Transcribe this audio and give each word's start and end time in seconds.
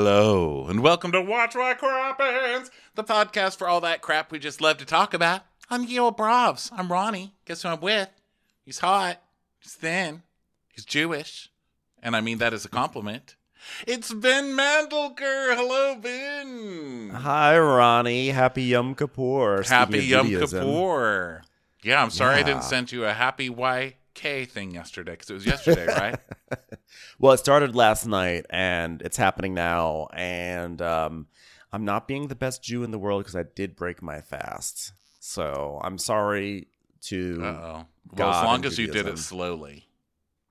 Hello, 0.00 0.68
and 0.68 0.80
welcome 0.80 1.10
to 1.10 1.20
Watch 1.20 1.56
What 1.56 1.80
Crappens, 1.80 2.70
the 2.94 3.02
podcast 3.02 3.58
for 3.58 3.66
all 3.66 3.80
that 3.80 4.00
crap 4.00 4.30
we 4.30 4.38
just 4.38 4.60
love 4.60 4.76
to 4.76 4.84
talk 4.84 5.12
about. 5.12 5.40
I'm 5.70 5.86
Gil 5.86 6.12
Bravs. 6.12 6.70
I'm 6.72 6.92
Ronnie. 6.92 7.34
Guess 7.46 7.62
who 7.62 7.70
I'm 7.70 7.80
with? 7.80 8.08
He's 8.64 8.78
hot. 8.78 9.20
He's 9.58 9.72
thin. 9.74 10.22
He's 10.72 10.84
Jewish. 10.84 11.50
And 12.00 12.14
I 12.14 12.20
mean 12.20 12.38
that 12.38 12.54
as 12.54 12.64
a 12.64 12.68
compliment. 12.68 13.34
It's 13.88 14.14
Ben 14.14 14.56
Mandelker. 14.56 15.56
Hello, 15.56 15.96
Ben. 15.96 17.10
Hi, 17.10 17.58
Ronnie. 17.58 18.28
Happy 18.28 18.62
Yom 18.62 18.94
Kippur. 18.94 19.64
Happy 19.64 20.04
Yom 20.04 20.28
Judaism. 20.28 20.60
Kippur. 20.60 21.42
Yeah, 21.82 22.00
I'm 22.00 22.10
sorry 22.10 22.36
I 22.36 22.44
didn't 22.44 22.62
send 22.62 22.92
you 22.92 23.04
a 23.04 23.12
happy 23.12 23.50
YK 24.18 24.48
thing 24.48 24.70
yesterday 24.72 25.12
because 25.12 25.30
it 25.30 25.34
was 25.34 25.46
yesterday, 25.46 25.86
right? 25.86 26.18
Well, 27.18 27.32
it 27.34 27.38
started 27.38 27.74
last 27.76 28.06
night 28.06 28.46
and 28.48 29.02
it's 29.02 29.16
happening 29.18 29.52
now. 29.52 30.08
And 30.14 30.80
um, 30.80 31.26
I'm 31.72 31.84
not 31.84 32.08
being 32.08 32.28
the 32.28 32.34
best 32.34 32.62
Jew 32.62 32.82
in 32.82 32.92
the 32.92 32.98
world 32.98 33.22
because 33.22 33.36
I 33.36 33.42
did 33.42 33.76
break 33.76 34.00
my 34.02 34.20
fast. 34.22 34.92
So 35.20 35.80
I'm 35.82 35.98
sorry 35.98 36.68
to. 37.02 37.40
Uh 37.42 37.46
oh. 37.46 37.86
Well, 38.16 38.30
as 38.30 38.44
long 38.44 38.64
as 38.64 38.78
you 38.78 38.86
did 38.86 39.06
it 39.06 39.18
slowly, 39.18 39.86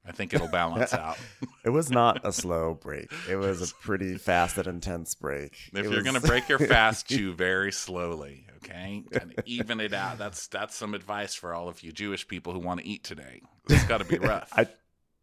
I 0.06 0.12
think 0.12 0.34
it'll 0.34 0.48
balance 0.52 0.94
out. 0.94 1.18
It 1.66 1.70
was 1.72 1.90
not 1.90 2.22
a 2.24 2.32
slow 2.42 2.76
break. 2.76 3.12
It 3.30 3.38
was 3.38 3.72
a 3.72 3.74
pretty 3.76 4.18
fast 4.18 4.58
and 4.60 4.68
intense 4.68 5.16
break. 5.16 5.54
If 5.74 5.80
It 5.80 5.84
you're 5.86 5.96
was- 5.96 6.04
gonna 6.04 6.20
break 6.22 6.48
your 6.50 6.60
fast, 6.60 7.08
chew 7.08 7.34
very 7.34 7.72
slowly, 7.72 8.46
okay? 8.70 9.04
And 9.14 9.34
even 9.46 9.80
it 9.80 9.94
out. 9.94 10.18
That's 10.18 10.48
that's 10.48 10.76
some 10.76 10.94
advice 10.94 11.34
for 11.36 11.54
all 11.54 11.68
of 11.70 11.82
you 11.84 11.92
Jewish 11.92 12.28
people 12.28 12.54
who 12.54 12.60
want 12.60 12.80
to 12.82 12.86
eat 12.88 13.04
today. 13.04 13.42
It's 13.70 13.84
got 13.86 14.00
to 14.00 14.06
be 14.06 14.18
rough. 14.28 14.52
I 14.56 14.68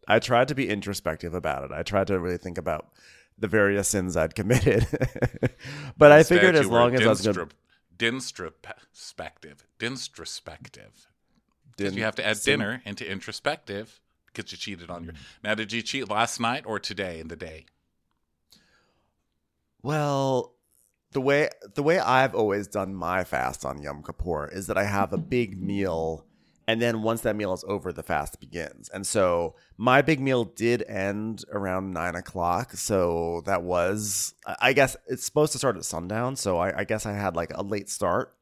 I 0.06 0.19
tried 0.19 0.48
to 0.48 0.55
be 0.55 0.69
introspective 0.69 1.34
about 1.34 1.64
it. 1.64 1.73
I 1.73 1.83
tried 1.83 2.06
to 2.09 2.19
really 2.19 2.39
think 2.39 2.59
about 2.59 2.89
the 3.39 3.48
various 3.48 3.89
sins 3.89 4.17
I'd 4.17 4.34
committed. 4.34 4.86
but 5.98 6.12
I 6.12 6.23
figured 6.23 6.55
as 6.56 6.67
long 6.69 6.95
as 6.95 7.03
I 7.03 7.09
was 7.09 7.23
going 7.23 7.34
to 7.34 7.47
dinstrop- 7.47 7.51
Dinstrespective. 7.97 9.58
Dinstrespective. 9.79 11.06
Because 11.77 11.91
Din- 11.92 11.95
you 11.95 12.05
have 12.05 12.17
to 12.17 12.27
add 12.27 12.36
sim- 12.36 12.58
dinner 12.61 12.83
into 12.84 13.08
introspective 13.11 14.01
because 14.27 14.51
you 14.53 14.58
cheated 14.58 14.91
on 14.91 15.03
Mm. 15.03 15.06
your. 15.06 15.14
Now, 15.42 15.55
did 15.55 15.73
you 15.73 15.81
cheat 15.83 16.08
last 16.11 16.39
night 16.41 16.64
or 16.67 16.79
today 16.79 17.19
in 17.20 17.29
the 17.29 17.36
day? 17.36 17.67
Well, 19.83 20.55
the 21.15 21.20
way 21.20 21.48
the 21.75 21.83
way 21.83 21.98
I've 21.98 22.34
always 22.34 22.69
done 22.69 22.95
my 22.95 23.25
fast 23.25 23.65
on 23.65 23.81
Yom 23.81 24.03
Kippur 24.03 24.48
is 24.53 24.67
that 24.67 24.77
I 24.77 24.84
have 24.84 25.12
a 25.12 25.19
big 25.19 25.57
mm-hmm. 25.57 25.67
meal, 25.67 26.27
and 26.69 26.83
then 26.83 27.03
once 27.03 27.23
that 27.23 27.37
meal 27.37 27.55
is 27.55 27.65
over, 27.67 27.93
the 27.93 28.03
fast 28.03 28.41
begins. 28.41 28.91
And 28.91 29.07
so 29.07 29.55
my 29.79 30.03
big 30.03 30.20
meal 30.20 30.45
did 30.45 30.83
end 30.83 31.45
around 31.51 31.92
nine 31.92 32.15
o'clock. 32.15 32.73
So 32.73 33.42
that 33.47 33.62
was, 33.62 34.35
I 34.47 34.57
I 34.61 34.73
guess, 34.75 34.97
it's 35.07 35.25
supposed 35.25 35.53
to 35.53 35.59
start 35.59 35.77
at 35.77 35.85
sundown. 35.85 36.37
So 36.37 36.59
I, 36.59 36.81
I 36.81 36.85
guess 36.85 37.07
I 37.07 37.12
had 37.12 37.37
like 37.37 37.53
a 37.55 37.62
late 37.62 37.89
start. 37.89 38.37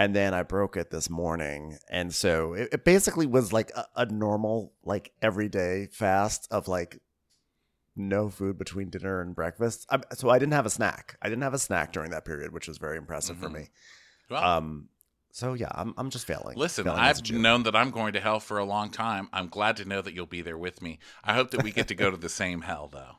And 0.00 0.14
then 0.14 0.32
I 0.32 0.44
broke 0.44 0.76
it 0.76 0.92
this 0.92 1.10
morning. 1.10 1.76
And 1.90 2.14
so 2.14 2.52
it, 2.52 2.68
it 2.72 2.84
basically 2.84 3.26
was 3.26 3.52
like 3.52 3.72
a, 3.74 3.84
a 3.96 4.06
normal, 4.06 4.72
like 4.84 5.10
everyday 5.20 5.88
fast 5.90 6.46
of 6.52 6.68
like 6.68 7.00
no 7.98 8.30
food 8.30 8.56
between 8.58 8.90
dinner 8.90 9.20
and 9.20 9.34
breakfast. 9.34 9.86
I, 9.90 10.00
so 10.14 10.30
I 10.30 10.38
didn't 10.38 10.54
have 10.54 10.66
a 10.66 10.70
snack. 10.70 11.16
I 11.20 11.28
didn't 11.28 11.42
have 11.42 11.54
a 11.54 11.58
snack 11.58 11.92
during 11.92 12.10
that 12.12 12.24
period, 12.24 12.52
which 12.52 12.68
was 12.68 12.78
very 12.78 12.96
impressive 12.96 13.36
for 13.38 13.48
Mhm. 13.48 13.54
me. 13.54 13.68
Well, 14.30 14.42
Um, 14.44 14.88
so 15.30 15.54
yeah, 15.54 15.68
I'm 15.74 15.94
I'm 15.98 16.10
just 16.10 16.26
failing. 16.26 16.56
Listen, 16.56 16.84
Failing 16.84 16.98
I've 17.00 17.30
known 17.30 17.62
that 17.64 17.74
I'm 17.76 17.90
going 17.90 18.12
to 18.14 18.20
hell 18.20 18.40
for 18.40 18.58
a 18.58 18.64
long 18.64 18.90
time. 18.90 19.28
I'm 19.32 19.48
glad 19.48 19.76
to 19.78 19.84
know 19.84 20.00
that 20.02 20.14
you'll 20.14 20.26
be 20.26 20.42
there 20.42 20.58
with 20.58 20.80
me. 20.82 20.98
I 21.24 21.34
hope 21.34 21.50
that 21.52 21.62
we 21.62 21.70
get 21.72 21.88
to 21.88 21.94
go 21.94 22.10
to 22.10 22.16
the 22.16 22.28
same 22.28 22.62
hell, 22.62 22.88
though. 22.92 23.16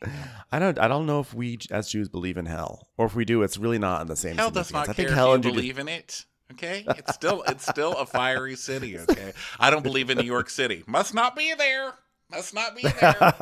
I 0.52 0.58
don't 0.58 0.78
I 0.78 0.86
don't 0.88 1.06
know 1.06 1.20
if 1.20 1.34
we 1.34 1.58
as 1.70 1.88
Jews 1.90 2.08
believe 2.08 2.36
in 2.36 2.46
hell, 2.46 2.88
or 2.96 3.06
if 3.06 3.14
we 3.14 3.24
do, 3.24 3.42
it's 3.42 3.58
really 3.58 3.78
not 3.78 4.00
in 4.02 4.06
the 4.08 4.16
same. 4.16 4.36
Hell 4.36 4.50
does 4.50 4.72
not 4.72 4.88
I 4.88 4.92
think 4.92 5.10
hell 5.10 5.34
and 5.34 5.42
believe 5.42 5.78
in 5.78 5.88
it. 5.88 6.24
Okay, 6.52 6.84
it's 6.86 7.14
still 7.14 7.42
it's 7.48 7.66
still 7.66 7.92
a 7.92 8.06
fiery 8.06 8.56
city. 8.56 8.98
Okay, 8.98 9.32
I 9.60 9.70
don't 9.70 9.82
believe 9.82 10.08
in 10.08 10.16
New 10.18 10.24
York 10.24 10.48
City. 10.50 10.82
Must 10.86 11.12
not 11.14 11.36
be 11.36 11.52
there. 11.54 11.92
Must 12.30 12.54
not 12.54 12.76
be 12.76 12.82
there. 12.82 13.14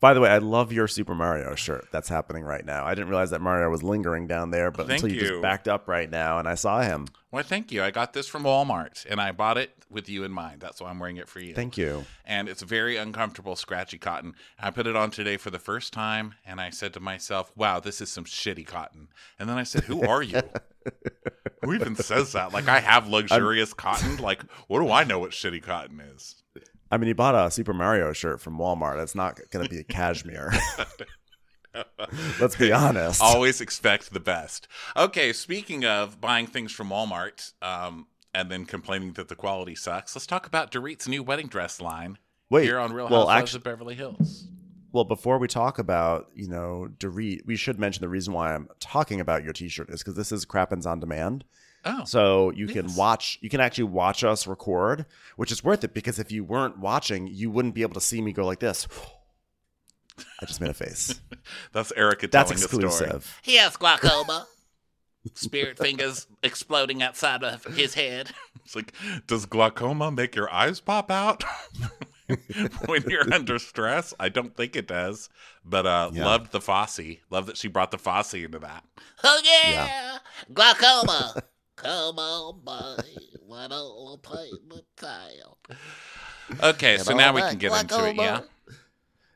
By 0.00 0.14
the 0.14 0.20
way, 0.20 0.30
I 0.30 0.38
love 0.38 0.72
your 0.72 0.88
Super 0.88 1.14
Mario 1.14 1.54
shirt. 1.54 1.86
That's 1.92 2.08
happening 2.08 2.42
right 2.44 2.64
now. 2.64 2.84
I 2.84 2.94
didn't 2.94 3.08
realize 3.08 3.30
that 3.30 3.40
Mario 3.40 3.70
was 3.70 3.82
lingering 3.82 4.26
down 4.26 4.50
there, 4.50 4.70
but 4.70 4.88
Thank 4.88 5.02
until 5.02 5.16
you, 5.16 5.22
you. 5.22 5.28
just 5.30 5.42
backed 5.42 5.68
up 5.68 5.88
right 5.88 6.10
now, 6.10 6.38
and 6.38 6.48
I 6.48 6.54
saw 6.56 6.80
him. 6.80 7.06
Well, 7.30 7.44
thank 7.44 7.70
you. 7.70 7.82
I 7.82 7.90
got 7.92 8.12
this 8.12 8.26
from 8.26 8.42
Walmart, 8.42 9.06
and 9.08 9.20
I 9.20 9.30
bought 9.32 9.58
it 9.58 9.72
with 9.88 10.08
you 10.08 10.24
in 10.24 10.32
mind. 10.32 10.60
That's 10.60 10.80
why 10.80 10.90
I'm 10.90 10.98
wearing 10.98 11.16
it 11.18 11.28
for 11.28 11.40
you. 11.40 11.54
Thank 11.54 11.76
you. 11.76 12.04
and 12.24 12.48
it's 12.48 12.62
very 12.62 12.96
uncomfortable, 12.96 13.54
scratchy 13.56 13.98
cotton. 13.98 14.34
I 14.58 14.70
put 14.70 14.86
it 14.86 14.96
on 14.96 15.10
today 15.10 15.36
for 15.36 15.50
the 15.50 15.58
first 15.60 15.92
time, 15.92 16.34
and 16.44 16.60
I 16.60 16.70
said 16.70 16.92
to 16.94 17.00
myself, 17.00 17.52
"Wow, 17.56 17.78
this 17.80 18.00
is 18.00 18.10
some 18.10 18.24
shitty 18.24 18.66
cotton." 18.66 19.08
And 19.38 19.48
then 19.48 19.58
I 19.58 19.62
said, 19.64 19.84
"Who 19.84 20.06
are 20.06 20.22
you? 20.22 20.40
Who 21.62 21.74
even 21.74 21.94
says 21.94 22.32
that? 22.32 22.52
Like 22.52 22.68
I 22.68 22.80
have 22.80 23.06
luxurious 23.08 23.72
cotton. 23.72 24.16
Like 24.16 24.42
what 24.66 24.80
do 24.80 24.90
I 24.90 25.04
know 25.04 25.20
what 25.20 25.30
shitty 25.30 25.62
cotton 25.62 26.00
is?" 26.00 26.41
I 26.92 26.98
mean, 26.98 27.08
you 27.08 27.14
bought 27.14 27.34
a 27.34 27.50
Super 27.50 27.72
Mario 27.72 28.12
shirt 28.12 28.38
from 28.42 28.58
Walmart. 28.58 29.02
It's 29.02 29.14
not 29.14 29.40
going 29.50 29.64
to 29.64 29.70
be 29.70 29.78
a 29.78 29.82
cashmere. 29.82 30.52
Let's 32.38 32.54
be 32.54 32.70
honest. 32.70 33.22
Always 33.22 33.62
expect 33.62 34.12
the 34.12 34.20
best. 34.20 34.68
Okay, 34.94 35.32
speaking 35.32 35.86
of 35.86 36.20
buying 36.20 36.46
things 36.46 36.70
from 36.70 36.90
Walmart, 36.90 37.54
um, 37.62 38.08
and 38.34 38.50
then 38.50 38.66
complaining 38.66 39.14
that 39.14 39.28
the 39.28 39.34
quality 39.34 39.74
sucks, 39.74 40.14
let's 40.14 40.26
talk 40.26 40.46
about 40.46 40.70
Dorit's 40.70 41.08
new 41.08 41.22
wedding 41.22 41.46
dress 41.46 41.80
line 41.80 42.18
Wait, 42.50 42.64
here 42.64 42.78
on 42.78 42.92
Real 42.92 43.08
well, 43.08 43.26
Housewives 43.26 43.54
actu- 43.54 43.56
of 43.56 43.64
Beverly 43.64 43.94
Hills. 43.94 44.48
Well, 44.92 45.04
before 45.04 45.38
we 45.38 45.48
talk 45.48 45.78
about, 45.78 46.28
you 46.34 46.48
know, 46.48 46.88
Dorit, 46.98 47.46
we 47.46 47.56
should 47.56 47.78
mention 47.78 48.02
the 48.02 48.10
reason 48.10 48.34
why 48.34 48.54
I'm 48.54 48.68
talking 48.80 49.18
about 49.18 49.44
your 49.44 49.54
t-shirt 49.54 49.88
is 49.88 50.02
because 50.02 50.16
this 50.16 50.30
is 50.30 50.44
Crappens 50.44 50.84
on 50.84 51.00
Demand. 51.00 51.44
Oh, 51.84 52.04
So 52.04 52.50
you 52.52 52.66
can 52.68 52.94
watch, 52.94 53.38
you 53.40 53.48
can 53.50 53.60
actually 53.60 53.84
watch 53.84 54.22
us 54.22 54.46
record, 54.46 55.04
which 55.36 55.50
is 55.50 55.64
worth 55.64 55.82
it 55.82 55.92
because 55.94 56.18
if 56.18 56.30
you 56.30 56.44
weren't 56.44 56.78
watching, 56.78 57.26
you 57.26 57.50
wouldn't 57.50 57.74
be 57.74 57.82
able 57.82 57.94
to 57.94 58.00
see 58.00 58.20
me 58.22 58.32
go 58.32 58.46
like 58.46 58.60
this. 58.60 58.86
I 60.40 60.44
just 60.46 60.60
made 60.60 60.70
a 60.70 60.74
face. 60.74 61.20
that's 61.72 61.92
Erika 61.96 62.28
That's 62.28 62.50
telling 62.50 62.62
a 62.64 62.68
story. 62.68 62.84
exclusive. 62.84 63.40
He 63.42 63.56
has 63.56 63.76
glaucoma. 63.76 64.46
Spirit 65.34 65.78
fingers 65.78 66.26
exploding 66.42 67.02
outside 67.02 67.42
of 67.44 67.64
his 67.64 67.94
head. 67.94 68.30
It's 68.64 68.74
like, 68.76 68.92
does 69.26 69.46
glaucoma 69.46 70.10
make 70.10 70.34
your 70.36 70.52
eyes 70.52 70.80
pop 70.80 71.10
out 71.10 71.44
when 72.86 73.02
you're 73.08 73.26
under 73.34 73.58
stress? 73.58 74.12
I 74.18 74.28
don't 74.28 74.56
think 74.56 74.74
it 74.76 74.86
does. 74.88 75.28
But 75.64 75.86
uh 75.86 76.10
Yeah. 76.12 76.24
loved 76.24 76.52
the 76.52 76.60
Fosse. 76.60 77.18
Love 77.30 77.46
that 77.46 77.56
she 77.56 77.68
brought 77.68 77.90
the 77.92 77.98
Fosse 77.98 78.34
into 78.34 78.58
that. 78.60 78.84
Oh 79.24 79.40
yeah, 79.44 79.70
Yeah. 79.70 80.18
glaucoma. 80.52 81.34
Come 81.76 82.18
on, 82.18 82.60
boy. 82.64 83.02
Why 83.46 83.68
don't 83.68 84.10
we 84.10 84.16
play 84.18 84.50
the 84.68 84.82
tail? 84.96 85.58
Okay, 86.62 86.98
so 86.98 87.14
now 87.14 87.32
we 87.32 87.40
can 87.40 87.58
get 87.58 87.72
into 87.80 88.08
it, 88.08 88.16
yeah. 88.16 88.40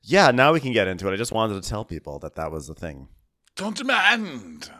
Yeah, 0.02 0.30
now 0.30 0.52
we 0.52 0.60
can 0.60 0.72
get 0.72 0.86
into 0.86 1.08
it. 1.08 1.12
I 1.12 1.16
just 1.16 1.32
wanted 1.32 1.60
to 1.62 1.68
tell 1.68 1.84
people 1.84 2.18
that 2.20 2.36
that 2.36 2.52
was 2.52 2.66
the 2.68 2.74
thing. 2.74 3.08
Don't 3.56 3.76
demand. 3.76 4.70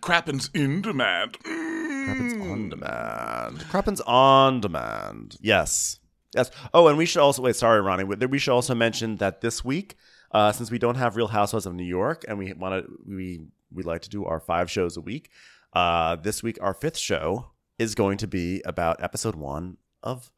Crappens 0.00 0.50
in 0.54 0.80
demand. 0.80 1.38
Crappens 1.40 2.32
Mm. 2.34 2.50
on 2.50 2.68
demand. 2.70 3.58
Crappens 3.68 4.00
on 4.06 4.60
demand. 4.60 5.36
Yes. 5.40 5.98
Yes. 6.34 6.50
Oh, 6.72 6.88
and 6.88 6.96
we 6.96 7.04
should 7.04 7.20
also 7.20 7.42
wait. 7.42 7.56
Sorry, 7.56 7.80
Ronnie. 7.82 8.04
We 8.04 8.16
we 8.26 8.38
should 8.38 8.52
also 8.54 8.74
mention 8.74 9.16
that 9.16 9.40
this 9.42 9.62
week, 9.64 9.96
uh, 10.32 10.52
since 10.52 10.70
we 10.70 10.78
don't 10.78 10.94
have 10.96 11.16
Real 11.16 11.28
Housewives 11.28 11.66
of 11.66 11.74
New 11.74 11.84
York, 11.84 12.24
and 12.28 12.38
we 12.38 12.52
want 12.54 12.86
to, 12.86 12.90
we 13.06 13.40
we 13.70 13.82
like 13.82 14.00
to 14.02 14.08
do 14.08 14.24
our 14.24 14.40
five 14.40 14.70
shows 14.70 14.96
a 14.96 15.00
week. 15.02 15.30
Uh, 15.72 16.16
this 16.16 16.42
week, 16.42 16.58
our 16.60 16.74
fifth 16.74 16.96
show 16.98 17.50
is 17.78 17.94
going 17.94 18.18
to 18.18 18.26
be 18.26 18.62
about 18.64 19.02
episode 19.02 19.34
one 19.36 19.76
of 20.02 20.30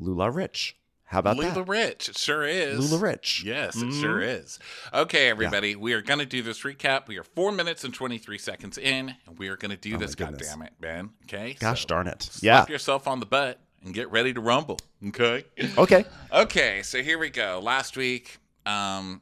LuLaRich. 0.00 0.72
How 1.04 1.18
about 1.18 1.36
Lula 1.38 1.52
that? 1.54 1.64
Rich. 1.68 2.08
It 2.08 2.16
sure 2.16 2.44
is. 2.46 2.78
LuLaRich. 2.92 3.42
Yes, 3.44 3.76
it 3.76 3.84
Mhm. 3.86 4.00
sure 4.00 4.20
is. 4.22 4.58
Okay, 4.94 5.28
everybody, 5.28 5.74
we 5.74 5.92
are 5.92 6.00
going 6.02 6.20
to 6.20 6.26
do 6.26 6.40
this 6.40 6.62
recap. 6.62 7.08
We 7.08 7.18
are 7.18 7.24
four 7.24 7.50
minutes 7.50 7.82
and 7.82 7.92
23 7.92 8.38
seconds 8.38 8.78
in, 8.78 9.16
and 9.26 9.36
we 9.38 9.48
are 9.48 9.56
going 9.56 9.72
to 9.72 9.76
do 9.76 9.96
Oh 9.96 9.98
this, 9.98 10.14
goodness. 10.14 10.48
goddammit, 10.54 10.70
Ben. 10.78 11.10
Okay? 11.24 11.56
Gosh 11.58 11.82
So 11.82 11.88
darn 11.88 12.06
it. 12.06 12.22
slap 12.22 12.68
Yeah. 12.68 12.72
yourself 12.72 13.08
on 13.08 13.18
the 13.18 13.26
butt 13.26 13.58
and 13.84 13.92
get 13.92 14.08
ready 14.12 14.32
to 14.32 14.40
rumble. 14.40 14.78
Okay? 15.08 15.44
Okay. 15.76 16.04
okay, 16.32 16.82
so 16.84 17.02
here 17.02 17.18
we 17.18 17.28
go. 17.28 17.58
Last 17.60 17.96
week, 17.96 18.38
um, 18.64 19.20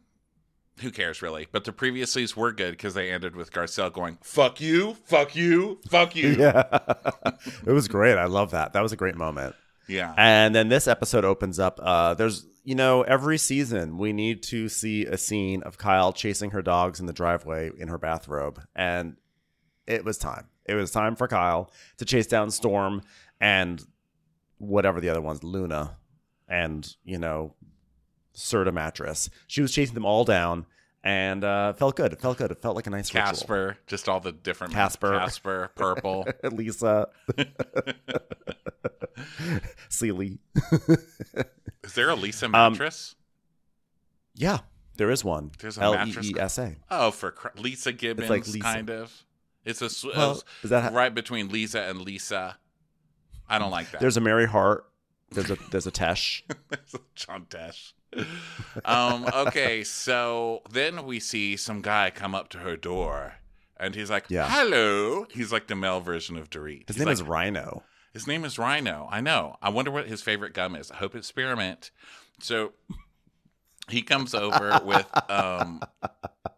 who 0.81 0.91
cares 0.91 1.23
really? 1.23 1.49
But 1.51 1.65
the 1.65 1.73
previouslys 1.73 2.37
were 2.37 2.53
good 2.53 2.73
because 2.73 2.95
they 2.95 3.11
ended 3.11 3.37
with 3.37 3.53
Garcelle 3.53 3.93
going, 3.93 4.19
fuck 4.23 4.61
you, 4.61 4.95
fuck 5.05 5.35
you, 5.37 5.79
fuck 5.89 6.15
you. 6.17 6.29
Yeah. 6.39 6.79
it 7.67 7.73
was 7.73 7.89
great. 7.89 8.17
I 8.17 8.27
love 8.27 8.51
that. 8.53 8.73
That 8.73 8.83
was 8.83 8.93
a 8.93 8.97
great 8.97 9.17
moment. 9.17 9.55
Yeah. 9.89 10.15
And 10.17 10.55
then 10.55 10.69
this 10.69 10.87
episode 10.87 11.25
opens 11.25 11.59
up. 11.59 11.81
Uh, 11.83 12.15
there's, 12.15 12.47
you 12.63 12.75
know, 12.75 13.03
every 13.03 13.39
season 13.39 13.97
we 13.99 14.13
need 14.13 14.43
to 14.45 14.69
see 14.69 15.07
a 15.07 15.17
scene 15.17 15.63
of 15.63 15.79
Kyle 15.79 16.13
chasing 16.13 16.51
her 16.51 16.63
dogs 16.63 17.01
in 17.01 17.07
the 17.07 17.13
driveway 17.13 17.71
in 17.77 17.89
her 17.89 17.99
bathrobe. 17.99 18.61
And 18.77 19.17
it 19.87 20.05
was 20.05 20.19
time. 20.19 20.49
It 20.67 20.75
was 20.75 20.91
time 20.91 21.17
for 21.17 21.27
Kyle 21.27 21.71
to 21.97 22.05
chase 22.05 22.27
down 22.27 22.51
Storm 22.51 23.03
and 23.41 23.83
whatever 24.59 25.01
the 25.01 25.09
other 25.09 25.23
one's, 25.23 25.43
Luna. 25.43 25.97
And, 26.47 26.87
you 27.05 27.19
know, 27.19 27.55
Serta 28.39 28.73
mattress. 28.73 29.29
She 29.49 29.61
was 29.61 29.73
chasing 29.73 29.95
them 29.95 30.05
all 30.07 30.25
down, 30.25 30.65
and 31.03 31.43
uh, 31.45 31.73
felt 31.75 31.97
good. 31.97 32.13
It 32.13 32.21
felt 32.21 32.39
good. 32.39 32.51
It 32.53 32.63
felt 32.63 32.77
like 32.77 32.87
a 32.87 32.91
nice 32.91 33.13
ritual. 33.13 33.31
Casper, 33.33 33.77
just 33.89 34.09
all 34.09 34.21
the 34.21 34.31
different 34.33 34.73
Casper. 34.75 35.19
Casper, 35.19 35.71
purple. 35.75 36.25
Leesa, 36.45 37.07
Sealy. 39.89 40.39
Is 41.85 41.95
there 41.95 42.11
a 42.11 42.17
Leesa 42.17 42.45
Um, 42.45 42.51
mattress? 42.73 43.15
Yeah, 44.35 44.59
there 44.97 45.11
is 45.11 45.25
one. 45.25 45.51
There's 45.59 45.79
a 45.79 45.81
mattress 45.81 46.27
E 46.27 46.35
E 46.37 46.41
S 46.41 46.59
A. 46.59 46.77
oh, 46.91 47.11
for 47.11 47.31
cr- 47.33 47.49
Leeza 47.57 47.97
Gibbons, 47.97 48.31
Lisa. 48.31 48.59
kind 48.61 48.91
of. 48.91 49.25
It's 49.65 49.83
a 49.83 49.91
Well, 50.17 50.43
is 50.63 50.71
that 50.71 50.93
right 50.93 51.15
between 51.15 51.49
Lisa 51.49 51.83
and 51.83 52.01
Lisa. 52.01 52.57
I 53.49 53.59
don't 53.59 53.71
like 53.71 53.91
that. 53.91 54.01
There's 54.01 54.17
a 54.17 54.21
Mary 54.21 54.47
Hart. 54.47 54.85
There's 55.31 55.51
a 55.51 55.57
there's 55.71 55.87
a 55.87 55.91
Tesh. 55.91 56.43
There's 56.71 56.95
a 56.95 57.01
John 57.15 57.47
Tesh. 57.51 57.93
Um, 58.85 59.27
okay, 59.35 59.85
so 59.85 60.63
then 60.71 61.05
we 61.05 61.21
see 61.21 61.57
some 61.57 61.83
guy 61.83 62.11
come 62.11 62.35
up 62.35 62.49
to 62.51 62.59
her 62.59 62.77
door, 62.77 63.35
and 63.79 63.95
he's 63.95 64.11
like, 64.11 64.25
Yeah. 64.29 64.49
"Hello." 64.49 65.27
He's 65.31 65.53
like 65.53 65.67
the 65.69 65.77
male 65.77 66.01
version 66.01 66.37
of 66.37 66.51
Dorit. 66.51 66.87
His 66.89 66.97
He's 66.97 66.99
name 66.99 67.07
like, 67.07 67.13
is 67.15 67.23
Rhino. 67.23 67.83
His 68.13 68.27
name 68.27 68.45
is 68.45 68.59
Rhino. 68.59 69.09
I 69.11 69.21
know. 69.21 69.57
I 69.63 69.69
wonder 69.69 69.91
what 69.91 70.09
his 70.09 70.23
favorite 70.23 70.55
gum 70.55 70.75
is. 70.75 70.91
I 70.91 70.97
hope 70.97 71.15
it's 71.15 71.29
spearmint. 71.29 71.91
So 72.41 72.73
he 73.89 74.03
comes 74.03 74.35
over 74.35 74.81
with 74.85 75.07
um 75.31 75.81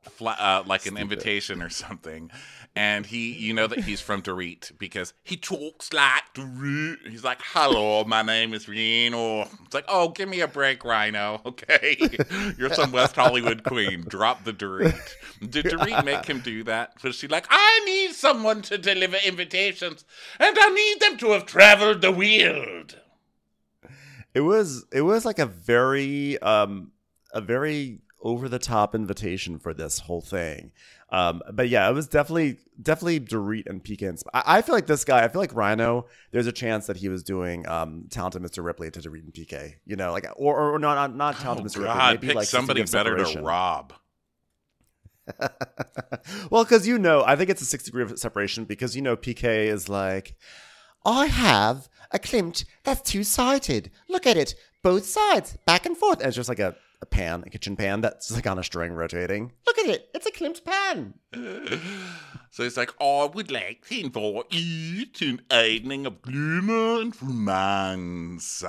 fla- 0.03 0.37
uh, 0.39 0.63
like 0.67 0.87
an 0.87 0.97
invitation 0.97 1.63
or 1.63 1.69
something. 1.69 2.31
And 2.77 3.05
he, 3.05 3.33
you 3.33 3.53
know 3.53 3.67
that 3.67 3.81
he's 3.81 4.01
from 4.01 4.23
Dorit 4.23 4.79
because 4.79 5.13
he 5.25 5.37
talks 5.37 5.93
like 5.93 6.23
Dorit. 6.35 7.09
He's 7.09 7.25
like, 7.25 7.41
"Hello, 7.43 8.05
my 8.05 8.23
name 8.23 8.55
is 8.55 8.69
Rhino." 8.69 9.43
It's 9.65 9.75
like, 9.75 9.87
"Oh, 9.89 10.11
give 10.11 10.29
me 10.29 10.41
a 10.41 10.49
break, 10.49 10.85
Rhino. 10.85 11.41
Okay, 11.51 11.97
you're 12.57 12.73
some 12.73 12.93
West 12.93 13.17
Hollywood 13.17 13.65
queen. 13.65 14.05
Drop 14.07 14.45
the 14.45 14.53
Dorit." 14.53 14.95
Did 15.41 15.67
Dorit 15.67 16.05
make 16.05 16.27
him 16.27 16.41
do 16.41 16.63
that? 16.65 17.03
Was 17.03 17.17
she 17.17 17.27
like, 17.27 17.47
"I 17.51 17.83
need 17.85 18.13
someone 18.15 18.63
to 18.63 18.79
deliver 18.79 19.17
invitations, 19.25 20.05
and 20.39 20.57
I 20.59 20.69
need 20.69 21.01
them 21.01 21.19
to 21.19 21.31
have 21.33 21.47
traveled 21.47 22.03
the 22.03 22.13
world"? 22.13 23.01
It 24.33 24.43
was 24.43 24.87
it 24.93 25.03
was 25.03 25.25
like 25.25 25.41
a 25.41 25.47
very 25.47 26.39
um 26.41 26.93
a 27.33 27.41
very 27.41 27.99
over 28.23 28.49
the 28.49 28.59
top 28.59 28.95
invitation 28.95 29.59
for 29.59 29.73
this 29.73 30.01
whole 30.01 30.21
thing. 30.21 30.73
Um, 31.11 31.43
but 31.53 31.69
yeah, 31.69 31.89
it 31.89 31.93
was 31.93 32.07
definitely 32.07 32.59
definitely 32.81 33.21
Dorit 33.21 33.67
and 33.67 33.83
Pekins. 33.83 34.23
I, 34.33 34.59
I 34.59 34.63
feel 34.63 34.75
like 34.75 34.87
this 34.87 35.05
guy. 35.05 35.25
I 35.25 35.29
feel 35.29 35.41
like 35.41 35.55
Rhino. 35.55 36.07
There's 36.31 36.47
a 36.47 36.53
chance 36.53 36.87
that 36.87 36.97
he 36.97 37.09
was 37.09 37.23
doing 37.23 37.69
um, 37.69 38.07
talented 38.11 38.43
Mr. 38.43 38.65
Ripley 38.65 38.91
to 38.91 39.01
Dorit 39.01 39.25
and 39.25 39.33
PK. 39.33 39.75
You 39.85 39.97
know, 39.97 40.13
like 40.13 40.27
or 40.37 40.75
or 40.75 40.79
not 40.79 40.95
not, 40.95 41.17
not 41.17 41.37
talented 41.41 41.67
Oh, 41.67 41.69
Mr. 41.69 41.83
Ripley. 41.83 42.11
Maybe 42.15 42.27
pick 42.29 42.37
like 42.37 42.47
somebody 42.47 42.85
better 42.85 43.17
to 43.17 43.43
rob. 43.43 43.93
well, 46.51 46.65
because 46.65 46.87
you 46.87 46.99
know, 46.99 47.25
I 47.25 47.37
think 47.37 47.51
it's 47.51 47.63
a 47.63 47.67
six 47.67 47.85
degree 47.85 48.03
of 48.03 48.19
separation 48.19 48.65
because 48.65 48.97
you 48.97 49.03
know 49.03 49.17
PK 49.17 49.67
is 49.67 49.89
like, 49.89 50.35
I 51.05 51.27
have 51.27 51.89
a 52.11 52.19
Klimt 52.19 52.65
that's 52.85 53.09
two 53.09 53.25
sided. 53.25 53.91
Look 54.09 54.27
at 54.27 54.37
it, 54.37 54.55
both 54.83 55.07
sides, 55.07 55.57
back 55.67 55.87
and 55.87 55.97
forth. 55.97 56.19
And 56.19 56.29
it's 56.29 56.37
just 56.37 56.49
like 56.49 56.59
a, 56.59 56.77
a 57.03 57.07
pan, 57.07 57.43
a 57.47 57.51
kitchen 57.51 57.77
pan 57.77 58.01
that's 58.01 58.31
like 58.31 58.47
on 58.47 58.59
a 58.59 58.65
string 58.65 58.93
rotating. 58.93 59.53
Look 59.67 59.79
at 59.79 59.87
it, 59.87 60.09
it's 60.15 60.27
a 60.27 60.33
Klimt 60.33 60.65
pan. 60.65 61.15
So 62.53 62.65
he's 62.65 62.77
like, 62.77 62.93
oh, 63.01 63.27
I 63.27 63.27
would 63.27 63.53
like 63.53 63.87
to 63.87 64.01
invite 64.01 64.53
you 64.53 65.07
to 65.07 65.39
an 65.51 65.65
evening 65.67 66.05
of 66.05 66.21
glamour 66.21 67.01
and 67.01 67.23
romance. 67.23 68.65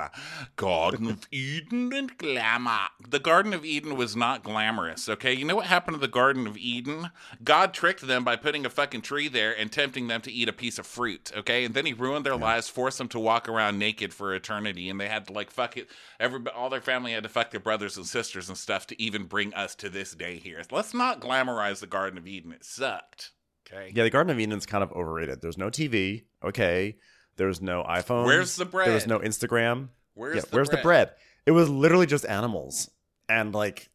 Garden 0.54 1.10
of 1.10 1.26
Eden 1.32 1.92
and 1.92 2.16
glamour. 2.16 2.90
The 3.06 3.18
Garden 3.18 3.52
of 3.52 3.64
Eden 3.64 3.96
was 3.96 4.14
not 4.14 4.44
glamorous, 4.44 5.08
okay? 5.08 5.32
You 5.32 5.44
know 5.44 5.56
what 5.56 5.66
happened 5.66 5.96
to 5.96 6.00
the 6.00 6.06
Garden 6.06 6.46
of 6.46 6.56
Eden? 6.56 7.10
God 7.42 7.74
tricked 7.74 8.06
them 8.06 8.22
by 8.22 8.36
putting 8.36 8.64
a 8.64 8.70
fucking 8.70 9.02
tree 9.02 9.26
there 9.26 9.52
and 9.52 9.72
tempting 9.72 10.06
them 10.06 10.20
to 10.20 10.30
eat 10.30 10.48
a 10.48 10.52
piece 10.52 10.78
of 10.78 10.86
fruit, 10.86 11.32
okay? 11.36 11.64
And 11.64 11.74
then 11.74 11.84
he 11.84 11.92
ruined 11.92 12.24
their 12.24 12.36
lives, 12.36 12.68
forced 12.68 12.98
them 12.98 13.08
to 13.08 13.18
walk 13.18 13.48
around 13.48 13.80
naked 13.80 14.14
for 14.14 14.32
eternity, 14.32 14.88
and 14.90 15.00
they 15.00 15.08
had 15.08 15.26
to 15.26 15.32
like 15.32 15.50
fuck 15.50 15.76
it. 15.76 15.88
Every 16.20 16.40
all 16.54 16.70
their 16.70 16.80
family 16.80 17.14
had 17.14 17.24
to 17.24 17.28
fuck 17.28 17.50
their 17.50 17.58
brothers 17.58 17.96
and 17.96 18.06
sisters 18.06 18.48
and 18.48 18.56
stuff 18.56 18.86
to 18.86 19.02
even 19.02 19.24
bring 19.24 19.52
us 19.54 19.74
to 19.76 19.90
this 19.90 20.14
day 20.14 20.36
here. 20.36 20.62
Let's 20.70 20.94
not 20.94 21.20
glamorize 21.20 21.80
the 21.80 21.88
Garden 21.88 22.16
of 22.16 22.28
Eden. 22.28 22.51
It 22.52 22.64
sucked. 22.64 23.30
Okay. 23.66 23.92
Yeah, 23.94 24.04
the 24.04 24.10
Garden 24.10 24.30
of 24.30 24.38
Eden's 24.38 24.66
kind 24.66 24.84
of 24.84 24.92
overrated. 24.92 25.40
There's 25.40 25.58
no 25.58 25.70
TV, 25.70 26.24
okay. 26.44 26.96
There's 27.36 27.62
no 27.62 27.82
iPhone. 27.82 28.26
Where's 28.26 28.56
the 28.56 28.66
bread? 28.66 28.88
There 28.88 28.94
was 28.94 29.06
no 29.06 29.18
Instagram. 29.18 29.88
Where's, 30.14 30.36
yeah, 30.36 30.40
the, 30.42 30.48
where's 30.50 30.68
bread? 30.68 30.78
the 30.78 30.82
bread? 30.82 31.10
It 31.46 31.52
was 31.52 31.68
literally 31.68 32.06
just 32.06 32.26
animals, 32.26 32.90
and 33.28 33.54
like 33.54 33.90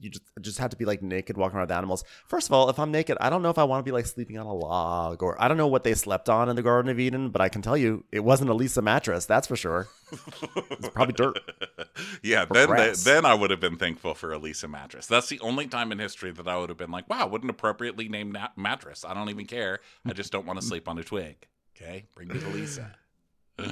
you 0.00 0.10
just 0.10 0.24
just 0.40 0.58
had 0.58 0.70
to 0.70 0.76
be 0.76 0.84
like 0.84 1.02
naked 1.02 1.36
walking 1.36 1.56
around 1.56 1.68
with 1.68 1.76
animals. 1.76 2.04
First 2.26 2.48
of 2.48 2.52
all, 2.52 2.68
if 2.70 2.78
I'm 2.78 2.90
naked, 2.90 3.16
I 3.20 3.30
don't 3.30 3.42
know 3.42 3.50
if 3.50 3.58
I 3.58 3.64
want 3.64 3.80
to 3.80 3.88
be 3.88 3.92
like 3.92 4.06
sleeping 4.06 4.38
on 4.38 4.46
a 4.46 4.54
log 4.54 5.22
or 5.22 5.40
I 5.42 5.48
don't 5.48 5.56
know 5.56 5.66
what 5.66 5.84
they 5.84 5.94
slept 5.94 6.28
on 6.28 6.48
in 6.48 6.56
the 6.56 6.62
Garden 6.62 6.90
of 6.90 6.98
Eden, 6.98 7.30
but 7.30 7.40
I 7.40 7.48
can 7.48 7.62
tell 7.62 7.76
you 7.76 8.04
it 8.12 8.20
wasn't 8.20 8.50
a 8.50 8.54
Leesa 8.54 8.82
mattress, 8.82 9.26
that's 9.26 9.46
for 9.46 9.56
sure. 9.56 9.88
It's 10.70 10.88
probably 10.88 11.14
dirt. 11.14 11.38
yeah, 12.22 12.44
then 12.44 12.70
they, 12.70 12.92
then 12.92 13.24
I 13.26 13.34
would 13.34 13.50
have 13.50 13.60
been 13.60 13.76
thankful 13.76 14.14
for 14.14 14.32
a 14.32 14.38
Leesa 14.38 14.68
mattress. 14.68 15.06
That's 15.06 15.28
the 15.28 15.40
only 15.40 15.66
time 15.66 15.92
in 15.92 15.98
history 15.98 16.30
that 16.30 16.48
I 16.48 16.56
would 16.56 16.68
have 16.68 16.78
been 16.78 16.90
like, 16.90 17.08
wow, 17.08 17.26
what 17.26 17.42
an 17.42 17.50
appropriately 17.50 18.08
named 18.08 18.32
na- 18.32 18.48
mattress. 18.56 19.04
I 19.04 19.14
don't 19.14 19.28
even 19.30 19.46
care. 19.46 19.80
I 20.06 20.12
just 20.12 20.32
don't 20.32 20.46
want 20.46 20.60
to 20.60 20.66
sleep 20.70 20.88
on 20.88 20.98
a 20.98 21.04
twig. 21.04 21.46
Okay, 21.76 22.06
bring 22.14 22.28
me 22.28 22.38
the 22.38 22.46
Leesa. 22.46 22.94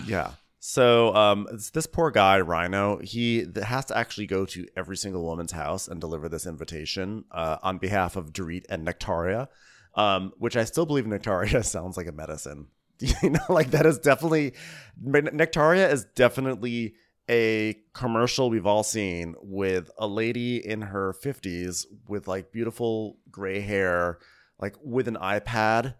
Yeah. 0.06 0.32
So 0.68 1.14
um, 1.14 1.46
this 1.74 1.86
poor 1.86 2.10
guy 2.10 2.40
Rhino, 2.40 2.98
he 2.98 3.46
has 3.62 3.84
to 3.84 3.96
actually 3.96 4.26
go 4.26 4.44
to 4.46 4.66
every 4.76 4.96
single 4.96 5.22
woman's 5.22 5.52
house 5.52 5.86
and 5.86 6.00
deliver 6.00 6.28
this 6.28 6.44
invitation 6.44 7.24
uh, 7.30 7.58
on 7.62 7.78
behalf 7.78 8.16
of 8.16 8.32
Dorit 8.32 8.64
and 8.68 8.84
Nectaria, 8.84 9.46
um, 9.94 10.32
which 10.38 10.56
I 10.56 10.64
still 10.64 10.84
believe 10.84 11.04
Nectaria 11.04 11.64
sounds 11.64 11.96
like 11.96 12.08
a 12.08 12.12
medicine. 12.12 12.66
You 13.22 13.30
know, 13.30 13.38
like 13.48 13.70
that 13.70 13.86
is 13.86 14.00
definitely 14.00 14.54
Nectaria 15.00 15.88
is 15.92 16.04
definitely 16.16 16.94
a 17.30 17.76
commercial 17.92 18.50
we've 18.50 18.66
all 18.66 18.82
seen 18.82 19.36
with 19.40 19.88
a 19.98 20.08
lady 20.08 20.56
in 20.56 20.80
her 20.82 21.12
50s 21.12 21.86
with 22.08 22.26
like 22.26 22.50
beautiful 22.50 23.18
gray 23.30 23.60
hair, 23.60 24.18
like 24.58 24.74
with 24.82 25.06
an 25.06 25.16
iPad, 25.16 25.94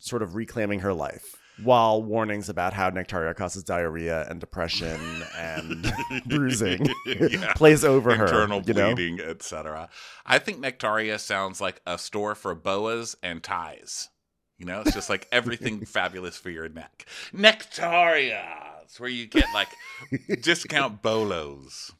sort 0.00 0.22
of 0.22 0.34
reclaiming 0.34 0.80
her 0.80 0.92
life 0.92 1.36
while 1.62 2.02
warnings 2.02 2.48
about 2.48 2.72
how 2.72 2.90
Nectaria 2.90 3.34
causes 3.36 3.62
diarrhea 3.62 4.26
and 4.28 4.40
depression 4.40 4.98
and 5.36 5.92
bruising 6.26 6.88
Yeah. 7.06 7.52
plays 7.56 7.84
over 7.84 8.14
her. 8.16 8.24
Internal 8.24 8.62
you 8.62 8.74
know? 8.74 8.94
bleeding, 8.94 9.20
etc. 9.20 9.88
I 10.24 10.38
think 10.38 10.58
Nectaria 10.58 11.20
sounds 11.20 11.60
like 11.60 11.80
a 11.86 11.98
store 11.98 12.34
for 12.34 12.54
boas 12.54 13.16
and 13.22 13.42
ties. 13.42 14.08
You 14.58 14.66
know, 14.66 14.80
it's 14.82 14.94
just 14.94 15.10
like 15.10 15.26
everything 15.32 15.84
fabulous 15.84 16.36
for 16.36 16.50
your 16.50 16.68
neck. 16.68 17.06
Nectaria. 17.34 18.44
It's 18.84 19.00
where 19.00 19.10
you 19.10 19.26
get 19.26 19.46
like 19.54 19.68
discount 20.40 21.02
bolos. 21.02 21.92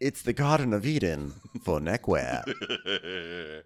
It's 0.00 0.22
the 0.22 0.32
Garden 0.32 0.72
of 0.72 0.86
Eden 0.86 1.34
for 1.62 1.80
neckwear. 1.80 2.44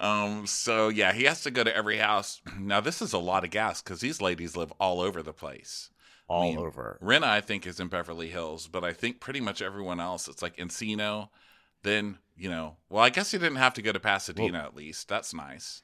um. 0.00 0.46
So 0.46 0.88
yeah, 0.88 1.12
he 1.12 1.24
has 1.24 1.42
to 1.42 1.50
go 1.50 1.64
to 1.64 1.74
every 1.74 1.96
house. 1.98 2.42
Now 2.58 2.80
this 2.80 3.00
is 3.00 3.12
a 3.12 3.18
lot 3.18 3.44
of 3.44 3.50
gas 3.50 3.80
because 3.80 4.00
these 4.00 4.20
ladies 4.20 4.56
live 4.56 4.72
all 4.78 5.00
over 5.00 5.22
the 5.22 5.32
place. 5.32 5.90
all 6.28 6.42
mean, 6.42 6.58
over. 6.58 6.98
Rinna, 7.02 7.24
I 7.24 7.40
think, 7.40 7.66
is 7.66 7.80
in 7.80 7.88
Beverly 7.88 8.28
Hills, 8.28 8.68
but 8.68 8.84
I 8.84 8.92
think 8.92 9.20
pretty 9.20 9.40
much 9.40 9.62
everyone 9.62 10.00
else, 10.00 10.28
it's 10.28 10.42
like 10.42 10.56
Encino. 10.56 11.30
Then 11.82 12.18
you 12.36 12.50
know, 12.50 12.76
well, 12.90 13.02
I 13.02 13.10
guess 13.10 13.30
he 13.30 13.38
didn't 13.38 13.56
have 13.56 13.74
to 13.74 13.82
go 13.82 13.92
to 13.92 14.00
Pasadena 14.00 14.58
at 14.58 14.76
least. 14.76 15.08
That's 15.08 15.32
nice. 15.32 15.82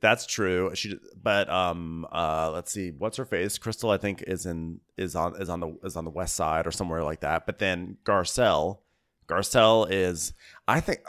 That's 0.00 0.26
true. 0.26 0.70
She, 0.74 0.98
but 1.20 1.48
um, 1.48 2.06
uh, 2.12 2.50
let's 2.52 2.70
see, 2.70 2.90
what's 2.90 3.16
her 3.16 3.24
face? 3.24 3.56
Crystal, 3.56 3.90
I 3.90 3.96
think, 3.96 4.22
is 4.26 4.44
in 4.44 4.80
is 4.96 5.16
on 5.16 5.40
is 5.40 5.48
on 5.48 5.60
the 5.60 5.78
is 5.84 5.96
on 5.96 6.04
the 6.04 6.10
west 6.10 6.36
side 6.36 6.66
or 6.66 6.70
somewhere 6.70 7.02
like 7.02 7.20
that. 7.20 7.46
But 7.46 7.58
then 7.58 7.96
Garcelle, 8.04 8.78
Garcelle 9.26 9.90
is, 9.90 10.34
I 10.68 10.80
think, 10.80 11.00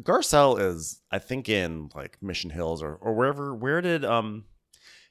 Garcelle 0.00 0.58
is, 0.58 1.02
I 1.10 1.18
think, 1.18 1.48
in 1.48 1.90
like 1.94 2.16
Mission 2.22 2.50
Hills 2.50 2.82
or 2.82 2.94
or 2.94 3.14
wherever. 3.14 3.54
Where 3.54 3.82
did 3.82 4.06
um, 4.06 4.44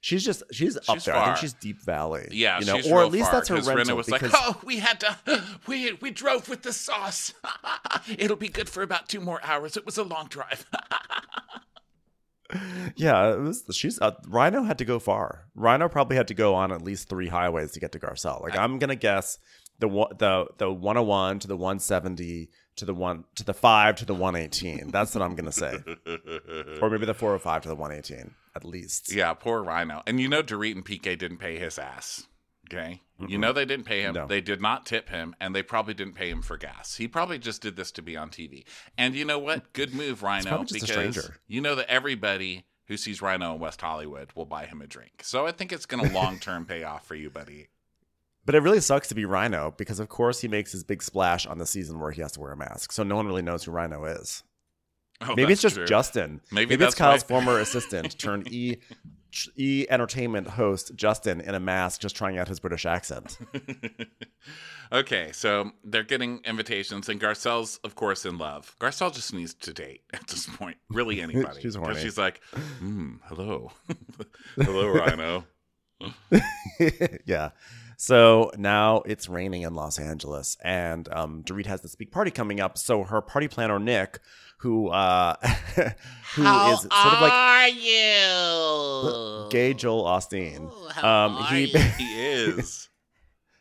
she's 0.02 0.26
just 0.26 0.42
she's, 0.52 0.76
up 0.76 0.84
She's 0.96 1.06
there. 1.06 1.16
I 1.16 1.26
think 1.26 1.38
she's 1.38 1.54
Deep 1.54 1.82
Valley. 1.84 2.28
Yeah, 2.32 2.60
you 2.60 2.66
know, 2.66 2.80
or 2.92 3.04
at 3.04 3.12
least 3.12 3.30
far, 3.30 3.40
that's 3.40 3.50
her 3.50 3.62
rental. 3.62 3.96
Was 3.96 4.08
because, 4.08 4.34
like, 4.34 4.42
"Oh, 4.44 4.60
we 4.64 4.78
had 4.78 5.00
to. 5.02 5.18
We 5.68 5.94
we 5.94 6.12
drove 6.12 6.50
with 6.50 6.64
the 6.64 6.74
sauce. 6.74 7.34
It'll 8.18 8.36
be 8.38 8.50
good 8.50 8.70
for 8.70 8.82
about 8.84 9.08
two 9.08 9.22
more 9.22 9.40
hours. 9.44 9.78
It 9.78 9.86
was 9.86 9.98
a 9.98 10.04
long 10.04 10.28
drive." 10.28 10.66
Yeah, 12.96 13.34
it 13.34 13.40
was. 13.40 13.64
She's 13.72 14.00
uh, 14.02 14.12
Rhino 14.28 14.64
had 14.64 14.78
to 14.78 14.86
go 14.86 15.00
far. 15.00 15.46
Rhino 15.56 15.90
probably 15.90 16.18
had 16.18 16.28
to 16.28 16.34
go 16.34 16.54
on 16.56 16.72
at 16.72 16.82
least 16.82 17.10
three 17.10 17.28
highways 17.28 17.72
to 17.72 17.80
get 17.80 17.92
to 17.94 18.00
Garcelle. 18.00 18.42
Like 18.42 18.58
I'm 18.58 18.80
gonna 18.80 18.96
guess 18.96 19.38
the 19.80 19.88
the 20.18 20.48
the 20.58 20.72
101 20.72 21.40
to 21.40 21.48
the 21.48 21.58
170 21.58 22.50
to 22.76 22.86
the 22.86 22.94
one 22.94 23.24
to 23.36 23.44
the 23.44 23.54
five 23.54 23.96
to 23.98 24.06
the 24.06 24.14
118. 24.14 24.92
That's 24.92 25.14
what 25.16 25.22
I'm 25.22 25.36
gonna 25.36 25.52
say, 25.52 25.78
or 26.82 26.90
maybe 26.90 27.06
the 27.06 27.14
405 27.14 27.64
to 27.64 27.70
the 27.70 27.76
118 27.76 28.34
at 28.56 28.64
least. 28.66 29.12
yeah, 29.14 29.34
poor 29.34 29.64
Rhino. 29.64 30.04
And 30.06 30.20
you 30.20 30.28
know, 30.28 30.44
Dorit 30.44 30.74
and 30.74 30.86
PK 30.86 31.18
didn't 31.18 31.38
pay 31.38 31.58
his 31.58 31.80
ass. 31.80 32.28
Okay. 32.72 33.02
You 33.30 33.38
know 33.38 33.54
they 33.54 33.66
didn't 33.66 33.86
pay 33.86 34.02
him. 34.02 34.16
No. 34.16 34.28
They 34.28 34.42
did 34.42 34.62
not 34.62 34.86
tip 34.86 35.10
him, 35.10 35.36
and 35.40 35.56
they 35.56 35.64
probably 35.64 35.94
didn't 35.94 36.16
pay 36.16 36.30
him 36.30 36.42
for 36.42 36.58
gas. 36.58 36.96
He 36.96 37.08
probably 37.08 37.40
just 37.40 37.62
did 37.62 37.76
this 37.76 37.92
to 37.94 38.02
be 38.02 38.18
on 38.18 38.30
TV. 38.30 38.64
And 38.98 39.16
you 39.16 39.26
know 39.26 39.40
what? 39.40 39.74
Good 39.74 39.94
move, 39.94 40.24
Rhino, 40.24 40.50
probably 40.50 40.80
just 40.80 40.92
a 40.92 41.08
because 41.08 41.32
you 41.48 41.62
know 41.62 41.76
that 41.76 41.90
everybody 41.90 42.66
who 42.88 42.98
sees 42.98 43.22
Rhino 43.22 43.54
in 43.54 43.60
West 43.60 43.82
Hollywood 43.82 44.32
will 44.36 44.46
buy 44.46 44.66
him 44.66 44.82
a 44.82 44.88
drink. 44.88 45.22
So 45.24 45.48
I 45.48 45.52
think 45.52 45.72
it's 45.72 45.86
going 45.86 46.04
to 46.08 46.14
long 46.14 46.40
term 46.40 46.66
pay 46.66 46.84
off 46.84 47.06
for 47.06 47.16
you, 47.16 47.30
buddy. 47.30 47.70
But 48.46 48.56
it 48.56 48.60
really 48.60 48.82
sucks 48.82 49.08
to 49.08 49.16
be 49.16 49.24
Rhino 49.24 49.74
because, 49.78 50.00
of 50.00 50.10
course, 50.10 50.42
he 50.42 50.50
makes 50.50 50.74
his 50.74 50.84
big 50.84 51.02
splash 51.02 51.46
on 51.46 51.60
the 51.60 51.66
season 51.66 52.00
where 52.00 52.12
he 52.12 52.22
has 52.22 52.34
to 52.34 52.42
wear 52.42 52.52
a 52.52 52.58
mask. 52.58 52.92
So 52.92 53.04
no 53.04 53.16
one 53.16 53.26
really 53.26 53.42
knows 53.42 53.64
who 53.64 53.72
Rhino 53.72 54.04
is. 54.04 54.44
Oh, 55.22 55.36
Maybe 55.36 55.54
it's 55.54 55.62
just 55.62 55.76
true. 55.76 55.86
Justin. 55.86 56.42
Maybe 56.52 56.76
it's 56.76 56.96
Kyle's 56.96 57.24
former 57.24 57.60
assistant 57.60 58.18
turned 58.18 58.52
E 58.52 58.78
E 59.56 59.86
Entertainment 59.90 60.48
host 60.48 60.92
Justin 60.96 61.42
in 61.42 61.56
a 61.56 61.60
mask, 61.60 62.02
just 62.02 62.16
trying 62.16 62.38
out 62.38 62.48
his 62.48 62.60
British 62.60 62.86
accent. 62.86 63.38
okay, 64.92 65.32
so 65.32 65.72
they're 65.84 66.04
getting 66.04 66.42
invitations, 66.46 67.10
and 67.10 67.20
Garcelle's, 67.20 67.80
of 67.84 67.96
course, 67.96 68.26
in 68.26 68.38
love. 68.38 68.76
Garcelle 68.80 69.14
just 69.14 69.34
needs 69.34 69.54
to 69.56 69.74
date 69.74 70.02
at 70.14 70.28
this 70.28 70.46
point. 70.48 70.78
Really, 70.90 71.22
anybody. 71.22 71.62
She's 71.62 71.76
horny. 71.76 72.00
she's 72.00 72.18
like, 72.18 72.42
hmm, 72.80 73.16
hello. 73.26 73.72
hello, 74.56 74.88
Rhino. 74.88 75.46
yeah. 77.26 77.52
So 77.98 78.52
now 78.58 79.02
it's 79.06 79.30
raining 79.30 79.62
in 79.62 79.76
Los 79.76 79.98
Angeles, 79.98 80.58
and 80.64 81.08
um, 81.12 81.44
Dorit 81.44 81.66
has 81.68 81.82
this 81.82 81.96
big 81.96 82.12
party 82.12 82.32
coming 82.32 82.60
up. 82.60 82.78
So 82.78 83.04
her 83.04 83.22
party 83.22 83.48
planner 83.48 83.80
Nick, 83.80 84.20
who 84.60 84.88
uh, 84.90 85.36
who 86.36 86.44
How 86.44 86.74
is 86.74 86.80
sort 86.82 86.94
of 86.94 87.22
like 87.22 87.34
are 87.34 87.68
you? 87.70 89.50
gay 89.50 89.74
Joel 89.74 90.04
Osteen. 90.06 90.70
Oh, 90.72 91.08
Um, 91.08 91.44
he? 91.46 91.66
He 91.98 92.22
is. 92.34 92.90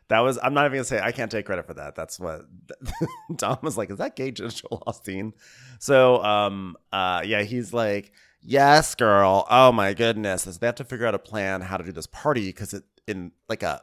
that 0.08 0.20
was 0.20 0.38
I'm 0.42 0.54
not 0.54 0.66
even 0.66 0.76
gonna 0.76 0.84
say 0.84 1.00
I 1.00 1.12
can't 1.12 1.30
take 1.30 1.46
credit 1.46 1.66
for 1.66 1.74
that. 1.74 1.94
That's 1.96 2.18
what 2.20 2.42
Tom 3.38 3.58
was 3.62 3.76
like. 3.76 3.90
Is 3.90 3.98
that 3.98 4.16
gay 4.16 4.30
Joel 4.30 4.82
Osteen? 4.86 5.32
So 5.78 6.22
um 6.22 6.76
uh 6.92 7.22
yeah, 7.24 7.42
he's 7.42 7.72
like, 7.72 8.12
yes, 8.40 8.94
girl. 8.94 9.46
Oh 9.50 9.72
my 9.72 9.94
goodness. 9.94 10.42
So 10.42 10.50
they 10.52 10.66
have 10.66 10.76
to 10.76 10.84
figure 10.84 11.06
out 11.06 11.14
a 11.14 11.18
plan 11.18 11.60
how 11.62 11.76
to 11.76 11.84
do 11.84 11.92
this 11.92 12.06
party 12.06 12.46
because 12.46 12.72
it 12.74 12.84
in 13.06 13.32
like 13.48 13.62
a 13.62 13.82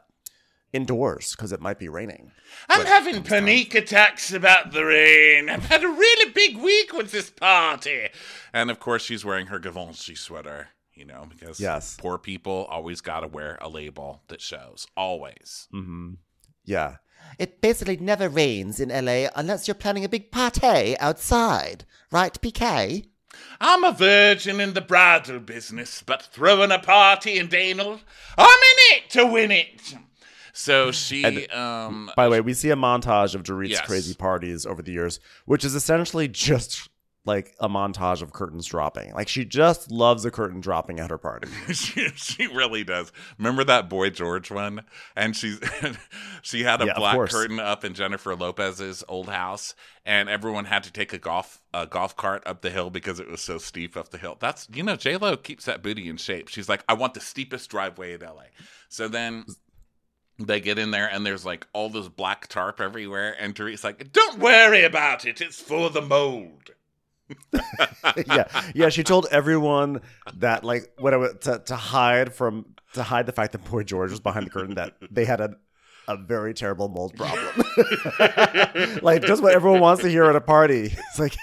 indoors 0.72 1.32
because 1.34 1.52
it 1.52 1.60
might 1.60 1.78
be 1.78 1.88
raining. 1.88 2.30
I'm 2.68 2.80
But 2.80 2.86
having 2.88 3.14
comes 3.14 3.28
time. 3.28 3.44
panic 3.44 3.74
attacks 3.74 4.32
about 4.32 4.72
the 4.72 4.84
rain. 4.84 5.48
I've 5.48 5.64
had 5.66 5.82
a 5.84 5.88
really 5.88 6.30
big 6.32 6.56
week 6.58 6.92
with 6.92 7.10
this 7.10 7.30
party. 7.30 8.08
And 8.52 8.70
of 8.70 8.80
course, 8.80 9.02
she's 9.02 9.24
wearing 9.24 9.46
her 9.48 9.58
Givenchy 9.58 10.14
sweater, 10.14 10.68
you 10.94 11.04
know, 11.04 11.26
because 11.28 11.58
Yes. 11.60 11.96
poor 12.00 12.18
people 12.18 12.66
always 12.70 13.00
got 13.00 13.20
to 13.20 13.26
wear 13.26 13.58
a 13.60 13.68
label 13.68 14.22
that 14.28 14.40
shows. 14.40 14.86
Always. 14.96 15.68
Mm-hmm. 15.74 16.14
Yeah. 16.64 16.96
It 17.38 17.60
basically 17.60 17.96
never 17.98 18.28
rains 18.28 18.80
in 18.80 18.88
LA 18.88 19.28
unless 19.36 19.68
you're 19.68 19.74
planning 19.74 20.04
a 20.04 20.08
big 20.08 20.30
party 20.30 20.96
outside, 20.98 21.84
right, 22.10 22.32
PK? 22.40 23.06
I'm 23.60 23.84
a 23.84 23.92
virgin 23.92 24.60
in 24.60 24.72
the 24.72 24.80
bridal 24.80 25.38
business, 25.38 26.02
but 26.04 26.22
throwing 26.22 26.72
a 26.72 26.78
party 26.78 27.38
in 27.38 27.48
Danel, 27.48 28.00
I'm 28.38 28.46
in 28.48 28.96
it 28.96 29.10
to 29.10 29.26
win 29.26 29.50
it. 29.50 29.94
So 30.60 30.92
she, 30.92 31.24
And- 31.24 31.50
um, 31.52 32.10
By 32.16 32.24
the 32.26 32.30
way, 32.30 32.40
we 32.42 32.52
see 32.54 32.70
a 32.70 32.76
montage 32.76 33.34
of 33.34 33.42
Dorit's 33.42 33.72
Yes. 33.72 33.86
crazy 33.86 34.14
parties 34.14 34.66
over 34.66 34.82
the 34.82 34.92
years, 34.92 35.18
which 35.46 35.64
is 35.64 35.74
essentially 35.74 36.28
just 36.28 36.88
like 37.26 37.54
a 37.60 37.68
montage 37.68 38.22
of 38.22 38.32
curtains 38.32 38.66
dropping. 38.66 39.12
Like 39.14 39.28
she 39.28 39.44
just 39.44 39.90
loves 39.90 40.24
a 40.24 40.30
curtain 40.30 40.60
dropping 40.60 41.00
at 41.00 41.10
her 41.10 41.18
party. 41.18 41.48
she, 41.72 42.08
she 42.14 42.46
really 42.46 42.82
does. 42.84 43.12
Remember 43.38 43.62
that 43.64 43.88
Boy 43.88 44.10
George 44.10 44.50
one? 44.50 44.82
And 45.16 45.36
she's 45.36 45.60
she 46.42 46.62
had 46.62 46.80
a 46.82 46.86
Yeah, 46.86 46.94
black 46.96 47.28
curtain 47.30 47.58
up 47.60 47.84
in 47.84 47.92
Jennifer 47.94 48.34
Lopez's 48.34 49.04
old 49.08 49.28
house, 49.28 49.74
and 50.06 50.28
everyone 50.30 50.64
had 50.66 50.82
to 50.84 50.92
take 50.92 51.12
a 51.12 51.18
golf 51.18 51.60
a 51.74 51.86
golf 51.86 52.16
cart 52.16 52.42
up 52.46 52.62
the 52.62 52.70
hill 52.70 52.88
because 52.90 53.20
it 53.20 53.30
was 53.30 53.40
so 53.42 53.58
steep 53.58 53.96
up 53.98 54.08
the 54.10 54.18
hill. 54.18 54.36
That's 54.40 54.66
you 54.72 54.82
know 54.82 54.96
J 54.96 55.16
Lo 55.18 55.36
keeps 55.36 55.66
that 55.66 55.82
booty 55.82 56.08
in 56.08 56.16
shape. 56.16 56.48
She's 56.48 56.68
like, 56.70 56.82
I 56.88 56.94
want 56.94 57.12
the 57.14 57.20
steepest 57.20 57.70
driveway 57.70 58.14
in 58.14 58.22
L.A. 58.22 58.46
So 58.88 59.08
then. 59.08 59.44
They 60.40 60.60
get 60.60 60.78
in 60.78 60.90
there 60.90 61.06
and 61.06 61.24
there's 61.26 61.44
like 61.44 61.66
all 61.74 61.90
this 61.90 62.08
black 62.08 62.46
tarp 62.48 62.80
everywhere, 62.80 63.36
and 63.38 63.54
Dorit's 63.54 63.84
like, 63.84 64.10
"Don't 64.12 64.38
worry 64.38 64.84
about 64.84 65.26
it. 65.26 65.40
It's 65.40 65.60
for 65.60 65.90
the 65.90 66.00
mold." 66.00 66.70
yeah, 68.26 68.62
yeah. 68.74 68.88
She 68.88 69.04
told 69.04 69.26
everyone 69.30 70.00
that 70.34 70.64
like 70.64 70.90
whatever 70.98 71.34
to, 71.34 71.58
to 71.66 71.76
hide 71.76 72.32
from 72.32 72.74
to 72.94 73.02
hide 73.02 73.26
the 73.26 73.32
fact 73.32 73.52
that 73.52 73.70
Boy 73.70 73.82
George 73.82 74.10
was 74.10 74.20
behind 74.20 74.46
the 74.46 74.50
curtain 74.50 74.74
that 74.76 74.94
they 75.10 75.26
had 75.26 75.40
a 75.40 75.56
a 76.08 76.16
very 76.16 76.54
terrible 76.54 76.88
mold 76.88 77.14
problem. 77.16 77.66
like 79.02 79.22
just 79.22 79.42
what 79.42 79.54
everyone 79.54 79.80
wants 79.80 80.02
to 80.02 80.08
hear 80.08 80.24
at 80.24 80.36
a 80.36 80.40
party. 80.40 80.86
It's 80.86 81.18
like. 81.18 81.36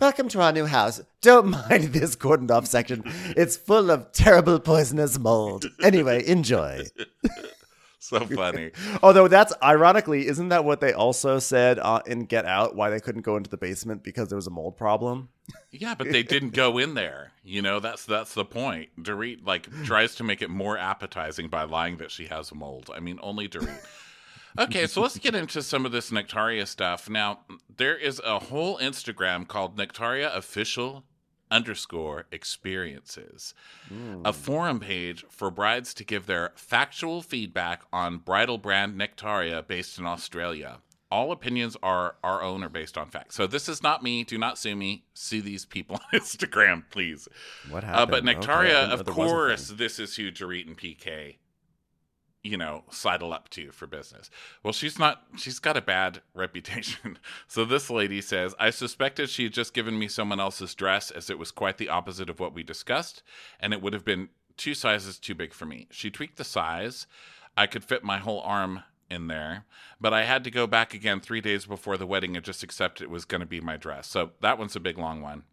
Welcome 0.00 0.28
to 0.30 0.40
our 0.40 0.50
new 0.50 0.64
house. 0.64 1.02
Don't 1.20 1.48
mind 1.48 1.92
this 1.92 2.16
cordoned 2.16 2.50
off 2.50 2.66
section. 2.66 3.02
It's 3.36 3.54
full 3.54 3.90
of 3.90 4.10
terrible 4.12 4.58
poisonous 4.58 5.18
mold. 5.18 5.66
Anyway, 5.82 6.26
enjoy. 6.26 6.86
So 8.02 8.18
funny. 8.26 8.72
Although 9.00 9.28
that's 9.28 9.52
ironically, 9.62 10.26
isn't 10.26 10.48
that 10.48 10.64
what 10.64 10.80
they 10.80 10.92
also 10.92 11.38
said 11.38 11.78
uh, 11.78 12.02
in 12.04 12.24
Get 12.24 12.44
Out? 12.44 12.74
Why 12.74 12.90
they 12.90 12.98
couldn't 12.98 13.22
go 13.22 13.36
into 13.36 13.48
the 13.48 13.56
basement 13.56 14.02
because 14.02 14.28
there 14.28 14.34
was 14.34 14.48
a 14.48 14.50
mold 14.50 14.76
problem? 14.76 15.28
Yeah, 15.70 15.94
but 15.94 16.10
they 16.10 16.24
didn't 16.24 16.50
go 16.50 16.78
in 16.78 16.94
there. 16.94 17.30
You 17.44 17.62
know, 17.62 17.78
that's 17.78 18.04
that's 18.04 18.34
the 18.34 18.44
point. 18.44 18.88
Dorit 19.00 19.46
like 19.46 19.70
tries 19.84 20.16
to 20.16 20.24
make 20.24 20.42
it 20.42 20.50
more 20.50 20.76
appetizing 20.76 21.46
by 21.46 21.62
lying 21.62 21.98
that 21.98 22.10
she 22.10 22.26
has 22.26 22.50
a 22.50 22.56
mold. 22.56 22.90
I 22.92 22.98
mean, 22.98 23.20
only 23.22 23.48
Dorit. 23.48 23.78
Okay, 24.58 24.88
so 24.88 25.00
let's 25.00 25.16
get 25.16 25.36
into 25.36 25.62
some 25.62 25.86
of 25.86 25.92
this 25.92 26.10
Nectaria 26.10 26.66
stuff. 26.66 27.08
Now, 27.08 27.38
there 27.76 27.96
is 27.96 28.20
a 28.24 28.40
whole 28.40 28.78
Instagram 28.78 29.46
called 29.46 29.78
Nectaria 29.78 30.34
Official 30.36 31.04
underscore 31.52 32.26
experiences, 32.32 33.54
a 34.24 34.32
forum 34.32 34.80
page 34.80 35.24
for 35.28 35.50
brides 35.50 35.94
to 35.94 36.04
give 36.04 36.26
their 36.26 36.52
factual 36.56 37.22
feedback 37.22 37.82
on 37.92 38.18
bridal 38.18 38.58
brand 38.58 38.98
Nectaria 38.98 39.64
based 39.66 39.98
in 39.98 40.06
Australia. 40.06 40.78
All 41.10 41.30
opinions 41.30 41.76
are 41.82 42.16
our 42.24 42.40
own 42.42 42.64
or 42.64 42.70
based 42.70 42.96
on 42.96 43.10
facts. 43.10 43.34
So 43.34 43.46
this 43.46 43.68
is 43.68 43.82
not 43.82 44.02
me. 44.02 44.24
Do 44.24 44.38
not 44.38 44.56
sue 44.56 44.74
me. 44.74 45.04
Sue 45.12 45.42
these 45.42 45.66
people 45.66 45.96
on 45.96 46.02
Instagram, 46.20 46.84
please. 46.90 47.28
What 47.68 47.84
Uh, 47.84 47.88
happened? 47.88 48.10
but 48.10 48.24
Nectaria, 48.24 48.88
didn't 48.88 48.92
of 48.92 49.04
there 49.04 49.14
was 49.14 49.30
a 49.30 49.34
course, 49.34 49.68
this 49.68 49.98
is 49.98 50.16
who 50.16 50.30
Dorit 50.32 50.66
and 50.66 50.76
PK, 50.78 51.36
you 52.42 52.56
know, 52.56 52.84
sidle 52.90 53.32
up 53.32 53.48
to 53.50 53.70
for 53.70 53.86
business. 53.86 54.28
Well, 54.62 54.72
she's 54.72 54.98
not, 54.98 55.22
she's 55.36 55.58
got 55.58 55.76
a 55.76 55.82
bad 55.82 56.22
reputation. 56.34 57.18
so 57.46 57.64
this 57.64 57.88
lady 57.88 58.20
says, 58.20 58.54
I 58.58 58.70
suspected 58.70 59.30
she 59.30 59.44
had 59.44 59.52
just 59.52 59.74
given 59.74 59.98
me 59.98 60.08
someone 60.08 60.40
else's 60.40 60.74
dress 60.74 61.10
as 61.10 61.30
it 61.30 61.38
was 61.38 61.50
quite 61.50 61.78
the 61.78 61.88
opposite 61.88 62.28
of 62.28 62.40
what 62.40 62.54
we 62.54 62.62
discussed, 62.62 63.22
and 63.60 63.72
it 63.72 63.80
would 63.80 63.92
have 63.92 64.04
been 64.04 64.28
two 64.56 64.74
sizes 64.74 65.18
too 65.18 65.34
big 65.34 65.52
for 65.52 65.66
me. 65.66 65.86
She 65.90 66.10
tweaked 66.10 66.36
the 66.36 66.44
size. 66.44 67.06
I 67.56 67.66
could 67.66 67.84
fit 67.84 68.02
my 68.02 68.18
whole 68.18 68.40
arm 68.40 68.82
in 69.08 69.28
there, 69.28 69.66
but 70.00 70.14
I 70.14 70.24
had 70.24 70.42
to 70.44 70.50
go 70.50 70.66
back 70.66 70.94
again 70.94 71.20
three 71.20 71.40
days 71.40 71.66
before 71.66 71.96
the 71.96 72.06
wedding 72.06 72.34
and 72.34 72.44
just 72.44 72.62
accept 72.62 73.00
it 73.00 73.10
was 73.10 73.24
going 73.24 73.40
to 73.40 73.46
be 73.46 73.60
my 73.60 73.76
dress. 73.76 74.06
So 74.08 74.30
that 74.40 74.58
one's 74.58 74.74
a 74.74 74.80
big 74.80 74.98
long 74.98 75.20
one. 75.20 75.44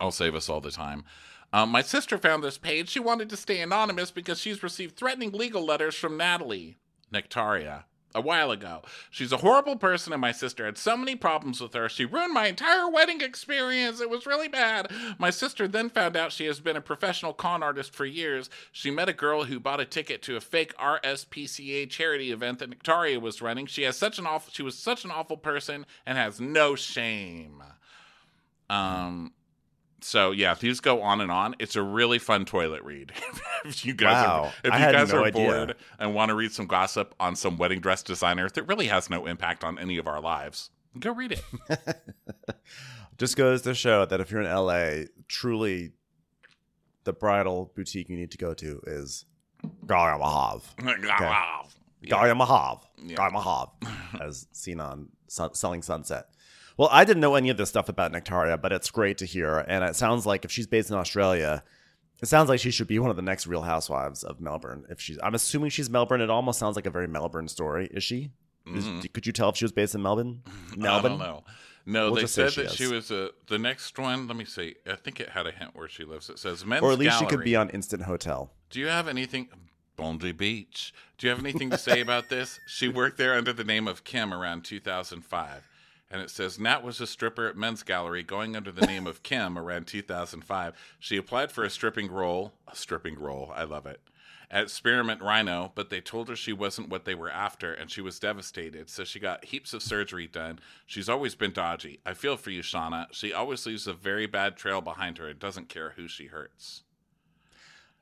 I'll 0.00 0.10
save 0.10 0.34
us 0.34 0.48
all 0.48 0.60
the 0.60 0.70
time. 0.70 1.04
Um, 1.52 1.70
my 1.70 1.82
sister 1.82 2.16
found 2.16 2.42
this 2.42 2.58
page. 2.58 2.88
She 2.88 3.00
wanted 3.00 3.28
to 3.30 3.36
stay 3.36 3.60
anonymous 3.60 4.10
because 4.10 4.38
she's 4.38 4.62
received 4.62 4.96
threatening 4.96 5.32
legal 5.32 5.64
letters 5.64 5.94
from 5.94 6.16
Natalie 6.16 6.78
Nectaria 7.12 7.84
a 8.14 8.20
while 8.20 8.50
ago. 8.50 8.82
She's 9.10 9.32
a 9.32 9.38
horrible 9.38 9.76
person, 9.76 10.12
and 10.12 10.20
my 10.20 10.32
sister 10.32 10.64
had 10.64 10.78
so 10.78 10.96
many 10.96 11.14
problems 11.14 11.60
with 11.60 11.74
her. 11.74 11.88
She 11.88 12.04
ruined 12.04 12.32
my 12.32 12.48
entire 12.48 12.88
wedding 12.88 13.20
experience. 13.20 14.00
It 14.00 14.10
was 14.10 14.26
really 14.26 14.48
bad. 14.48 14.90
My 15.18 15.30
sister 15.30 15.68
then 15.68 15.90
found 15.90 16.16
out 16.16 16.32
she 16.32 16.46
has 16.46 16.60
been 16.60 16.76
a 16.76 16.80
professional 16.80 17.32
con 17.32 17.62
artist 17.62 17.94
for 17.94 18.04
years. 18.04 18.50
She 18.72 18.90
met 18.90 19.08
a 19.08 19.12
girl 19.12 19.44
who 19.44 19.60
bought 19.60 19.80
a 19.80 19.84
ticket 19.84 20.22
to 20.22 20.36
a 20.36 20.40
fake 20.40 20.74
RSPCA 20.76 21.88
charity 21.88 22.32
event 22.32 22.58
that 22.58 22.70
Nectaria 22.70 23.20
was 23.20 23.42
running. 23.42 23.66
She 23.66 23.82
has 23.82 23.96
such 23.96 24.18
an 24.18 24.26
awful. 24.26 24.52
She 24.52 24.62
was 24.62 24.76
such 24.76 25.04
an 25.04 25.10
awful 25.10 25.36
person 25.36 25.86
and 26.04 26.18
has 26.18 26.40
no 26.40 26.74
shame. 26.74 27.62
Um, 28.68 29.32
so 30.02 30.30
yeah, 30.30 30.54
these 30.54 30.80
go 30.80 31.02
on 31.02 31.20
and 31.20 31.30
on. 31.30 31.54
It's 31.58 31.76
a 31.76 31.82
really 31.82 32.18
fun 32.18 32.44
toilet 32.44 32.82
read. 32.82 33.12
if 33.64 33.84
you 33.84 33.94
guys 33.94 34.26
Wow. 34.26 34.42
are, 34.44 34.52
if 34.64 34.72
I 34.72 34.86
you 34.86 34.92
guys 34.92 35.12
no 35.12 35.18
are 35.20 35.24
idea. 35.24 35.32
bored 35.46 35.76
and 35.98 36.14
want 36.14 36.28
to 36.30 36.34
read 36.34 36.52
some 36.52 36.66
gossip 36.66 37.14
on 37.20 37.36
some 37.36 37.56
wedding 37.56 37.80
dress 37.80 38.02
designer 38.02 38.48
that 38.50 38.62
really 38.64 38.86
has 38.86 39.10
no 39.10 39.26
impact 39.26 39.64
on 39.64 39.78
any 39.78 39.98
of 39.98 40.06
our 40.06 40.20
lives, 40.20 40.70
go 40.98 41.12
read 41.12 41.32
it. 41.32 41.42
Just 43.18 43.36
goes 43.36 43.62
to 43.62 43.74
show 43.74 44.06
that 44.06 44.20
if 44.20 44.30
you're 44.30 44.40
in 44.40 44.50
LA, 44.52 45.04
truly 45.28 45.92
the 47.04 47.12
bridal 47.12 47.72
boutique 47.74 48.08
you 48.08 48.16
need 48.16 48.30
to 48.30 48.38
go 48.38 48.54
to 48.54 48.80
is 48.86 49.24
Galia 49.86 50.18
Lahav. 50.20 50.62
Galia 52.04 52.34
Lahav. 52.38 52.82
Yeah. 53.02 53.16
Lahav, 53.30 53.70
as 54.20 54.46
seen 54.52 54.80
on 54.80 55.08
Sun- 55.28 55.54
Selling 55.54 55.82
Sunset. 55.82 56.26
Well, 56.80 56.88
I 56.90 57.04
didn't 57.04 57.20
know 57.20 57.34
any 57.34 57.50
of 57.50 57.58
this 57.58 57.68
stuff 57.68 57.90
about 57.90 58.10
Nectaria, 58.10 58.58
but 58.58 58.72
it's 58.72 58.90
great 58.90 59.18
to 59.18 59.26
hear. 59.26 59.58
And 59.68 59.84
it 59.84 59.96
sounds 59.96 60.24
like 60.24 60.46
if 60.46 60.50
she's 60.50 60.66
based 60.66 60.88
in 60.90 60.96
Australia, 60.96 61.62
It 62.22 62.26
sounds 62.26 62.48
like 62.48 62.58
she 62.60 62.70
should 62.70 62.86
be 62.86 62.98
one 62.98 63.10
of 63.10 63.16
the 63.16 63.22
next 63.22 63.46
Real 63.46 63.62
Housewives 63.62 64.24
of 64.24 64.40
Melbourne. 64.40 64.84
If 64.88 64.98
she's, 65.00 65.18
I'm 65.22 65.34
assuming 65.34 65.68
she's 65.70 65.90
Melbourne. 65.90 66.20
It 66.22 66.30
almost 66.30 66.58
sounds 66.58 66.76
like 66.76 66.86
a 66.86 66.90
very 66.90 67.06
Melbourne 67.08 67.48
story. 67.48 67.86
Is 67.92 68.02
she? 68.04 68.30
Is- 68.66 68.84
Mhm. 68.86 69.12
could 69.12 69.26
you 69.26 69.32
tell 69.32 69.48
if 69.50 69.56
she 69.56 69.64
was 69.64 69.72
based 69.72 69.94
in 69.94 70.02
Melbourne? 70.02 70.42
I 70.46 70.76
Melbourne. 70.76 71.12
don't 71.12 71.18
know. 71.18 71.44
No, 71.86 72.12
We'll 72.12 72.20
they 72.22 72.26
said 72.26 72.52
she 72.52 72.62
that 72.62 72.72
she 72.72 72.86
was 72.86 73.10
a 73.10 73.30
the 73.46 73.58
next 73.58 73.98
one. 73.98 74.26
Let 74.26 74.36
me 74.36 74.44
see. 74.46 74.74
I 74.86 74.96
think 74.96 75.18
it 75.20 75.30
had 75.30 75.46
a 75.46 75.50
hint 75.52 75.70
where 75.74 75.88
she 75.88 76.04
lives. 76.04 76.28
It 76.30 76.38
says 76.38 76.64
men's 76.64 76.82
Or 76.82 76.92
at 76.92 76.98
least 76.98 77.18
she 77.18 77.26
could 77.26 77.42
be 77.44 77.56
on 77.56 77.68
Instant 77.70 78.02
Hotel. 78.04 78.52
Do 78.70 78.80
you 78.80 78.88
have 78.88 79.06
anything? 79.08 79.48
Bondi 79.96 80.32
Beach. 80.32 80.92
Do 81.18 81.26
you 81.26 81.30
have 81.30 81.40
anything 81.40 81.68
to 81.70 81.78
say 81.78 82.00
about 82.02 82.28
this? 82.28 82.58
She 82.66 82.88
worked 82.88 83.16
there 83.18 83.34
under 83.34 83.52
the 83.52 83.64
name 83.64 83.88
of 83.88 84.04
Kim 84.04 84.32
around 84.34 84.64
2005. 84.64 85.68
And 86.10 86.20
it 86.20 86.30
says 86.30 86.58
Nat 86.58 86.82
was 86.82 87.00
a 87.00 87.06
stripper 87.06 87.46
at 87.46 87.56
Men's 87.56 87.84
Gallery 87.84 88.22
going 88.22 88.56
under 88.56 88.72
the 88.72 88.86
name 88.86 89.06
of 89.06 89.22
Kim 89.22 89.56
around 89.56 89.86
2005. 89.86 90.74
She 90.98 91.16
applied 91.16 91.52
for 91.52 91.62
a 91.62 91.70
stripping 91.70 92.10
role, 92.10 92.52
a 92.66 92.74
stripping 92.74 93.18
role, 93.18 93.52
I 93.54 93.62
love 93.62 93.86
it, 93.86 94.00
at 94.50 94.70
Spearmint 94.70 95.22
Rhino, 95.22 95.70
but 95.76 95.88
they 95.90 96.00
told 96.00 96.28
her 96.28 96.34
she 96.34 96.52
wasn't 96.52 96.88
what 96.88 97.04
they 97.04 97.14
were 97.14 97.30
after 97.30 97.72
and 97.72 97.90
she 97.90 98.00
was 98.00 98.18
devastated. 98.18 98.90
So 98.90 99.04
she 99.04 99.20
got 99.20 99.44
heaps 99.44 99.72
of 99.72 99.82
surgery 99.82 100.26
done. 100.26 100.58
She's 100.84 101.08
always 101.08 101.36
been 101.36 101.52
dodgy. 101.52 102.00
I 102.04 102.14
feel 102.14 102.36
for 102.36 102.50
you, 102.50 102.62
Shauna. 102.62 103.06
She 103.12 103.32
always 103.32 103.64
leaves 103.64 103.86
a 103.86 103.92
very 103.92 104.26
bad 104.26 104.56
trail 104.56 104.80
behind 104.80 105.18
her 105.18 105.28
and 105.28 105.38
doesn't 105.38 105.68
care 105.68 105.90
who 105.96 106.08
she 106.08 106.26
hurts. 106.26 106.82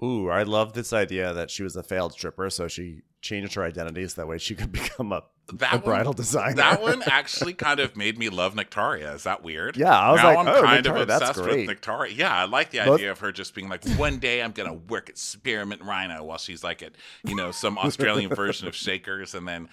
Ooh, 0.03 0.31
I 0.31 0.45
love 0.45 0.73
this 0.73 0.93
idea 0.93 1.35
that 1.35 1.51
she 1.51 1.63
was 1.63 1.77
a 1.77 1.83
failed 1.83 2.13
stripper, 2.13 2.49
so 2.51 2.69
she 2.69 3.03
changed 3.21 3.55
her 3.55 3.65
identity 3.65 4.07
so 4.07 4.21
that 4.21 4.29
way 4.29 4.39
she 4.39 4.55
could 4.55 4.73
become 4.73 5.13
a, 5.13 5.25
That 5.55 5.73
a 5.73 5.77
one- 5.77 5.85
bridal 5.85 6.13
designer. 6.13 6.57
That 6.57 6.83
one 6.83 7.03
actually 7.07 7.55
kind 7.55 7.81
of 7.81 7.97
made 7.97 8.19
me 8.19 8.29
love 8.29 8.55
Nectaria. 8.55 9.15
Is 9.15 9.23
that 9.25 9.43
weird? 9.43 9.77
Yeah, 9.77 9.99
I 9.99 10.13
was 10.13 10.21
now 10.21 10.29
like, 10.29 10.39
I'm 10.39 10.49
oh, 10.49 10.63
kind 10.63 10.85
Nectaria, 10.85 11.03
of 11.03 11.09
obsessed 11.09 11.37
with 11.41 11.69
Nectaria. 11.69 12.17
Yeah, 12.17 12.35
I 12.37 12.45
like 12.45 12.71
the 12.71 12.81
Both- 12.85 12.99
idea 13.01 13.11
of 13.13 13.19
her 13.21 13.33
just 13.33 13.55
being 13.55 13.69
like, 13.69 13.87
one 13.97 14.19
day 14.19 14.43
I'm 14.43 14.53
gonna 14.53 14.75
work 14.75 15.09
at 15.09 15.17
Spearmint 15.17 15.83
Rhino 15.83 16.23
while 16.25 16.39
she's 16.39 16.63
like 16.63 16.83
at 16.83 16.93
you 17.25 17.35
know 17.35 17.51
some 17.51 17.79
Australian 17.79 18.35
version 18.35 18.69
of 18.69 18.75
Shakers, 18.75 19.35
and 19.35 19.49
then 19.49 19.69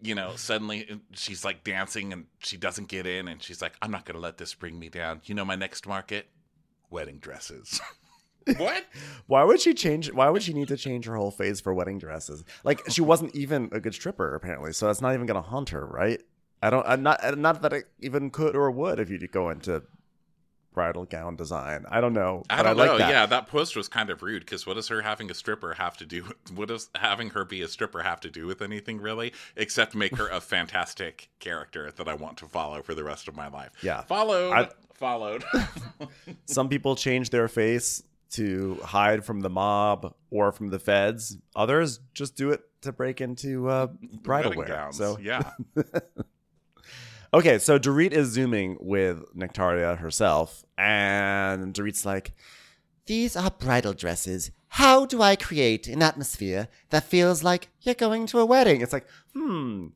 you 0.00 0.14
know 0.14 0.36
suddenly 0.36 0.86
uh, 0.88 0.94
she's 1.12 1.44
like 1.44 1.64
dancing 1.64 2.12
and 2.12 2.26
she 2.38 2.56
doesn't 2.56 2.86
get 2.88 3.04
in, 3.06 3.26
and 3.26 3.42
she's 3.42 3.60
like, 3.60 3.72
I'm 3.82 3.90
not 3.90 4.04
gonna 4.04 4.20
let 4.20 4.38
this 4.38 4.54
bring 4.54 4.78
me 4.78 4.88
down. 4.88 5.20
You 5.24 5.34
know 5.34 5.44
my 5.44 5.56
next 5.56 5.86
market, 5.86 6.28
wedding 6.90 7.18
dresses. 7.18 7.80
what? 8.56 8.84
Why 9.26 9.44
would 9.44 9.60
she 9.60 9.74
change? 9.74 10.12
Why 10.12 10.30
would 10.30 10.42
she 10.42 10.52
need 10.52 10.68
to 10.68 10.76
change 10.76 11.04
her 11.06 11.16
whole 11.16 11.30
face 11.30 11.60
for 11.60 11.74
wedding 11.74 11.98
dresses? 11.98 12.44
Like 12.64 12.80
she 12.88 13.00
wasn't 13.02 13.34
even 13.34 13.68
a 13.72 13.80
good 13.80 13.94
stripper 13.94 14.34
apparently, 14.34 14.72
so 14.72 14.86
that's 14.86 15.00
not 15.00 15.14
even 15.14 15.26
going 15.26 15.42
to 15.42 15.48
haunt 15.48 15.70
her, 15.70 15.86
right? 15.86 16.22
I 16.62 16.70
don't. 16.70 16.86
I'm 16.86 17.02
not. 17.02 17.22
Uh, 17.22 17.32
not 17.32 17.62
that 17.62 17.72
it 17.72 17.84
even 18.00 18.30
could 18.30 18.56
or 18.56 18.70
would 18.70 18.98
if 18.98 19.10
you 19.10 19.18
go 19.28 19.50
into 19.50 19.82
bridal 20.78 21.04
gown 21.04 21.34
design. 21.34 21.84
I 21.90 22.00
don't 22.00 22.12
know. 22.12 22.44
I 22.48 22.62
don't 22.62 22.76
like 22.76 22.86
know. 22.86 22.98
That. 22.98 23.10
Yeah, 23.10 23.26
that 23.26 23.48
post 23.48 23.74
was 23.74 23.88
kind 23.88 24.10
of 24.10 24.22
rude 24.22 24.40
because 24.44 24.64
what 24.66 24.74
does 24.74 24.86
her 24.88 25.02
having 25.02 25.28
a 25.28 25.34
stripper 25.34 25.74
have 25.74 25.96
to 25.96 26.06
do? 26.06 26.24
What 26.54 26.68
does 26.68 26.88
having 26.94 27.30
her 27.30 27.44
be 27.44 27.62
a 27.62 27.68
stripper 27.68 28.02
have 28.02 28.20
to 28.20 28.30
do 28.30 28.46
with 28.46 28.62
anything 28.62 29.00
really, 29.00 29.32
except 29.56 29.94
make 29.94 30.16
her 30.16 30.28
a 30.28 30.40
fantastic 30.40 31.30
character 31.40 31.90
that 31.96 32.08
I 32.08 32.14
want 32.14 32.38
to 32.38 32.46
follow 32.46 32.80
for 32.82 32.94
the 32.94 33.04
rest 33.04 33.28
of 33.28 33.36
my 33.36 33.48
life? 33.48 33.72
Yeah. 33.82 34.02
followed, 34.02 34.52
I- 34.52 34.68
followed. 34.94 35.44
Some 36.46 36.68
people 36.68 36.96
change 36.96 37.30
their 37.30 37.48
face 37.48 38.02
to 38.30 38.78
hide 38.84 39.24
from 39.24 39.40
the 39.40 39.50
mob 39.50 40.14
or 40.30 40.52
from 40.52 40.68
the 40.68 40.78
feds. 40.78 41.38
Others 41.56 42.00
just 42.14 42.36
do 42.36 42.50
it 42.50 42.62
to 42.82 42.92
break 42.92 43.20
into 43.20 43.68
uh, 43.68 43.88
bridal 44.22 44.54
wear. 44.54 44.68
gowns. 44.68 44.96
So 44.96 45.18
yeah, 45.20 45.50
Okay, 47.34 47.58
so 47.58 47.78
Dorit 47.78 48.12
is 48.12 48.28
zooming 48.28 48.78
with 48.80 49.22
Nectaria 49.36 49.98
herself, 49.98 50.64
and 50.78 51.74
Dorit's 51.74 52.06
like, 52.06 52.32
These 53.04 53.36
are 53.36 53.50
bridal 53.50 53.92
dresses. 53.92 54.50
How 54.68 55.04
do 55.04 55.20
I 55.20 55.36
create 55.36 55.88
an 55.88 56.02
atmosphere 56.02 56.68
that 56.88 57.04
feels 57.04 57.42
like 57.42 57.68
you're 57.82 57.94
going 57.94 58.26
to 58.28 58.38
a 58.38 58.46
wedding? 58.46 58.80
It's 58.80 58.92
like, 58.92 59.06
hmm, 59.34 59.88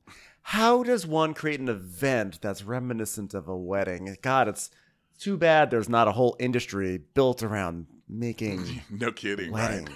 how 0.42 0.82
does 0.82 1.06
one 1.06 1.32
create 1.34 1.60
an 1.60 1.68
event 1.68 2.40
that's 2.42 2.64
reminiscent 2.64 3.32
of 3.32 3.48
a 3.48 3.56
wedding? 3.56 4.14
God, 4.22 4.48
it's 4.48 4.70
too 5.18 5.36
bad 5.38 5.70
there's 5.70 5.88
not 5.88 6.08
a 6.08 6.12
whole 6.12 6.36
industry 6.38 6.98
built 7.14 7.42
around 7.42 7.86
making 8.18 8.82
no 8.90 9.12
kidding. 9.12 9.52
Right? 9.52 9.86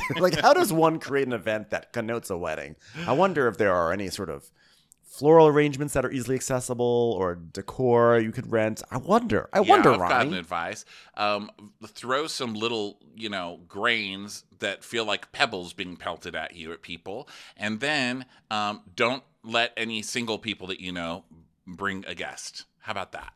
like, 0.20 0.40
how 0.40 0.52
does 0.52 0.72
one 0.72 0.98
create 0.98 1.26
an 1.26 1.32
event 1.32 1.70
that 1.70 1.92
connotes 1.92 2.30
a 2.30 2.36
wedding? 2.36 2.76
I 3.06 3.12
wonder 3.12 3.48
if 3.48 3.58
there 3.58 3.74
are 3.74 3.92
any 3.92 4.08
sort 4.10 4.30
of 4.30 4.50
floral 5.02 5.46
arrangements 5.46 5.94
that 5.94 6.04
are 6.04 6.10
easily 6.10 6.34
accessible 6.36 7.16
or 7.18 7.34
decor 7.36 8.18
you 8.18 8.32
could 8.32 8.50
rent. 8.52 8.82
I 8.90 8.98
wonder. 8.98 9.48
I 9.52 9.60
Yeah, 9.60 9.70
wonder, 9.70 9.92
I've 9.92 10.08
got 10.08 10.26
an 10.26 10.34
advice. 10.34 10.84
Um, 11.16 11.50
throw 11.86 12.26
some 12.26 12.54
little, 12.54 12.98
you 13.14 13.28
know, 13.30 13.60
grains 13.66 14.44
that 14.58 14.84
feel 14.84 15.04
like 15.04 15.32
pebbles 15.32 15.72
being 15.72 15.96
pelted 15.96 16.34
at 16.34 16.54
you 16.54 16.72
at 16.72 16.82
people, 16.82 17.28
and 17.56 17.80
then 17.80 18.26
um, 18.50 18.82
don't 18.94 19.22
let 19.42 19.72
any 19.76 20.02
single 20.02 20.38
people 20.38 20.66
that 20.66 20.80
you 20.80 20.92
know 20.92 21.24
bring 21.66 22.04
a 22.06 22.14
guest. 22.14 22.64
How 22.80 22.92
about 22.92 23.12
that? 23.12 23.32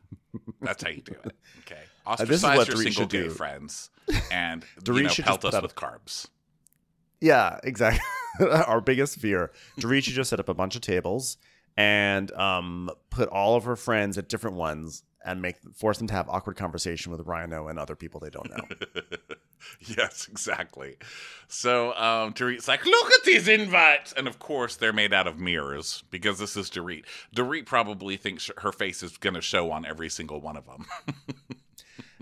That's 0.61 0.83
how 0.83 0.89
you 0.89 1.01
do 1.01 1.13
it. 1.13 1.35
Okay, 1.59 1.81
Uh, 2.05 2.15
this 2.17 2.37
is 2.37 2.43
ostracize 2.43 2.57
what 2.57 2.67
your 2.67 2.77
Dorit 2.77 2.83
single 2.83 3.01
should 3.03 3.09
gay 3.09 3.23
do. 3.23 3.29
friends, 3.29 3.89
and 4.31 4.65
you 4.87 5.03
know, 5.03 5.09
should 5.09 5.25
pelt 5.25 5.45
us 5.45 5.53
up- 5.53 5.63
with 5.63 5.75
carbs. 5.75 6.27
Yeah, 7.19 7.59
exactly. 7.63 8.01
Our 8.49 8.81
biggest 8.81 9.19
fear. 9.19 9.51
Dorit 9.79 10.03
should 10.03 10.13
just 10.15 10.29
set 10.29 10.39
up 10.39 10.49
a 10.49 10.53
bunch 10.55 10.75
of 10.75 10.81
tables 10.81 11.37
and 11.77 12.31
um, 12.33 12.89
put 13.11 13.29
all 13.29 13.55
of 13.55 13.65
her 13.65 13.75
friends 13.75 14.17
at 14.17 14.27
different 14.27 14.55
ones 14.55 15.03
and 15.23 15.41
make 15.41 15.57
force 15.75 15.99
them 15.99 16.07
to 16.07 16.13
have 16.13 16.27
awkward 16.29 16.55
conversation 16.55 17.11
with 17.11 17.21
Rhino 17.27 17.67
and 17.67 17.77
other 17.77 17.95
people 17.95 18.19
they 18.19 18.31
don't 18.31 18.49
know. 18.49 19.01
yes, 19.97 20.27
exactly. 20.27 20.97
So 21.47 21.93
um, 21.95 22.33
Dorit's 22.33 22.67
like, 22.67 22.85
look 22.85 23.11
at 23.11 23.23
these 23.23 23.47
invites, 23.47 24.13
and 24.13 24.27
of 24.27 24.39
course 24.39 24.77
they're 24.77 24.91
made 24.93 25.13
out 25.13 25.27
of 25.27 25.37
mirrors 25.39 26.03
because 26.09 26.39
this 26.39 26.57
is 26.57 26.71
Dorit. 26.71 27.03
Dorit 27.35 27.67
probably 27.67 28.17
thinks 28.17 28.49
her 28.57 28.71
face 28.71 29.03
is 29.03 29.17
going 29.17 29.35
to 29.35 29.41
show 29.41 29.71
on 29.71 29.85
every 29.85 30.09
single 30.09 30.41
one 30.41 30.57
of 30.57 30.65
them. 30.65 30.85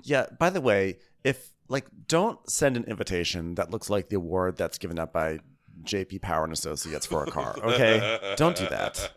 Yeah. 0.10 0.26
By 0.38 0.50
the 0.50 0.62
way, 0.62 0.98
if 1.24 1.54
like, 1.67 1.86
don't 2.08 2.50
send 2.50 2.78
an 2.78 2.84
invitation 2.86 3.56
that 3.56 3.69
looks 3.69 3.89
like 3.89 4.10
the 4.10 4.15
award 4.15 4.58
that's 4.58 4.78
given 4.78 4.98
out 4.98 5.13
by 5.13 5.39
J.D. 5.84 6.19
Power 6.19 6.43
and 6.43 6.52
Associates 6.52 7.06
for 7.06 7.24
a 7.24 7.28
car. 7.28 7.56
Okay, 7.62 8.36
don't 8.36 8.56
do 8.56 8.67
that. 8.67 9.12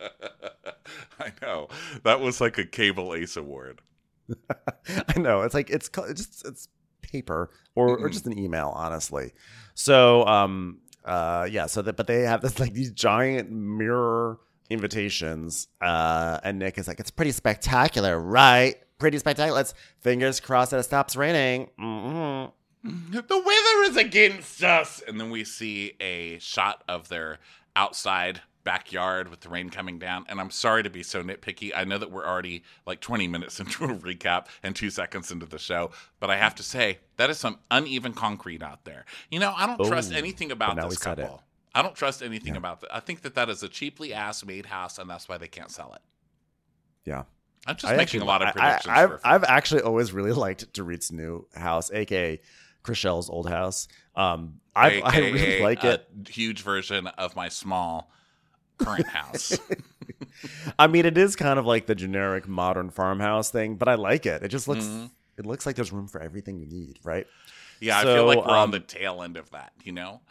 I 1.19 1.31
know 1.41 1.67
that 2.03 2.21
was 2.21 2.39
like 2.39 2.57
a 2.57 2.65
cable 2.65 3.13
ace 3.13 3.35
award. 3.35 3.81
I 5.07 5.19
know 5.19 5.41
it's 5.41 5.53
like 5.53 5.69
it's 5.69 5.89
just 5.89 6.45
it's 6.45 6.69
paper 7.01 7.49
or 7.75 7.97
or 7.97 8.09
just 8.09 8.27
an 8.27 8.37
email, 8.37 8.71
honestly. 8.75 9.33
So 9.73 10.25
um 10.25 10.79
uh 11.03 11.47
yeah, 11.51 11.65
so 11.65 11.81
that 11.81 11.97
but 11.97 12.07
they 12.07 12.21
have 12.21 12.41
this 12.41 12.59
like 12.59 12.73
these 12.73 12.91
giant 12.91 13.51
mirror 13.51 14.39
invitations, 14.69 15.67
uh, 15.81 16.39
and 16.43 16.59
Nick 16.59 16.77
is 16.77 16.87
like, 16.87 16.99
it's 16.99 17.11
pretty 17.11 17.31
spectacular, 17.31 18.19
right? 18.19 18.75
Pretty 18.99 19.17
spectacular. 19.17 19.55
Let's 19.57 19.73
fingers 19.99 20.39
crossed 20.39 20.71
that 20.71 20.79
it 20.79 20.83
stops 20.83 21.15
raining. 21.15 21.69
hmm 21.77 22.45
The 22.83 23.37
weather 23.37 23.91
is 23.91 23.97
against 23.97 24.63
us. 24.63 25.01
And 25.07 25.19
then 25.19 25.29
we 25.29 25.43
see 25.43 25.93
a 25.99 26.39
shot 26.39 26.83
of 26.87 27.09
their 27.09 27.39
outside 27.75 28.41
backyard 28.63 29.27
with 29.27 29.41
the 29.41 29.49
rain 29.49 29.69
coming 29.69 29.99
down. 29.99 30.25
And 30.29 30.39
I'm 30.39 30.49
sorry 30.51 30.83
to 30.83 30.89
be 30.89 31.03
so 31.03 31.21
nitpicky. 31.21 31.71
I 31.75 31.83
know 31.83 31.97
that 31.97 32.11
we're 32.11 32.25
already 32.25 32.63
like 32.85 33.01
20 33.01 33.27
minutes 33.27 33.59
into 33.61 33.83
a 33.85 33.89
recap 33.89 34.45
and 34.61 34.73
two 34.75 34.89
seconds 34.89 35.31
into 35.31 35.45
the 35.45 35.59
show, 35.59 35.91
but 36.21 36.29
I 36.29 36.37
have 36.37 36.55
to 36.55 36.63
say 36.63 36.99
that 37.17 37.29
is 37.29 37.37
some 37.37 37.59
uneven 37.71 38.13
concrete 38.13 38.63
out 38.63 38.85
there. 38.85 39.03
You 39.29 39.39
know, 39.39 39.53
I 39.57 39.65
don't 39.67 39.85
trust 39.85 40.13
Oh, 40.13 40.17
anything 40.17 40.49
about 40.51 40.77
now 40.77 40.83
this 40.83 40.91
we 40.91 40.95
said 41.03 41.19
it. 41.19 41.23
couple. 41.23 41.43
I 41.75 41.81
don't 41.81 41.95
trust 41.95 42.21
anything 42.21 42.55
about 42.55 42.81
that. 42.81 42.95
I 42.95 42.99
think 42.99 43.23
that 43.23 43.33
that 43.35 43.49
is 43.49 43.63
a 43.63 43.67
cheaply 43.67 44.13
ass 44.13 44.45
made 44.45 44.67
house, 44.67 44.97
and 44.99 45.09
that's 45.09 45.27
why 45.27 45.37
they 45.39 45.47
can't 45.47 45.71
sell 45.71 45.91
it. 45.93 46.01
Yeah. 47.03 47.23
I'm 47.65 47.75
just 47.75 47.85
I 47.85 47.91
making 47.95 48.01
actually- 48.01 48.19
a 48.21 48.25
lot 48.25 48.41
of 48.41 48.53
predictions. 48.53 48.87
I, 48.93 48.99
have 48.99 49.19
I've 49.23 49.43
actually 49.45 49.81
always 49.81 50.11
really 50.11 50.31
liked 50.33 50.71
Dorit's 50.73 51.11
new 51.11 51.47
house, 51.55 51.91
aka 51.91 52.39
Chrishell's 52.83 53.29
old 53.29 53.47
house. 53.49 53.87
Um, 54.15 54.59
I 54.75 55.01
I 55.01 55.17
really 55.19 55.61
like 55.61 55.83
a 55.83 55.93
it. 55.93 56.07
Huge 56.29 56.61
version 56.61 57.07
of 57.07 57.35
my 57.35 57.47
small 57.49 58.11
current 58.77 59.07
house. 59.07 59.57
I 60.79 60.87
mean, 60.87 61.05
it 61.05 61.17
is 61.17 61.35
kind 61.35 61.57
of 61.59 61.65
like 61.65 61.85
the 61.85 61.95
generic 61.95 62.47
modern 62.47 62.89
farmhouse 62.89 63.49
thing, 63.49 63.75
but 63.75 63.87
I 63.87 63.95
like 63.95 64.25
it. 64.25 64.43
It 64.43 64.49
just 64.49 64.67
looks 64.67 64.83
Mhm. 64.85 65.11
it 65.37 65.45
looks 65.45 65.65
like 65.65 65.75
there's 65.75 65.91
room 65.93 66.07
for 66.07 66.21
everything 66.21 66.59
you 66.59 66.65
need, 66.65 66.99
right? 67.03 67.27
Yeah, 67.79 67.99
I 67.99 68.03
feel 68.03 68.25
like 68.25 68.37
we're 68.39 68.51
on 68.51 68.65
um, 68.65 68.71
the 68.71 68.79
tail 68.79 69.21
end 69.23 69.37
of 69.37 69.49
that. 69.51 69.71
You 69.83 69.91
know, 69.93 70.21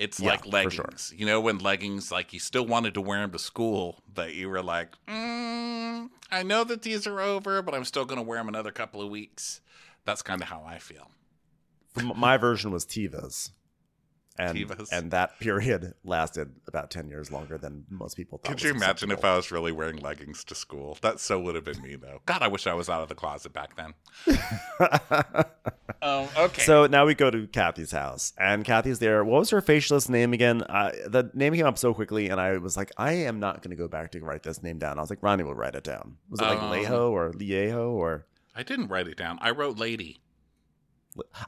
it's 0.00 0.18
Yeah, 0.18 0.30
like 0.30 0.46
leggings. 0.46 0.74
sure. 1.08 1.18
You 1.18 1.26
know, 1.26 1.40
when 1.40 1.58
leggings 1.58 2.10
like 2.10 2.32
you 2.32 2.40
still 2.40 2.66
wanted 2.66 2.94
to 2.94 3.00
wear 3.00 3.20
them 3.20 3.32
to 3.32 3.38
school, 3.38 4.02
but 4.12 4.34
you 4.34 4.48
were 4.48 4.62
like, 4.62 4.96
mm, 5.06 6.08
I 6.30 6.42
know 6.42 6.64
that 6.64 6.82
these 6.82 7.06
are 7.06 7.20
over, 7.20 7.60
but 7.62 7.74
I'm 7.74 7.84
still 7.84 8.04
going 8.06 8.16
to 8.18 8.22
wear 8.26 8.38
them 8.38 8.48
another 8.48 8.72
couple 8.72 9.02
of 9.02 9.10
weeks. 9.10 9.60
That's 10.04 10.22
kind 10.22 10.40
of 10.42 10.48
how 10.48 10.64
I 10.66 10.78
feel. 10.78 11.10
My 12.02 12.36
version 12.38 12.70
was 12.70 12.84
Teva's, 12.86 13.50
and 14.40 14.58
Divas. 14.58 14.88
and 14.92 15.10
that 15.10 15.38
period 15.38 15.94
lasted 16.04 16.52
about 16.66 16.90
ten 16.90 17.08
years 17.08 17.30
longer 17.30 17.58
than 17.58 17.84
most 17.90 18.16
people. 18.16 18.38
thought 18.38 18.50
Could 18.52 18.62
you 18.62 18.70
imagine 18.70 19.10
if. 19.10 19.24
I 19.24 19.36
was 19.36 19.50
really 19.50 19.72
wearing 19.72 19.96
leggings 19.96 20.42
to 20.44 20.54
school? 20.54 20.98
That 21.02 21.20
so 21.20 21.38
would 21.40 21.54
have 21.54 21.64
been 21.64 21.80
me, 21.82 21.96
though. 21.96 22.20
God, 22.26 22.42
I 22.42 22.48
wish 22.48 22.66
I 22.66 22.74
was 22.74 22.88
out 22.88 23.02
of 23.02 23.08
the 23.08 23.14
closet 23.14 23.52
back 23.52 23.76
then. 23.76 23.94
um, 26.02 26.28
okay. 26.38 26.62
So 26.62 26.86
now 26.86 27.04
we 27.06 27.14
go 27.14 27.30
to 27.30 27.46
Kathy's 27.46 27.92
house, 27.92 28.32
and 28.38 28.64
Kathy's 28.64 28.98
there. 28.98 29.24
What 29.24 29.40
was 29.40 29.50
her 29.50 29.60
facialist 29.60 30.08
name 30.08 30.32
again? 30.32 30.62
Uh, 30.62 30.92
the 31.06 31.30
name 31.34 31.54
came 31.54 31.66
up 31.66 31.78
so 31.78 31.92
quickly, 31.92 32.28
and 32.28 32.40
I 32.40 32.56
was 32.58 32.76
like, 32.76 32.90
I 32.96 33.12
am 33.12 33.38
not 33.40 33.62
going 33.62 33.70
to 33.70 33.76
go 33.76 33.88
back 33.88 34.10
to 34.12 34.20
write 34.20 34.42
this 34.42 34.62
name 34.62 34.78
down. 34.78 34.98
I 34.98 35.00
was 35.02 35.10
like, 35.10 35.22
Ronnie 35.22 35.44
will 35.44 35.54
write 35.54 35.74
it 35.74 35.84
down. 35.84 36.16
Was 36.30 36.40
it 36.40 36.44
like 36.44 36.58
Um, 36.58 36.70
Leho 36.72 37.10
or 37.10 37.32
Lieho 37.32 37.90
or? 37.92 38.26
I 38.54 38.62
didn't 38.62 38.88
write 38.88 39.06
it 39.08 39.16
down. 39.16 39.38
I 39.40 39.50
wrote 39.50 39.78
lady. 39.78 40.20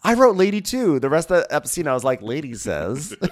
I 0.02 0.14
wrote 0.14 0.36
Lady 0.36 0.60
too. 0.60 0.98
The 0.98 1.08
rest 1.08 1.30
of 1.30 1.44
the 1.48 1.54
episode, 1.54 1.86
I 1.86 1.94
was 1.94 2.04
like, 2.04 2.20
Lady 2.20 2.54
says. 2.54 3.16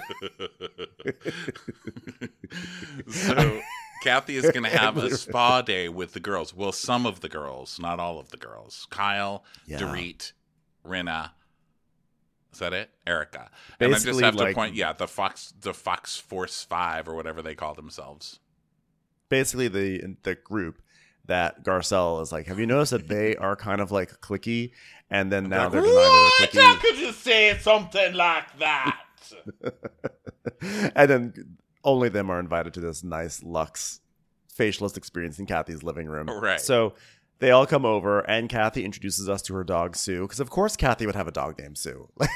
so 3.09 3.61
Kathy 4.03 4.37
is 4.37 4.49
going 4.51 4.63
to 4.63 4.69
have 4.69 4.97
a 4.97 5.15
spa 5.15 5.61
day 5.61 5.89
with 5.89 6.13
the 6.13 6.19
girls. 6.19 6.55
Well, 6.55 6.71
some 6.71 7.05
of 7.05 7.19
the 7.19 7.29
girls, 7.29 7.79
not 7.79 7.99
all 7.99 8.19
of 8.19 8.29
the 8.29 8.37
girls. 8.37 8.87
Kyle, 8.89 9.43
Yeah. 9.65 9.79
Dorit, 9.79 10.31
Rinna. 10.85 11.31
Is 12.53 12.59
that 12.59 12.73
it? 12.73 12.89
Erika. 13.07 13.49
and 13.79 13.91
I 13.91 13.93
just 13.93 14.05
Basically, 14.05 14.23
have 14.23 14.35
to 14.35 14.53
point, 14.53 14.75
yeah, 14.75 14.93
the 14.93 15.07
Fox, 15.07 15.53
the 15.61 15.73
Fox 15.73 16.17
Force 16.17 16.63
Five 16.63 17.07
or 17.07 17.15
whatever 17.15 17.41
they 17.41 17.55
call 17.55 17.73
themselves. 17.73 18.39
Basically, 19.29 19.69
the 19.69 20.17
the 20.23 20.35
group 20.35 20.81
that 21.25 21.63
Garcelle 21.63 22.21
is 22.21 22.31
like, 22.33 22.47
have 22.47 22.59
you 22.59 22.65
noticed 22.65 22.91
that 22.91 23.07
they 23.07 23.37
are 23.37 23.55
kind 23.55 23.79
of 23.79 23.91
like 23.91 24.19
clicky, 24.19 24.71
and 25.11 25.31
then 25.31 25.49
now 25.49 25.69
they're 25.69 25.81
denying 25.81 26.29
they're 26.53 26.63
How 26.63 26.77
could 26.79 26.97
you 26.97 27.11
say 27.11 27.57
something 27.59 28.13
like 28.13 28.57
that? 28.59 28.97
and 30.95 31.09
then 31.09 31.57
only 31.83 32.09
them 32.09 32.29
are 32.29 32.39
invited 32.39 32.73
to 32.75 32.79
this 32.79 33.03
nice 33.03 33.43
luxe 33.43 33.99
facialist 34.57 34.97
experience 34.97 35.39
in 35.39 35.45
Kathy's 35.45 35.83
living 35.83 36.07
room. 36.07 36.27
Right. 36.29 36.59
So 36.59 36.93
they 37.39 37.51
all 37.51 37.65
come 37.65 37.85
over, 37.85 38.19
and 38.19 38.49
Kathy 38.49 38.83
introduces 38.85 39.27
us 39.29 39.41
to 39.43 39.53
her 39.55 39.63
dog 39.63 39.95
Sue, 39.95 40.21
because 40.23 40.39
of 40.39 40.49
course 40.49 40.75
Kathy 40.75 41.05
would 41.05 41.15
have 41.15 41.27
a 41.27 41.31
dog 41.31 41.57
named 41.59 41.77
Sue. 41.77 42.09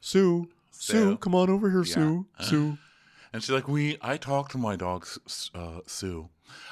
Sue, 0.00 0.48
Sue, 0.70 0.92
Sue. 0.92 1.16
come 1.18 1.34
on 1.34 1.50
over 1.50 1.70
here, 1.70 1.82
Yeah. 1.84 1.94
Sue, 1.94 2.26
Sue. 2.40 2.78
And 3.32 3.42
she's 3.42 3.50
like, 3.50 3.66
"We, 3.66 3.98
I 4.00 4.16
talk 4.16 4.50
to 4.50 4.58
my 4.58 4.76
dog, 4.76 5.04
S- 5.26 5.50
uh, 5.56 5.80
Sue. 5.88 6.28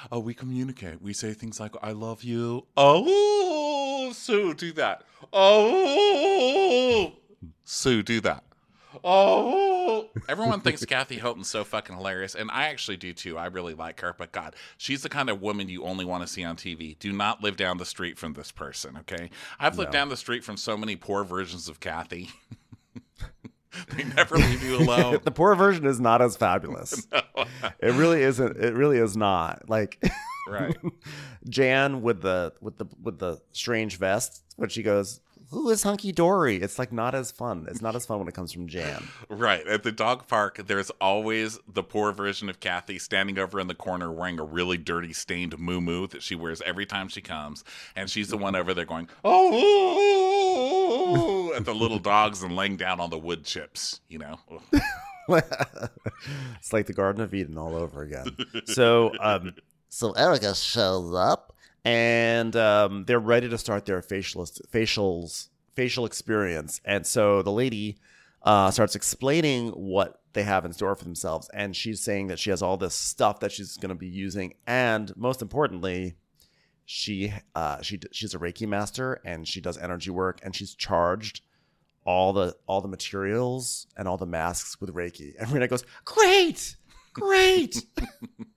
Oh, 0.09 0.19
we 0.19 0.33
communicate. 0.33 1.01
We 1.01 1.11
say 1.11 1.33
things 1.33 1.59
like, 1.59 1.73
"I 1.83 1.91
love 1.91 2.23
you." 2.23 2.67
Oh, 2.77 3.03
Sue, 4.23 4.53
do 4.53 4.71
that. 4.73 5.03
Oh, 5.33 7.11
Sue, 7.65 8.01
do 8.03 8.21
that. 8.21 8.45
Oh, 9.03 10.07
everyone 10.29 10.61
thinks 10.61 10.85
Kathy 10.85 11.17
Hilton's 11.17 11.49
so 11.49 11.65
fucking 11.65 11.97
hilarious, 11.97 12.35
and 12.35 12.49
I 12.51 12.67
actually 12.67 12.95
do 12.95 13.11
too. 13.11 13.37
I 13.37 13.47
really 13.47 13.73
like 13.73 13.99
her, 13.99 14.15
but 14.17 14.31
God, 14.31 14.55
she's 14.77 15.01
the 15.03 15.09
kind 15.09 15.29
of 15.29 15.41
woman 15.41 15.67
you 15.67 15.83
only 15.83 16.05
want 16.05 16.25
to 16.25 16.27
see 16.31 16.43
on 16.45 16.55
TV. 16.55 16.97
Do 16.99 17.11
not 17.11 17.43
live 17.43 17.57
down 17.57 17.77
the 17.79 17.85
street 17.85 18.17
from 18.17 18.31
this 18.31 18.49
person, 18.51 18.95
okay? 18.99 19.29
I've 19.59 19.77
lived 19.77 19.91
No. 19.91 19.99
down 19.99 20.09
the 20.09 20.15
street 20.15 20.45
from 20.45 20.55
so 20.55 20.77
many 20.77 20.95
poor 20.95 21.25
versions 21.25 21.67
of 21.67 21.81
Kathy. 21.81 22.29
they 23.97 24.03
never 24.05 24.37
leave 24.37 24.63
you 24.63 24.77
alone. 24.77 25.19
the 25.23 25.31
poor 25.31 25.53
version 25.55 25.85
is 25.85 25.99
not 25.99 26.21
as 26.21 26.37
fabulous. 26.37 27.05
It 27.79 27.93
really 27.95 28.21
isn't. 28.21 28.55
It 28.57 28.73
really 28.73 28.97
is 28.99 29.17
not. 29.17 29.63
Like 29.67 30.01
right. 30.47 30.75
Jan 31.49 32.01
with 32.01 32.21
the 32.21 32.53
with 32.61 32.77
the 32.77 32.85
with 33.01 33.19
the 33.19 33.41
strange 33.51 33.97
vest, 33.97 34.43
when 34.55 34.69
she 34.69 34.83
goes, 34.83 35.21
"Who 35.51 35.69
is 35.69 35.83
Hunky 35.83 36.11
Dory?" 36.11 36.57
It's 36.57 36.79
like 36.79 36.91
not 36.91 37.15
as 37.15 37.31
fun. 37.31 37.67
It's 37.69 37.81
not 37.81 37.95
as 37.95 38.05
fun 38.05 38.19
when 38.19 38.27
it 38.27 38.33
comes 38.33 38.51
from 38.51 38.67
Jan. 38.67 39.07
Right. 39.29 39.65
At 39.67 39.83
the 39.83 39.91
dog 39.91 40.27
park, 40.27 40.61
there's 40.67 40.89
always 41.01 41.59
the 41.67 41.83
poor 41.83 42.11
version 42.11 42.49
of 42.49 42.59
Kathy 42.59 42.99
standing 42.99 43.39
over 43.39 43.59
in 43.59 43.67
the 43.67 43.73
corner 43.73 44.11
wearing 44.11 44.39
a 44.39 44.43
really 44.43 44.77
dirty, 44.77 45.11
stained 45.11 45.57
moo 45.57 46.07
that 46.07 46.21
she 46.21 46.35
wears 46.35 46.61
every 46.61 46.85
time 46.85 47.09
she 47.09 47.21
comes. 47.21 47.63
And 47.95 48.09
she's 48.09 48.29
the 48.29 48.37
one 48.37 48.55
over 48.55 48.73
there 48.73 48.85
going, 48.85 49.09
oh, 49.25 51.53
at 51.55 51.65
the 51.65 51.73
little 51.73 51.99
dogs 51.99 52.43
and 52.43 52.55
laying 52.55 52.77
down 52.77 52.99
on 52.99 53.09
the 53.09 53.17
wood 53.17 53.43
chips, 53.43 54.01
you 54.07 54.19
know? 54.19 54.39
it's 55.29 56.73
like 56.73 56.85
the 56.85 56.93
Garden 56.93 57.23
of 57.23 57.33
Eden 57.33 57.57
all 57.57 57.75
over 57.75 58.03
again. 58.03 58.37
So, 58.65 59.11
um, 59.19 59.55
So 59.93 60.11
Erika 60.13 60.55
shows 60.55 61.13
up. 61.13 61.53
and 61.85 62.55
um, 62.55 63.05
they're 63.05 63.19
ready 63.19 63.47
to 63.47 63.59
start 63.59 63.85
their 63.85 64.01
facialist 64.01 64.59
facials 64.71 65.49
facial 65.75 66.05
experience. 66.07 66.81
And 66.83 67.05
so 67.05 67.43
the 67.43 67.51
lady 67.51 67.97
uh, 68.41 68.71
starts 68.71 68.95
explaining 68.95 69.69
what 69.69 70.19
they 70.33 70.41
have 70.43 70.65
in 70.65 70.73
store 70.73 70.95
for 70.95 71.03
themselves, 71.03 71.47
and 71.53 71.75
she's 71.75 72.01
saying 72.01 72.27
that 72.27 72.39
she 72.39 72.49
has 72.49 72.63
all 72.63 72.75
this 72.75 72.95
stuff 72.95 73.39
that 73.41 73.51
she's 73.51 73.77
going 73.77 73.89
to 73.89 73.95
be 73.95 74.07
using, 74.07 74.55
and 74.65 75.15
most 75.15 75.43
importantly, 75.43 76.15
she 76.85 77.31
uh, 77.53 77.81
she 77.83 77.99
she's 78.11 78.33
a 78.33 78.39
Reiki 78.39 78.67
master, 78.67 79.21
and 79.23 79.47
she 79.47 79.61
does 79.61 79.77
energy 79.77 80.09
work, 80.09 80.39
and 80.41 80.55
she's 80.55 80.73
charged 80.73 81.41
all 82.03 82.33
the 82.33 82.55
all 82.65 82.81
the 82.81 82.87
materials 82.87 83.85
and 83.95 84.07
all 84.07 84.17
the 84.17 84.25
masks 84.25 84.81
with 84.81 84.91
Reiki. 84.91 85.33
And 85.39 85.49
Rinna 85.49 85.69
goes, 85.69 85.85
"Great, 86.03 86.77
great." 87.13 87.85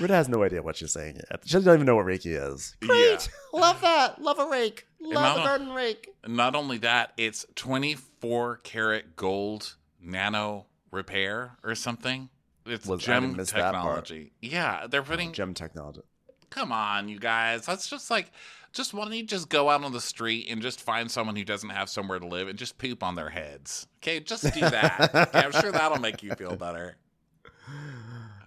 Rita 0.00 0.14
has 0.14 0.28
no 0.28 0.42
idea 0.42 0.62
what 0.62 0.76
she's 0.76 0.92
saying 0.92 1.16
yet. 1.16 1.40
She 1.44 1.54
doesn't 1.54 1.72
even 1.72 1.86
know 1.86 1.96
what 1.96 2.06
Reiki 2.06 2.36
is. 2.52 2.76
Great. 2.80 3.28
Love 3.52 3.80
that. 3.80 4.20
Love 4.20 4.38
a 4.38 4.46
rake. 4.48 4.86
Love 5.00 5.12
a 5.12 5.38
Mama- 5.38 5.44
garden 5.44 5.72
rake. 5.72 6.08
Not 6.26 6.54
only 6.54 6.78
that, 6.78 7.12
it's 7.16 7.46
24 7.54 8.58
karat 8.64 9.16
gold 9.16 9.76
nano 10.00 10.66
repair 10.90 11.56
or 11.62 11.74
something. 11.74 12.28
It's 12.66 12.86
Was- 12.86 13.02
gem 13.02 13.22
didn't 13.22 13.36
miss 13.36 13.52
that 13.52 13.74
part. 13.74 14.06
technology. 14.06 14.32
Yeah, 14.40 14.86
they're 14.88 15.00
oh, 15.00 15.04
putting 15.04 15.32
Gem 15.32 15.54
technology. 15.54 16.02
Come 16.50 16.72
on, 16.72 17.08
you 17.08 17.18
guys. 17.18 17.66
That's 17.66 17.88
just 17.88 18.10
like, 18.10 18.30
just 18.72 18.94
why 18.94 19.04
don't 19.04 19.12
you 19.14 19.22
just 19.22 19.48
go 19.48 19.68
out 19.68 19.84
on 19.84 19.92
the 19.92 20.00
street 20.00 20.46
and 20.48 20.62
just 20.62 20.80
find 20.80 21.10
someone 21.10 21.36
who 21.36 21.44
doesn't 21.44 21.70
have 21.70 21.88
somewhere 21.88 22.18
to 22.18 22.26
live 22.26 22.48
and 22.48 22.58
just 22.58 22.78
poop 22.78 23.02
on 23.02 23.14
their 23.14 23.30
heads? 23.30 23.86
Okay, 24.02 24.20
just 24.20 24.42
do 24.54 24.60
that. 24.60 25.10
okay, 25.14 25.38
I'm 25.40 25.52
sure 25.52 25.72
that'll 25.72 26.00
make 26.00 26.22
you 26.22 26.34
feel 26.34 26.56
better. 26.56 26.96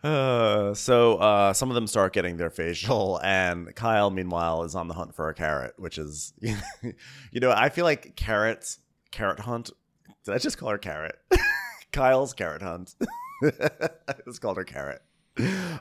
Uh, 0.12 0.74
so 0.74 1.18
uh, 1.18 1.54
some 1.54 1.70
of 1.70 1.76
them 1.76 1.86
start 1.86 2.12
getting 2.12 2.38
their 2.38 2.50
facial, 2.50 3.20
and 3.24 3.76
Kyle, 3.76 4.10
meanwhile, 4.10 4.64
is 4.64 4.74
on 4.74 4.88
the 4.88 4.96
hunt 4.96 5.14
for 5.14 5.30
a 5.30 5.34
carrot, 5.36 5.76
which 5.78 6.00
is, 6.00 6.34
you 6.42 7.40
know, 7.40 7.52
I 7.52 7.70
feel 7.70 7.86
like 7.86 8.16
carrots, 8.16 8.80
carrot 9.12 9.42
hunt. 9.42 9.70
Did 10.26 10.34
I 10.34 10.40
just 10.40 10.58
call 10.58 10.70
her 10.70 10.80
carrot? 10.80 11.18
Kyle's 11.92 12.34
carrot 12.34 12.64
hunt. 12.64 12.96
I 13.44 14.16
just 14.26 14.42
called 14.42 14.58
her 14.58 14.64
carrot. 14.64 15.04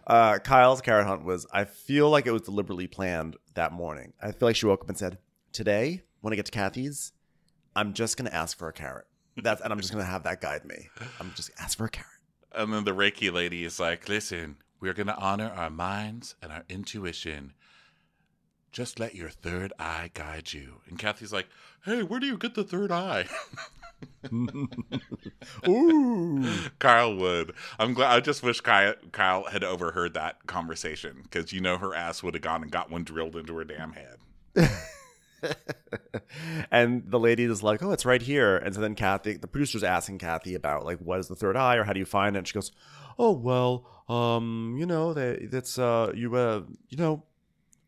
Uh, 0.07 0.39
Kyle's 0.39 0.81
carrot 0.83 1.07
hunt 1.07 1.25
was. 1.25 1.47
I 1.53 1.65
feel 1.65 2.11
like 2.11 2.27
it 2.27 2.33
was 2.33 2.43
deliberately 2.43 2.87
planned 2.89 3.37
that 3.55 3.73
morning. 3.73 4.13
I 4.23 4.33
feel 4.33 4.49
like 4.49 4.57
she 4.57 4.67
woke 4.67 4.83
up 4.83 4.89
and 4.89 4.99
said, 4.99 5.19
"Today, 5.53 6.03
when 6.21 6.33
I 6.33 6.37
get 6.37 6.47
to 6.47 6.53
Kathy's, 6.53 7.13
I'm 7.75 7.95
just 7.95 8.17
gonna 8.17 8.31
ask 8.31 8.57
for 8.59 8.69
a 8.69 8.73
carrot. 8.73 9.07
That's 9.43 9.61
and 9.63 9.73
I'm 9.73 9.81
just 9.81 9.93
gonna 9.93 10.05
have 10.05 10.25
that 10.25 10.41
guide 10.41 10.65
me. 10.65 10.89
I'm 11.19 11.33
just 11.35 11.51
ask 11.59 11.79
for 11.79 11.87
a 11.87 11.91
carrot." 11.91 12.20
And 12.55 12.73
then 12.73 12.85
the 12.85 12.95
Reiki 12.95 13.33
lady 13.33 13.65
is 13.65 13.79
like, 13.79 14.09
listen, 14.09 14.57
we're 14.81 14.95
going 14.95 15.07
to 15.07 15.17
honor 15.17 15.53
our 15.55 15.71
minds 15.71 16.35
and 16.43 16.51
our 16.51 16.65
intuition. 16.69 17.53
Just 18.73 18.99
let 18.99 19.15
your 19.15 19.31
third 19.31 19.73
eye 19.79 20.11
guide 20.15 20.53
you. 20.53 20.81
And 20.89 20.99
Kathy's 20.99 21.33
like, 21.33 21.49
hey, 21.85 22.03
where 22.03 22.21
do 22.21 22.27
you 22.27 22.37
get 22.37 22.55
the 22.55 22.65
third 22.65 22.91
eye? 22.93 23.27
Ooh. 25.69 26.45
Kyle 26.79 27.15
would. 27.15 27.53
I'm 27.79 27.95
glad. 27.95 28.15
I 28.15 28.21
just 28.21 28.43
wish 28.43 28.61
Kyle, 28.61 28.95
Kyle 29.13 29.45
had 29.45 29.65
overheard 29.65 30.15
that 30.15 30.47
conversation 30.47 31.21
because 31.23 31.53
you 31.53 31.61
know 31.61 31.79
her 31.79 31.95
ass 31.95 32.23
would 32.23 32.35
have 32.35 32.43
gone 32.43 32.63
and 32.63 32.71
got 32.71 32.91
one 32.91 33.05
drilled 33.05 33.37
into 33.37 33.57
her 33.57 33.65
damn 33.65 33.93
head. 33.93 34.17
and 36.71 37.11
the 37.11 37.19
lady 37.19 37.45
is 37.45 37.63
like, 37.63 37.83
"Oh, 37.83 37.93
it's 37.93 38.05
right 38.05 38.23
here." 38.23 38.57
And 38.57 38.75
so 38.75 38.81
then 38.81 38.95
Kathy, 38.95 39.37
the 39.37 39.47
producer's 39.47 39.85
asking 39.85 40.19
Kathy 40.19 40.55
about 40.55 40.85
like, 40.85 40.99
"What 40.99 41.21
is 41.21 41.29
the 41.29 41.37
third 41.37 41.57
eye, 41.57 41.77
or 41.77 41.85
how 41.85 41.93
do 41.93 42.01
you 42.01 42.07
find 42.07 42.37
it?" 42.37 42.41
And 42.41 42.49
she 42.49 42.55
goes, 42.55 42.73
"Oh, 43.19 43.33
well, 43.33 43.87
um, 44.09 44.77
you 44.79 44.87
know, 44.87 45.13
that 45.15 45.51
that's 45.51 45.79
uh, 45.79 46.13
you 46.15 46.35
uh, 46.35 46.63
you 46.89 46.97
know, 46.97 47.25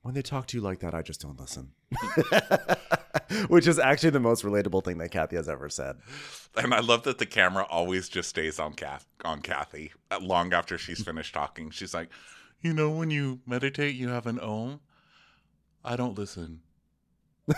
when 0.03 0.15
they 0.15 0.23
talk 0.23 0.47
to 0.49 0.57
you 0.57 0.63
like 0.63 0.81
that, 0.81 0.95
I 0.95 1.03
just 1.03 1.21
don't 1.21 1.39
listen." 1.39 1.73
Which 3.49 3.67
is 3.67 3.79
actually 3.79 4.11
the 4.11 4.21
most 4.21 4.45
relatable 4.45 4.85
thing 4.85 4.99
that 4.99 5.11
Kathy 5.11 5.37
has 5.37 5.49
ever 5.49 5.69
said. 5.69 5.97
And 6.57 6.75
I 6.75 6.81
love 6.81 7.05
that 7.05 7.19
the 7.19 7.27
camera 7.27 7.67
always 7.71 8.09
just 8.09 8.29
stays 8.29 8.59
on 8.59 8.75
Kath 8.75 9.07
on 9.25 9.41
Kathy 9.41 9.93
uh, 10.11 10.19
long 10.21 10.53
after 10.53 10.77
she's 10.77 11.03
finished 11.05 11.35
talking. 11.35 11.71
She's 11.71 11.95
like, 11.95 12.09
you 12.61 12.73
know, 12.73 12.91
when 12.91 13.11
you 13.11 13.41
meditate, 13.47 13.95
you 13.95 14.09
have 14.09 14.27
an 14.27 14.39
om. 14.39 14.81
I 15.85 15.97
don't 15.97 16.17
listen. 16.17 16.61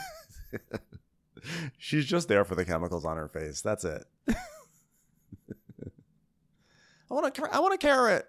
She's 1.78 2.06
just 2.06 2.28
there 2.28 2.44
for 2.44 2.54
the 2.54 2.64
chemicals 2.64 3.04
on 3.04 3.16
her 3.16 3.28
face. 3.28 3.60
That's 3.60 3.84
it. 3.84 4.04
I 7.10 7.14
want 7.14 7.38
a, 7.38 7.54
I 7.54 7.60
want 7.60 7.74
a 7.74 7.78
carrot. 7.78 8.26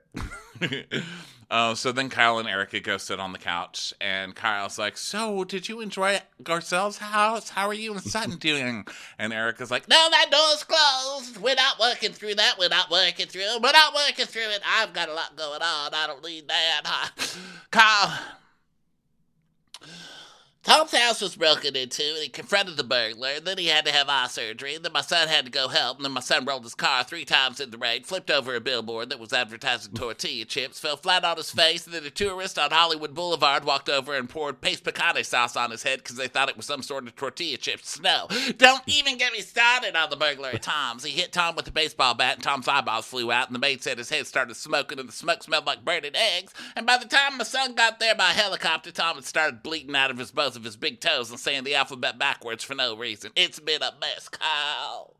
Uh, 1.49 1.73
so 1.75 1.91
then 1.91 2.09
Kyle 2.09 2.39
and 2.39 2.47
Erika 2.47 2.79
go 2.81 2.97
sit 2.97 3.19
on 3.19 3.31
the 3.31 3.39
couch, 3.39 3.93
and 4.01 4.35
Kyle's 4.35 4.77
like, 4.77 4.97
"So, 4.97 5.43
did 5.45 5.69
you 5.69 5.79
enjoy 5.79 6.19
Garcelle's 6.43 6.97
house? 6.97 7.49
How 7.49 7.67
are 7.67 7.73
you 7.73 7.93
and 7.93 8.03
Sutton 8.03 8.37
doing?" 8.37 8.85
And 9.17 9.31
Erika's 9.31 9.71
like, 9.71 9.87
"No, 9.87 10.07
that 10.11 10.29
door's 10.29 10.63
closed. 10.65 11.37
We're 11.41 11.55
not 11.55 11.79
working 11.79 12.11
through 12.11 12.35
that. 12.35 12.57
We're 12.59 12.69
not 12.69 12.91
working 12.91 13.27
through. 13.27 13.59
We're 13.63 13.71
not 13.71 13.95
working 13.95 14.25
through 14.25 14.49
it. 14.49 14.61
I've 14.67 14.93
got 14.93 15.09
a 15.09 15.13
lot 15.13 15.35
going 15.35 15.61
on. 15.61 15.93
I 15.93 16.05
don't 16.05 16.23
need 16.23 16.47
that." 16.49 16.83
Kyle, 17.71 18.19
Tom's 20.65 20.95
house 20.95 21.21
was 21.21 21.35
broken 21.35 21.75
into, 21.75 22.01
and 22.01 22.23
he 22.23 22.27
confronted 22.27 22.75
the 22.75 22.83
burglar. 22.83 23.39
Then 23.39 23.59
he 23.59 23.67
had 23.67 23.85
to 23.85 23.91
have 23.91 24.09
eye 24.09 24.25
surgery. 24.25 24.73
And 24.73 24.83
then 24.83 24.93
my 24.93 25.01
son 25.01 25.27
had 25.27 25.45
to 25.45 25.51
go 25.51 25.67
help. 25.67 25.97
And 25.97 26.05
then 26.05 26.11
my 26.11 26.21
son 26.21 26.43
rolled 26.43 26.63
his 26.63 26.73
car 26.73 27.03
three 27.03 27.23
times 27.23 27.59
in 27.59 27.69
the 27.69 27.77
rain, 27.77 28.01
flipped 28.01 28.31
over 28.31 28.55
a 28.55 28.59
billboard 28.59 29.11
that 29.11 29.19
was 29.19 29.31
advertising 29.31 29.93
tortilla 29.95 30.43
chips, 30.43 30.79
fell 30.79 30.97
flat 30.97 31.23
on 31.23 31.37
his 31.37 31.51
face. 31.51 31.85
And 31.85 31.93
then 31.93 32.03
a 32.03 32.09
tourist 32.09 32.57
on 32.57 32.71
Hollywood 32.71 33.13
Boulevard 33.13 33.63
walked 33.63 33.89
over 33.89 34.15
and 34.15 34.27
poured 34.27 34.59
Pace 34.59 34.81
picante 34.81 35.23
sauce 35.23 35.55
on 35.55 35.69
his 35.69 35.83
head 35.83 35.99
because 35.99 36.15
they 36.15 36.27
thought 36.27 36.49
it 36.49 36.57
was 36.57 36.65
some 36.65 36.81
sort 36.81 37.05
of 37.05 37.15
tortilla 37.15 37.57
chip 37.57 37.83
snow. 37.83 38.27
Don't 38.57 38.81
even 38.87 39.19
get 39.19 39.33
me 39.33 39.41
started 39.41 39.95
on 39.95 40.09
the 40.09 40.15
burglar 40.15 40.49
at 40.49 40.63
Tom's. 40.63 41.03
He 41.03 41.11
hit 41.11 41.31
Tom 41.31 41.55
with 41.55 41.67
a 41.67 41.71
baseball 41.71 42.15
bat, 42.15 42.37
and 42.37 42.43
Tom's 42.43 42.67
eyeballs 42.67 43.05
flew 43.05 43.31
out. 43.31 43.49
And 43.49 43.55
the 43.55 43.59
maid 43.59 43.83
said 43.83 43.99
his 43.99 44.09
head 44.09 44.25
started 44.25 44.55
smoking, 44.55 44.97
and 44.97 45.07
the 45.07 45.13
smoke 45.13 45.43
smelled 45.43 45.67
like 45.67 45.85
burning 45.85 46.15
eggs. 46.15 46.55
And 46.75 46.87
by 46.87 46.97
the 46.97 47.05
time 47.05 47.37
my 47.37 47.43
son 47.43 47.75
got 47.75 47.99
there 47.99 48.15
by 48.15 48.29
helicopter, 48.29 48.91
Tom 48.91 49.17
had 49.17 49.25
started 49.25 49.61
bleeding 49.61 49.95
out 49.95 50.09
of 50.09 50.17
his 50.17 50.31
both 50.31 50.54
of 50.55 50.63
his 50.63 50.75
big 50.75 50.99
toes 50.99 51.29
and 51.29 51.39
saying 51.39 51.63
the 51.63 51.75
alphabet 51.75 52.17
backwards 52.17 52.63
for 52.63 52.75
no 52.75 52.95
reason. 52.95 53.31
It's 53.35 53.59
been 53.59 53.81
a 53.81 53.91
mess, 53.99 54.29
Kyle. 54.29 55.15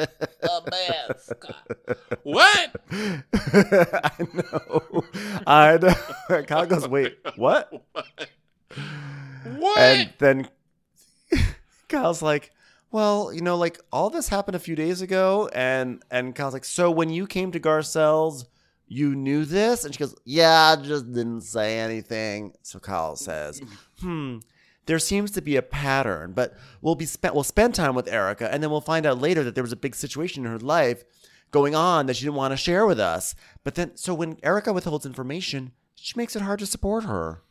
a 0.00 0.06
mess. 0.70 1.32
Kyle. 1.40 1.96
What? 2.22 2.70
I 2.92 4.12
know. 4.34 5.04
I 5.46 5.78
know. 5.78 6.42
Kyle 6.46 6.66
goes, 6.66 6.88
wait, 6.88 7.18
what? 7.36 7.70
What? 9.44 9.78
And 9.78 10.12
then 10.18 10.48
Kyle's 11.88 12.22
like, 12.22 12.52
well, 12.92 13.32
you 13.32 13.40
know, 13.40 13.56
like 13.56 13.78
all 13.92 14.10
this 14.10 14.28
happened 14.28 14.56
a 14.56 14.60
few 14.60 14.74
days 14.74 15.00
ago, 15.02 15.48
and 15.52 16.02
and 16.10 16.34
Kyle's 16.34 16.54
like, 16.54 16.64
so 16.64 16.90
when 16.90 17.10
you 17.10 17.26
came 17.26 17.52
to 17.52 17.60
Garcelle's, 17.60 18.46
you 18.88 19.14
knew 19.14 19.44
this, 19.44 19.84
and 19.84 19.94
she 19.94 19.98
goes, 19.98 20.14
yeah, 20.24 20.76
I 20.76 20.82
just 20.82 21.12
didn't 21.12 21.42
say 21.42 21.78
anything. 21.78 22.52
So 22.62 22.78
Kyle 22.80 23.14
says, 23.16 23.60
hmm. 24.00 24.38
There 24.86 24.98
seems 24.98 25.30
to 25.32 25.42
be 25.42 25.56
a 25.56 25.62
pattern, 25.62 26.32
but 26.32 26.56
we'll 26.80 26.94
be 26.94 27.06
spent. 27.06 27.34
We'll 27.34 27.44
spend 27.44 27.74
time 27.74 27.94
with 27.94 28.08
Erika, 28.08 28.52
and 28.52 28.62
then 28.62 28.70
we'll 28.70 28.80
find 28.80 29.06
out 29.06 29.20
later 29.20 29.44
that 29.44 29.54
there 29.54 29.62
was 29.62 29.72
a 29.72 29.76
big 29.76 29.94
situation 29.94 30.44
in 30.44 30.50
her 30.50 30.58
life 30.58 31.04
going 31.50 31.74
on 31.74 32.06
that 32.06 32.16
she 32.16 32.24
didn't 32.24 32.36
want 32.36 32.52
to 32.52 32.56
share 32.56 32.86
with 32.86 32.98
us. 32.98 33.34
But 33.62 33.74
then, 33.74 33.96
so 33.96 34.14
when 34.14 34.38
Erika 34.42 34.72
withholds 34.72 35.06
information, 35.06 35.72
she 35.94 36.14
makes 36.16 36.34
it 36.34 36.42
hard 36.42 36.58
to 36.60 36.66
support 36.66 37.04
her. 37.04 37.42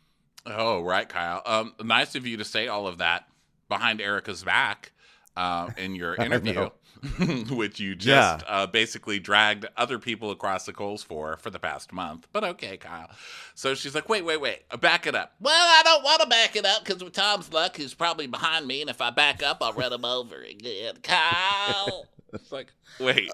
Oh, 0.45 0.81
right, 0.81 1.07
Kyle. 1.07 1.41
Um, 1.45 1.75
nice 1.83 2.15
of 2.15 2.25
you 2.25 2.38
to 2.38 2.45
say 2.45 2.67
all 2.67 2.88
of 2.88 2.97
that 2.97 3.25
behind 3.67 4.01
Erika's 4.01 4.43
back 4.43 4.91
uh, 5.39 5.69
in 5.78 5.95
your 5.95 6.15
interview, 6.25 6.69
which 7.49 7.80
you 7.80 7.95
just 7.95 8.41
Yeah. 8.43 8.47
uh, 8.47 8.67
basically 8.67 9.19
dragged 9.19 9.65
other 9.78 9.97
people 9.99 10.32
across 10.32 10.65
the 10.65 10.73
coals 10.73 11.02
for 11.02 11.38
for 11.38 11.49
the 11.49 11.60
past 11.60 11.93
month. 11.93 12.28
But 12.34 12.43
okay, 12.43 12.75
Kyle. 12.78 13.10
So 13.56 13.73
she's 13.75 13.95
like, 13.95 14.10
wait, 14.10 14.25
wait, 14.25 14.41
wait, 14.41 14.63
Uh, 14.71 14.78
back 14.78 15.08
it 15.08 15.15
up. 15.15 15.34
Well, 15.39 15.54
I 15.56 15.82
don't 15.84 16.04
want 16.04 16.21
to 16.21 16.28
back 16.28 16.56
it 16.56 16.65
up 16.65 16.84
because 16.84 17.04
with 17.04 17.13
Tom's 17.13 17.52
luck, 17.54 17.78
he's 17.78 17.93
probably 17.93 18.28
behind 18.28 18.67
me, 18.67 18.82
and 18.82 18.89
if 18.89 18.99
I 19.02 19.10
back 19.12 19.41
up, 19.41 19.58
I'll 19.62 19.73
run 19.73 19.93
him 19.93 20.04
over 20.06 20.36
again. 20.41 20.95
Kyle. 21.04 22.06
It's 22.34 22.52
like, 22.52 22.73
wait, 22.99 23.32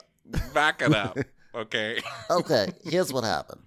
back 0.54 0.82
it 0.82 0.94
up. 0.94 1.18
Okay. 1.54 2.02
Okay, 2.30 2.68
here's 2.84 3.12
what 3.14 3.24
happened. 3.24 3.62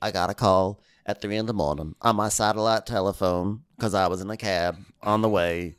I 0.00 0.10
got 0.10 0.30
a 0.30 0.34
call 0.34 0.80
at 1.06 1.20
three 1.20 1.36
in 1.36 1.46
the 1.46 1.52
morning 1.52 1.94
on 2.02 2.16
my 2.16 2.28
satellite 2.28 2.86
telephone 2.86 3.62
because 3.76 3.94
I 3.94 4.06
was 4.08 4.20
in 4.20 4.30
a 4.30 4.36
cab 4.36 4.78
on 5.02 5.20
the 5.22 5.28
way 5.28 5.76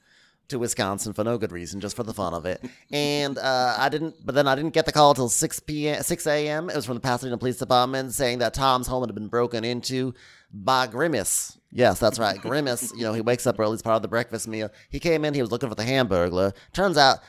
to 0.50 0.60
Wisconsin 0.60 1.14
for 1.14 1.24
no 1.24 1.38
good 1.38 1.52
reason, 1.52 1.80
just 1.80 1.96
for 1.96 2.04
the 2.04 2.14
fun 2.14 2.34
of 2.34 2.46
it. 2.46 2.64
And 2.92 3.38
uh, 3.38 3.76
I 3.78 3.90
didn't, 3.90 4.16
but 4.26 4.36
then 4.36 4.48
I 4.48 4.56
didn't 4.56 4.74
get 4.74 4.86
the 4.86 4.92
call 4.92 5.14
till 5.14 5.30
six 5.30 5.60
p.m. 5.60 6.04
six 6.04 6.28
a.m. 6.28 6.70
It 6.70 6.76
was 6.76 6.86
from 6.86 6.96
the 6.96 7.02
Pasadena 7.02 7.38
Police 7.38 7.58
Department 7.58 8.14
saying 8.14 8.40
that 8.40 8.54
Tom's 8.54 8.88
home 8.88 9.04
had 9.04 9.16
been 9.16 9.28
broken 9.28 9.64
into 9.64 10.14
by 10.52 10.88
Grimace. 10.88 11.58
Yes, 11.72 12.00
that's 12.00 12.20
right, 12.20 12.40
Grimace. 12.40 12.94
You 12.96 13.04
know, 13.04 13.14
he 13.14 13.22
wakes 13.22 13.48
up 13.48 13.60
early 13.60 13.74
as 13.74 13.82
part 13.82 13.96
of 13.96 14.02
the 14.02 14.08
breakfast 14.08 14.48
meal. 14.48 14.70
He 14.90 15.00
came 15.00 15.26
in, 15.26 15.34
he 15.34 15.42
was 15.42 15.52
looking 15.52 15.70
for 15.70 15.76
the 15.76 15.84
Hamburglar. 15.84 16.54
Turns 16.72 16.98
out. 16.98 17.20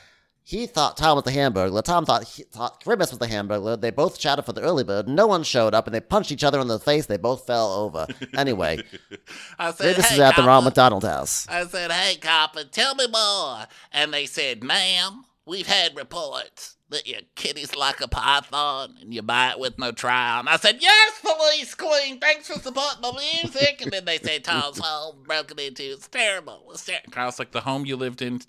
He 0.47 0.67
thought 0.67 0.95
Tom 0.95 1.15
was 1.15 1.23
the 1.23 1.31
hamburger. 1.31 1.81
Tom 1.81 2.05
thought 2.05 2.23
he 2.23 2.43
thought 2.43 2.83
Grimace 2.83 3.09
was 3.09 3.17
the 3.17 3.25
hamburger. 3.25 3.77
They 3.77 3.89
both 3.89 4.21
shouted 4.21 4.43
for 4.43 4.53
the 4.53 4.61
early 4.61 4.83
bird. 4.83 5.07
No 5.07 5.25
one 5.25 5.41
showed 5.41 5.73
up, 5.73 5.87
and 5.87 5.95
they 5.95 5.99
punched 5.99 6.31
each 6.31 6.43
other 6.43 6.59
in 6.59 6.67
the 6.67 6.77
face. 6.79 7.07
They 7.07 7.17
both 7.17 7.47
fell 7.47 7.73
over. 7.73 8.05
Anyway, 8.35 8.83
I 9.59 9.71
said, 9.71 9.95
this 9.95 10.09
hey, 10.09 10.15
is 10.15 10.19
at 10.19 10.35
the 10.35 10.43
Ronald 10.43 10.65
McDonald 10.65 11.03
House. 11.03 11.47
I 11.47 11.65
said, 11.65 11.91
hey, 11.91 12.17
copper, 12.17 12.65
tell 12.65 12.93
me 12.93 13.07
more. 13.07 13.65
And 13.91 14.13
they 14.13 14.25
said, 14.25 14.61
ma'am, 14.61 15.23
we've 15.45 15.67
had 15.67 15.95
reports 15.95 16.75
that 16.89 17.07
your 17.07 17.21
kitty's 17.35 17.75
like 17.75 18.01
a 18.01 18.07
python 18.07 18.95
and 19.01 19.13
you 19.13 19.21
buy 19.21 19.51
it 19.51 19.59
with 19.59 19.79
no 19.79 19.91
trial. 19.91 20.41
And 20.41 20.49
I 20.49 20.57
said, 20.57 20.77
yes, 20.81 21.21
police 21.21 21.73
queen, 21.75 22.19
thanks 22.19 22.47
for 22.47 22.59
supporting 22.59 23.01
the 23.01 23.13
music. 23.13 23.81
And 23.81 23.91
then 23.91 24.05
they 24.05 24.17
said, 24.17 24.43
Tom's 24.43 24.79
home 24.79 25.23
broken 25.23 25.59
into. 25.59 25.83
It's 25.93 26.07
terrible. 26.07 26.63
It's 26.71 26.85
terrible. 26.85 27.11
Kyle's 27.11 27.39
like, 27.39 27.51
the 27.51 27.61
home 27.61 27.85
you 27.85 27.95
lived 27.95 28.21
in 28.21 28.41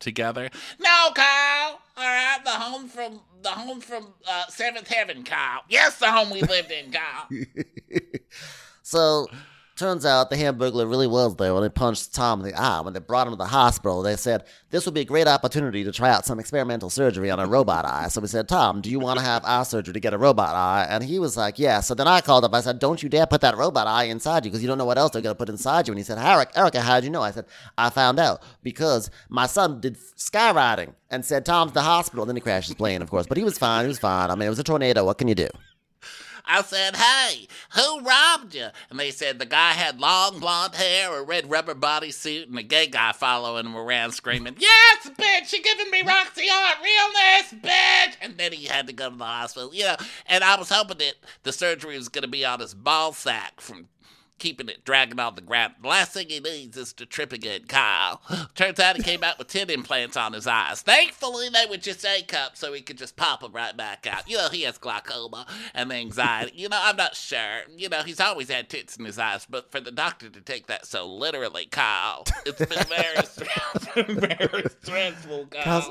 together? 0.00 0.50
No, 0.80 1.10
Kyle. 1.14 1.80
All 1.96 2.04
right, 2.04 2.38
the 2.44 2.50
home 2.50 2.88
from 2.88 3.20
the 3.42 3.50
home 3.50 3.80
from 3.80 4.08
uh, 4.28 4.46
Seventh 4.48 4.88
Heaven, 4.88 5.22
Kyle. 5.22 5.62
Yes, 5.68 5.98
the 5.98 6.10
home 6.10 6.30
we 6.30 6.42
lived 6.42 6.72
in, 6.72 6.92
Kyle. 6.92 7.28
So, 8.90 9.28
turns 9.80 10.04
out 10.04 10.28
the 10.28 10.36
Hamburglar 10.36 10.88
really 10.88 11.06
was 11.06 11.34
there 11.36 11.54
when 11.54 11.62
they 11.62 11.70
punched 11.70 12.14
Tom 12.14 12.40
in 12.40 12.46
the 12.46 12.54
eye. 12.54 12.82
When 12.82 12.92
they 12.92 13.00
brought 13.00 13.26
him 13.26 13.32
to 13.32 13.36
the 13.36 13.46
hospital, 13.46 14.02
they 14.02 14.14
said 14.14 14.44
this 14.68 14.84
would 14.84 14.94
be 14.94 15.00
a 15.00 15.06
great 15.06 15.26
opportunity 15.26 15.82
to 15.84 15.90
try 15.90 16.10
out 16.10 16.26
some 16.26 16.38
experimental 16.38 16.90
surgery 16.90 17.30
on 17.30 17.40
a 17.40 17.46
robot 17.46 17.86
eye. 17.86 18.08
So 18.08 18.20
we 18.20 18.28
said, 18.28 18.46
Tom, 18.46 18.82
do 18.82 18.90
you 18.90 19.00
want 19.00 19.18
to 19.18 19.24
have 19.24 19.42
eye 19.44 19.62
surgery 19.62 19.94
to 19.94 20.00
get 20.00 20.12
a 20.12 20.18
robot 20.18 20.54
eye? 20.54 20.86
And 20.88 21.02
he 21.02 21.18
was 21.18 21.34
like, 21.34 21.58
yeah. 21.58 21.80
So 21.80 21.94
then 21.94 22.06
I 22.06 22.20
called 22.20 22.44
up. 22.44 22.52
I 22.52 22.60
said, 22.60 22.78
don't 22.78 23.02
you 23.02 23.08
dare 23.08 23.26
put 23.26 23.40
that 23.40 23.56
robot 23.56 23.86
eye 23.86 24.04
inside 24.04 24.44
you 24.44 24.50
because 24.50 24.62
you 24.62 24.68
don't 24.68 24.78
know 24.78 24.84
what 24.84 24.98
else 24.98 25.12
they're 25.12 25.22
going 25.22 25.34
to 25.34 25.38
put 25.38 25.48
inside 25.48 25.88
you. 25.88 25.92
And 25.92 25.98
he 25.98 26.04
said, 26.04 26.18
Eric, 26.18 26.50
Erika, 26.54 26.82
how'd 26.82 27.02
you 27.02 27.10
know? 27.10 27.22
I 27.22 27.30
said, 27.30 27.46
I 27.78 27.88
found 27.88 28.20
out 28.20 28.42
because 28.62 29.10
my 29.30 29.46
son 29.46 29.80
did 29.80 29.96
skywriting 30.16 30.92
and 31.10 31.24
said 31.24 31.46
Tom's 31.46 31.72
the 31.72 31.82
hospital. 31.82 32.22
And 32.22 32.28
then 32.28 32.36
he 32.36 32.42
crashed 32.42 32.68
his 32.68 32.76
plane, 32.76 33.00
of 33.00 33.08
course. 33.08 33.26
But 33.26 33.38
he 33.38 33.44
was 33.44 33.56
fine. 33.56 33.84
He 33.84 33.88
was 33.88 33.98
fine. 33.98 34.30
I 34.30 34.34
mean, 34.34 34.46
it 34.46 34.50
was 34.50 34.58
a 34.58 34.64
tornado. 34.64 35.06
What 35.06 35.16
can 35.16 35.28
you 35.28 35.34
do? 35.34 35.48
I 36.44 36.62
said, 36.62 36.96
hey, 36.96 37.46
who 37.74 38.00
robbed 38.00 38.54
you? 38.54 38.68
And 38.88 38.98
they 38.98 39.10
said 39.10 39.38
the 39.38 39.46
guy 39.46 39.72
had 39.72 40.00
long 40.00 40.38
blonde 40.40 40.74
hair, 40.74 41.16
a 41.16 41.22
red 41.22 41.50
rubber 41.50 41.74
bodysuit, 41.74 42.48
and 42.48 42.58
a 42.58 42.62
gay 42.62 42.86
guy 42.86 43.12
following 43.12 43.66
him 43.66 43.76
around 43.76 44.12
screaming, 44.12 44.56
Yes, 44.58 45.10
bitch, 45.10 45.52
you're 45.52 45.62
giving 45.62 45.90
me 45.90 46.02
Roxie 46.02 46.46
Hart 46.48 46.78
realness, 46.82 47.64
bitch! 47.64 48.16
And 48.20 48.36
then 48.36 48.52
he 48.52 48.66
had 48.66 48.86
to 48.86 48.92
go 48.92 49.10
to 49.10 49.16
the 49.16 49.24
hospital, 49.24 49.74
you 49.74 49.84
know. 49.84 49.96
And 50.26 50.44
I 50.44 50.56
was 50.58 50.70
hoping 50.70 50.98
that 50.98 51.14
the 51.42 51.52
surgery 51.52 51.96
was 51.96 52.08
going 52.08 52.22
to 52.22 52.28
be 52.28 52.44
on 52.44 52.60
his 52.60 52.74
ball 52.74 53.12
sack 53.12 53.60
from 53.60 53.88
keeping 54.40 54.68
it 54.68 54.84
dragging 54.84 55.20
on 55.20 55.36
the 55.36 55.40
ground. 55.40 55.74
The 55.80 55.86
last 55.88 56.12
thing 56.12 56.28
he 56.28 56.40
needs 56.40 56.76
is 56.76 56.92
to 56.94 57.06
trip 57.06 57.32
again, 57.32 57.66
Kyle. 57.68 58.20
Turns 58.56 58.80
out 58.80 58.96
he 58.96 59.02
came 59.02 59.22
out 59.22 59.38
with 59.38 59.46
10 59.46 59.70
implants 59.70 60.16
on 60.16 60.32
his 60.32 60.48
eyes. 60.48 60.82
Thankfully, 60.82 61.48
they 61.50 61.66
were 61.70 61.76
just 61.76 62.04
A 62.04 62.22
cups, 62.22 62.58
so 62.58 62.72
he 62.72 62.80
could 62.80 62.98
just 62.98 63.14
pop 63.16 63.40
them 63.42 63.52
right 63.52 63.76
back 63.76 64.06
out. 64.06 64.28
You 64.28 64.38
know, 64.38 64.48
he 64.48 64.62
has 64.62 64.78
glaucoma 64.78 65.46
and 65.74 65.92
anxiety. 65.92 66.52
You 66.56 66.68
know, 66.68 66.80
I'm 66.80 66.96
not 66.96 67.14
sure. 67.14 67.60
You 67.76 67.88
know, 67.88 68.02
he's 68.02 68.18
always 68.20 68.50
had 68.50 68.68
tits 68.68 68.96
in 68.96 69.04
his 69.04 69.18
eyes, 69.18 69.46
but 69.48 69.70
for 69.70 69.78
the 69.80 69.92
doctor 69.92 70.28
to 70.28 70.40
take 70.40 70.66
that 70.66 70.86
so 70.86 71.06
literally, 71.06 71.66
Kyle, 71.66 72.24
it's 72.44 72.58
been 72.58 72.84
very, 72.84 73.16
stressful, 73.26 74.02
very 74.14 74.64
stressful, 74.82 75.46
Kyle. 75.46 75.62
Kyle's- 75.62 75.90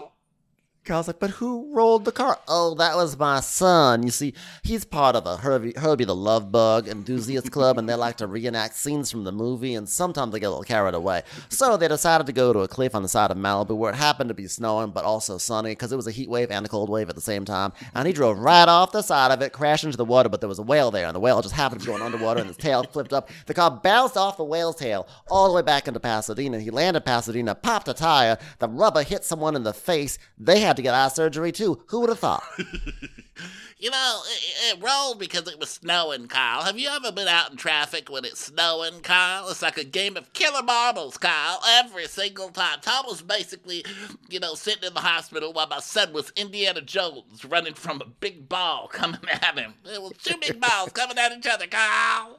Kyle's 0.90 1.06
like, 1.06 1.20
but 1.20 1.30
who 1.30 1.72
rolled 1.72 2.04
the 2.04 2.12
car? 2.12 2.40
Oh, 2.48 2.74
that 2.74 2.96
was 2.96 3.16
my 3.16 3.42
son. 3.42 4.02
You 4.02 4.10
see, 4.10 4.34
he's 4.64 4.86
part 4.86 5.16
of 5.16 5.28
a 5.28 5.38
Herbie, 5.38 5.74
Herbie 5.78 6.06
the 6.06 6.16
Love 6.16 6.52
Bug 6.52 6.88
enthusiast 6.88 7.52
club, 7.52 7.78
and 7.78 7.88
they 7.88 7.94
like 7.94 8.18
to 8.18 8.26
reenact 8.26 8.76
scenes 8.76 9.12
from 9.12 9.24
the 9.24 9.32
movie, 9.32 9.76
and 9.76 9.88
sometimes 9.88 10.34
they 10.34 10.40
get 10.40 10.48
a 10.48 10.50
little 10.50 10.64
carried 10.64 10.96
away. 10.96 11.22
So 11.50 11.78
they 11.78 11.88
decided 11.88 12.26
to 12.26 12.34
go 12.34 12.54
to 12.54 12.62
a 12.62 12.68
cliff 12.68 12.96
on 12.96 13.04
the 13.04 13.08
side 13.08 13.30
of 13.30 13.38
Malibu 13.38 13.78
where 13.78 13.94
it 13.94 13.98
happened 13.98 14.30
to 14.30 14.34
be 14.34 14.48
snowing, 14.48 14.90
but 14.90 15.06
also 15.06 15.38
sunny, 15.38 15.74
because 15.74 15.92
it 15.92 15.96
was 15.96 16.08
a 16.08 16.12
heat 16.12 16.28
wave 16.28 16.50
and 16.50 16.66
a 16.66 16.70
cold 16.70 16.90
wave 16.90 17.08
at 17.08 17.14
the 17.14 17.22
same 17.22 17.46
time. 17.46 17.72
And 17.94 18.08
he 18.08 18.12
drove 18.12 18.40
right 18.40 18.68
off 18.68 18.92
the 18.92 19.04
side 19.04 19.32
of 19.32 19.44
it, 19.44 19.54
crashed 19.54 19.84
into 19.84 19.96
the 19.96 20.06
water, 20.06 20.28
but 20.28 20.42
there 20.42 20.50
was 20.50 20.58
a 20.58 20.64
whale 20.64 20.90
there, 20.90 21.06
and 21.06 21.16
the 21.16 21.20
whale 21.20 21.44
just 21.44 21.54
happened 21.54 21.82
to 21.82 21.86
be 21.86 21.92
going 21.92 22.02
underwater, 22.02 22.40
and 22.40 22.48
his 22.48 22.58
tail 22.58 22.82
flipped 22.82 23.14
up. 23.14 23.30
The 23.46 23.54
car 23.54 23.70
bounced 23.70 24.18
off 24.18 24.38
the 24.38 24.44
whale's 24.44 24.78
tail 24.78 25.08
all 25.30 25.50
the 25.50 25.54
way 25.54 25.62
back 25.62 25.88
into 25.88 26.00
Pasadena. 26.00 26.60
He 26.60 26.72
landed 26.72 27.06
Pasadena, 27.06 27.54
popped 27.54 27.88
a 27.88 27.94
tire, 27.94 28.40
the 28.58 28.68
rubber 28.68 29.04
hit 29.04 29.24
someone 29.24 29.56
in 29.56 29.62
the 29.62 29.72
face. 29.72 30.18
They 30.40 30.62
had 30.62 30.79
to 30.80 30.84
get 30.84 30.94
eye 30.94 31.10
surgery 31.10 31.52
too. 31.52 31.82
Who 31.88 32.02
would 32.02 32.10
have 32.10 32.20
thought? 32.20 32.44
You 33.82 33.90
know, 33.92 34.22
it, 34.26 34.76
it 34.76 34.84
rolled 34.84 35.20
because 35.20 35.48
it 35.48 35.58
was 35.58 35.70
snowing, 35.70 36.28
Kyle. 36.28 36.64
Have 36.64 36.78
you 36.78 36.90
ever 36.90 37.14
been 37.14 37.30
out 37.30 37.50
in 37.50 37.56
traffic 37.56 38.10
when 38.10 38.26
it's 38.26 38.48
snowing, 38.48 39.00
Kyle? 39.00 39.48
It's 39.48 39.62
like 39.62 39.78
a 39.78 39.86
game 39.86 40.18
of 40.18 40.34
killer 40.34 40.62
marbles, 40.62 41.18
Kyle, 41.18 41.62
every 41.66 42.08
single 42.08 42.50
time. 42.50 42.80
Tom 42.82 43.06
was 43.08 43.22
basically, 43.22 43.86
you 44.30 44.42
know, 44.42 44.54
sitting 44.54 44.84
in 44.84 44.94
the 44.94 45.00
hospital 45.00 45.54
while 45.54 45.68
my 45.68 45.80
son 45.80 46.12
was 46.12 46.34
Indiana 46.36 46.82
Jones 46.82 47.46
running 47.46 47.74
from 47.74 48.02
a 48.02 48.06
big 48.06 48.50
ball 48.50 48.90
coming 48.90 49.22
at 49.32 49.58
him. 49.58 49.74
It 49.86 50.02
was 50.02 50.12
two 50.22 50.36
big 50.42 50.60
balls 50.60 50.92
coming 50.92 51.18
at 51.18 51.32
each 51.32 51.48
other, 51.48 51.68
Kyle. 51.68 52.39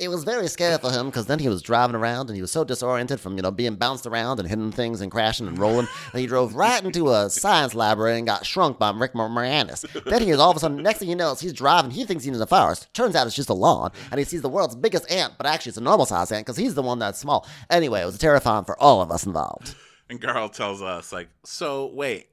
It 0.00 0.08
was 0.08 0.24
very 0.24 0.48
scary 0.48 0.78
for 0.78 0.90
him 0.90 1.06
because 1.06 1.26
then 1.26 1.38
he 1.38 1.48
was 1.48 1.60
driving 1.60 1.94
around 1.94 2.30
and 2.30 2.34
he 2.34 2.40
was 2.40 2.50
so 2.50 2.64
disoriented 2.64 3.20
from, 3.20 3.36
you 3.36 3.42
know, 3.42 3.50
being 3.50 3.76
bounced 3.76 4.06
around 4.06 4.40
and 4.40 4.48
hitting 4.48 4.72
things 4.72 5.02
and 5.02 5.12
crashing 5.12 5.46
and 5.46 5.58
rolling 5.58 5.86
and 6.12 6.20
he 6.20 6.26
drove 6.26 6.54
right 6.54 6.82
into 6.82 7.10
a 7.10 7.28
science 7.28 7.74
library 7.74 8.16
and 8.16 8.26
got 8.26 8.46
shrunk 8.46 8.78
by 8.78 8.90
Rick 8.90 9.12
Moranis. 9.12 9.84
Then 10.04 10.22
he 10.22 10.30
is 10.30 10.38
all 10.38 10.50
of 10.50 10.56
a 10.56 10.60
sudden, 10.60 10.82
next 10.82 11.00
thing 11.00 11.08
he 11.08 11.14
knows, 11.14 11.40
he's 11.40 11.52
driving. 11.52 11.90
He 11.90 12.04
thinks 12.04 12.24
he's 12.24 12.34
in 12.34 12.40
a 12.40 12.46
forest. 12.46 12.88
Turns 12.94 13.14
out 13.14 13.26
it's 13.26 13.36
just 13.36 13.50
a 13.50 13.54
lawn. 13.54 13.92
And 14.10 14.18
he 14.18 14.24
sees 14.24 14.40
the 14.40 14.48
world's 14.48 14.74
biggest 14.74 15.10
ant, 15.10 15.34
but 15.36 15.44
actually 15.44 15.70
it's 15.70 15.78
a 15.78 15.82
normal 15.82 16.06
size 16.06 16.32
ant 16.32 16.46
because 16.46 16.56
he's 16.56 16.74
the 16.74 16.82
one 16.82 16.98
that's 16.98 17.18
small. 17.18 17.46
Anyway, 17.68 18.00
it 18.00 18.06
was 18.06 18.16
terrifying 18.16 18.64
for 18.64 18.80
all 18.80 19.02
of 19.02 19.10
us 19.10 19.26
involved. 19.26 19.74
And 20.08 20.20
Carl 20.20 20.48
tells 20.48 20.80
us, 20.80 21.12
like, 21.12 21.28
so 21.44 21.90
wait, 21.92 22.30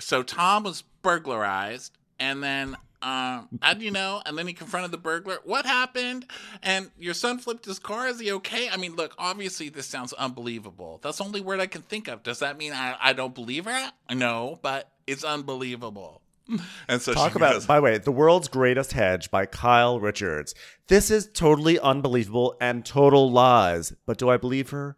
so 0.00 0.22
Tom 0.24 0.64
was 0.64 0.82
burglarized, 1.02 1.96
and 2.18 2.42
then, 2.42 2.76
um, 3.02 3.48
how 3.62 3.74
do 3.74 3.84
you 3.84 3.90
know? 3.90 4.22
And 4.26 4.36
then 4.36 4.46
he 4.46 4.52
confronted 4.52 4.90
the 4.90 4.98
burglar. 4.98 5.38
What 5.44 5.66
happened? 5.66 6.26
And 6.62 6.90
your 6.98 7.14
son 7.14 7.38
flipped 7.38 7.64
his 7.64 7.78
car. 7.78 8.08
Is 8.08 8.20
he 8.20 8.32
okay? 8.32 8.68
I 8.68 8.76
mean, 8.76 8.94
look, 8.94 9.14
obviously 9.18 9.68
this 9.68 9.86
sounds 9.86 10.12
unbelievable. 10.12 11.00
That's 11.02 11.18
the 11.18 11.24
only 11.24 11.40
word 11.40 11.60
I 11.60 11.66
can 11.66 11.82
think 11.82 12.08
of. 12.08 12.22
Does 12.22 12.40
that 12.40 12.58
mean 12.58 12.72
I, 12.72 12.96
I 13.00 13.12
don't 13.12 13.34
believe 13.34 13.64
her? 13.64 13.92
No, 14.12 14.58
but 14.62 14.90
it's 15.06 15.24
unbelievable. 15.24 16.22
And 16.88 17.00
so 17.00 17.14
Talk 17.14 17.36
about, 17.36 17.52
goes, 17.52 17.66
by 17.66 17.76
the 17.76 17.82
way, 17.82 17.98
The 17.98 18.10
World's 18.10 18.48
Greatest 18.48 18.92
Hedge 18.92 19.30
by 19.30 19.46
Kyle 19.46 20.00
Richards. 20.00 20.52
This 20.88 21.08
is 21.08 21.28
totally 21.32 21.78
unbelievable 21.78 22.56
and 22.60 22.84
total 22.84 23.30
lies. 23.30 23.92
But 24.04 24.18
do 24.18 24.28
I 24.28 24.36
believe 24.36 24.70
her? 24.70 24.96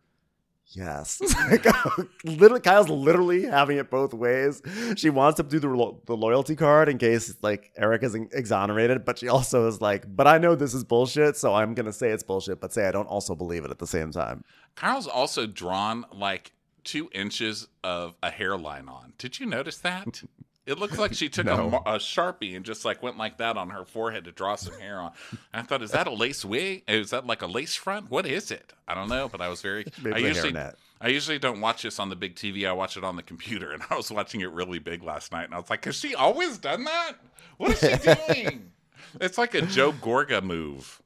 Yes. 0.74 1.20
literally, 2.24 2.60
Kyle's 2.60 2.88
literally 2.88 3.44
having 3.44 3.76
it 3.76 3.90
both 3.90 4.14
ways. 4.14 4.62
She 4.96 5.10
wants 5.10 5.36
to 5.36 5.42
do 5.42 5.58
the, 5.58 5.68
lo- 5.68 6.00
the 6.06 6.16
loyalty 6.16 6.56
card 6.56 6.88
in 6.88 6.98
case 6.98 7.34
like 7.42 7.72
Eric 7.76 8.02
is 8.02 8.14
exonerated, 8.14 9.04
but 9.04 9.18
she 9.18 9.28
also 9.28 9.68
is 9.68 9.80
like, 9.80 10.04
but 10.14 10.26
I 10.26 10.38
know 10.38 10.54
this 10.54 10.74
is 10.74 10.84
bullshit, 10.84 11.36
so 11.36 11.54
I'm 11.54 11.74
gonna 11.74 11.92
say 11.92 12.10
it's 12.10 12.22
bullshit, 12.22 12.60
but 12.60 12.72
say 12.72 12.88
I 12.88 12.90
don't 12.90 13.06
also 13.06 13.34
believe 13.34 13.64
it 13.64 13.70
at 13.70 13.78
the 13.78 13.86
same 13.86 14.12
time. 14.12 14.44
Kyle's 14.74 15.06
also 15.06 15.46
drawn 15.46 16.06
like 16.12 16.52
two 16.84 17.10
inches 17.12 17.68
of 17.84 18.16
a 18.22 18.30
hairline 18.30 18.88
on. 18.88 19.12
Did 19.18 19.38
you 19.38 19.46
notice 19.46 19.78
that? 19.78 20.22
It 20.64 20.78
looks 20.78 20.96
like 20.96 21.12
she 21.12 21.28
took 21.28 21.46
a 21.46 21.56
No. 21.56 21.70
mar- 21.70 21.82
a, 21.86 21.96
sharpie 21.96 22.54
and 22.54 22.64
just 22.64 22.84
like 22.84 23.02
went 23.02 23.18
like 23.18 23.38
that 23.38 23.56
on 23.56 23.70
her 23.70 23.84
forehead 23.84 24.24
to 24.24 24.32
draw 24.32 24.54
some 24.54 24.78
hair 24.78 25.00
on. 25.00 25.10
And 25.30 25.38
I 25.54 25.62
thought, 25.62 25.82
is 25.82 25.90
that 25.90 26.06
a 26.06 26.10
lace 26.12 26.44
wig? 26.44 26.84
Is 26.86 27.10
that 27.10 27.26
like 27.26 27.42
a 27.42 27.46
lace 27.48 27.74
front? 27.74 28.10
What 28.10 28.26
is 28.26 28.50
it? 28.52 28.72
I 28.86 28.94
don't 28.94 29.08
know, 29.08 29.28
but 29.28 29.40
I 29.40 29.48
was 29.48 29.60
very. 29.60 29.84
Maybe 30.02 30.14
I 30.16 30.18
a 30.18 30.28
usually. 30.28 30.56
I 31.00 31.08
usually 31.08 31.40
don't 31.40 31.60
watch 31.60 31.82
this 31.82 31.98
on 31.98 32.10
the 32.10 32.14
big 32.16 32.36
TV. 32.36 32.68
I 32.68 32.72
watch 32.72 32.96
it 32.96 33.02
on 33.02 33.16
the 33.16 33.24
computer, 33.24 33.72
and 33.72 33.82
I 33.90 33.96
was 33.96 34.10
watching 34.12 34.40
it 34.40 34.52
really 34.52 34.78
big 34.78 35.02
last 35.02 35.32
night, 35.32 35.44
and 35.46 35.54
I 35.54 35.58
was 35.58 35.68
like, 35.68 35.84
has 35.84 35.96
she 35.96 36.14
always 36.14 36.58
done 36.58 36.84
that? 36.84 37.14
What 37.58 37.72
is 37.72 37.80
she 37.80 38.14
doing? 38.14 38.70
it's 39.20 39.36
like 39.38 39.54
a 39.54 39.62
Joe 39.62 39.90
Gorga 39.92 40.42
move. 40.44 41.02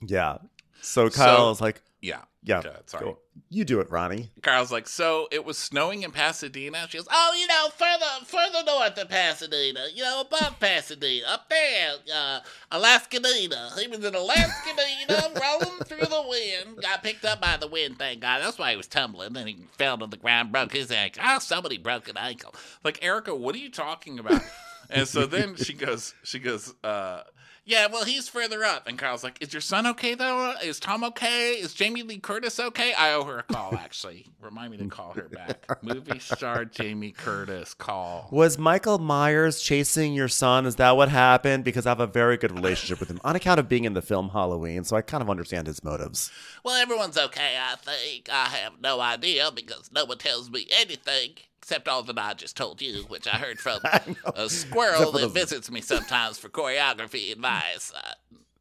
Yeah. 0.00 0.38
So 0.80 1.10
Kyle 1.10 1.36
So- 1.36 1.50
is 1.50 1.60
like, 1.60 1.82
Yeah. 2.00 2.22
Yeah, 2.42 2.62
sorry. 2.86 3.04
go. 3.04 3.18
you 3.50 3.66
do 3.66 3.80
it, 3.80 3.90
Ronnie. 3.90 4.30
Kyle's 4.42 4.72
like, 4.72 4.88
so 4.88 5.28
it 5.30 5.44
was 5.44 5.58
snowing 5.58 6.02
in 6.02 6.10
Pasadena. 6.10 6.86
She 6.88 6.96
goes, 6.96 7.06
Oh, 7.10 7.36
you 7.38 7.46
know, 7.46 7.68
further 7.76 8.24
further 8.24 8.64
north 8.64 8.96
of 8.96 9.10
Pasadena, 9.10 9.80
you 9.94 10.02
know, 10.02 10.22
above 10.22 10.58
Pasadena, 10.58 11.26
up 11.26 11.50
there, 11.50 11.92
uh, 12.14 12.40
Alaskanina. 12.72 13.78
He 13.78 13.88
was 13.88 14.02
in 14.02 14.14
Alaskanina, 14.14 15.40
rolling 15.40 15.78
through 15.84 16.06
the 16.06 16.24
wind. 16.28 16.80
Got 16.80 17.02
picked 17.02 17.26
up 17.26 17.42
by 17.42 17.58
the 17.58 17.66
wind, 17.66 17.98
thank 17.98 18.20
God. 18.20 18.40
That's 18.42 18.58
why 18.58 18.70
he 18.70 18.76
was 18.76 18.86
tumbling. 18.86 19.34
Then 19.34 19.46
he 19.46 19.58
fell 19.72 19.98
to 19.98 20.06
the 20.06 20.16
ground, 20.16 20.50
broke 20.50 20.72
his 20.72 20.90
ankle. 20.90 21.22
Oh, 21.26 21.40
somebody 21.40 21.76
broke 21.76 22.08
an 22.08 22.16
ankle. 22.16 22.54
like 22.82 23.04
Erika, 23.04 23.34
what 23.34 23.54
are 23.54 23.58
you 23.58 23.70
talking 23.70 24.18
about? 24.18 24.42
and 24.88 25.06
so 25.06 25.26
then 25.26 25.56
she 25.56 25.74
goes, 25.74 26.14
she 26.22 26.38
goes, 26.38 26.72
uh, 26.82 27.22
yeah, 27.70 27.86
well, 27.86 28.04
he's 28.04 28.28
further 28.28 28.64
up. 28.64 28.88
And 28.88 28.98
Kyle's 28.98 29.22
like, 29.22 29.38
is 29.40 29.52
your 29.52 29.60
son 29.60 29.86
okay 29.86 30.14
though? 30.14 30.54
Is 30.62 30.80
Tom 30.80 31.04
okay? 31.04 31.52
Is 31.52 31.72
Jamie 31.72 32.02
Lee 32.02 32.18
Curtis 32.18 32.58
okay? 32.58 32.92
I 32.92 33.12
owe 33.12 33.22
her 33.24 33.38
a 33.38 33.42
call, 33.44 33.76
actually. 33.76 34.26
Remind 34.40 34.72
me 34.72 34.78
to 34.78 34.88
call 34.88 35.12
her 35.12 35.28
back. 35.28 35.82
Movie 35.82 36.18
star 36.18 36.64
Jamie 36.64 37.12
Curtis, 37.12 37.72
call. 37.72 38.28
Was 38.32 38.58
Michael 38.58 38.98
Myers 38.98 39.62
chasing 39.62 40.14
your 40.14 40.26
son? 40.26 40.66
Is 40.66 40.76
that 40.76 40.96
what 40.96 41.10
happened? 41.10 41.62
Because 41.62 41.86
I 41.86 41.90
have 41.90 42.00
a 42.00 42.08
very 42.08 42.36
good 42.36 42.50
relationship 42.50 42.98
with 42.98 43.08
him 43.08 43.20
on 43.22 43.36
account 43.36 43.60
of 43.60 43.68
being 43.68 43.84
in 43.84 43.94
the 43.94 44.02
film 44.02 44.30
Halloween, 44.30 44.82
so 44.82 44.96
I 44.96 45.02
kind 45.02 45.22
of 45.22 45.30
understand 45.30 45.68
his 45.68 45.84
motives. 45.84 46.32
Well, 46.64 46.74
everyone's 46.74 47.16
okay, 47.16 47.56
I 47.56 47.76
think. 47.76 48.28
I 48.32 48.46
have 48.46 48.80
no 48.80 49.00
idea 49.00 49.50
because 49.54 49.90
no 49.94 50.04
one 50.06 50.18
tells 50.18 50.50
me 50.50 50.66
anything 50.72 51.34
except 51.70 51.86
all 51.86 52.02
that 52.02 52.18
I 52.18 52.34
just 52.34 52.56
told 52.56 52.82
you, 52.82 53.04
which 53.06 53.28
I 53.28 53.36
heard 53.36 53.60
from 53.60 53.78
a 54.34 54.48
squirrel 54.48 55.12
that 55.12 55.20
the- 55.20 55.28
visits 55.28 55.70
me 55.70 55.80
sometimes 55.80 56.36
for 56.36 56.48
choreography 56.48 57.30
advice. 57.32 57.92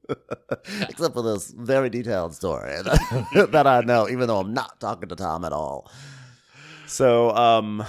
Uh, 0.10 0.56
Except 0.90 1.14
for 1.14 1.22
this 1.22 1.52
very 1.52 1.88
detailed 1.88 2.34
story 2.34 2.82
that, 2.82 3.50
that 3.52 3.68
I 3.68 3.82
know, 3.82 4.10
even 4.10 4.28
though 4.28 4.40
I'm 4.40 4.56
not 4.56 4.80
talking 4.80 5.08
to 5.10 5.16
Tom 5.16 5.46
at 5.46 5.54
all. 5.54 5.88
So, 6.88 7.30
um, 7.36 7.86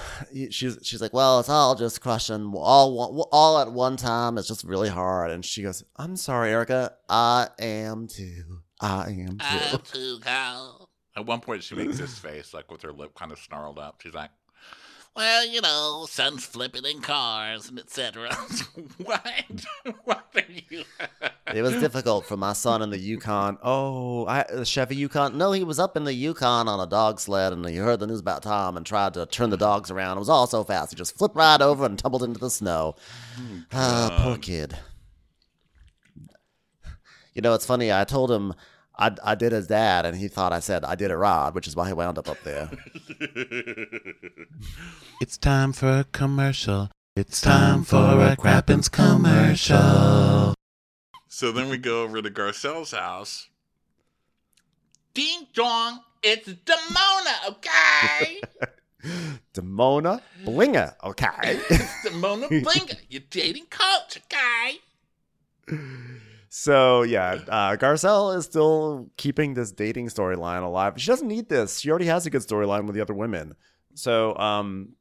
She's 0.51 0.77
she's 0.83 1.01
like, 1.01 1.13
well, 1.13 1.39
it's 1.39 1.49
all 1.49 1.73
just 1.73 1.99
crushing 1.99 2.53
all 2.55 3.27
all 3.31 3.57
at 3.57 3.71
one 3.71 3.97
time. 3.97 4.37
It's 4.37 4.47
just 4.47 4.63
really 4.63 4.89
hard. 4.89 5.31
and 5.31 5.43
she 5.43 5.63
goes, 5.63 5.83
"I'm 5.97 6.15
sorry, 6.15 6.51
Erika. 6.51 6.93
I 7.09 7.47
am 7.57 8.05
too. 8.05 8.59
I 8.79 9.09
am 9.09 9.39
too. 9.39 9.45
I 9.73 9.79
too, 9.83 10.19
Kyle. 10.21 10.89
At 11.17 11.25
one 11.25 11.39
point, 11.39 11.63
she 11.63 11.73
makes 11.73 11.97
this 11.97 12.19
face, 12.19 12.53
like 12.53 12.69
with 12.71 12.83
her 12.83 12.91
lip 12.93 13.15
kind 13.15 13.31
of 13.31 13.39
snarled 13.39 13.79
up. 13.79 13.99
She's 14.03 14.13
like, 14.13 14.29
Well, 15.13 15.45
you 15.45 15.59
know, 15.59 16.05
son's 16.09 16.45
flipping 16.45 16.85
in 16.85 17.01
cars 17.01 17.67
and 17.67 17.77
etc. 17.77 18.33
what? 19.03 19.21
what 20.05 20.25
are 20.35 20.43
you? 20.69 20.83
It 21.53 21.61
was 21.61 21.73
difficult 21.73 22.25
for 22.25 22.37
my 22.37 22.53
son 22.53 22.81
in 22.81 22.91
the 22.91 22.97
Yukon. 22.97 23.57
Oh, 23.61 24.25
I, 24.25 24.45
the 24.49 24.65
Chevy 24.65 24.95
Yukon. 24.95 25.37
No, 25.37 25.51
he 25.51 25.65
was 25.65 25.79
up 25.79 25.97
in 25.97 26.05
the 26.05 26.13
Yukon 26.13 26.69
on 26.69 26.79
a 26.79 26.87
dog 26.87 27.19
sled, 27.19 27.51
and 27.51 27.67
he 27.67 27.75
heard 27.75 27.99
the 27.99 28.07
news 28.07 28.21
about 28.21 28.43
Tom 28.43 28.77
and 28.77 28.85
tried 28.85 29.13
to 29.15 29.25
turn 29.25 29.49
the 29.49 29.57
dogs 29.57 29.91
around. 29.91 30.15
It 30.15 30.21
was 30.21 30.29
all 30.29 30.47
so 30.47 30.63
fast. 30.63 30.91
He 30.91 30.95
just 30.95 31.17
flipped 31.17 31.35
right 31.35 31.61
over 31.61 31.85
and 31.85 31.99
tumbled 31.99 32.23
into 32.23 32.39
the 32.39 32.49
snow. 32.49 32.95
Ah, 33.73 34.21
poor 34.23 34.37
kid. 34.37 34.77
You 37.33 37.41
know, 37.41 37.53
it's 37.53 37.65
funny. 37.65 37.91
I 37.91 38.05
told 38.05 38.31
him 38.31 38.53
I, 38.97 39.15
I 39.23 39.35
did 39.35 39.51
his 39.51 39.67
dad, 39.67 40.05
and 40.05 40.17
he 40.17 40.27
thought 40.27 40.53
I 40.53 40.59
said 40.59 40.83
I 40.85 40.95
did 40.95 41.11
it 41.11 41.15
Rod, 41.15 41.55
which 41.55 41.67
is 41.67 41.75
why 41.75 41.87
he 41.87 41.93
wound 41.93 42.17
up 42.17 42.29
up 42.29 42.41
there. 42.43 42.69
It's 45.21 45.37
time 45.37 45.71
for 45.71 45.99
a 45.99 46.03
commercial. 46.03 46.89
It's 47.15 47.41
time 47.41 47.83
for 47.83 47.97
a 47.97 48.35
Crappens 48.35 48.89
commercial. 48.89 50.55
So 51.27 51.51
then 51.51 51.69
we 51.69 51.77
go 51.77 52.01
over 52.01 52.23
to 52.23 52.31
Garcelle's 52.31 52.91
house. 52.91 53.47
Ding 55.13 55.45
dong, 55.53 55.99
it's 56.23 56.47
Demona, 56.47 57.49
okay? 57.49 58.41
Demona 59.53 60.21
Blinger. 60.43 60.95
Okay. 61.03 61.59
it's 61.69 62.07
Demona 62.07 62.47
Blinger, 62.63 62.97
your 63.09 63.21
dating 63.29 63.67
coach, 63.69 64.19
okay? 64.25 64.79
So 66.53 67.03
yeah, 67.03 67.39
uh, 67.47 67.77
Garcelle 67.77 68.35
is 68.35 68.43
still 68.43 69.09
keeping 69.15 69.53
this 69.53 69.71
dating 69.71 70.07
storyline 70.09 70.63
alive. 70.63 70.95
She 70.97 71.07
doesn't 71.07 71.29
need 71.29 71.47
this. 71.47 71.79
She 71.79 71.89
already 71.89 72.07
has 72.07 72.25
a 72.25 72.29
good 72.29 72.41
storyline 72.41 72.85
with 72.85 72.93
the 72.93 73.01
other 73.01 73.13
women. 73.13 73.55
So 73.93 74.35
um, 74.35 74.95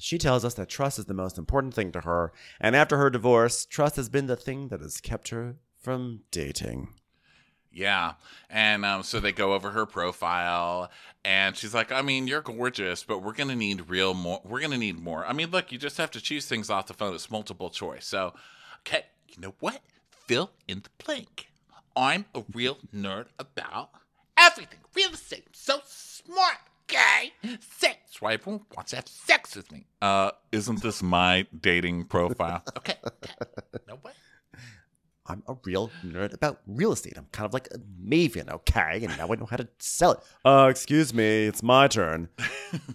she 0.00 0.18
tells 0.18 0.44
us 0.44 0.54
that 0.54 0.68
trust 0.68 0.98
is 0.98 1.04
the 1.04 1.14
most 1.14 1.38
important 1.38 1.74
thing 1.74 1.92
to 1.92 2.00
her, 2.00 2.32
and 2.60 2.74
after 2.74 2.96
her 2.96 3.08
divorce, 3.08 3.64
trust 3.64 3.94
has 3.94 4.08
been 4.08 4.26
the 4.26 4.34
thing 4.34 4.66
that 4.68 4.80
has 4.80 5.00
kept 5.00 5.28
her 5.28 5.54
from 5.78 6.22
dating. 6.32 6.88
Yeah. 7.72 8.14
And 8.48 8.84
um, 8.84 9.04
so 9.04 9.20
they 9.20 9.30
go 9.30 9.54
over 9.54 9.70
her 9.70 9.86
profile, 9.86 10.90
and 11.24 11.56
she's 11.56 11.72
like, 11.72 11.92
I 11.92 12.02
mean, 12.02 12.26
you're 12.26 12.40
gorgeous, 12.40 13.04
but 13.04 13.22
we're 13.22 13.32
going 13.32 13.48
to 13.48 13.54
need 13.54 13.88
real 13.88 14.12
more. 14.12 14.40
We're 14.44 14.58
going 14.58 14.72
to 14.72 14.78
need 14.78 14.98
more. 14.98 15.24
I 15.24 15.32
mean, 15.32 15.50
look, 15.50 15.70
you 15.70 15.78
just 15.78 15.96
have 15.98 16.10
to 16.12 16.20
choose 16.20 16.46
things 16.46 16.68
off 16.68 16.88
the 16.88 16.94
phone. 16.94 17.14
It's 17.14 17.30
multiple 17.30 17.70
choice. 17.70 18.06
So, 18.06 18.34
okay, 18.80 19.04
you 19.28 19.40
know 19.40 19.54
what? 19.60 19.80
Fill 20.30 20.52
in 20.68 20.82
the 20.82 21.04
blank. 21.04 21.48
I'm 21.96 22.24
a 22.36 22.44
real 22.54 22.78
nerd 22.94 23.26
about 23.36 23.90
Everything, 24.38 24.78
real 24.94 25.10
estate, 25.10 25.42
I'm 25.44 25.54
so 25.54 25.80
smart, 25.84 26.58
okay? 26.88 27.32
Sex, 27.58 27.96
That's 28.06 28.22
why 28.22 28.34
everyone 28.34 28.60
wants 28.76 28.90
to 28.90 28.96
have 28.98 29.08
sex 29.08 29.56
with 29.56 29.72
me. 29.72 29.86
Uh, 30.00 30.30
isn't 30.52 30.84
this 30.84 31.02
my 31.02 31.48
dating 31.60 32.04
profile? 32.04 32.62
okay, 32.76 32.94
okay. 33.04 33.34
No 33.88 33.96
way. 34.04 34.12
I'm 35.26 35.42
a 35.48 35.56
real 35.64 35.90
nerd 36.04 36.32
about 36.32 36.60
real 36.64 36.92
estate. 36.92 37.14
I'm 37.16 37.26
kind 37.32 37.46
of 37.46 37.52
like 37.52 37.66
a 37.74 37.78
maven, 37.78 38.50
okay? 38.50 39.00
And 39.02 39.16
now 39.18 39.32
I 39.32 39.34
know 39.34 39.46
how 39.46 39.56
to 39.56 39.66
sell 39.80 40.12
it. 40.12 40.20
Uh, 40.44 40.68
excuse 40.70 41.12
me, 41.12 41.46
it's 41.46 41.62
my 41.62 41.88
turn. 41.88 42.28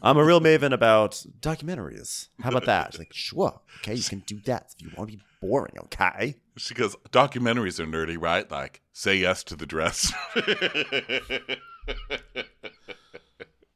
I'm 0.01 0.17
a 0.17 0.23
real 0.23 0.39
maven 0.39 0.71
about 0.71 1.21
documentaries. 1.41 2.29
How 2.39 2.51
about 2.51 2.65
that? 2.65 2.93
She's 2.93 2.99
like, 2.99 3.13
sure, 3.13 3.59
okay, 3.79 3.93
you 3.93 4.03
can 4.03 4.19
do 4.19 4.39
that 4.45 4.73
if 4.73 4.81
you 4.81 4.89
want 4.95 5.11
to 5.11 5.17
be 5.17 5.23
boring, 5.47 5.75
okay? 5.79 6.35
She 6.57 6.73
goes, 6.73 6.95
documentaries 7.11 7.79
are 7.79 7.85
nerdy, 7.85 8.19
right? 8.19 8.49
Like, 8.49 8.81
say 8.93 9.15
yes 9.15 9.43
to 9.45 9.55
the 9.55 9.65
dress. 9.65 10.13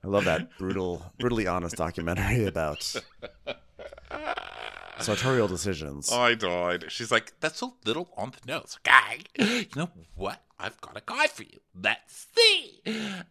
I 0.01 0.07
love 0.07 0.26
that 0.26 0.57
brutal, 0.57 1.11
brutally 1.20 1.45
honest 1.45 1.76
documentary 1.76 2.45
about 2.45 2.95
sartorial 4.99 5.47
decisions. 5.47 6.09
Oh, 6.11 6.22
I 6.22 6.36
died. 6.36 6.86
She's 6.89 7.11
like, 7.11 7.34
that's 7.39 7.61
a 7.61 7.70
little 7.86 8.09
on 8.17 8.32
the 8.32 8.51
nose. 8.51 8.80
Guy, 8.84 9.20
you 9.38 9.65
know 9.76 9.89
what? 10.15 10.41
I've 10.57 10.80
got 10.82 10.97
a 10.97 11.03
guy 11.05 11.28
for 11.28 11.43
you. 11.43 11.59
Let's 11.82 12.28
see. 12.36 12.82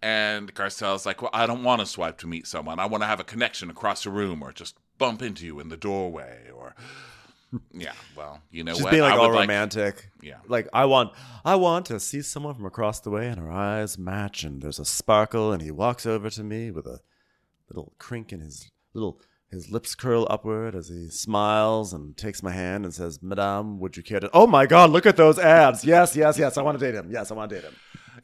And 0.01 0.55
Garcelle's 0.55 1.05
like, 1.05 1.21
well, 1.21 1.31
I 1.35 1.47
don't 1.47 1.65
want 1.65 1.81
to 1.81 1.87
swipe 1.87 2.19
to 2.19 2.27
meet 2.27 2.47
someone. 2.47 2.79
I 2.79 2.87
want 2.87 3.03
to 3.03 3.07
have 3.07 3.21
a 3.21 3.25
connection 3.25 3.71
across 3.71 4.05
the 4.05 4.11
room 4.11 4.43
or 4.43 4.53
just 4.53 4.77
bump 4.99 5.23
into 5.23 5.45
you 5.45 5.61
in 5.61 5.69
the 5.69 5.77
doorway 5.77 6.51
or. 6.55 6.75
Yeah, 7.73 7.93
well, 8.17 8.43
you 8.51 8.63
know 8.63 8.75
She's 8.75 8.83
what? 8.83 8.91
being 8.91 9.03
like 9.03 9.15
I 9.15 9.17
all 9.17 9.31
romantic. 9.31 10.11
yeah. 10.21 10.37
Like 10.49 10.69
I 10.73 10.85
want, 10.85 11.13
I 11.45 11.55
want 11.55 11.87
to 11.87 11.99
see 11.99 12.21
someone 12.21 12.55
from 12.55 12.67
across 12.67 13.01
the 13.01 13.11
way, 13.11 13.27
and 13.29 13.41
our 13.41 13.51
eyes 13.51 13.97
match, 13.97 14.45
and 14.45 14.61
there's 14.61 14.79
a 14.79 14.85
sparkle, 14.85 15.53
and 15.53 15.63
he 15.63 15.71
walks 15.71 16.05
over 16.05 16.29
to 16.29 16.43
me 16.43 16.71
with 16.71 16.87
a 16.87 17.01
little 17.71 17.95
crink 17.99 18.33
in 18.33 18.41
his 18.41 18.71
little. 18.95 19.21
His 19.51 19.71
lips 19.71 19.95
curl 19.95 20.27
upward 20.29 20.75
as 20.75 20.89
he 20.91 21.09
smiles 21.09 21.95
and 21.95 22.15
takes 22.19 22.43
my 22.43 22.51
hand 22.53 22.85
and 22.85 22.93
says, 22.93 23.23
"Madame, 23.23 23.81
would 23.81 23.97
you 23.97 24.03
care 24.03 24.21
to?" 24.21 24.29
Oh 24.35 24.47
my 24.47 24.67
God! 24.67 24.91
Look 24.91 25.07
at 25.07 25.17
those 25.17 25.39
abs! 25.39 25.87
Yes, 25.87 26.15
yes, 26.15 26.39
yes. 26.39 26.59
I 26.59 26.63
want 26.63 26.79
to 26.79 26.85
date 26.85 26.95
him. 26.95 27.11
Yes, 27.11 27.31
I 27.31 27.35
want 27.35 27.49
to 27.49 27.57
date 27.57 27.65
him. 27.65 27.75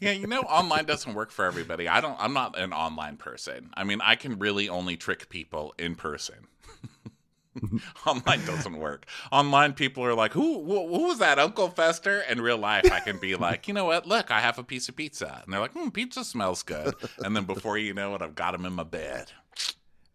Yeah, 0.01 0.11
you 0.12 0.27
know, 0.27 0.41
online 0.41 0.85
doesn't 0.85 1.14
work 1.14 1.31
for 1.31 1.47
everybody. 1.47 1.89
I 1.89 2.03
don't. 2.03 2.16
I'm 2.20 2.35
not 2.35 2.59
an 2.59 2.75
online 2.75 3.16
person. 3.16 3.70
I 3.75 3.85
mean, 3.85 4.03
I 4.03 4.16
can 4.16 4.39
really 4.39 4.68
only 4.68 4.99
trick 4.99 5.31
people 5.31 5.72
in 5.79 5.95
person. 5.95 6.47
online 8.07 8.45
doesn't 8.45 8.77
work. 8.77 9.07
Online, 9.31 9.73
people 9.73 10.05
are 10.05 10.15
like, 10.15 10.33
"Who? 10.33 10.65
Who, 10.65 10.89
who 10.89 11.05
was 11.05 11.19
that, 11.19 11.39
Uncle 11.39 11.69
Fester?" 11.69 12.21
In 12.23 12.41
real 12.41 12.59
life, 12.59 12.91
I 12.91 13.01
can 13.01 13.19
be 13.19 13.35
like, 13.37 13.69
"You 13.69 13.75
know 13.75 13.85
what? 13.85 14.07
Look, 14.07 14.31
I 14.31 14.41
have 14.41 14.59
a 14.59 14.65
piece 14.65 14.89
of 14.89 14.97
pizza," 14.97 15.41
and 15.45 15.53
they're 15.53 15.61
like, 15.61 15.73
"Hmm, 15.73 15.89
pizza 15.89 16.25
smells 16.25 16.63
good." 16.63 16.95
And 17.19 17.35
then 17.35 17.45
before 17.45 17.79
you 17.79 17.95
know 17.95 18.15
it, 18.15 18.23
I've 18.23 18.35
got 18.35 18.53
them 18.53 18.65
in 18.65 18.73
my 18.73 18.85
bed. 18.85 19.33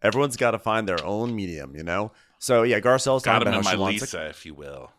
Everyone's 0.02 0.36
got 0.36 0.52
to 0.52 0.58
find 0.58 0.88
their 0.88 1.04
own 1.04 1.34
medium, 1.34 1.76
you 1.76 1.82
know. 1.82 2.12
So 2.38 2.62
yeah, 2.62 2.80
Garcelle's 2.80 3.22
Got 3.22 3.40
talking 3.40 3.48
about 3.48 3.58
in 3.58 3.64
how 3.64 3.70
my 3.70 3.70
she 3.72 3.76
wants 3.76 4.14
Leesa, 4.14 4.30
if 4.30 4.46
you 4.46 4.54
will. 4.54 4.90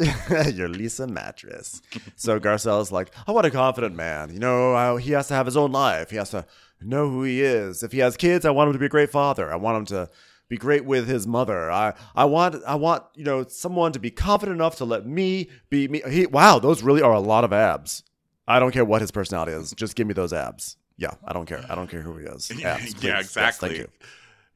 your 0.00 0.68
Leesa 0.68 1.08
mattress. 1.08 1.82
So 2.16 2.40
Garcelle's 2.40 2.90
like, 2.90 3.12
I 3.26 3.32
want 3.32 3.46
a 3.46 3.50
confident 3.50 3.94
man. 3.94 4.32
You 4.32 4.40
know, 4.40 4.74
uh, 4.74 4.96
he 4.96 5.12
has 5.12 5.28
to 5.28 5.34
have 5.34 5.46
his 5.46 5.56
own 5.56 5.72
life. 5.72 6.10
He 6.10 6.16
has 6.16 6.30
to 6.30 6.46
know 6.80 7.10
who 7.10 7.22
he 7.22 7.42
is. 7.42 7.82
If 7.82 7.92
he 7.92 7.98
has 7.98 8.16
kids, 8.16 8.44
I 8.44 8.50
want 8.50 8.68
him 8.68 8.72
to 8.72 8.78
be 8.78 8.86
a 8.86 8.90
great 8.90 9.10
father. 9.10 9.52
I 9.52 9.56
want 9.56 9.78
him 9.78 9.84
to 9.86 10.10
be 10.50 10.58
great 10.58 10.84
with 10.84 11.08
his 11.08 11.26
mother. 11.26 11.70
I, 11.70 11.94
I 12.14 12.26
want, 12.26 12.62
I 12.66 12.74
want, 12.74 13.04
you 13.14 13.24
know, 13.24 13.46
someone 13.46 13.92
to 13.92 13.98
be 13.98 14.10
confident 14.10 14.56
enough 14.56 14.76
to 14.76 14.84
let 14.84 15.06
me 15.06 15.48
be 15.70 15.88
me. 15.88 16.02
He, 16.10 16.26
wow, 16.26 16.58
those 16.58 16.82
really 16.82 17.00
are 17.00 17.14
a 17.14 17.20
lot 17.20 17.44
of 17.44 17.52
abs. 17.52 18.02
I 18.46 18.58
don't 18.58 18.72
care 18.72 18.84
what 18.84 19.00
his 19.00 19.12
personality 19.12 19.52
is. 19.52 19.72
Just 19.72 19.94
give 19.94 20.08
me 20.08 20.12
those 20.12 20.32
abs. 20.32 20.76
Yeah, 20.96 21.12
I 21.24 21.32
don't 21.32 21.46
care. 21.46 21.64
I 21.70 21.76
don't 21.76 21.88
care 21.88 22.02
who 22.02 22.18
he 22.18 22.26
is. 22.26 22.50
Abs, 22.64 23.02
yeah, 23.02 23.20
exactly. 23.20 23.86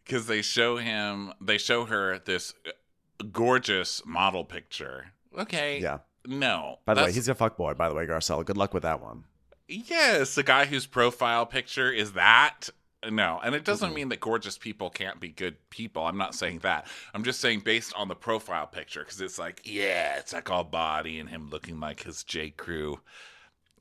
Because 0.05 0.27
they 0.27 0.43
show 0.43 0.77
him, 0.77 1.33
they 1.41 1.57
show 1.57 1.87
her 1.87 2.19
this 2.19 2.53
uh, 2.67 3.25
gorgeous 3.33 4.03
model 4.05 4.45
picture. 4.45 5.07
Okay. 5.39 5.81
Yeah. 5.81 6.01
No. 6.27 6.81
By 6.85 6.93
the 6.93 7.05
way, 7.05 7.13
he's 7.13 7.29
a 7.29 7.35
fuck 7.35 7.57
boy. 7.57 7.73
by 7.73 7.89
the 7.89 7.95
way, 7.95 8.05
Garcelle. 8.05 8.45
Good 8.45 8.59
luck 8.59 8.75
with 8.75 8.83
that 8.83 9.01
one. 9.01 9.25
Yes, 9.69 10.35
the 10.35 10.43
guy 10.43 10.67
whose 10.67 10.85
profile 10.85 11.47
picture 11.47 11.91
is 11.91 12.13
that. 12.13 12.69
No, 13.11 13.41
and 13.43 13.55
it 13.55 13.65
doesn't 13.65 13.89
mm-hmm. 13.89 13.95
mean 13.95 14.09
that 14.11 14.21
gorgeous 14.21 14.59
people 14.59 14.91
can't 14.91 15.21
be 15.21 15.29
good 15.29 15.57
people. 15.71 16.05
I'm 16.05 16.19
not 16.19 16.35
saying 16.35 16.61
that. 16.61 16.87
I'm 17.13 17.25
just 17.25 17.41
saying 17.41 17.61
based 17.61 17.93
on 17.95 18.09
the 18.09 18.15
profile 18.15 18.67
picture 18.67 19.01
because 19.01 19.21
it's 19.21 19.39
like, 19.39 19.63
yeah, 19.65 20.17
it's 20.19 20.33
like 20.33 20.51
all 20.51 20.65
body 20.65 21.19
and 21.19 21.29
him 21.29 21.49
looking 21.51 21.81
like 21.81 22.03
his 22.03 22.25
J. 22.25 22.51
Crew. 22.51 23.01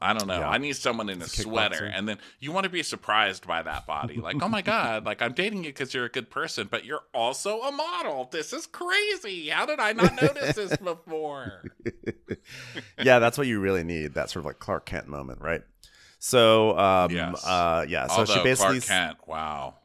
I 0.03 0.11
don't 0.11 0.27
know. 0.27 0.39
Yeah. 0.39 0.49
I 0.49 0.57
need 0.57 0.75
someone 0.75 1.09
in 1.09 1.21
a 1.21 1.25
a 1.25 1.27
sweater, 1.29 1.85
and 1.85 2.07
then 2.07 2.17
you 2.39 2.51
want 2.51 2.65
to 2.65 2.69
be 2.69 2.83
surprised 2.83 3.47
by 3.47 3.63
that 3.63 3.87
body. 3.87 4.17
Like, 4.17 4.41
oh 4.41 4.49
my 4.49 4.61
god, 4.73 5.05
like 5.05 5.21
I'm 5.21 5.31
dating 5.31 5.63
you 5.63 5.69
because 5.69 5.93
you're 5.93 6.05
a 6.05 6.09
good 6.09 6.29
person, 6.29 6.67
but 6.69 6.83
you're 6.83 7.03
also 7.13 7.61
a 7.61 7.71
model. 7.71 8.27
This 8.29 8.51
is 8.51 8.67
crazy. 8.67 9.47
How 9.47 9.65
did 9.65 9.79
I 9.79 9.93
not 9.93 10.21
notice 10.21 10.55
this 10.55 10.75
before? 10.77 11.63
yeah, 13.01 13.19
that's 13.19 13.37
what 13.37 13.47
you 13.47 13.61
really 13.61 13.85
need. 13.85 14.13
That 14.13 14.29
sort 14.29 14.41
of 14.41 14.47
like 14.47 14.59
Clark 14.59 14.85
Kent 14.85 15.07
moment, 15.07 15.39
right? 15.39 15.61
So, 16.25 16.77
um, 16.79 17.11
Yes. 17.11 17.45
uh, 17.45 17.85
yeah. 17.85 18.07
So 18.07 18.13
Although 18.19 18.33
she 18.35 18.43
basically, 18.43 18.79
Clark 18.79 19.07
Kent, 19.09 19.17
wow, 19.27 19.75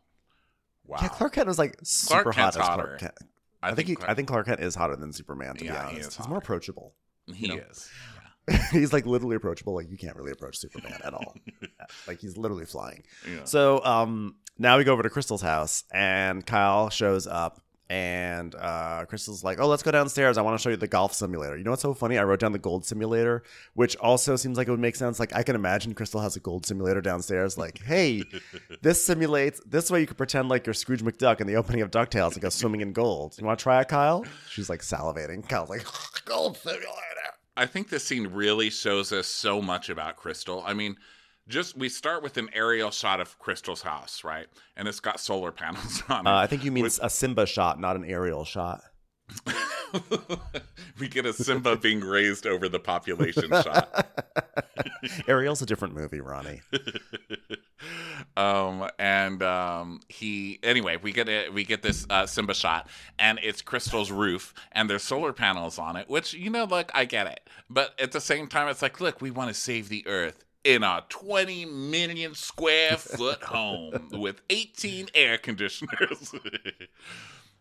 wow. 0.87 0.99
yeah, 1.03 1.09
Clark 1.09 1.33
Kent 1.33 1.49
was 1.49 1.59
like 1.59 1.77
super 1.83 2.31
hot 2.31 2.55
Kent's 2.55 2.57
as 2.57 2.63
hotter. 2.65 2.83
Clark 2.85 3.01
Kent. 3.01 3.15
I, 3.61 3.75
think, 3.75 3.89
he, 3.89 3.97
Clark- 3.97 4.09
I 4.11 4.15
think 4.15 4.29
Clark 4.29 4.47
Kent 4.47 4.61
is 4.61 4.77
hotter 4.77 4.95
than 4.95 5.13
Superman. 5.13 5.57
To 5.57 5.65
Yeah, 5.65 5.73
be 5.73 5.79
he 5.79 5.95
honest, 5.97 6.11
is 6.11 6.17
he's 6.17 6.29
more 6.29 6.39
approachable. 6.39 6.95
he 7.35 7.49
know? 7.49 7.57
is. 7.57 7.91
he's 8.71 8.93
like 8.93 9.05
literally 9.05 9.35
approachable. 9.35 9.75
Like 9.75 9.91
you 9.91 9.99
can't 9.99 10.15
really 10.17 10.31
approach 10.31 10.59
Superman 10.59 11.01
at 11.05 11.13
all. 11.13 11.35
like 12.07 12.21
he's 12.21 12.37
literally 12.37 12.67
flying. 12.67 13.03
Yeah. 13.29 13.43
So 13.43 13.85
um, 13.85 14.37
now 14.59 14.79
we 14.79 14.85
go 14.85 14.93
over 14.93 15.03
to 15.03 15.11
Crystal's 15.11 15.43
house, 15.43 15.83
and 15.93 16.47
Kyle 16.47 16.89
shows 16.89 17.27
up, 17.27 17.61
and 17.91 18.55
uh, 18.55 19.07
Crystal's 19.07 19.43
like, 19.43 19.59
"Oh, 19.59 19.67
let's 19.67 19.83
go 19.83 19.91
downstairs. 19.91 20.37
I 20.37 20.43
want 20.43 20.59
to 20.59 20.63
show 20.63 20.71
you 20.71 20.77
the 20.77 20.87
golf 20.87 21.15
simulator." 21.15 21.57
You 21.57 21.65
know 21.65 21.71
what's 21.71 21.83
so 21.83 21.95
funny? 21.95 22.19
I 22.19 22.25
wrote 22.25 22.41
down 22.41 22.53
the 22.53 22.59
gold 22.59 22.85
simulator, 22.85 23.43
which 23.75 23.97
also 23.97 24.37
seems 24.37 24.59
like 24.59 24.69
it 24.69 24.71
would 24.71 24.81
make 24.81 24.97
sense. 24.97 25.19
Like 25.19 25.35
I 25.35 25.43
can 25.43 25.55
imagine 25.55 25.95
Crystal 25.95 26.21
has 26.21 26.37
a 26.37 26.41
gold 26.41 26.67
simulator 26.67 27.01
downstairs. 27.01 27.57
Like, 27.57 27.83
hey, 27.83 28.25
this 28.83 29.05
simulates 29.05 29.61
this 29.67 29.91
way. 29.91 30.01
You 30.01 30.07
could 30.07 30.19
pretend 30.19 30.49
like 30.49 30.67
you're 30.67 30.75
Scrooge 30.75 31.03
McDuck 31.03 31.41
in 31.41 31.47
the 31.47 31.57
opening 31.57 31.81
of 31.81 31.91
Ducktales 31.91 32.33
and 32.35 32.43
go 32.43 32.51
swimming 32.51 32.83
in 32.83 32.93
gold. 32.93 33.37
You 33.39 33.47
want 33.47 33.59
to 33.59 33.63
try 33.63 33.81
it, 33.81 33.89
Kyle? 33.89 34.25
She's 34.51 34.69
like 34.69 34.81
salivating. 34.81 35.49
Kyle's 35.49 35.71
like, 35.71 35.85
gold 36.25 36.57
simulator. 36.59 36.89
I 37.57 37.67
think 37.67 37.89
this 37.89 38.05
scene 38.05 38.29
really 38.29 38.71
shows 38.71 39.13
us 39.13 39.27
so 39.27 39.61
much 39.61 39.89
about 39.89 40.17
Crystal. 40.17 40.63
I 40.65 40.75
mean, 40.75 40.97
just 41.49 41.77
we 41.77 41.89
start 41.89 42.23
with 42.23 42.37
an 42.37 42.49
aerial 42.53 42.91
shot 42.91 43.21
of 43.21 43.39
Crystal's 43.39 43.83
house, 43.83 44.23
right? 44.23 44.47
And 44.77 44.87
it's 44.87 45.01
got 45.01 45.19
solar 45.21 45.53
panels 45.53 46.03
on 46.09 46.27
it. 46.27 46.31
Uh, 46.31 46.37
I 46.37 46.47
think 46.47 46.65
you 46.65 46.73
mean 46.73 46.87
a 46.87 47.11
Simba 47.11 47.47
shot, 47.47 47.81
not 47.81 47.97
an 47.97 48.05
aerial 48.05 48.45
shot. 48.45 48.83
we 50.99 51.09
get 51.09 51.27
a 51.27 51.33
Simba 51.33 51.77
being 51.77 52.01
raised 52.01 52.47
over 52.47 52.69
the 52.69 52.79
population 52.79 53.51
shot. 53.51 54.07
Ariel's 55.29 55.61
a 55.63 55.67
different 55.67 55.95
movie, 55.95 56.21
Ronnie. 56.21 56.63
um 58.37 58.89
and 58.99 59.43
um 59.43 60.01
he 60.09 60.59
anyway 60.63 60.97
we 61.01 61.13
get 61.13 61.29
it 61.29 61.55
we 61.55 61.65
get 61.65 61.83
this 61.83 62.05
uh 62.11 62.27
simba 62.27 62.53
shot 62.53 62.89
and 63.19 63.39
it's 63.43 63.63
crystal's 63.63 64.11
roof 64.11 64.53
and 64.73 64.91
there's 64.91 65.05
solar 65.05 65.33
panels 65.33 65.79
on 65.79 65.95
it 65.97 66.09
which 66.09 66.35
you 66.35 66.51
know 66.51 66.65
look 66.65 66.91
i 66.95 67.05
get 67.05 67.29
it 67.29 67.49
but 67.71 67.99
at 68.01 68.11
the 68.11 68.21
same 68.21 68.49
time 68.49 68.69
it's 68.69 68.83
like 68.83 69.01
look 69.01 69.21
we 69.21 69.31
want 69.31 69.49
to 69.49 69.55
save 69.55 69.89
the 69.89 70.05
earth 70.09 70.45
in 70.65 70.83
a 70.83 71.05
20 71.09 71.65
million 71.67 72.35
square 72.35 72.97
foot 72.97 73.43
home 73.45 74.09
with 74.13 74.43
18 74.51 75.09
air 75.15 75.39
conditioners 75.39 76.35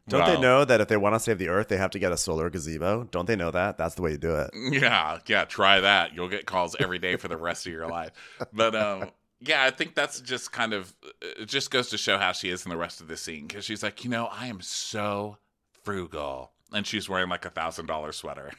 Don't 0.09 0.21
Wow. 0.21 0.35
they 0.35 0.39
know 0.41 0.63
that 0.63 0.79
if 0.79 0.87
they 0.87 0.95
want 0.95 1.15
to 1.15 1.19
save 1.19 1.37
the 1.37 1.49
Earth, 1.49 1.67
they 1.67 1.75
have 1.75 1.91
to 1.91 1.99
get 1.99 2.13
a 2.13 2.17
solar 2.17 2.49
gazebo? 2.49 3.03
Don't 3.11 3.25
they 3.25 3.35
know 3.35 3.51
that? 3.51 3.77
That's 3.77 3.95
the 3.95 4.01
way 4.01 4.11
you 4.11 4.17
do 4.17 4.35
it. 4.37 4.51
Yeah, 4.53 5.19
yeah, 5.27 5.43
try 5.43 5.81
that. 5.81 6.13
You'll 6.15 6.29
get 6.29 6.45
calls 6.45 6.77
every 6.79 6.97
day 6.97 7.17
for 7.17 7.27
the 7.27 7.35
rest 7.35 7.67
of 7.67 7.73
your 7.73 7.87
life. 7.87 8.11
But 8.53 8.73
um 8.75 9.11
yeah, 9.41 9.63
I 9.63 9.69
think 9.69 9.95
that's 9.95 10.21
just 10.21 10.51
kind 10.53 10.71
of 10.73 10.95
it 11.21 11.47
just 11.47 11.71
goes 11.71 11.89
to 11.89 11.97
show 11.97 12.17
how 12.17 12.31
she 12.31 12.49
is 12.49 12.65
in 12.65 12.69
the 12.69 12.77
rest 12.77 13.01
of 13.01 13.09
the 13.09 13.17
scene 13.17 13.49
cuz 13.49 13.65
she's 13.65 13.83
like, 13.83 14.03
"You 14.05 14.09
know, 14.09 14.27
I 14.27 14.47
am 14.47 14.61
so 14.61 15.39
frugal." 15.83 16.53
And 16.73 16.85
she's 16.85 17.07
wearing 17.07 17.29
like 17.29 17.45
a 17.45 17.49
$1000 17.49 18.13
sweater. 18.13 18.51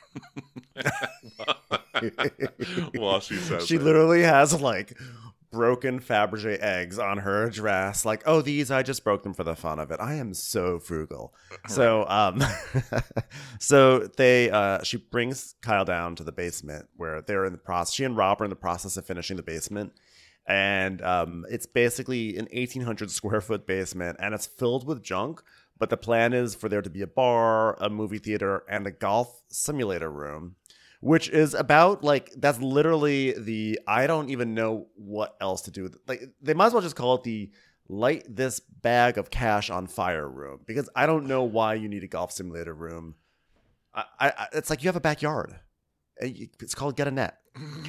While 2.94 3.20
she 3.20 3.36
says 3.36 3.66
she 3.66 3.76
it. 3.76 3.82
literally 3.82 4.22
has 4.22 4.60
like 4.60 4.96
broken 5.50 6.00
Fabergé 6.00 6.58
eggs 6.60 6.98
on 6.98 7.18
her 7.18 7.50
dress. 7.50 8.04
Like, 8.04 8.22
oh, 8.26 8.42
these 8.42 8.70
I 8.70 8.82
just 8.82 9.04
broke 9.04 9.22
them 9.22 9.34
for 9.34 9.44
the 9.44 9.56
fun 9.56 9.78
of 9.78 9.90
it. 9.90 10.00
I 10.00 10.14
am 10.14 10.34
so 10.34 10.78
frugal. 10.78 11.34
So, 11.68 12.06
um, 12.08 12.42
so 13.58 14.08
they, 14.16 14.50
uh, 14.50 14.82
she 14.82 14.96
brings 14.96 15.54
Kyle 15.60 15.84
down 15.84 16.16
to 16.16 16.24
the 16.24 16.32
basement 16.32 16.88
where 16.96 17.20
they're 17.20 17.44
in 17.44 17.52
the 17.52 17.58
process. 17.58 17.94
She 17.94 18.04
and 18.04 18.16
Rob 18.16 18.40
are 18.40 18.44
in 18.44 18.50
the 18.50 18.56
process 18.56 18.96
of 18.96 19.04
finishing 19.04 19.36
the 19.36 19.42
basement. 19.42 19.92
And 20.46 21.02
um, 21.02 21.44
it's 21.50 21.66
basically 21.66 22.38
an 22.38 22.48
1,800 22.52 23.10
square 23.10 23.42
foot 23.42 23.66
basement, 23.66 24.16
and 24.18 24.34
it's 24.34 24.46
filled 24.46 24.86
with 24.86 25.02
junk. 25.02 25.42
But 25.78 25.90
the 25.90 25.96
plan 25.96 26.32
is 26.32 26.54
for 26.54 26.68
there 26.68 26.82
to 26.82 26.90
be 26.90 27.02
a 27.02 27.06
bar, 27.06 27.76
a 27.80 27.88
movie 27.88 28.18
theater, 28.18 28.64
and 28.68 28.86
a 28.86 28.90
golf 28.90 29.42
simulator 29.48 30.10
room 30.10 30.56
which 31.00 31.28
is 31.28 31.54
about 31.54 32.02
like 32.02 32.32
that's 32.36 32.60
literally 32.60 33.32
the 33.38 33.78
I 33.86 34.06
don't 34.06 34.30
even 34.30 34.54
know 34.54 34.88
what 34.96 35.36
else 35.40 35.62
to 35.62 35.70
do. 35.70 35.90
Like 36.06 36.22
they 36.42 36.54
might 36.54 36.66
as 36.66 36.72
well 36.72 36.82
just 36.82 36.96
call 36.96 37.14
it 37.16 37.22
the 37.22 37.50
light 37.88 38.24
this 38.28 38.60
bag 38.60 39.16
of 39.16 39.30
cash 39.30 39.70
on 39.70 39.86
fire 39.86 40.28
room 40.28 40.60
because 40.66 40.88
I 40.94 41.06
don't 41.06 41.26
know 41.26 41.44
why 41.44 41.74
you 41.74 41.88
need 41.88 42.04
a 42.04 42.08
golf 42.08 42.32
simulator 42.32 42.74
room. 42.74 43.14
I, 43.94 44.04
I 44.20 44.46
it's 44.52 44.70
like 44.70 44.82
you 44.82 44.88
have 44.88 44.96
a 44.96 45.00
backyard. 45.00 45.58
It's 46.20 46.74
called 46.74 46.96
get 46.96 47.08
a 47.08 47.12
net. 47.12 47.38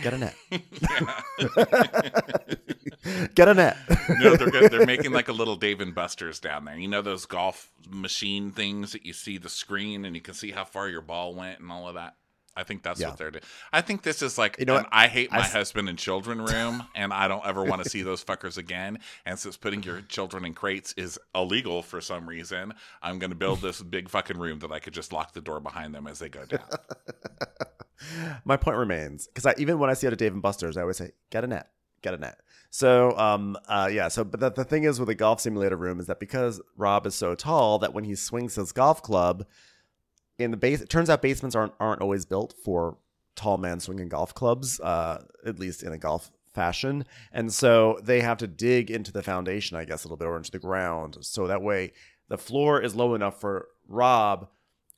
Get 0.02 0.14
a 0.14 0.18
net. 0.18 0.36
get 3.36 3.48
a 3.48 3.54
net. 3.54 3.78
no, 4.20 4.36
they're 4.36 4.50
good. 4.50 4.72
They're 4.72 4.86
making 4.86 5.12
like 5.12 5.28
a 5.28 5.34
little 5.34 5.56
Dave 5.56 5.82
and 5.82 5.94
Buster's 5.94 6.40
down 6.40 6.66
there. 6.66 6.78
You 6.78 6.88
know 6.88 7.02
those 7.02 7.26
golf 7.26 7.70
machine 7.90 8.52
things 8.52 8.94
that 8.94 9.06
you 9.06 9.14
see 9.14 9.38
the 9.38 9.50
screen 9.50 10.06
and 10.06 10.16
you 10.16 10.22
can 10.22 10.34
see 10.34 10.52
how 10.52 10.66
far 10.66 10.90
your 10.90 11.02
ball 11.02 11.36
went 11.36 11.60
and 11.60 11.72
all 11.72 11.88
of 11.88 11.96
that. 11.96 12.16
I 12.60 12.64
think 12.64 12.84
that's 12.84 13.00
Yeah. 13.00 13.08
what 13.10 13.18
they're 13.18 13.32
doing. 13.32 13.44
I 13.72 13.82
think 13.82 14.04
this 14.04 14.22
is 14.22 14.38
like 14.38 14.58
You 14.60 14.66
know 14.66 14.76
an? 14.78 14.86
I 14.92 15.08
hate 15.08 15.32
my 15.32 15.42
husband 15.42 15.88
and 15.88 15.98
children 15.98 16.42
room, 16.46 16.84
and 16.94 17.14
I 17.14 17.28
don't 17.30 17.46
ever 17.46 17.64
want 17.64 17.84
to 17.84 17.90
see 17.90 18.02
those 18.04 18.24
fuckers 18.24 18.58
again. 18.58 19.00
And 19.26 19.40
since 19.40 19.56
putting 19.56 19.82
your 19.84 20.02
children 20.02 20.44
in 20.46 20.54
crates 20.54 20.94
is 20.98 21.18
illegal 21.34 21.82
for 21.82 22.02
some 22.02 22.28
reason, 22.28 22.74
I'm 23.02 23.18
going 23.20 23.32
to 23.32 23.36
build 23.38 23.62
this 23.62 23.82
big 23.82 24.10
fucking 24.10 24.38
room 24.38 24.60
that 24.60 24.72
I 24.72 24.80
could 24.80 24.94
just 24.94 25.14
lock 25.14 25.34
the 25.34 25.42
door 25.42 25.60
behind 25.62 25.96
them 25.96 26.06
as 26.06 26.20
they 26.20 26.28
go 26.30 26.46
down. 26.46 26.60
my 28.46 28.58
point 28.58 28.78
remains 28.78 29.28
because 29.28 29.46
I, 29.46 29.54
even 29.58 29.80
when 29.80 29.90
I 29.90 29.94
see 29.94 30.08
it 30.08 30.14
at 30.14 30.20
Dave 30.20 30.34
and 30.34 30.42
Buster's, 30.42 30.78
I 30.78 30.82
always 30.82 30.98
say, 30.98 31.12
"Get 31.30 31.44
a 31.44 31.48
net, 31.48 31.70
get 32.02 32.14
a 32.14 32.18
net." 32.18 32.40
So, 32.72 33.18
um, 33.18 33.58
uh, 33.68 33.90
yeah. 33.92 34.10
So, 34.10 34.24
but 34.24 34.40
the, 34.40 34.52
the 34.52 34.64
thing 34.64 34.84
is 34.84 35.00
with 35.00 35.08
the 35.08 35.16
golf 35.16 35.42
simulator 35.42 35.76
room 35.76 36.00
is 36.00 36.06
that 36.08 36.20
because 36.20 36.62
Rob 36.78 37.06
is 37.08 37.16
so 37.16 37.34
tall 37.36 37.80
that 37.80 37.94
when 37.94 38.04
he 38.04 38.16
swings 38.16 38.56
his 38.56 38.72
golf 38.72 39.02
club 39.02 39.46
in 40.40 40.52
the 40.52 40.58
base, 40.58 40.82
it 40.82 40.90
turns 40.90 41.10
out 41.10 41.22
basements 41.22 41.56
aren't 41.56 41.74
aren't 41.80 42.02
always 42.02 42.26
built 42.26 42.56
for 42.64 42.98
tall 43.36 43.58
man 43.58 43.80
swinging 43.80 44.10
golf 44.10 44.34
clubs, 44.34 44.80
uh, 44.80 45.24
at 45.46 45.60
least 45.60 45.84
in 45.84 45.94
a 45.94 45.98
golf 45.98 46.32
fashion, 46.54 47.06
and 47.32 47.54
so 47.54 48.00
they 48.02 48.22
have 48.22 48.38
to 48.38 48.48
dig 48.48 48.90
into 48.90 49.12
the 49.12 49.22
foundation, 49.22 49.78
I 49.78 49.86
guess, 49.86 50.04
a 50.04 50.08
little 50.08 50.18
bit 50.18 50.28
or 50.28 50.38
into 50.38 50.52
the 50.52 50.60
ground, 50.60 51.18
so 51.22 51.48
that 51.48 51.62
way 51.62 51.92
the 52.30 52.38
floor 52.38 52.82
is 52.82 52.96
low 52.96 53.14
enough 53.14 53.40
for 53.40 53.68
Rob 53.88 54.50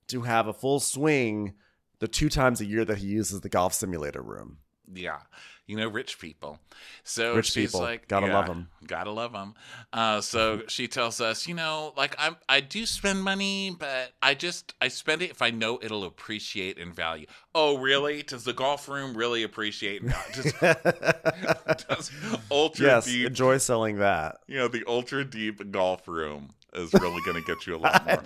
to 0.08 0.22
have 0.22 0.48
a 0.48 0.54
full 0.54 0.80
swing 0.80 1.54
the 2.00 2.08
two 2.08 2.30
times 2.30 2.62
a 2.62 2.66
year 2.66 2.84
that 2.86 2.98
he 2.98 3.08
uses 3.08 3.42
the 3.42 3.50
golf 3.50 3.74
simulator 3.74 4.22
room. 4.22 4.58
Yeah, 4.94 5.20
you 5.68 5.78
know, 5.78 5.88
rich 5.88 6.20
people. 6.20 6.60
So 7.04 7.36
Rich 7.36 7.52
she's 7.52 7.68
people. 7.72 7.82
like, 7.82 8.08
Gotta 8.08 8.28
yeah, 8.28 8.46
them. 8.46 8.68
Gotta 8.86 9.12
love 9.12 9.32
them. 9.32 9.54
Uh, 9.94 10.20
so 10.22 10.64
she 10.68 10.88
tells 10.88 11.22
us, 11.22 11.48
you 11.48 11.54
know, 11.54 11.94
like 11.96 12.16
I 12.20 12.32
I 12.50 12.60
do 12.62 12.86
spend 12.86 13.24
money, 13.24 13.76
but 13.78 14.12
I 14.22 14.34
just 14.34 14.74
I 14.82 14.88
spend 14.90 15.22
it 15.22 15.32
if 15.32 15.42
I 15.42 15.50
know 15.52 15.80
it'll 15.82 16.04
appreciate 16.04 16.78
in 16.78 16.92
value. 16.92 17.26
Oh, 17.56 17.78
really? 17.78 18.24
Does 18.24 18.44
the 18.44 18.54
golf 18.54 18.90
room 18.90 19.16
really 19.16 19.44
appreciate? 19.44 20.02
in 20.02 20.10
value? 20.10 20.52
Does, 20.52 21.86
does 21.88 22.12
ultra 22.52 22.86
yes, 22.86 23.06
deep, 23.06 23.28
enjoy 23.28 23.58
selling 23.58 23.98
that. 24.00 24.40
you 24.48 24.58
know, 24.58 24.68
the 24.68 24.84
ultra 24.88 25.24
deep 25.24 25.72
golf 25.72 26.08
room 26.08 26.50
is 26.74 26.94
really 27.00 27.22
going 27.26 27.36
to 27.42 27.44
get 27.46 27.66
you 27.68 27.76
a 27.76 27.78
lot 27.80 28.06
more. 28.06 28.24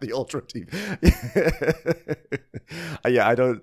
the 0.00 0.12
ultra 0.12 0.42
deep. 0.46 0.70
Yeah, 3.06 3.26
I 3.28 3.34
don't. 3.34 3.62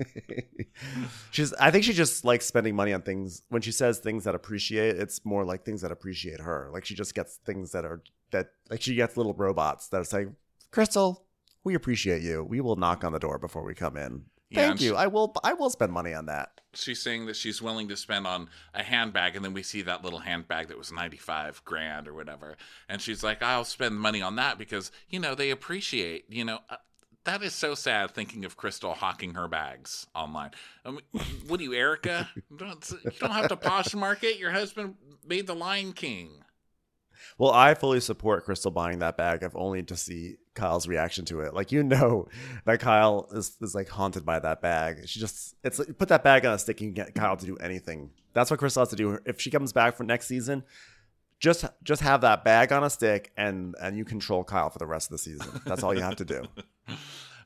She's. 1.30 1.52
I 1.54 1.70
think 1.70 1.84
she 1.84 1.92
just 1.92 2.24
likes 2.24 2.46
spending 2.46 2.74
money 2.74 2.92
on 2.92 3.02
things. 3.02 3.42
When 3.48 3.62
she 3.62 3.72
says 3.72 3.98
things 3.98 4.24
that 4.24 4.34
appreciate, 4.34 4.96
it's 4.96 5.24
more 5.24 5.44
like 5.44 5.64
things 5.64 5.82
that 5.82 5.92
appreciate 5.92 6.40
her. 6.40 6.68
Like 6.72 6.84
she 6.84 6.94
just 6.94 7.14
gets 7.14 7.36
things 7.44 7.72
that 7.72 7.84
are 7.84 8.02
that. 8.32 8.50
Like 8.70 8.82
she 8.82 8.94
gets 8.94 9.16
little 9.16 9.34
robots 9.34 9.88
that 9.88 10.00
are 10.00 10.04
saying, 10.04 10.36
"Crystal, 10.70 11.24
we 11.64 11.74
appreciate 11.74 12.22
you. 12.22 12.44
We 12.44 12.60
will 12.60 12.76
knock 12.76 13.04
on 13.04 13.12
the 13.12 13.18
door 13.18 13.38
before 13.38 13.62
we 13.64 13.74
come 13.74 13.96
in. 13.96 14.24
Yeah, 14.50 14.68
Thank 14.68 14.80
you. 14.80 14.90
she- 14.90 14.96
I 14.96 15.06
will. 15.06 15.34
I 15.44 15.52
will 15.54 15.70
spend 15.70 15.92
money 15.92 16.14
on 16.14 16.26
that." 16.26 16.50
she's 16.72 17.02
saying 17.02 17.26
that 17.26 17.34
she's 17.34 17.60
willing 17.60 17.88
to 17.88 17.96
spend 17.96 18.28
on 18.28 18.48
a 18.74 18.82
handbag 18.84 19.34
and 19.34 19.44
then 19.44 19.52
we 19.52 19.60
see 19.60 19.82
that 19.82 20.04
little 20.04 20.20
handbag 20.20 20.68
that 20.68 20.78
was 20.78 20.92
95 20.92 21.60
grand 21.64 22.06
or 22.06 22.14
whatever 22.14 22.56
and 22.88 23.00
she's 23.00 23.24
like 23.24 23.42
i'll 23.42 23.64
spend 23.64 23.98
money 23.98 24.22
on 24.22 24.36
that 24.36 24.56
because 24.56 24.92
you 25.08 25.18
know 25.18 25.34
they 25.34 25.50
appreciate 25.50 26.26
you 26.28 26.44
know 26.44 26.60
uh, 26.68 26.76
that 27.24 27.42
is 27.42 27.54
so 27.54 27.74
sad 27.74 28.10
thinking 28.10 28.44
of 28.44 28.56
crystal 28.56 28.94
hawking 28.94 29.34
her 29.34 29.48
bags 29.48 30.06
online 30.14 30.50
I 30.84 30.90
mean, 30.90 31.00
what 31.46 31.60
are 31.60 31.62
you 31.62 31.74
erika 31.74 32.28
you 32.50 32.56
don't, 32.56 32.90
you 33.04 33.10
don't 33.18 33.30
have 33.30 33.48
to 33.48 33.56
posh 33.56 33.94
market 33.94 34.38
your 34.38 34.50
husband 34.50 34.94
made 35.26 35.46
the 35.46 35.54
lion 35.54 35.92
king 35.92 36.42
Well, 37.38 37.52
I 37.52 37.74
fully 37.74 38.00
support 38.00 38.44
Crystal 38.44 38.70
buying 38.70 39.00
that 39.00 39.16
bag, 39.16 39.42
if 39.42 39.54
only 39.54 39.82
to 39.84 39.96
see 39.96 40.36
Kyle's 40.54 40.88
reaction 40.88 41.24
to 41.26 41.40
it. 41.40 41.54
Like 41.54 41.72
you 41.72 41.82
know 41.82 42.28
that 42.64 42.80
Kyle 42.80 43.28
is, 43.32 43.56
is 43.60 43.74
like 43.74 43.88
haunted 43.88 44.24
by 44.24 44.38
that 44.38 44.60
bag. 44.60 45.08
She 45.08 45.20
just 45.20 45.54
it's 45.64 45.78
like, 45.78 45.96
put 45.98 46.08
that 46.08 46.24
bag 46.24 46.44
on 46.44 46.54
a 46.54 46.58
stick 46.58 46.80
and 46.80 46.94
get 46.94 47.14
Kyle 47.14 47.36
to 47.36 47.46
do 47.46 47.56
anything. 47.56 48.10
That's 48.32 48.50
what 48.50 48.60
Crystal 48.60 48.82
has 48.82 48.90
to 48.90 48.96
do. 48.96 49.18
If 49.24 49.40
she 49.40 49.50
comes 49.50 49.72
back 49.72 49.96
for 49.96 50.04
next 50.04 50.26
season, 50.26 50.64
just 51.40 51.64
just 51.82 52.02
have 52.02 52.20
that 52.20 52.44
bag 52.44 52.70
on 52.70 52.84
a 52.84 52.90
stick 52.90 53.32
and 53.36 53.74
and 53.80 53.96
you 53.96 54.04
control 54.04 54.44
Kyle 54.44 54.70
for 54.70 54.78
the 54.78 54.86
rest 54.86 55.08
of 55.08 55.12
the 55.12 55.18
season. 55.18 55.60
That's 55.66 55.82
all 55.82 55.94
you 55.94 56.02
have 56.02 56.16
to 56.16 56.24
do. 56.24 56.44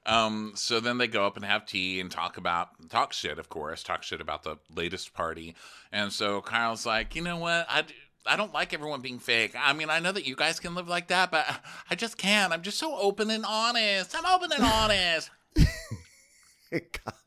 Um, 0.07 0.53
so 0.55 0.81
then 0.81 0.99
they 0.99 1.07
go 1.07 1.27
up 1.27 1.37
and 1.37 1.47
have 1.47 1.65
tea 1.65 1.99
and 1.99 2.11
talk 2.11 2.37
about 2.37 2.69
talk 2.91 3.15
shit, 3.15 3.39
of 3.39 3.49
course, 3.49 3.83
talk 3.83 4.03
shit 4.03 4.21
about 4.21 4.43
the 4.43 4.59
latest 4.69 5.15
party. 5.15 5.55
And 5.93 6.13
so 6.13 6.43
Kyle's 6.43 6.85
like, 6.85 7.17
you 7.17 7.23
know 7.23 7.39
what, 7.39 7.67
I. 7.71 7.81
d- 7.83 7.95
I 8.27 8.37
don't 8.37 8.55
like 8.55 8.73
everyone 8.73 9.03
being 9.03 9.19
fake. 9.19 9.55
I 9.55 9.75
mean, 9.75 9.91
I 9.91 9.99
know 10.01 10.11
that 10.13 10.27
you 10.27 10.35
guys 10.35 10.59
can 10.59 10.75
live 10.75 10.89
like 10.89 11.09
that, 11.09 11.31
but 11.31 11.47
I 11.91 11.95
just 11.95 12.17
can't. 12.17 12.55
I'm 12.55 12.63
just 12.63 12.79
so 12.79 12.97
open 12.97 13.31
and 13.31 13.45
honest. 13.47 14.15
I'm 14.17 14.25
open 14.25 14.51
and 14.51 14.65
honest. 14.73 15.31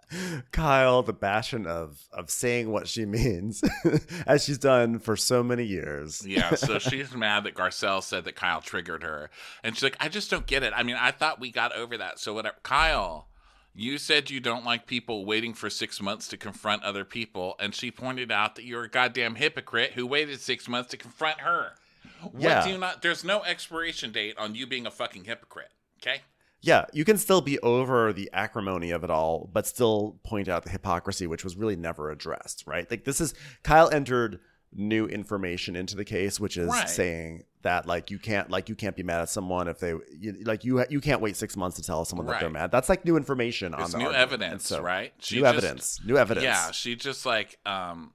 Kyle, 0.51 1.03
the 1.03 1.13
bastion 1.13 1.65
of 1.67 1.99
of 2.11 2.29
saying 2.29 2.71
what 2.71 2.87
she 2.87 3.05
means, 3.17 3.63
as 4.27 4.43
she's 4.45 4.57
done 4.57 4.99
for 4.99 5.15
so 5.15 5.43
many 5.43 5.63
years. 5.63 6.25
yeah, 6.25 6.55
so 6.55 6.79
she's 6.79 7.13
mad 7.15 7.43
that 7.43 7.55
Garcelle 7.55 8.01
said 8.03 8.25
that 8.25 8.35
Kyle 8.35 8.61
triggered 8.61 9.03
her. 9.03 9.29
And 9.63 9.75
she's 9.75 9.83
like, 9.83 9.97
I 9.99 10.09
just 10.09 10.29
don't 10.31 10.45
get 10.45 10.63
it. 10.63 10.73
I 10.75 10.83
mean, 10.83 10.95
I 10.99 11.11
thought 11.11 11.39
we 11.39 11.51
got 11.51 11.75
over 11.75 11.97
that. 11.97 12.19
So 12.19 12.33
whatever. 12.33 12.55
Kyle, 12.63 13.27
you 13.73 13.97
said 13.97 14.29
you 14.29 14.39
don't 14.39 14.65
like 14.65 14.87
people 14.87 15.25
waiting 15.25 15.53
for 15.53 15.69
six 15.69 16.01
months 16.01 16.27
to 16.29 16.37
confront 16.37 16.83
other 16.83 17.03
people. 17.05 17.55
And 17.59 17.75
she 17.75 17.91
pointed 17.91 18.31
out 18.31 18.55
that 18.55 18.63
you're 18.65 18.83
a 18.85 18.89
goddamn 18.89 19.35
hypocrite 19.35 19.91
who 19.93 20.07
waited 20.07 20.39
six 20.39 20.67
months 20.67 20.89
to 20.91 20.97
confront 20.97 21.41
her. 21.41 21.73
What 22.21 22.41
Yeah. 22.41 22.63
do 22.63 22.71
you 22.71 22.77
not? 22.79 23.01
There's 23.03 23.23
no 23.23 23.43
expiration 23.43 24.11
date 24.11 24.37
on 24.37 24.55
you 24.55 24.65
being 24.65 24.87
a 24.87 24.91
fucking 24.91 25.25
hypocrite. 25.25 25.69
Okay? 26.01 26.21
Yeah, 26.61 26.85
you 26.91 27.05
can 27.05 27.17
still 27.17 27.41
be 27.41 27.59
over 27.59 28.11
the 28.11 28.29
acrimony 28.33 28.91
of 28.91 29.03
it 29.03 29.09
all, 29.11 29.49
but 29.53 29.67
still 29.67 30.19
point 30.23 30.49
out 30.49 30.63
the 30.63 30.69
hypocrisy, 30.71 31.27
which 31.27 31.43
was 31.43 31.55
really 31.55 31.75
never 31.75 32.09
addressed, 32.09 32.63
right? 32.65 32.89
Like 32.89 33.03
this 33.05 33.21
is 33.21 33.33
Kyle 33.63 33.89
entered 33.91 34.39
new 34.73 35.05
information 35.07 35.75
into 35.75 35.95
the 35.95 36.03
case, 36.03 36.39
which 36.39 36.57
is 36.57 36.67
Right. 36.67 36.89
saying 36.89 37.43
that 37.61 37.85
like 37.85 38.11
you 38.11 38.19
can't 38.19 38.49
like 38.49 38.69
you 38.69 38.75
can't 38.75 38.95
be 38.95 39.03
mad 39.03 39.21
at 39.21 39.29
someone 39.29 39.67
if 39.67 39.79
they 39.79 39.93
you, 40.19 40.33
like 40.45 40.63
you 40.65 40.83
you 40.89 40.99
can't 40.99 41.21
wait 41.21 41.35
six 41.37 41.55
months 41.55 41.77
to 41.77 41.83
tell 41.83 42.03
someone 42.05 42.25
that 42.27 42.39
they're 42.39 42.49
mad. 42.49 42.71
That's 42.71 42.89
like 42.89 43.05
new 43.05 43.17
information 43.17 43.73
on 43.73 43.81
It's 43.81 43.91
the 43.91 43.99
new 43.99 44.05
argument. 44.07 44.23
Evidence, 44.43 44.67
so- 44.67 44.81
right? 44.81 45.13
She 45.19 45.35
new 45.35 45.41
just- 45.43 45.55
evidence, 45.57 46.01
new 46.05 46.17
evidence. 46.17 46.43
Yeah, 46.43 46.71
she 46.71 46.95
just 46.95 47.25
like 47.25 47.57
um 47.65 48.13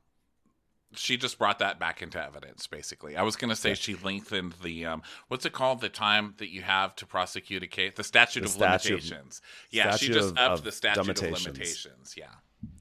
she 0.95 1.17
just 1.17 1.39
brought 1.39 1.59
that 1.61 1.79
back 1.79 2.03
into 2.03 2.23
evidence 2.23 2.67
basically. 2.67 3.17
I 3.17 3.23
was 3.23 3.37
going 3.37 3.51
to 3.51 3.57
say 3.57 3.75
she 3.75 3.95
lengthened 3.95 4.55
the 4.63 4.87
um 4.87 5.03
what's 5.29 5.45
it 5.47 5.53
called 5.53 5.81
the 5.81 5.89
time 5.89 6.35
that 6.39 6.51
you 6.51 6.63
have 6.63 6.95
to 6.97 7.07
prosecute 7.07 7.63
a 7.63 7.67
case 7.67 7.93
the 7.97 8.05
statute 8.05 8.41
The 8.41 8.47
of 8.47 8.53
statute 8.53 8.91
limitations. 8.91 9.41
yeah, 9.71 9.97
she 9.97 10.09
just 10.09 10.31
of- 10.33 10.39
upped 10.39 10.59
of 10.59 10.65
the 10.65 10.73
statute 10.73 11.01
of 11.01 11.07
limitations. 11.07 11.47
limitations. 11.47 12.15
Yeah. 12.17 12.27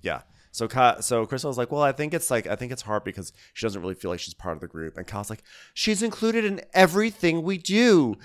Yeah. 0.01 0.22
So 0.53 0.68
Ky- 0.68 1.01
so 1.01 1.26
Crystal's 1.26 1.57
like, 1.57 1.72
well, 1.72 1.82
I 1.82 1.93
think 1.93 2.14
it's 2.14 2.30
like 2.30 2.45
I 2.45 2.55
think 2.57 2.74
it's 2.74 2.82
hard 2.82 3.03
because 3.05 3.32
she 3.53 3.66
doesn't 3.66 3.82
really 3.82 3.95
feel 3.95 4.12
like 4.12 4.20
she's 4.20 4.34
part 4.34 4.55
of 4.57 4.62
the 4.62 4.68
group, 4.68 4.97
and 4.97 5.07
Kyle's 5.07 5.30
like, 5.30 5.43
she's 5.74 6.03
included 6.03 6.43
in 6.43 6.59
everything 6.74 7.43
we 7.43 7.57
do, 7.57 8.16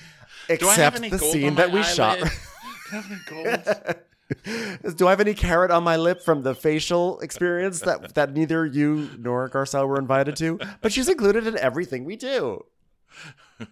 Do 0.49 0.55
except 0.55 0.97
any 0.97 1.09
the 1.11 1.21
scene 1.21 1.55
that 1.55 1.71
we 1.71 1.85
shot. 1.85 2.19
eyelid? 2.19 2.33
Do 3.29 3.95
Do 4.97 5.07
I 5.07 5.11
have 5.11 5.21
any 5.21 5.35
carrot 5.35 5.71
on 5.71 5.85
my 5.85 5.97
lip 5.97 6.23
from 6.23 6.43
the 6.43 6.55
facial 6.55 7.21
experience 7.21 7.81
that 7.81 8.15
that 8.15 8.33
neither 8.33 8.67
you 8.67 9.11
nor 9.19 9.49
Garcelle 9.49 9.87
were 9.87 9.99
invited 9.99 10.37
to? 10.37 10.59
But 10.81 10.93
she's 10.93 11.09
included 11.09 11.47
in 11.47 11.59
everything 11.59 12.05
we 12.05 12.17
do. 12.17 12.65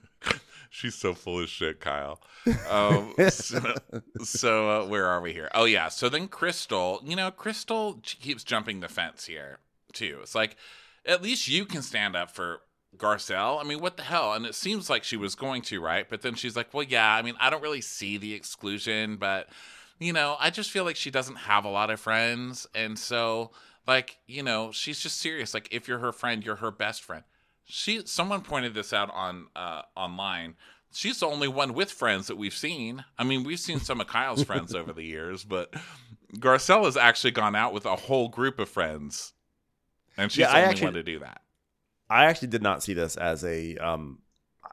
She's 0.70 0.96
so 0.96 1.14
full 1.14 1.38
of 1.38 1.48
shit, 1.48 1.78
Kyle. 1.78 2.20
Um, 2.68 3.14
so 3.30 3.76
so 4.24 4.70
uh, 4.70 4.86
where 4.86 5.06
are 5.06 5.20
we 5.20 5.32
here? 5.32 5.48
Oh 5.54 5.66
yeah. 5.66 5.88
So 5.88 6.08
then 6.08 6.26
Crystal, 6.26 7.00
you 7.04 7.14
know, 7.14 7.30
Crystal 7.30 8.00
keeps 8.02 8.42
jumping 8.42 8.80
the 8.80 8.88
fence 8.88 9.26
here 9.26 9.60
too. 9.92 10.18
It's 10.22 10.34
like 10.34 10.56
at 11.06 11.22
least 11.22 11.46
you 11.46 11.64
can 11.64 11.80
stand 11.80 12.16
up 12.16 12.32
for 12.32 12.62
Garcelle. 12.96 13.60
I 13.60 13.64
mean, 13.64 13.80
what 13.80 13.96
the 13.96 14.02
hell? 14.02 14.32
And 14.32 14.46
it 14.46 14.56
seems 14.56 14.90
like 14.90 15.04
she 15.04 15.16
was 15.16 15.34
going 15.36 15.62
to, 15.62 15.80
right? 15.80 16.08
But 16.08 16.22
then 16.22 16.34
she's 16.34 16.56
like, 16.56 16.74
well, 16.74 16.82
yeah. 16.82 17.14
I 17.14 17.22
mean, 17.22 17.34
I 17.38 17.50
don't 17.50 17.62
really 17.62 17.80
see 17.80 18.16
the 18.16 18.34
exclusion, 18.34 19.16
but 19.16 19.48
you 19.98 20.12
know, 20.12 20.36
I 20.38 20.50
just 20.50 20.70
feel 20.70 20.84
like 20.84 20.96
she 20.96 21.10
doesn't 21.10 21.36
have 21.36 21.64
a 21.64 21.70
lot 21.70 21.90
of 21.90 22.00
friends, 22.00 22.66
and 22.74 22.98
so 22.98 23.50
like 23.86 24.18
you 24.26 24.42
know, 24.42 24.72
she's 24.72 25.00
just 25.00 25.18
serious. 25.20 25.54
Like 25.54 25.68
if 25.70 25.86
you're 25.88 25.98
her 26.00 26.12
friend, 26.12 26.44
you're 26.44 26.56
her 26.56 26.70
best 26.70 27.02
friend 27.02 27.24
she 27.66 28.02
someone 28.04 28.42
pointed 28.42 28.74
this 28.74 28.92
out 28.92 29.10
on 29.14 29.46
uh 29.56 29.80
online 29.96 30.54
she's 30.92 31.20
the 31.20 31.26
only 31.26 31.48
one 31.48 31.72
with 31.72 31.90
friends 31.90 32.26
that 32.26 32.36
we've 32.36 32.52
seen 32.52 33.02
i 33.18 33.24
mean 33.24 33.42
we've 33.42 33.58
seen 33.58 33.80
some 33.80 34.02
of 34.02 34.06
kyle's 34.06 34.44
friends 34.50 34.74
over 34.74 34.92
the 34.92 35.02
years 35.02 35.44
but 35.44 35.72
garcelle 36.34 36.84
has 36.84 36.94
actually 36.94 37.30
gone 37.30 37.56
out 37.56 37.72
with 37.72 37.86
a 37.86 37.96
whole 37.96 38.28
group 38.28 38.58
of 38.58 38.68
friends 38.68 39.32
and 40.18 40.30
she's 40.30 40.40
Yeah, 40.40 40.48
the 40.48 40.52
I 40.56 40.58
only 40.58 40.70
actually- 40.72 40.84
one 40.88 40.92
to 40.92 41.02
do 41.02 41.18
that 41.20 41.40
I 42.10 42.26
actually 42.26 42.48
did 42.48 42.62
not 42.62 42.82
see 42.82 42.92
this 42.92 43.16
as 43.16 43.42
a 43.44 43.78
um 43.78 44.18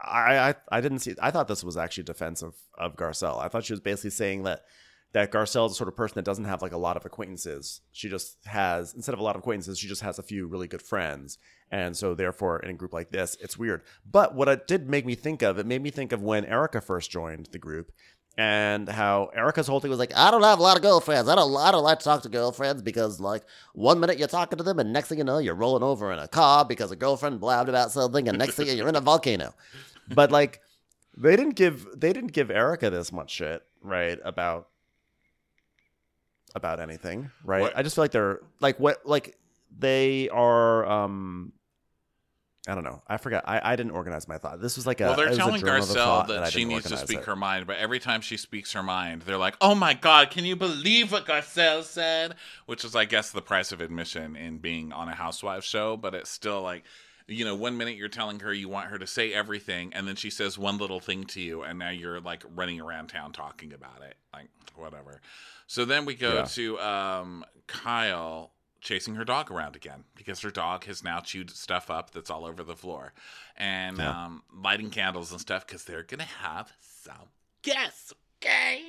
I 0.03 0.49
I, 0.49 0.55
I 0.69 0.81
didn't 0.81 0.99
see 0.99 1.15
I 1.21 1.31
thought 1.31 1.47
this 1.47 1.63
was 1.63 1.77
actually 1.77 2.03
defensive 2.03 2.55
of 2.77 2.97
Garcelle. 2.97 3.39
I 3.41 3.47
thought 3.47 3.63
she 3.63 3.71
was 3.71 3.79
basically 3.79 4.09
saying 4.09 4.43
that 4.43 4.65
that 5.13 5.31
Garcelle 5.31 5.65
is 5.65 5.73
the 5.73 5.75
sort 5.75 5.87
of 5.87 5.95
person 5.95 6.15
that 6.15 6.25
doesn't 6.25 6.45
have 6.45 6.61
like 6.61 6.71
a 6.71 6.77
lot 6.77 6.97
of 6.97 7.05
acquaintances. 7.05 7.81
She 7.91 8.09
just 8.09 8.37
has 8.45 8.93
instead 8.93 9.13
of 9.13 9.19
a 9.19 9.23
lot 9.23 9.35
of 9.35 9.41
acquaintances, 9.41 9.79
she 9.79 9.87
just 9.87 10.01
has 10.01 10.19
a 10.19 10.23
few 10.23 10.47
really 10.47 10.67
good 10.67 10.81
friends. 10.81 11.37
And 11.69 11.95
so 11.95 12.13
therefore 12.15 12.59
in 12.59 12.69
a 12.69 12.73
group 12.73 12.93
like 12.93 13.11
this, 13.11 13.37
it's 13.41 13.57
weird. 13.57 13.81
But 14.09 14.35
what 14.35 14.47
it 14.47 14.67
did 14.67 14.89
make 14.89 15.05
me 15.05 15.15
think 15.15 15.41
of, 15.41 15.57
it 15.57 15.65
made 15.65 15.81
me 15.81 15.89
think 15.89 16.11
of 16.11 16.21
when 16.21 16.45
Erika 16.45 16.81
first 16.81 17.11
joined 17.11 17.47
the 17.51 17.59
group 17.59 17.91
and 18.37 18.87
how 18.87 19.29
Erika's 19.35 19.67
whole 19.67 19.79
thing 19.79 19.89
was 19.89 19.99
like, 19.99 20.15
I 20.15 20.31
don't 20.31 20.43
have 20.43 20.59
a 20.59 20.63
lot 20.63 20.77
of 20.77 20.83
girlfriends. 20.83 21.27
I 21.27 21.35
don't. 21.35 21.55
I 21.55 21.71
don't 21.71 21.83
like 21.83 21.99
to 21.99 22.05
talk 22.05 22.21
to 22.23 22.29
girlfriends 22.29 22.81
because, 22.81 23.19
like, 23.19 23.43
one 23.73 23.99
minute 23.99 24.17
you're 24.17 24.27
talking 24.27 24.57
to 24.57 24.63
them, 24.63 24.79
and 24.79 24.93
next 24.93 25.09
thing 25.09 25.17
you 25.17 25.23
know, 25.23 25.39
you're 25.39 25.55
rolling 25.55 25.83
over 25.83 26.11
in 26.11 26.19
a 26.19 26.27
car 26.27 26.63
because 26.63 26.91
a 26.91 26.95
girlfriend 26.95 27.41
blabbed 27.41 27.67
about 27.67 27.91
something, 27.91 28.29
and 28.29 28.37
next 28.37 28.55
thing 28.55 28.67
you're 28.75 28.87
in 28.87 28.95
a 28.95 29.01
volcano. 29.01 29.53
but 30.15 30.31
like 30.31 30.61
they 31.17 31.35
didn't 31.35 31.55
give 31.55 31.85
they 31.95 32.13
didn't 32.13 32.31
give 32.31 32.49
Erika 32.49 32.89
this 32.89 33.11
much 33.11 33.31
shit, 33.31 33.63
right? 33.81 34.17
About 34.23 34.69
about 36.55 36.79
anything, 36.79 37.31
right? 37.43 37.61
What- 37.61 37.77
I 37.77 37.83
just 37.83 37.95
feel 37.95 38.03
like 38.03 38.11
they're 38.11 38.41
like 38.59 38.79
what 38.79 39.05
like 39.05 39.37
they 39.77 40.29
are 40.29 40.85
um 40.85 41.53
I 42.67 42.75
don't 42.75 42.83
know. 42.83 43.01
I 43.07 43.17
forgot. 43.17 43.43
I, 43.47 43.73
I 43.73 43.75
didn't 43.75 43.93
organize 43.93 44.27
my 44.27 44.37
thought. 44.37 44.61
This 44.61 44.75
was 44.75 44.85
like 44.85 45.01
a 45.01 45.05
well, 45.05 45.15
they're 45.15 45.33
telling 45.33 45.61
Garcelle 45.63 45.95
thought, 45.95 46.29
and 46.29 46.39
I 46.39 46.43
that 46.43 46.53
she 46.53 46.63
needs 46.63 46.87
to 46.89 46.97
speak 46.97 47.19
it. 47.19 47.25
her 47.25 47.35
mind, 47.35 47.65
but 47.65 47.77
every 47.77 47.97
time 47.97 48.21
she 48.21 48.37
speaks 48.37 48.73
her 48.73 48.83
mind, 48.83 49.23
they're 49.23 49.37
like, 49.37 49.55
"Oh 49.61 49.73
my 49.73 49.95
god, 49.95 50.29
can 50.29 50.45
you 50.45 50.55
believe 50.55 51.11
what 51.11 51.25
Garcelle 51.25 51.83
said?" 51.83 52.35
Which 52.67 52.85
is, 52.85 52.95
I 52.95 53.05
guess, 53.05 53.31
the 53.31 53.41
price 53.41 53.71
of 53.71 53.81
admission 53.81 54.35
in 54.35 54.59
being 54.59 54.93
on 54.93 55.09
a 55.09 55.15
housewife 55.15 55.63
show. 55.63 55.97
But 55.97 56.13
it's 56.13 56.29
still 56.29 56.61
like, 56.61 56.83
you 57.27 57.45
know, 57.45 57.55
one 57.55 57.77
minute 57.77 57.95
you're 57.95 58.09
telling 58.09 58.39
her 58.41 58.53
you 58.53 58.69
want 58.69 58.87
her 58.89 58.97
to 58.99 59.07
say 59.07 59.33
everything, 59.33 59.93
and 59.93 60.07
then 60.07 60.15
she 60.15 60.29
says 60.29 60.57
one 60.57 60.77
little 60.77 60.99
thing 60.99 61.23
to 61.25 61.41
you, 61.41 61.63
and 61.63 61.79
now 61.79 61.89
you're 61.89 62.19
like 62.19 62.43
running 62.55 62.79
around 62.81 63.07
town 63.07 63.31
talking 63.31 63.73
about 63.73 64.01
it, 64.01 64.15
like 64.33 64.49
whatever. 64.75 65.21
So 65.67 65.85
then 65.85 66.05
we 66.05 66.15
go 66.15 66.37
Yeah. 66.37 66.43
to 66.43 66.79
um, 66.79 67.45
Kyle 67.67 68.51
chasing 68.81 69.13
her 69.15 69.23
dog 69.23 69.51
around 69.51 69.75
again 69.75 70.03
because 70.15 70.39
her 70.41 70.49
dog 70.49 70.85
has 70.85 71.03
now 71.03 71.19
chewed 71.19 71.51
stuff 71.51 71.91
up 71.91 72.09
that's 72.11 72.31
all 72.31 72.45
over 72.45 72.63
the 72.63 72.75
floor 72.75 73.13
and 73.55 73.99
Yeah. 73.99 74.25
um, 74.25 74.41
lighting 74.51 74.89
candles 74.89 75.31
and 75.31 75.39
stuff 75.39 75.67
because 75.67 75.83
they're 75.83 76.01
gonna 76.01 76.23
have 76.23 76.71
some 76.81 77.29
guests 77.61 78.11
okay 78.43 78.81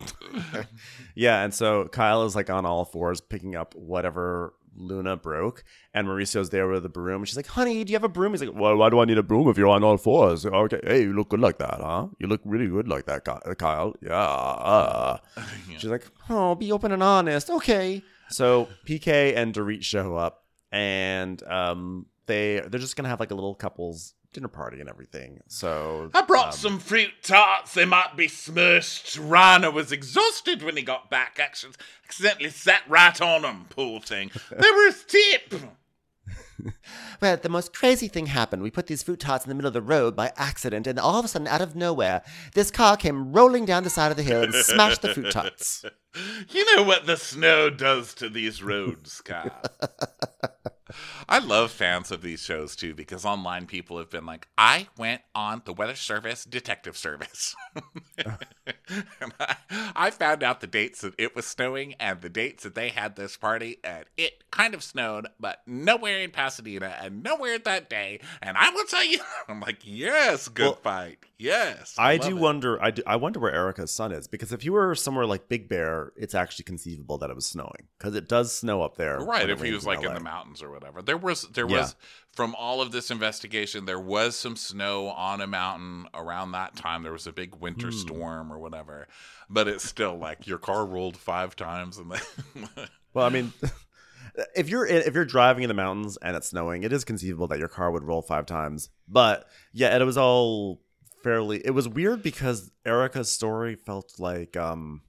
Yeah, 1.14 1.42
and 1.44 1.52
so 1.54 1.86
Kyle 1.88 2.24
is 2.24 2.34
like 2.34 2.50
on 2.50 2.64
all 2.66 2.84
fours 2.84 3.20
picking 3.20 3.54
up 3.54 3.74
whatever 3.74 4.54
Luna 4.80 5.16
broke, 5.16 5.64
and 5.94 6.06
Mauricio's 6.06 6.50
there 6.50 6.68
with 6.68 6.84
a 6.84 6.88
broom. 6.88 7.24
She's 7.24 7.36
like, 7.36 7.46
"Honey, 7.48 7.84
do 7.84 7.92
you 7.92 7.96
have 7.96 8.04
a 8.04 8.08
broom?" 8.08 8.32
He's 8.32 8.40
like, 8.42 8.54
"Well, 8.54 8.76
why 8.76 8.90
do 8.90 8.98
I 9.00 9.04
need 9.04 9.18
a 9.18 9.22
broom 9.22 9.48
if 9.48 9.56
you're 9.58 9.68
on 9.68 9.84
all 9.84 9.96
fours?" 9.96 10.44
Okay, 10.46 10.80
hey, 10.84 11.02
you 11.02 11.12
look 11.12 11.28
good 11.30 11.40
like 11.40 11.58
that, 11.58 11.80
huh? 11.80 12.08
You 12.18 12.26
look 12.26 12.40
really 12.44 12.66
good 12.68 12.88
like 12.88 13.06
that, 13.06 13.24
Kyle. 13.58 13.94
Yeah. 14.02 14.14
uh." 14.14 15.18
She's 15.78 15.90
like, 15.90 16.06
"Oh, 16.28 16.54
be 16.54 16.72
open 16.72 16.92
and 16.92 17.02
honest." 17.02 17.50
Okay. 17.50 18.02
So 18.30 18.68
PK 18.86 19.36
and 19.36 19.52
Dorit 19.54 19.82
show 19.82 20.16
up, 20.16 20.44
and 20.70 21.42
um, 21.44 22.06
they 22.26 22.60
they're 22.60 22.80
just 22.80 22.96
gonna 22.96 23.08
have 23.08 23.20
like 23.20 23.30
a 23.32 23.34
little 23.34 23.54
couples 23.54 24.14
dinner 24.32 24.48
party 24.48 24.80
and 24.80 24.88
everything. 24.88 25.40
So 25.48 26.10
I 26.14 26.22
brought 26.22 26.46
um, 26.46 26.52
some 26.52 26.78
fruit 26.78 27.12
tarts. 27.22 27.74
They 27.74 27.84
might 27.84 28.16
be 28.16 28.26
smushed. 28.26 29.18
Rana 29.20 29.70
was 29.70 29.92
exhausted 29.92 30.62
when 30.62 30.76
he 30.76 30.82
got 30.82 31.10
back. 31.10 31.38
Actually, 31.40 31.74
accidentally 32.04 32.50
sat 32.50 32.82
right 32.88 33.20
on 33.20 33.42
them. 33.42 33.66
Poor 33.70 34.00
thing. 34.00 34.30
They 34.50 34.70
were 34.70 34.86
his 34.86 35.04
tip. 35.04 35.54
Well, 37.20 37.36
the 37.36 37.48
most 37.50 37.74
crazy 37.74 38.08
thing 38.08 38.26
happened. 38.26 38.62
We 38.62 38.70
put 38.70 38.86
these 38.86 39.02
fruit 39.02 39.20
tarts 39.20 39.44
in 39.44 39.50
the 39.50 39.54
middle 39.54 39.68
of 39.68 39.74
the 39.74 39.82
road 39.82 40.16
by 40.16 40.32
accident, 40.36 40.86
and 40.86 40.98
all 40.98 41.18
of 41.18 41.24
a 41.24 41.28
sudden, 41.28 41.46
out 41.46 41.60
of 41.60 41.76
nowhere, 41.76 42.22
this 42.54 42.70
car 42.70 42.96
came 42.96 43.32
rolling 43.32 43.66
down 43.66 43.84
the 43.84 43.90
side 43.90 44.10
of 44.10 44.16
the 44.16 44.22
hill 44.22 44.42
and 44.42 44.54
smashed 44.54 45.02
the 45.02 45.14
fruit 45.14 45.30
tarts. 45.30 45.84
You 46.48 46.74
know 46.74 46.82
what 46.82 47.06
the 47.06 47.16
snow 47.16 47.70
does 47.70 48.14
to 48.14 48.28
these 48.28 48.64
roads, 48.64 49.20
Kyle. 49.20 49.62
I 51.28 51.38
love 51.38 51.70
fans 51.70 52.10
of 52.10 52.22
these 52.22 52.40
shows 52.42 52.76
too 52.76 52.94
because 52.94 53.24
online 53.24 53.66
people 53.66 53.98
have 53.98 54.10
been 54.10 54.26
like, 54.26 54.48
I 54.58 54.88
went 54.96 55.22
on 55.34 55.62
the 55.64 55.72
Weather 55.72 55.94
Service 55.94 56.44
Detective 56.44 56.96
Service. 56.96 57.54
and 58.18 59.32
I, 59.38 59.56
I 59.94 60.10
found 60.10 60.42
out 60.42 60.60
the 60.60 60.66
dates 60.66 61.00
that 61.02 61.14
it 61.18 61.34
was 61.34 61.46
snowing 61.46 61.94
and 62.00 62.20
the 62.20 62.28
dates 62.28 62.64
that 62.64 62.74
they 62.74 62.88
had 62.90 63.16
this 63.16 63.36
party, 63.36 63.78
and 63.84 64.04
it 64.16 64.44
kind 64.50 64.74
of 64.74 64.82
snowed, 64.82 65.28
but 65.38 65.60
nowhere 65.66 66.20
in 66.20 66.30
Pasadena 66.30 66.96
and 67.00 67.22
nowhere 67.22 67.58
that 67.58 67.88
day. 67.88 68.20
And 68.42 68.56
I 68.56 68.70
will 68.70 68.84
tell 68.84 69.04
you, 69.04 69.20
I'm 69.48 69.60
like, 69.60 69.78
yes, 69.84 70.48
good 70.48 70.64
Well, 70.64 70.74
fight. 70.74 71.18
Yes. 71.38 71.94
I 71.98 72.16
love 72.16 72.28
do 72.28 72.36
it. 72.36 72.40
wonder. 72.40 72.82
I 72.82 72.90
do, 72.90 73.02
I 73.06 73.16
wonder 73.16 73.40
where 73.40 73.52
Erika's 73.52 73.92
son 73.92 74.12
is 74.12 74.28
because 74.28 74.52
if 74.52 74.64
you 74.64 74.72
were 74.72 74.94
somewhere 74.94 75.24
like 75.26 75.48
Big 75.48 75.68
Bear, 75.68 76.12
it's 76.16 76.34
actually 76.34 76.64
conceivable 76.64 77.16
that 77.18 77.30
it 77.30 77.34
was 77.34 77.46
snowing 77.46 77.88
because 77.98 78.14
it 78.14 78.28
does 78.28 78.54
snow 78.54 78.82
up 78.82 78.96
there. 78.96 79.18
Right, 79.20 79.48
if 79.48 79.62
he 79.62 79.72
was 79.72 79.86
like 79.86 80.02
in 80.04 80.12
the 80.12 80.20
mountains 80.20 80.62
or 80.62 80.70
whatever. 80.70 80.79
There 81.04 81.16
was 81.16 81.42
there 81.42 81.68
Yeah. 81.68 81.78
was 81.78 81.94
from 82.32 82.54
all 82.54 82.80
of 82.80 82.92
this 82.92 83.10
investigation, 83.10 83.84
there 83.86 84.00
was 84.00 84.36
some 84.36 84.56
snow 84.56 85.08
on 85.08 85.40
a 85.40 85.46
mountain 85.46 86.06
around 86.14 86.52
that 86.52 86.76
time. 86.76 87.02
There 87.02 87.12
was 87.12 87.26
a 87.26 87.32
big 87.32 87.54
winter 87.56 87.88
Hmm. 87.88 87.96
storm 87.98 88.52
or 88.52 88.58
whatever. 88.58 89.08
But 89.48 89.66
it's 89.68 89.84
still 89.84 90.16
like 90.16 90.46
your 90.46 90.58
car 90.58 90.86
rolled 90.86 91.16
five 91.16 91.56
times 91.56 91.98
and 91.98 92.12
then 92.12 92.68
Well, 93.14 93.26
I 93.26 93.30
mean, 93.30 93.52
if 94.54 94.68
you're 94.68 94.86
in, 94.86 94.98
if 94.98 95.14
you're 95.14 95.24
driving 95.24 95.64
in 95.64 95.68
the 95.68 95.74
mountains 95.74 96.16
and 96.22 96.36
it's 96.36 96.48
snowing, 96.48 96.82
it 96.84 96.92
is 96.92 97.04
conceivable 97.04 97.48
that 97.48 97.58
your 97.58 97.68
car 97.68 97.90
would 97.90 98.04
roll 98.04 98.22
five 98.22 98.46
times. 98.46 98.88
But 99.08 99.48
yeah, 99.72 99.96
it 99.96 100.04
was 100.04 100.16
all 100.16 100.80
fairly. 101.24 101.60
It 101.64 101.72
was 101.72 101.88
weird 101.88 102.22
because 102.22 102.70
Erika's 102.86 103.30
story 103.30 103.74
felt 103.74 104.14
like 104.20 104.56
um 104.56 105.02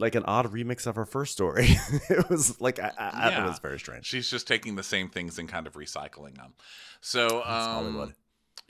like 0.00 0.14
an 0.16 0.24
odd 0.24 0.46
remix 0.52 0.86
of 0.86 0.96
her 0.96 1.04
first 1.06 1.32
story. 1.32 1.68
it 2.10 2.28
was 2.28 2.60
like 2.60 2.80
I, 2.80 2.90
I, 2.98 3.28
Yeah. 3.30 3.44
it 3.44 3.48
was 3.48 3.58
very 3.60 3.78
strange. 3.78 4.06
she's 4.06 4.28
just 4.30 4.48
taking 4.48 4.74
the 4.74 4.82
same 4.82 5.08
things 5.08 5.38
and 5.38 5.48
kind 5.48 5.66
of 5.66 5.74
recycling 5.74 6.36
them. 6.36 6.54
So 7.00 7.42
um. 7.44 8.14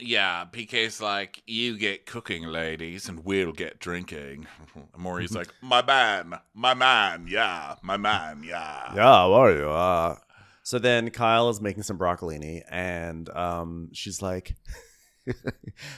Yeah, 0.03 0.45
PK's 0.51 0.99
like, 0.99 1.43
you 1.45 1.77
get 1.77 2.07
cooking, 2.07 2.45
ladies, 2.45 3.07
and 3.07 3.23
we'll 3.23 3.51
get 3.51 3.77
drinking. 3.77 4.47
Maury's 4.97 5.35
like, 5.35 5.49
my 5.61 5.83
man, 5.85 6.33
my 6.55 6.73
man, 6.73 7.27
yeah, 7.29 7.75
my 7.83 7.97
man, 7.97 8.41
yeah. 8.43 8.93
Yeah, 8.95 9.03
how 9.03 9.33
are 9.33 9.51
you? 9.55 9.69
Uh, 9.69 10.15
so 10.63 10.79
then 10.79 11.11
Kyle 11.11 11.49
is 11.49 11.61
making 11.61 11.83
some 11.83 11.99
broccolini, 11.99 12.63
and 12.67 13.29
um, 13.29 13.89
she's 13.93 14.23
like, 14.23 14.55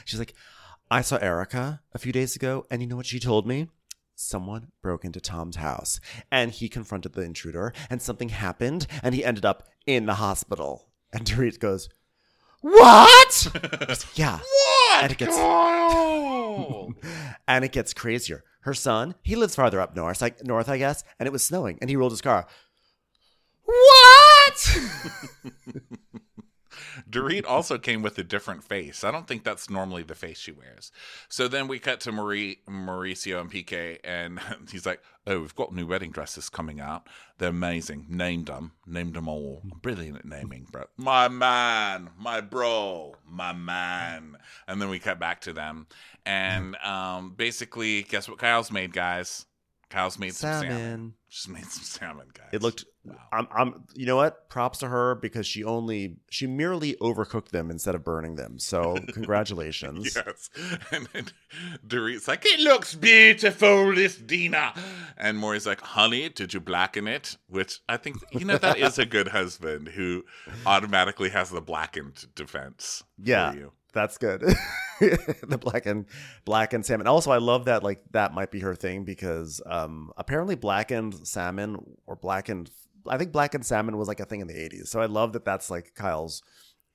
she's 0.04 0.18
like, 0.18 0.34
I 0.90 1.00
saw 1.00 1.16
Erika 1.16 1.80
a 1.94 1.98
few 1.98 2.12
days 2.12 2.36
ago, 2.36 2.66
and 2.70 2.82
you 2.82 2.88
know 2.88 2.96
what 2.96 3.06
she 3.06 3.18
told 3.18 3.46
me? 3.46 3.68
Someone 4.16 4.68
broke 4.80 5.04
into 5.04 5.20
Tom's 5.20 5.56
house, 5.56 5.98
and 6.30 6.52
he 6.52 6.68
confronted 6.68 7.14
the 7.14 7.22
intruder, 7.22 7.72
and 7.90 8.00
something 8.00 8.28
happened, 8.28 8.86
and 9.02 9.12
he 9.14 9.24
ended 9.24 9.44
up 9.44 9.68
in 9.86 10.06
the 10.06 10.14
hospital. 10.14 10.86
And 11.12 11.24
Dorit 11.24 11.58
goes, 11.58 11.88
"What?" 12.60 13.48
Yeah, 14.14 14.38
What? 14.38 15.02
And 15.02 15.12
it 15.12 15.18
gets- 15.18 15.36
and 17.48 17.64
it 17.64 17.72
gets 17.72 17.92
crazier. 17.92 18.44
Her 18.60 18.74
son, 18.74 19.16
he 19.22 19.34
lives 19.36 19.56
farther 19.56 19.80
up 19.80 19.96
north, 19.96 20.22
like 20.22 20.44
north, 20.44 20.68
I 20.68 20.78
guess, 20.78 21.02
and 21.18 21.26
it 21.26 21.32
was 21.32 21.42
snowing, 21.42 21.78
and 21.80 21.90
he 21.90 21.96
rolled 21.96 22.12
his 22.12 22.22
car. 22.22 22.46
What? 23.64 24.78
Dorit 27.08 27.44
also 27.46 27.78
came 27.78 28.02
with 28.02 28.18
a 28.18 28.24
different 28.24 28.64
face. 28.64 29.04
I 29.04 29.10
don't 29.10 29.26
think 29.26 29.44
that's 29.44 29.70
normally 29.70 30.02
the 30.02 30.14
face 30.14 30.38
she 30.38 30.52
wears. 30.52 30.92
So 31.28 31.48
then 31.48 31.68
we 31.68 31.78
cut 31.78 32.00
to 32.00 32.12
Marie, 32.12 32.60
Mauricio 32.68 33.40
and 33.40 33.50
PK, 33.50 33.98
and 34.04 34.40
he's 34.70 34.86
like, 34.86 35.02
"Oh, 35.26 35.40
we've 35.40 35.54
got 35.54 35.72
new 35.72 35.86
wedding 35.86 36.10
dresses 36.10 36.48
coming 36.48 36.80
out. 36.80 37.06
They're 37.38 37.50
amazing. 37.50 38.06
Named 38.08 38.46
them, 38.46 38.72
named 38.86 39.14
them 39.14 39.28
all. 39.28 39.62
Brilliant 39.82 40.18
at 40.18 40.24
naming, 40.24 40.66
bro. 40.70 40.84
My 40.96 41.28
man, 41.28 42.10
my 42.18 42.40
bro, 42.40 43.16
my 43.28 43.52
man." 43.52 44.36
And 44.66 44.80
then 44.80 44.88
we 44.88 44.98
cut 44.98 45.18
back 45.18 45.40
to 45.42 45.52
them, 45.52 45.86
and 46.24 46.76
um, 46.76 47.34
basically, 47.36 48.02
guess 48.02 48.28
what 48.28 48.38
Kyle's 48.38 48.70
made, 48.70 48.92
guys? 48.92 49.46
Kyle's 49.94 50.18
made 50.18 50.34
some 50.34 50.50
salmon. 50.50 50.70
Salmon. 50.70 51.14
She's 51.28 51.48
made 51.48 51.66
some 51.66 51.84
salmon, 51.84 52.26
guys. 52.34 52.48
It 52.52 52.62
looked. 52.62 52.84
Wow. 53.04 53.14
I'm. 53.32 53.48
I'm. 53.54 53.84
You 53.94 54.06
know 54.06 54.16
what? 54.16 54.48
Props 54.48 54.78
to 54.78 54.88
her 54.88 55.14
because 55.14 55.46
she 55.46 55.62
only 55.62 56.16
she 56.30 56.48
merely 56.48 56.94
overcooked 56.94 57.50
them 57.50 57.70
instead 57.70 57.94
of 57.94 58.02
burning 58.02 58.34
them. 58.34 58.58
So 58.58 58.96
congratulations. 59.12 60.16
Yes. 60.16 60.50
And 60.90 61.08
then 61.12 61.26
Dorit's 61.86 62.28
like, 62.28 62.44
it 62.44 62.60
looks 62.60 62.94
beautiful, 62.94 63.94
this 63.94 64.16
dinner. 64.16 64.72
And 65.16 65.38
Maury's 65.38 65.66
like, 65.66 65.80
honey, 65.80 66.28
did 66.28 66.54
you 66.54 66.60
blacken 66.60 67.06
it? 67.08 67.36
Which 67.48 67.80
I 67.88 67.96
think, 67.96 68.16
you 68.32 68.44
know, 68.44 68.58
that 68.58 68.78
is 68.78 68.98
a 68.98 69.06
good 69.06 69.28
husband 69.38 69.88
who 69.88 70.24
automatically 70.66 71.30
has 71.30 71.50
the 71.50 71.60
blackened 71.60 72.26
defense. 72.34 73.02
Yeah. 73.22 73.54
That's 73.94 74.18
good. 74.18 74.40
the 75.00 75.58
black 75.60 75.86
and 75.86 76.06
blackened 76.44 76.84
salmon. 76.86 77.06
Also, 77.06 77.30
I 77.30 77.38
love 77.38 77.66
that 77.66 77.82
like 77.82 78.02
that 78.12 78.34
might 78.34 78.50
be 78.50 78.60
her 78.60 78.74
thing 78.74 79.04
because 79.04 79.62
um 79.66 80.12
apparently 80.16 80.54
blackened 80.54 81.26
salmon 81.26 81.76
or 82.06 82.16
blackened 82.16 82.70
I 83.06 83.18
think 83.18 83.32
blackened 83.32 83.66
salmon 83.66 83.96
was 83.96 84.08
like 84.08 84.20
a 84.20 84.24
thing 84.24 84.40
in 84.40 84.46
the 84.46 84.54
80s. 84.54 84.88
So 84.88 85.00
I 85.00 85.06
love 85.06 85.32
that 85.34 85.44
that's 85.44 85.70
like 85.70 85.94
Kyle's 85.94 86.42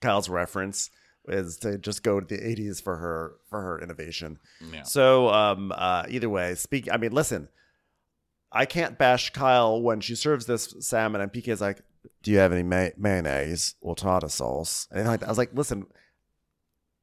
Kyle's 0.01 0.29
reference 0.29 0.89
is 1.27 1.57
to 1.57 1.77
just 1.77 2.01
go 2.03 2.19
to 2.19 2.25
the 2.25 2.41
80s 2.41 2.81
for 2.81 2.97
her 2.97 3.35
for 3.49 3.61
her 3.61 3.81
innovation. 3.81 4.39
Yeah. 4.73 4.83
So 4.83 5.29
um 5.29 5.71
uh 5.75 6.03
either 6.09 6.29
way, 6.29 6.55
speak 6.55 6.87
I 6.91 6.97
mean 6.97 7.11
listen, 7.11 7.49
I 8.51 8.65
can't 8.65 8.97
bash 8.97 9.31
Kyle 9.31 9.81
when 9.81 10.01
she 10.01 10.15
serves 10.15 10.45
this 10.45 10.73
salmon, 10.79 11.21
and 11.21 11.31
PK's 11.31 11.61
like, 11.61 11.81
"Do 12.23 12.31
you 12.31 12.39
have 12.39 12.51
any 12.51 12.63
may- 12.63 12.93
mayonnaise 12.97 13.75
or 13.81 13.95
tartar 13.95 14.29
sauce?" 14.29 14.87
And 14.91 15.07
like, 15.07 15.19
that. 15.19 15.27
I 15.27 15.29
was 15.29 15.37
like, 15.37 15.51
"Listen." 15.53 15.85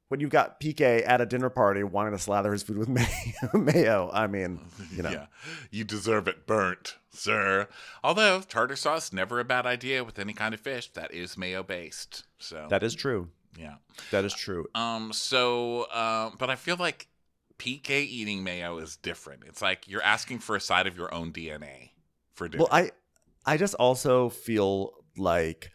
When 0.09 0.21
you've 0.21 0.31
got 0.31 0.61
PK 0.61 1.03
at 1.07 1.21
a 1.21 1.27
dinner 1.27 1.51
party 1.51 1.83
wanting 1.83 2.13
to 2.13 2.19
slather 2.19 2.53
his 2.53 2.63
food 2.63 2.79
with 2.79 2.89
mayo, 3.55 4.09
I 4.13 4.27
mean, 4.29 4.61
you 4.95 5.03
know, 5.03 5.11
Yeah, 5.13 5.27
you 5.71 5.83
deserve 5.83 6.29
it 6.29 6.47
burnt, 6.47 6.97
sir. 7.11 7.67
Although 8.05 8.41
tartar 8.43 8.77
sauce 8.77 9.13
never 9.13 9.41
a 9.41 9.45
bad 9.45 9.67
idea 9.67 10.05
with 10.05 10.19
any 10.21 10.33
kind 10.33 10.55
of 10.55 10.61
fish 10.61 10.89
that 10.93 11.13
is 11.13 11.37
mayo 11.37 11.63
based. 11.65 12.25
So 12.39 12.67
that 12.71 12.83
is 12.85 12.95
true. 12.95 13.31
yeah. 13.59 13.77
That 14.13 14.25
is 14.25 14.33
true. 14.33 14.67
Um. 14.75 15.13
So, 15.13 15.91
um. 15.93 16.37
But 16.39 16.51
I 16.51 16.55
feel 16.57 16.77
like 16.77 17.09
PK 17.59 17.91
eating 18.07 18.45
mayo 18.45 18.79
is 18.79 18.97
different. 18.97 19.43
It's 19.47 19.63
like 19.63 19.89
you're 19.89 20.03
asking 20.03 20.39
for 20.39 20.55
a 20.55 20.61
side 20.61 20.87
of 20.87 20.97
your 20.97 21.13
own 21.13 21.33
DNA 21.33 21.91
for 22.35 22.49
dinner. 22.49 22.65
Well, 22.65 22.69
I 22.71 22.91
I 23.45 23.57
just 23.57 23.75
also 23.75 24.29
feel 24.29 24.93
like 25.17 25.71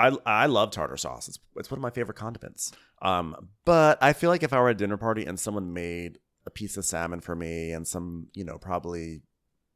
I 0.00 0.16
I 0.26 0.46
love 0.46 0.70
tartar 0.70 0.96
sauce. 0.96 1.28
It's 1.28 1.38
it's 1.56 1.70
one 1.70 1.78
of 1.78 1.82
my 1.82 1.90
favorite 1.90 2.16
condiments. 2.16 2.72
Um, 3.02 3.48
but 3.64 3.98
I 4.02 4.12
feel 4.12 4.30
like 4.30 4.42
if 4.42 4.52
I 4.52 4.60
were 4.60 4.68
at 4.68 4.76
a 4.76 4.78
dinner 4.78 4.96
party 4.96 5.24
and 5.26 5.38
someone 5.38 5.72
made 5.72 6.18
a 6.46 6.50
piece 6.50 6.76
of 6.76 6.84
salmon 6.84 7.20
for 7.20 7.34
me 7.34 7.72
and 7.72 7.86
some, 7.86 8.28
you 8.32 8.44
know, 8.44 8.58
probably 8.58 9.22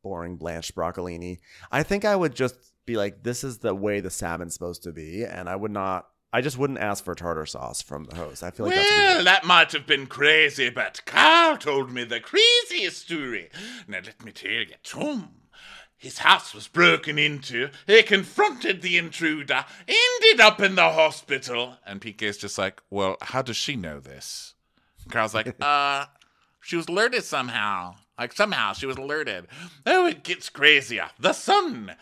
boring 0.03 0.37
blanched 0.37 0.75
broccolini, 0.75 1.39
I 1.71 1.83
think 1.83 2.05
I 2.05 2.17
would 2.17 2.35
just 2.35 2.57
be 2.87 2.97
like, 2.97 3.23
this 3.23 3.45
is 3.45 3.59
the 3.59 3.75
way 3.75 4.01
the 4.01 4.11
salmon's 4.11 4.55
supposed 4.55 4.83
to 4.85 4.93
be, 4.93 5.25
and 5.25 5.49
I 5.49 5.57
would 5.57 5.71
not. 5.73 6.09
I 6.33 6.41
just 6.41 6.59
wouldn't 6.59 6.81
ask 6.81 7.05
for 7.05 7.15
tartar 7.15 7.47
sauce 7.47 7.81
from 7.81 8.05
the 8.05 8.17
host. 8.17 8.43
I 8.43 8.51
feel 8.51 8.67
like 8.67 8.75
that's 8.75 8.91
well, 8.91 9.25
that 9.25 9.45
might 9.45 9.71
have 9.71 9.87
been 9.87 10.09
crazy, 10.09 10.69
but 10.69 11.01
Kyle 11.05 11.57
told 11.57 11.93
me 11.93 12.03
the 12.03 12.19
craziest 12.19 13.03
story. 13.03 13.51
Now, 13.87 14.01
let 14.05 14.25
me 14.25 14.33
tell 14.33 14.51
you, 14.51 14.75
Tom. 14.83 15.44
His 15.97 16.19
house 16.19 16.55
was 16.55 16.69
broken 16.69 17.19
into. 17.19 17.71
He 17.87 18.03
confronted 18.03 18.83
the 18.83 18.99
intruder, 18.99 19.65
ended 19.89 20.41
up 20.41 20.61
in 20.61 20.75
the 20.75 20.91
hospital. 20.91 21.79
And 21.87 22.01
PK's 22.01 22.37
just 22.37 22.59
like, 22.59 22.83
well, 22.91 23.17
how 23.23 23.43
does 23.43 23.57
she 23.57 23.77
know 23.77 24.01
this? 24.01 24.55
And 25.05 25.13
Kyle's 25.13 25.35
like, 25.35 25.57
uh, 25.61 26.07
she 26.61 26.77
was 26.77 26.89
alerted 26.89 27.25
somehow. 27.25 27.95
Like, 28.19 28.33
somehow 28.33 28.75
she 28.75 28.87
was 28.87 28.97
alerted. 28.97 29.47
Oh, 29.87 30.07
it 30.07 30.23
gets 30.25 30.49
crazier. 30.49 31.11
The 31.19 31.33
sun. 31.33 31.97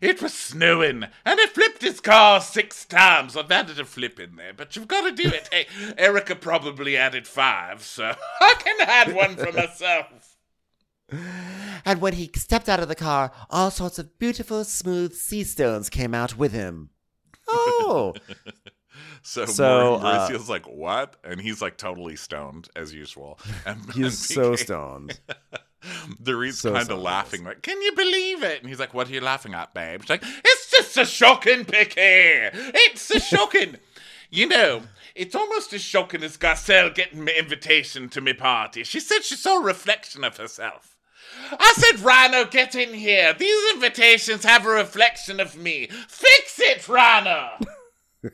It 0.00 0.22
was 0.22 0.32
snowing, 0.32 1.06
and 1.24 1.40
he 1.40 1.46
flipped 1.48 1.82
his 1.82 1.98
car 1.98 2.40
six 2.40 2.84
times. 2.84 3.36
I've 3.36 3.50
added 3.50 3.80
a 3.80 3.84
flip 3.84 4.20
in 4.20 4.36
there, 4.36 4.52
but 4.54 4.76
you've 4.76 4.86
got 4.86 5.00
to 5.02 5.10
do 5.10 5.28
it. 5.28 5.48
Hey, 5.50 5.66
Erika 5.98 6.36
probably 6.36 6.96
added 6.96 7.26
five, 7.26 7.82
so 7.82 8.14
I 8.40 8.54
can 8.58 8.88
add 8.88 9.12
one 9.12 9.34
for 9.34 9.50
myself. 9.50 10.37
And 11.84 12.00
when 12.00 12.14
he 12.14 12.30
stepped 12.34 12.68
out 12.68 12.80
of 12.80 12.88
the 12.88 12.94
car, 12.94 13.32
all 13.50 13.70
sorts 13.70 13.98
of 13.98 14.18
beautiful, 14.18 14.64
smooth 14.64 15.14
sea 15.14 15.42
stones 15.44 15.88
came 15.88 16.14
out 16.14 16.36
with 16.36 16.52
him. 16.52 16.90
Oh, 17.50 18.12
So, 19.22 19.46
So, 19.46 19.64
Maureen 19.64 20.04
uh, 20.04 20.28
Mauricio's 20.28 20.48
like, 20.50 20.66
what? 20.66 21.16
And 21.24 21.40
he's 21.40 21.62
like 21.62 21.78
totally 21.78 22.16
stoned, 22.16 22.68
as 22.76 22.92
usual. 22.92 23.38
And, 23.64 23.80
and 23.84 23.92
he's 23.94 24.18
so 24.18 24.52
PK 24.52 24.58
stoned. 24.58 25.20
The 26.20 26.50
So 26.52 26.74
kind 26.74 26.90
of 26.90 26.98
laughing, 26.98 27.44
like, 27.44 27.62
"Can 27.62 27.80
you 27.80 27.92
believe 27.94 28.42
it?" 28.42 28.60
And 28.60 28.68
he's 28.68 28.80
like, 28.80 28.94
"What 28.94 29.08
are 29.08 29.12
you 29.12 29.20
laughing 29.20 29.54
at, 29.54 29.72
babe?" 29.74 30.02
She's 30.02 30.10
like, 30.10 30.24
"It's 30.44 30.70
just 30.72 30.96
a 30.96 31.04
shocking 31.04 31.64
picky. 31.64 31.94
It's 32.00 33.08
a 33.12 33.20
shocking. 33.20 33.76
you 34.28 34.48
know, 34.48 34.82
it's 35.14 35.36
almost 35.36 35.72
as 35.72 35.80
shocking 35.80 36.24
as 36.24 36.36
Garcelle 36.36 36.92
getting 36.92 37.22
me 37.24 37.32
invitation 37.38 38.08
to 38.10 38.20
me 38.20 38.32
party. 38.32 38.82
She 38.82 38.98
said 38.98 39.22
she 39.22 39.36
saw 39.36 39.60
a 39.60 39.62
reflection 39.64 40.24
of 40.24 40.36
herself." 40.36 40.97
I 41.52 41.72
said, 41.76 42.00
Rhino, 42.00 42.44
get 42.44 42.74
in 42.74 42.92
here. 42.94 43.34
These 43.34 43.74
invitations 43.74 44.44
have 44.44 44.66
a 44.66 44.70
reflection 44.70 45.40
of 45.40 45.56
me. 45.56 45.88
Fix 46.08 46.58
it, 46.60 46.88
Rhino. 46.88 47.50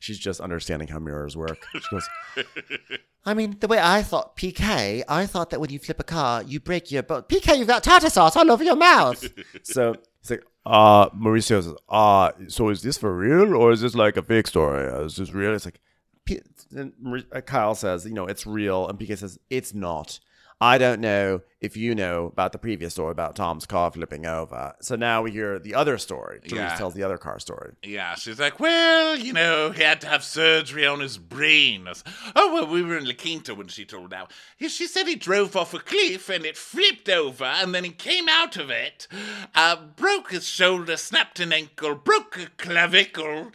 She's 0.00 0.18
just 0.18 0.40
understanding 0.40 0.88
how 0.88 0.98
mirrors 0.98 1.36
work. 1.36 1.64
She 1.74 1.80
goes, 1.90 2.08
I 3.24 3.34
mean, 3.34 3.56
the 3.60 3.68
way 3.68 3.78
I 3.78 4.02
thought 4.02 4.36
PK, 4.36 5.02
I 5.08 5.26
thought 5.26 5.50
that 5.50 5.60
when 5.60 5.70
you 5.70 5.78
flip 5.78 6.00
a 6.00 6.04
car, 6.04 6.42
you 6.42 6.60
break 6.60 6.90
your 6.90 7.02
boat. 7.02 7.28
PK, 7.28 7.58
you've 7.58 7.68
got 7.68 7.82
tartar 7.84 8.10
sauce 8.10 8.36
all 8.36 8.50
over 8.50 8.64
your 8.64 8.76
mouth. 8.76 9.24
so 9.62 9.94
he's 10.20 10.30
like, 10.30 10.44
uh, 10.66 11.08
Mauricio 11.10 11.62
says, 11.62 11.74
uh, 11.88 12.32
so 12.48 12.68
is 12.68 12.82
this 12.82 12.98
for 12.98 13.14
real 13.16 13.54
or 13.54 13.72
is 13.72 13.80
this 13.80 13.94
like 13.94 14.16
a 14.16 14.22
fake 14.22 14.46
story? 14.46 14.86
Uh, 14.88 15.04
Is 15.04 15.16
this 15.16 15.32
real? 15.32 15.54
It's 15.54 15.64
like, 15.64 15.80
P- 16.24 16.40
and 16.74 16.92
uh, 17.32 17.40
Kyle 17.40 17.74
says, 17.74 18.04
you 18.04 18.12
know, 18.12 18.26
it's 18.26 18.46
real. 18.46 18.86
And 18.88 18.98
PK 18.98 19.16
says, 19.16 19.38
it's 19.48 19.72
not. 19.72 20.20
I 20.60 20.76
don't 20.76 21.00
know 21.00 21.40
if 21.60 21.76
you 21.76 21.94
know 21.94 22.26
about 22.26 22.52
the 22.52 22.58
previous 22.58 22.92
story 22.92 23.10
about 23.10 23.34
Tom's 23.34 23.66
car 23.66 23.90
flipping 23.90 24.26
over. 24.26 24.74
So 24.80 24.94
now 24.94 25.22
we 25.22 25.32
hear 25.32 25.58
the 25.58 25.74
other 25.74 25.98
story. 25.98 26.38
Therese 26.40 26.52
Yeah. 26.70 26.74
tells 26.76 26.94
the 26.94 27.02
other 27.02 27.18
car 27.18 27.40
story. 27.40 27.74
Yeah, 27.82 28.14
she's 28.14 28.38
like, 28.38 28.60
well, 28.60 29.16
you 29.18 29.32
know, 29.32 29.70
he 29.72 29.82
had 29.82 30.00
to 30.02 30.06
have 30.06 30.22
surgery 30.22 30.86
on 30.86 31.00
his 31.00 31.18
brain. 31.18 31.88
Oh, 32.36 32.52
well, 32.54 32.66
we 32.66 32.82
were 32.82 32.96
in 32.96 33.06
La 33.06 33.14
Quinta 33.14 33.54
when 33.54 33.66
she 33.68 33.84
told 33.84 34.14
out. 34.14 34.30
She 34.60 34.86
said 34.86 35.08
he 35.08 35.16
drove 35.16 35.56
off 35.56 35.74
a 35.74 35.80
cliff 35.80 36.28
and 36.28 36.44
it 36.46 36.56
flipped 36.56 37.08
over, 37.08 37.44
and 37.44 37.74
then 37.74 37.82
he 37.84 37.90
came 37.90 38.28
out 38.28 38.56
of 38.56 38.70
it, 38.70 39.08
uh, 39.54 39.76
broke 39.96 40.30
his 40.30 40.46
shoulder, 40.46 40.96
snapped 40.96 41.40
an 41.40 41.52
ankle, 41.52 41.94
broke 41.96 42.36
a 42.38 42.46
clavicle, 42.56 43.50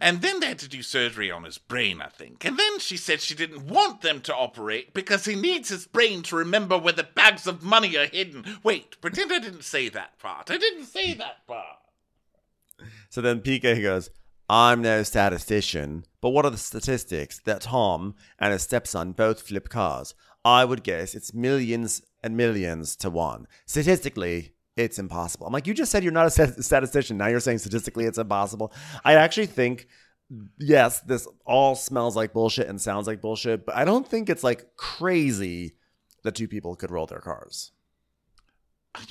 and 0.00 0.22
then 0.22 0.40
they 0.40 0.46
had 0.46 0.58
to 0.60 0.68
do 0.68 0.82
surgery 0.82 1.30
on 1.30 1.44
his 1.44 1.58
brain, 1.58 2.00
I 2.00 2.08
think. 2.08 2.44
And 2.44 2.58
then 2.58 2.78
she 2.78 2.96
said 2.96 3.20
she 3.20 3.34
didn't 3.34 3.66
want 3.66 4.00
them 4.00 4.20
to 4.22 4.34
operate 4.34 4.94
because 4.94 5.24
he 5.26 5.34
needs 5.34 5.68
his 5.68 5.86
brain 5.86 6.22
to 6.24 6.36
remember 6.36 6.78
where 6.78 6.92
the 6.92 7.04
bags 7.34 7.46
of 7.48 7.64
money 7.64 7.96
are 7.96 8.06
hidden. 8.06 8.44
Wait, 8.62 9.00
pretend 9.00 9.32
I 9.32 9.40
didn't 9.40 9.64
say 9.64 9.88
that 9.88 10.18
part. 10.18 10.50
I 10.50 10.56
didn't 10.56 10.84
say 10.84 11.14
that 11.14 11.46
part. 11.46 11.78
So 13.10 13.20
then 13.20 13.40
PK 13.40 13.82
goes, 13.82 14.10
I'm 14.48 14.82
no 14.82 15.02
statistician, 15.02 16.04
but 16.20 16.30
what 16.30 16.44
are 16.44 16.50
the 16.50 16.58
statistics 16.58 17.40
that 17.44 17.62
Tom 17.62 18.14
and 18.38 18.52
his 18.52 18.62
stepson 18.62 19.12
both 19.12 19.42
flip 19.42 19.68
cars? 19.68 20.14
I 20.44 20.64
would 20.64 20.84
guess 20.84 21.14
it's 21.14 21.34
millions 21.34 22.02
and 22.22 22.36
millions 22.36 22.94
to 22.96 23.10
one. 23.10 23.46
Statistically, 23.66 24.52
it's 24.76 24.98
impossible. 24.98 25.46
I'm 25.46 25.52
like, 25.52 25.66
you 25.66 25.74
just 25.74 25.90
said 25.90 26.04
you're 26.04 26.12
not 26.12 26.26
a 26.26 26.62
statistician. 26.62 27.16
Now 27.16 27.28
you're 27.28 27.40
saying 27.40 27.58
statistically 27.58 28.04
it's 28.04 28.18
impossible. 28.18 28.72
I 29.04 29.14
actually 29.14 29.46
think, 29.46 29.88
yes, 30.58 31.00
this 31.00 31.26
all 31.46 31.74
smells 31.74 32.14
like 32.14 32.32
bullshit 32.32 32.68
and 32.68 32.80
sounds 32.80 33.06
like 33.06 33.20
bullshit, 33.20 33.64
but 33.66 33.76
I 33.76 33.84
don't 33.84 34.06
think 34.06 34.28
it's 34.28 34.44
like 34.44 34.76
crazy 34.76 35.76
that 36.24 36.34
two 36.34 36.48
people 36.48 36.74
could 36.74 36.90
roll 36.90 37.06
their 37.06 37.20
cars. 37.20 37.70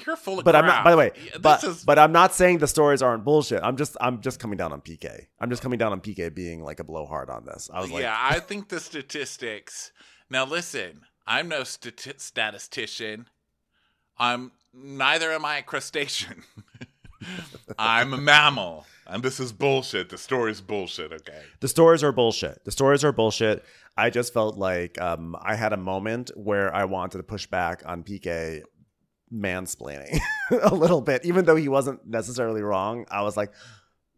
You're 0.05 0.15
full 0.15 0.39
of 0.39 0.45
But 0.45 0.55
I'm 0.55 0.65
not. 0.65 0.83
By 0.85 0.91
the 0.91 0.97
way, 0.97 1.11
Yeah, 1.25 1.37
but 1.41 1.61
is- 1.63 1.83
but 1.83 1.99
I'm 1.99 2.11
not 2.13 2.33
saying 2.33 2.59
the 2.59 2.67
stories 2.67 3.01
aren't 3.01 3.25
bullshit. 3.25 3.61
I'm 3.63 3.75
just 3.75 3.97
I'm 3.99 4.21
just 4.21 4.39
coming 4.39 4.57
down 4.57 4.71
on 4.71 4.79
PK. 4.81 5.27
I'm 5.41 5.49
just 5.49 5.61
coming 5.61 5.77
down 5.79 5.91
on 5.91 5.99
PK 5.99 6.33
being 6.33 6.63
like 6.63 6.79
a 6.79 6.83
blowhard 6.85 7.29
on 7.29 7.45
this. 7.45 7.69
I 7.73 7.81
was 7.81 7.91
like, 7.91 8.01
yeah, 8.03 8.17
I 8.17 8.39
think 8.49 8.69
the 8.69 8.79
statistics. 8.79 9.91
Now, 10.29 10.45
listen, 10.45 11.01
I'm 11.27 11.49
no 11.49 11.61
stati- 11.61 12.19
statistician. 12.19 13.27
I'm 14.17 14.51
neither 14.73 15.31
am 15.31 15.43
I 15.43 15.57
a 15.57 15.63
crustacean. 15.63 16.43
I'm 17.79 18.13
a 18.13 18.17
mammal, 18.17 18.85
and 19.07 19.21
this 19.23 19.39
is 19.39 19.51
bullshit. 19.53 20.09
The 20.09 20.17
story's 20.17 20.61
bullshit. 20.61 21.11
Okay. 21.11 21.41
the 21.59 21.67
stories 21.67 22.03
are 22.03 22.11
bullshit. 22.11 22.63
The 22.65 22.71
stories 22.71 23.03
are 23.03 23.11
bullshit. 23.11 23.63
I 23.95 24.09
just 24.09 24.33
felt 24.33 24.57
like 24.57 24.99
um, 24.99 25.35
I 25.41 25.55
had 25.55 25.73
a 25.73 25.77
moment 25.77 26.31
where 26.35 26.73
I 26.73 26.85
wanted 26.85 27.17
to 27.17 27.23
push 27.23 27.45
back 27.45 27.83
on 27.85 28.03
PK 28.03 28.61
mansplaining 29.31 30.19
a 30.61 30.73
little 30.73 31.01
bit, 31.01 31.25
even 31.25 31.45
though 31.45 31.55
he 31.55 31.67
wasn't 31.67 32.05
necessarily 32.05 32.61
wrong. 32.61 33.05
I 33.11 33.21
was 33.21 33.37
like, 33.37 33.51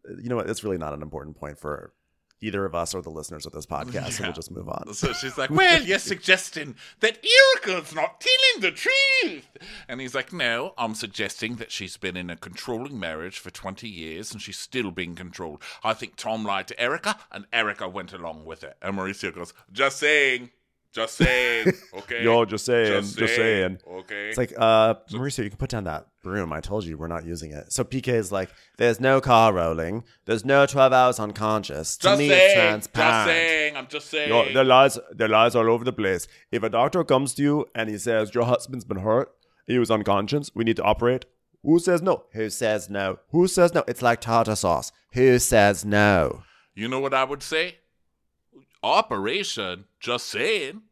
you 0.08 0.28
know 0.28 0.36
what? 0.36 0.48
It's 0.48 0.64
really 0.64 0.78
not 0.78 0.94
an 0.94 1.02
important 1.02 1.36
point 1.36 1.58
for 1.58 1.92
either 2.40 2.64
of 2.64 2.74
us 2.74 2.94
or 2.94 3.00
the 3.02 3.10
listeners 3.10 3.46
of 3.46 3.52
this 3.52 3.66
podcast. 3.66 4.12
So 4.12 4.22
Yeah. 4.22 4.28
we'll 4.28 4.34
just 4.34 4.50
move 4.50 4.68
on. 4.68 4.92
So 4.94 5.12
she's 5.14 5.38
like, 5.38 5.50
"Well, 5.60 5.82
you're 5.82 5.98
suggesting 5.98 6.74
that 7.00 7.18
Erika's 7.24 7.94
not 7.94 8.20
telling 8.20 8.60
the 8.60 8.72
truth," 8.72 9.46
and 9.88 10.00
he's 10.00 10.14
like, 10.14 10.32
"No, 10.32 10.74
I'm 10.76 10.94
suggesting 10.94 11.56
that 11.56 11.72
she's 11.72 11.96
been 11.96 12.16
in 12.16 12.28
a 12.30 12.36
controlling 12.36 13.00
marriage 13.00 13.38
for 13.38 13.50
20 13.50 13.88
years 13.88 14.32
and 14.32 14.40
she's 14.42 14.58
still 14.58 14.90
being 14.90 15.14
controlled. 15.14 15.62
I 15.82 15.94
think 15.94 16.16
Tom 16.16 16.44
lied 16.44 16.68
to 16.68 16.80
Erika, 16.80 17.18
and 17.32 17.46
Erika 17.52 17.88
went 17.88 18.12
along 18.12 18.44
with 18.44 18.62
it." 18.64 18.76
And 18.82 18.96
Mauricio 18.96 19.34
goes, 19.34 19.54
"Just 19.72 19.98
saying, 19.98 20.50
just 20.96 21.14
saying, 21.14 21.72
okay." 21.98 22.24
Yo, 22.24 22.44
just 22.44 22.64
saying, 22.64 23.02
just 23.02 23.36
saying. 23.36 23.78
Okay. 23.86 24.28
It's 24.30 24.38
like, 24.38 24.52
uh, 24.56 24.94
Mauricio, 25.12 25.44
you 25.44 25.50
can 25.50 25.58
put 25.58 25.70
down 25.70 25.84
that 25.84 26.06
broom. 26.22 26.52
I 26.52 26.60
told 26.60 26.84
you 26.84 26.96
we're 26.96 27.06
not 27.06 27.24
using 27.24 27.52
it. 27.52 27.72
So 27.72 27.84
PK 27.84 28.08
is 28.08 28.32
like, 28.32 28.50
there's 28.78 28.98
no 28.98 29.20
car 29.20 29.52
rolling. 29.52 30.04
There's 30.24 30.44
no 30.44 30.64
12 30.66 30.92
hours 30.92 31.20
unconscious. 31.20 31.96
To 31.98 32.02
just 32.08 32.18
me, 32.18 32.28
saying, 32.28 32.74
it's 32.76 32.88
just 32.88 33.26
saying. 33.26 33.76
I'm 33.76 33.86
just 33.86 34.08
saying. 34.08 34.28
Yo, 34.30 34.52
there 34.52 34.64
lies, 34.64 34.98
there 35.12 35.28
lies 35.28 35.54
all 35.54 35.70
over 35.70 35.84
the 35.84 35.92
place. 35.92 36.26
If 36.50 36.62
a 36.62 36.70
doctor 36.70 37.04
comes 37.04 37.34
to 37.34 37.42
you 37.42 37.66
and 37.74 37.90
he 37.90 37.98
says 37.98 38.34
your 38.34 38.46
husband's 38.46 38.84
been 38.84 39.00
hurt, 39.00 39.30
he 39.66 39.78
was 39.78 39.90
unconscious, 39.90 40.50
we 40.54 40.64
need 40.64 40.76
to 40.76 40.82
operate. 40.82 41.26
Who 41.62 41.78
says 41.78 42.00
no? 42.00 42.24
Who 42.32 42.48
says 42.48 42.88
no? 42.88 43.18
Who 43.30 43.46
says 43.48 43.74
no? 43.74 43.84
It's 43.86 44.00
like 44.00 44.20
tartar 44.20 44.56
sauce. 44.56 44.92
Who 45.12 45.38
says 45.38 45.84
no? 45.84 46.42
You 46.74 46.88
know 46.88 47.00
what 47.00 47.12
I 47.12 47.24
would 47.24 47.42
say? 47.42 47.76
Operation, 48.82 49.86
just 49.98 50.26
saying. 50.26 50.82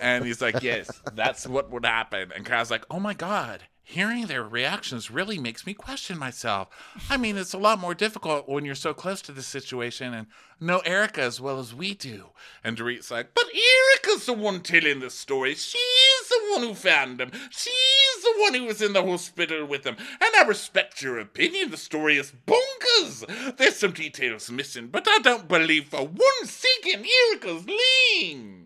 And 0.00 0.24
he's 0.24 0.40
like, 0.40 0.62
yes, 0.62 0.90
that's 1.14 1.46
what 1.46 1.70
would 1.70 1.84
happen. 1.84 2.32
And 2.34 2.44
Kyle's 2.44 2.70
like, 2.70 2.84
oh 2.90 3.00
my 3.00 3.14
God, 3.14 3.64
hearing 3.82 4.26
their 4.26 4.42
reactions 4.42 5.12
really 5.12 5.38
makes 5.38 5.64
me 5.64 5.72
question 5.72 6.18
myself. 6.18 6.68
I 7.08 7.16
mean, 7.16 7.36
it's 7.36 7.54
a 7.54 7.58
lot 7.58 7.78
more 7.78 7.94
difficult 7.94 8.48
when 8.48 8.64
you're 8.64 8.74
so 8.74 8.92
close 8.92 9.22
to 9.22 9.32
the 9.32 9.42
situation 9.42 10.12
and 10.12 10.26
know 10.58 10.80
Erika 10.80 11.22
as 11.22 11.40
well 11.40 11.60
as 11.60 11.72
we 11.72 11.94
do. 11.94 12.30
And 12.64 12.76
Dorit's 12.76 13.12
like, 13.12 13.32
but 13.34 13.44
Erika's 13.44 14.26
the 14.26 14.32
one 14.32 14.60
telling 14.60 14.98
the 14.98 15.10
story. 15.10 15.54
She's 15.54 16.28
the 16.28 16.48
one 16.52 16.62
who 16.62 16.74
found 16.74 17.20
him. 17.20 17.30
She's 17.50 18.22
the 18.22 18.34
one 18.38 18.54
who 18.54 18.64
was 18.64 18.82
in 18.82 18.92
the 18.92 19.04
hospital 19.04 19.64
with 19.66 19.84
him. 19.84 19.96
And 19.98 20.30
I 20.36 20.42
respect 20.48 21.00
your 21.00 21.20
opinion. 21.20 21.70
The 21.70 21.76
story 21.76 22.16
is 22.16 22.32
bonkers. 22.44 23.56
There's 23.56 23.76
some 23.76 23.92
details 23.92 24.50
missing, 24.50 24.88
but 24.88 25.06
I 25.08 25.18
don't 25.20 25.46
believe 25.46 25.86
for 25.86 26.04
one 26.04 26.44
second 26.44 27.06
Erika's 27.06 27.66
lying. 27.68 28.65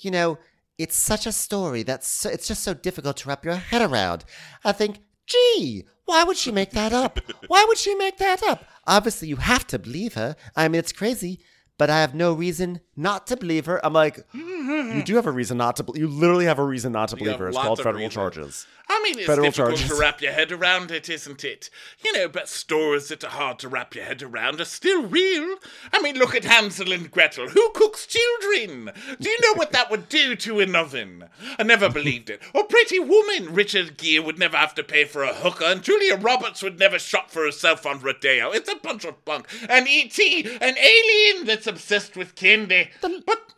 You 0.00 0.10
know, 0.10 0.38
it's 0.78 0.96
such 0.96 1.26
a 1.26 1.32
story 1.32 1.82
that's 1.82 2.08
so, 2.08 2.28
it's 2.30 2.48
just 2.48 2.62
so 2.62 2.74
difficult 2.74 3.16
to 3.18 3.28
wrap 3.28 3.44
your 3.44 3.54
head 3.54 3.82
around. 3.82 4.24
I 4.64 4.72
think, 4.72 5.00
gee, 5.26 5.84
why 6.04 6.24
would 6.24 6.36
she 6.36 6.52
make 6.52 6.70
that 6.72 6.92
up? 6.92 7.18
Why 7.48 7.64
would 7.66 7.78
she 7.78 7.94
make 7.94 8.18
that 8.18 8.42
up? 8.42 8.64
Obviously, 8.86 9.28
you 9.28 9.36
have 9.36 9.66
to 9.68 9.78
believe 9.78 10.14
her. 10.14 10.36
I 10.54 10.68
mean, 10.68 10.78
it's 10.78 10.92
crazy, 10.92 11.40
but 11.78 11.90
I 11.90 12.00
have 12.00 12.14
no 12.14 12.32
reason 12.32 12.80
not 12.96 13.26
to 13.28 13.36
believe 13.36 13.66
her. 13.66 13.84
I'm 13.84 13.92
like, 13.92 14.26
You 14.32 15.02
do 15.04 15.16
have 15.16 15.26
a 15.26 15.30
reason 15.30 15.58
not 15.58 15.76
to. 15.76 15.82
Be- 15.82 16.00
you 16.00 16.08
literally 16.08 16.46
have 16.46 16.58
a 16.58 16.64
reason 16.64 16.92
not 16.92 17.10
to 17.10 17.16
believe 17.16 17.38
her. 17.38 17.48
It's 17.48 17.56
called 17.56 17.78
federal 17.78 17.96
reasons. 17.96 18.14
charges. 18.14 18.66
I 18.88 19.00
mean, 19.02 19.18
it's 19.18 19.26
Federal 19.26 19.48
difficult 19.50 19.76
charges. 19.78 19.88
to 19.96 20.00
wrap 20.00 20.22
your 20.22 20.30
head 20.32 20.52
around 20.52 20.92
it, 20.92 21.08
isn't 21.10 21.44
it? 21.44 21.70
You 22.04 22.12
know, 22.12 22.28
but 22.28 22.48
stories 22.48 23.08
that 23.08 23.24
are 23.24 23.30
hard 23.30 23.58
to 23.58 23.68
wrap 23.68 23.94
your 23.96 24.04
head 24.04 24.22
around 24.22 24.60
are 24.60 24.64
still 24.64 25.02
real. 25.02 25.56
I 25.92 26.00
mean, 26.00 26.16
look 26.16 26.34
at 26.36 26.44
Hansel 26.44 26.92
and 26.92 27.10
Gretel. 27.10 27.48
Who 27.48 27.70
cooks 27.74 28.06
children? 28.06 28.90
Do 29.20 29.28
you 29.28 29.36
know 29.42 29.54
what 29.54 29.72
that 29.72 29.90
would 29.90 30.08
do 30.08 30.36
to 30.36 30.60
an 30.60 30.76
oven? 30.76 31.24
I 31.58 31.64
never 31.64 31.88
believed 31.90 32.30
it. 32.30 32.40
Or 32.54 32.64
Pretty 32.64 33.00
Woman. 33.00 33.52
Richard 33.52 33.98
Gere 33.98 34.20
would 34.24 34.38
never 34.38 34.56
have 34.56 34.74
to 34.76 34.84
pay 34.84 35.04
for 35.04 35.24
a 35.24 35.34
hooker, 35.34 35.64
and 35.64 35.82
Julia 35.82 36.16
Roberts 36.16 36.62
would 36.62 36.78
never 36.78 36.98
shop 36.98 37.30
for 37.30 37.44
herself 37.44 37.84
on 37.86 38.00
Rodeo. 38.00 38.52
It's 38.52 38.70
a 38.72 38.76
bunch 38.76 39.04
of 39.04 39.22
bunk. 39.24 39.48
And 39.68 39.88
E.T., 39.88 40.44
an 40.60 40.76
alien 40.78 41.44
that's 41.46 41.65
obsessed 41.66 42.16
with 42.16 42.34
candy. 42.34 42.90
But 43.00 43.54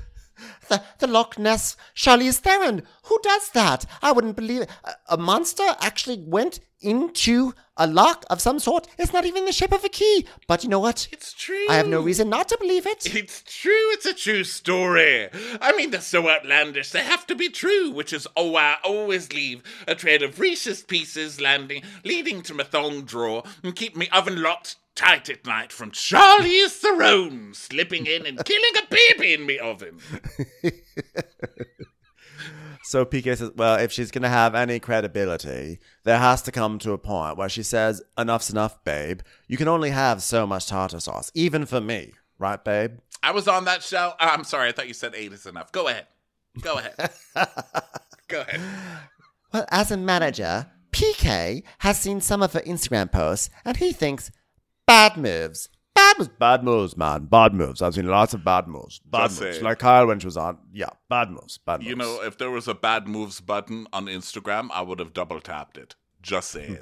the, 0.68 0.82
the 0.98 1.06
Loch 1.06 1.38
Ness 1.38 1.76
Charlize 1.94 2.38
Theron. 2.38 2.82
Who 3.04 3.18
does 3.22 3.50
that? 3.50 3.86
I 4.00 4.12
wouldn't 4.12 4.36
believe 4.36 4.62
it. 4.62 4.70
A, 4.84 4.92
a 5.10 5.16
monster 5.16 5.66
actually 5.80 6.18
went 6.26 6.60
into 6.80 7.54
a 7.76 7.86
lock 7.86 8.24
of 8.28 8.40
some 8.40 8.58
sort. 8.58 8.86
It's 8.98 9.12
not 9.12 9.24
even 9.24 9.44
the 9.44 9.52
shape 9.52 9.72
of 9.72 9.84
a 9.84 9.88
key. 9.88 10.26
But 10.46 10.62
you 10.62 10.68
know 10.68 10.80
what? 10.80 11.08
it's 11.12 11.32
true. 11.32 11.66
I 11.70 11.76
have 11.76 11.88
no 11.88 12.00
reason 12.00 12.28
not 12.28 12.48
to 12.48 12.58
believe 12.60 12.86
it. 12.86 13.14
It's 13.14 13.42
true. 13.42 13.90
It's 13.92 14.06
a 14.06 14.14
true 14.14 14.44
story. 14.44 15.28
I 15.60 15.72
mean, 15.76 15.90
they're 15.90 16.00
so 16.00 16.28
outlandish. 16.28 16.90
They 16.90 17.02
have 17.02 17.26
to 17.28 17.34
be 17.34 17.48
true, 17.48 17.90
which 17.90 18.12
is 18.12 18.26
oh, 18.36 18.56
I 18.56 18.76
always 18.84 19.32
leave 19.32 19.62
a 19.86 19.94
trail 19.94 20.22
of 20.22 20.38
Reese's 20.38 20.82
pieces 20.82 21.40
landing, 21.40 21.82
leading 22.04 22.42
to 22.42 22.54
my 22.54 22.64
thong 22.64 23.02
drawer, 23.02 23.44
and 23.62 23.74
keep 23.74 23.96
me 23.96 24.08
oven 24.10 24.42
locked 24.42 24.76
tight 24.94 25.28
at 25.28 25.46
night 25.46 25.72
from 25.72 25.90
Charlize 25.90 26.70
Theron 26.72 27.54
slipping 27.54 28.06
in 28.06 28.26
and 28.26 28.44
killing 28.44 28.72
a 28.82 28.86
baby 28.88 29.34
in 29.34 29.46
me 29.46 29.58
oven. 29.58 29.98
So 32.84 33.06
PK 33.06 33.36
says, 33.36 33.52
well, 33.56 33.78
if 33.78 33.90
she's 33.90 34.10
going 34.10 34.22
to 34.22 34.28
have 34.28 34.54
any 34.54 34.78
credibility, 34.78 35.78
there 36.04 36.18
has 36.18 36.42
to 36.42 36.52
come 36.52 36.78
to 36.80 36.92
a 36.92 36.98
point 36.98 37.38
where 37.38 37.48
she 37.48 37.62
says, 37.62 38.02
enough's 38.18 38.50
enough, 38.50 38.84
babe. 38.84 39.20
You 39.46 39.56
can 39.56 39.68
only 39.68 39.88
have 39.90 40.22
so 40.22 40.46
much 40.46 40.66
tartar 40.66 41.00
sauce, 41.00 41.30
even 41.34 41.64
for 41.64 41.80
me. 41.80 42.12
Right, 42.38 42.62
babe? 42.62 42.98
I 43.22 43.30
was 43.30 43.46
on 43.46 43.64
that 43.66 43.82
show. 43.82 44.12
Uh, 44.20 44.30
I'm 44.32 44.44
sorry. 44.44 44.68
I 44.68 44.72
thought 44.72 44.88
you 44.88 44.94
said 44.94 45.14
eight 45.14 45.32
is 45.32 45.46
enough. 45.46 45.70
Go 45.72 45.88
ahead. 45.88 46.06
Go 46.60 46.78
ahead. 46.78 47.10
Go 48.28 48.40
ahead. 48.42 48.60
Well, 49.52 49.64
as 49.70 49.90
a 49.90 49.96
manager, 49.96 50.66
PK 50.90 51.62
has 51.78 51.98
seen 51.98 52.20
some 52.20 52.42
of 52.42 52.52
her 52.52 52.60
Instagram 52.60 53.10
posts 53.12 53.48
and 53.64 53.76
he 53.76 53.92
thinks 53.92 54.30
bad 54.92 55.16
moves. 55.16 55.68
Bad 55.94 56.18
moves. 56.18 56.30
Bad 56.38 56.64
moves, 56.64 56.96
man. 56.96 57.24
Bad 57.26 57.54
moves. 57.54 57.82
I've 57.82 57.94
seen 57.94 58.06
lots 58.06 58.34
of 58.34 58.44
bad 58.44 58.66
moves. 58.66 59.00
Bad 59.00 59.28
Just 59.28 59.40
moves. 59.40 59.54
saying. 59.56 59.64
Like 59.64 59.78
Kyle 59.78 60.06
when 60.06 60.20
she 60.20 60.26
was 60.26 60.36
on. 60.36 60.58
Yeah, 60.72 60.90
bad 61.08 61.30
moves. 61.30 61.58
Bad 61.58 61.80
moves. 61.80 61.88
You 61.88 61.96
know, 61.96 62.22
if 62.22 62.38
there 62.38 62.50
was 62.50 62.68
a 62.68 62.74
bad 62.74 63.08
moves 63.08 63.40
button 63.40 63.86
on 63.92 64.06
Instagram, 64.06 64.68
I 64.72 64.82
would 64.82 64.98
have 64.98 65.12
double 65.12 65.40
tapped 65.40 65.78
it. 65.78 65.94
Just 66.20 66.52
hmm. 66.52 66.58
saying. 66.58 66.78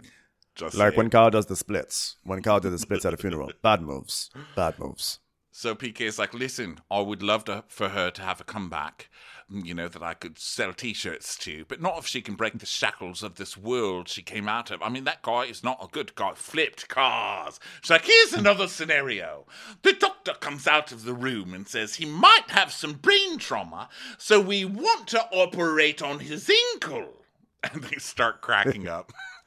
Just 0.55 0.77
like 0.77 0.91
saying. 0.91 0.99
when 0.99 1.11
Kyle 1.11 1.31
does 1.31 1.47
the 1.47 1.57
splits. 1.57 2.17
When 2.25 2.43
Kyle 2.43 2.61
did 2.61 2.73
the 2.73 2.79
splits 2.79 3.05
at 3.05 3.15
a 3.15 3.17
funeral. 3.17 3.51
Bad 3.63 3.83
moves. 3.83 4.31
Bad 4.57 4.79
moves. 4.79 5.21
So 5.61 5.75
PK 5.75 6.01
is 6.01 6.19
like, 6.19 6.33
listen, 6.33 6.79
I 6.91 7.01
would 7.01 7.23
love 7.23 7.45
to, 7.45 7.65
for 7.69 7.91
her 7.91 8.11
to 8.13 8.23
have 8.23 8.41
a 8.41 8.45
comeback, 8.45 9.11
mm, 9.53 9.63
you 9.63 9.75
know, 9.75 9.89
that 9.89 10.03
I 10.03 10.15
could 10.15 10.39
sell 10.39 10.73
T-shirts 10.73 11.37
to, 11.37 11.67
but 11.69 11.83
not 11.83 11.99
if 11.99 12.07
she 12.07 12.23
can 12.23 12.35
break 12.35 12.59
the 12.59 12.65
shackles 12.65 13.23
of 13.23 13.35
this 13.35 13.59
world 13.59 14.09
she 14.09 14.23
came 14.23 14.49
out 14.49 14.71
of. 14.71 14.81
I 14.81 14.89
mean, 14.89 15.05
that 15.05 15.21
guy 15.21 15.43
is 15.43 15.63
not 15.63 15.85
a 15.85 15.93
good 15.93 16.15
guy. 16.15 16.33
Flipped 16.33 16.89
cars. 16.89 17.61
She's 17.83 17.91
like, 17.91 18.07
here's 18.07 18.33
another 18.33 18.69
scenario. 18.69 19.45
The 19.83 19.93
doctor 19.93 20.33
comes 20.33 20.67
out 20.67 20.93
of 20.93 21.05
the 21.05 21.13
room 21.13 21.53
and 21.53 21.69
says 21.69 21.97
he 21.97 22.07
might 22.07 22.49
have 22.49 22.73
some 22.73 22.95
brain 22.95 23.37
trauma, 23.37 23.91
so 24.17 24.41
we 24.41 24.65
want 24.65 25.09
to 25.09 25.21
operate 25.31 26.01
on 26.01 26.21
his 26.21 26.51
ankle. 26.73 27.07
And 27.63 27.83
they 27.83 27.99
start 27.99 28.41
cracking 28.41 28.89
up. 28.89 29.13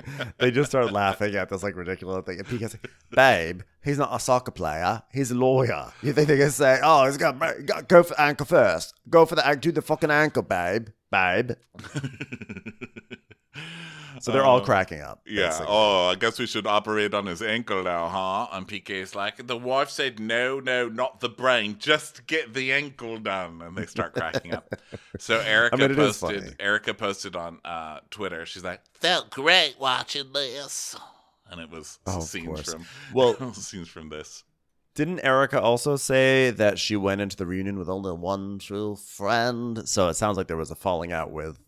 They 0.38 0.50
just 0.50 0.70
start 0.70 0.92
laughing 0.92 1.34
at 1.34 1.48
this 1.48 1.62
like 1.62 1.76
ridiculous 1.76 2.24
thing. 2.24 2.38
And 2.38 2.46
PK's 2.46 2.74
like, 2.74 2.90
babe, 3.10 3.62
he's 3.84 3.98
not 3.98 4.14
a 4.14 4.18
soccer 4.18 4.50
player. 4.50 5.02
He's 5.12 5.30
a 5.30 5.34
lawyer. 5.34 5.92
You 6.02 6.12
think 6.12 6.28
they're 6.28 6.36
going 6.36 6.50
to 6.50 6.54
say, 6.54 6.80
oh, 6.82 7.06
he's 7.06 7.16
got, 7.16 7.38
got 7.66 7.88
go 7.88 8.02
for 8.02 8.14
the 8.14 8.20
ankle 8.20 8.46
first. 8.46 8.94
Go 9.08 9.26
for 9.26 9.34
the. 9.34 9.58
Do 9.60 9.72
the 9.72 9.82
fucking 9.82 10.10
ankle, 10.10 10.42
babe. 10.42 10.88
Babe. 11.10 11.52
so 14.22 14.32
they're 14.32 14.44
all 14.44 14.60
cracking 14.60 15.00
up. 15.00 15.20
Yeah. 15.26 15.48
basically. 15.48 15.66
Oh, 15.68 16.06
I 16.08 16.14
guess 16.14 16.38
we 16.38 16.46
should 16.46 16.66
operate 16.66 17.12
on 17.12 17.26
his 17.26 17.42
ankle 17.42 17.82
now, 17.82 18.08
huh? 18.08 18.46
And 18.56 18.66
PK's 18.68 19.14
like, 19.14 19.46
the 19.46 19.56
wife 19.56 19.90
said, 19.90 20.20
no, 20.20 20.60
no, 20.60 20.88
not 20.88 21.20
the 21.20 21.28
brain. 21.28 21.76
Just 21.78 22.26
get 22.26 22.54
the 22.54 22.72
ankle 22.72 23.18
done. 23.18 23.60
And 23.62 23.76
they 23.76 23.86
start 23.86 24.14
cracking 24.14 24.54
up. 24.54 24.74
So 25.18 25.38
Erika 25.40 25.76
I 25.76 25.88
mean, 25.88 25.94
posted. 25.96 26.56
Erika 26.58 26.94
posted 26.94 27.36
on 27.36 27.58
uh, 27.64 28.00
Twitter. 28.10 28.46
She's 28.46 28.64
like, 28.64 28.80
Felt 28.94 29.28
great 29.30 29.76
watching 29.78 30.32
this. 30.32 30.96
and 31.50 31.60
it 31.60 31.70
was 31.70 31.98
Oh, 32.06 32.20
scenes 32.20 32.62
from 32.72 32.86
Well- 33.12 33.52
scenes 33.54 33.88
from 33.88 34.08
this. 34.08 34.44
Didn't 34.94 35.20
Erika 35.20 35.60
also 35.60 35.96
say 35.96 36.50
that 36.50 36.78
she 36.78 36.96
went 36.96 37.20
into 37.22 37.34
the 37.36 37.46
reunion 37.46 37.78
with 37.78 37.88
only 37.88 38.12
one 38.12 38.58
true 38.58 38.94
friend? 38.96 39.88
So 39.88 40.08
it 40.08 40.14
sounds 40.14 40.36
like 40.36 40.48
there 40.48 40.56
was 40.56 40.70
a 40.70 40.74
falling 40.74 41.12
out 41.12 41.30
with 41.30 41.58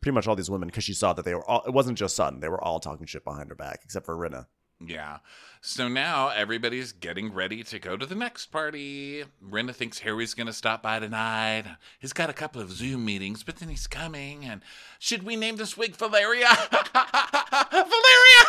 pretty 0.00 0.14
much 0.14 0.26
all 0.26 0.36
these 0.36 0.50
women 0.50 0.68
because 0.68 0.84
she 0.84 0.94
saw 0.94 1.12
that 1.12 1.24
they 1.24 1.34
were 1.34 1.48
all, 1.48 1.62
it 1.66 1.72
wasn't 1.72 1.98
just 1.98 2.16
Sutton. 2.16 2.40
They 2.40 2.48
were 2.48 2.62
all 2.62 2.80
talking 2.80 3.06
shit 3.06 3.24
behind 3.24 3.48
her 3.48 3.54
back, 3.54 3.80
except 3.84 4.06
for 4.06 4.16
Rinna. 4.16 4.46
Yeah. 4.84 5.18
So 5.60 5.88
now 5.88 6.28
everybody's 6.28 6.92
getting 6.92 7.32
ready 7.32 7.64
to 7.64 7.78
go 7.80 7.96
to 7.96 8.06
the 8.06 8.14
next 8.14 8.46
party. 8.46 9.24
Rinna 9.44 9.74
thinks 9.74 9.98
Harry's 10.00 10.34
going 10.34 10.46
to 10.46 10.52
stop 10.52 10.82
by 10.82 11.00
tonight. 11.00 11.64
He's 11.98 12.12
got 12.12 12.30
a 12.30 12.34
couple 12.34 12.62
of 12.62 12.70
Zoom 12.70 13.04
meetings, 13.04 13.42
but 13.42 13.56
then 13.56 13.68
he's 13.68 13.88
coming. 13.88 14.44
And 14.44 14.62
should 15.00 15.24
we 15.24 15.34
name 15.34 15.56
this 15.56 15.76
wig 15.76 15.96
Valeria? 15.96 16.48
Valeria! 17.72 18.44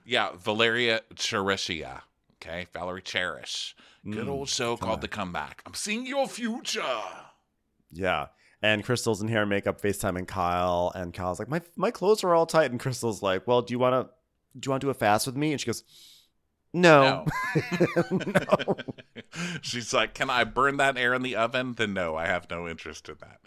yeah, 0.04 0.30
Valeria 0.36 1.00
Cherishia. 1.14 2.02
Okay, 2.40 2.68
Valerie 2.72 3.02
Cherish. 3.02 3.74
Good 4.08 4.26
mm, 4.26 4.30
old 4.30 4.48
show 4.48 4.76
called 4.76 5.00
The 5.00 5.08
Comeback. 5.08 5.62
I'm 5.66 5.74
seeing 5.74 6.06
your 6.06 6.28
future. 6.28 6.82
Yeah. 7.90 8.28
And 8.60 8.84
Crystal's 8.84 9.22
in 9.22 9.28
hair 9.28 9.42
and 9.42 9.50
makeup, 9.50 9.80
FaceTiming 9.80 10.26
Kyle, 10.26 10.90
and 10.94 11.14
Kyle's 11.14 11.38
like, 11.38 11.48
My 11.48 11.60
my 11.76 11.90
clothes 11.90 12.24
are 12.24 12.34
all 12.34 12.46
tight. 12.46 12.70
And 12.70 12.80
Crystal's 12.80 13.22
like, 13.22 13.46
Well, 13.46 13.62
do 13.62 13.72
you 13.72 13.78
wanna 13.78 14.10
do 14.58 14.66
you 14.66 14.70
wanna 14.70 14.80
do 14.80 14.90
a 14.90 14.94
fast 14.94 15.26
with 15.26 15.36
me? 15.36 15.52
And 15.52 15.60
she 15.60 15.66
goes, 15.66 15.84
No. 16.72 17.24
No. 18.10 18.76
She's 19.62 19.94
like, 19.94 20.14
Can 20.14 20.28
I 20.28 20.44
burn 20.44 20.78
that 20.78 20.96
air 20.98 21.14
in 21.14 21.22
the 21.22 21.36
oven? 21.36 21.74
Then 21.76 21.94
no, 21.94 22.16
I 22.16 22.26
have 22.26 22.50
no 22.50 22.68
interest 22.68 23.08
in 23.08 23.16
that. 23.20 23.40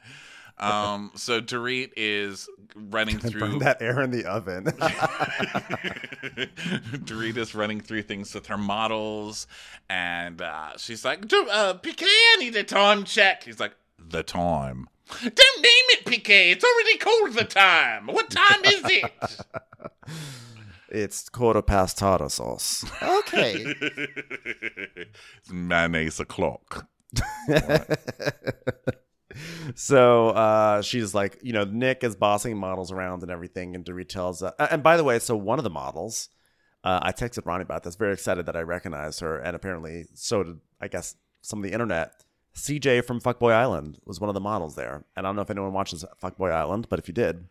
Um, 0.58 1.12
so 1.16 1.42
Dorit 1.42 1.92
is 1.98 2.48
running 2.76 3.20
through 3.20 3.40
Burn 3.42 3.60
that 3.60 3.82
air 3.82 4.02
in 4.02 4.12
the 4.12 4.26
oven. 4.26 4.66
Dorit 7.04 7.38
is 7.38 7.56
running 7.56 7.82
through 7.82 8.04
things 8.04 8.34
with 8.34 8.48
her 8.48 8.58
models, 8.58 9.48
and 9.90 10.42
uh, 10.42 10.78
she's 10.78 11.04
like, 11.04 11.28
"Do- 11.28 11.50
uh, 11.50 11.74
PK, 11.76 12.04
I 12.04 12.36
need 12.40 12.56
a 12.56 12.64
time 12.64 13.04
check. 13.06 13.44
He's 13.44 13.60
like, 13.60 13.76
The 13.98 14.24
time. 14.24 14.88
Don't 15.20 15.62
name 15.62 15.88
it, 15.90 16.06
PK. 16.06 16.52
It's 16.52 16.64
already 16.64 16.98
called 16.98 17.34
the 17.34 17.44
time. 17.44 18.08
What 18.08 18.30
time 18.30 18.64
is 18.66 18.82
it? 18.86 19.12
it's 20.90 21.30
quarter 21.30 21.62
past 21.62 21.98
tartar 21.98 22.30
sauce. 22.30 22.86
Okay. 23.02 23.56
it's 23.68 25.52
mayonnaise 25.52 26.20
o'clock. 26.20 26.88
so 29.76 30.30
uh, 30.30 30.82
she's 30.82 31.14
like, 31.14 31.40
you 31.42 31.54
know, 31.54 31.64
Nick 31.64 32.04
is 32.04 32.16
bossing 32.16 32.58
models 32.58 32.92
around 32.92 33.24
and 33.24 33.32
everything, 33.32 33.76
and 33.76 33.86
Dorit 33.86 34.10
tells. 34.10 34.42
Uh, 34.44 34.52
and 34.60 34.84
by 34.84 34.98
the 34.98 35.04
way, 35.04 35.20
so 35.20 35.36
one 35.36 35.60
of 35.60 35.64
the 35.64 35.70
models, 35.70 36.30
uh, 36.84 37.00
I 37.02 37.12
texted 37.12 37.46
Ronnie 37.46 37.64
about 37.64 37.84
this. 37.84 37.96
Very 37.96 38.14
excited 38.14 38.46
that 38.46 38.56
I 38.56 38.62
recognized 38.62 39.20
her, 39.20 39.38
and 39.38 39.56
apparently 39.56 40.06
so 40.14 40.44
did 40.44 40.60
I 40.80 40.88
guess 40.88 41.16
some 41.42 41.60
of 41.60 41.64
the 41.64 41.72
internet. 41.72 42.24
CJ 42.56 43.06
from 43.06 43.22
Fuckboy 43.22 43.54
Island 43.54 44.00
was 44.06 44.20
one 44.20 44.30
of 44.30 44.34
the 44.34 44.42
models 44.42 44.76
there. 44.76 45.06
And 45.16 45.26
I 45.26 45.30
don't 45.30 45.36
know 45.36 45.42
if 45.42 45.50
anyone 45.50 45.74
watches 45.74 46.04
Fuckboy 46.22 46.52
Island, 46.52 46.88
but 46.90 47.00
if 47.00 47.08
you 47.08 47.14
did, 47.14 47.48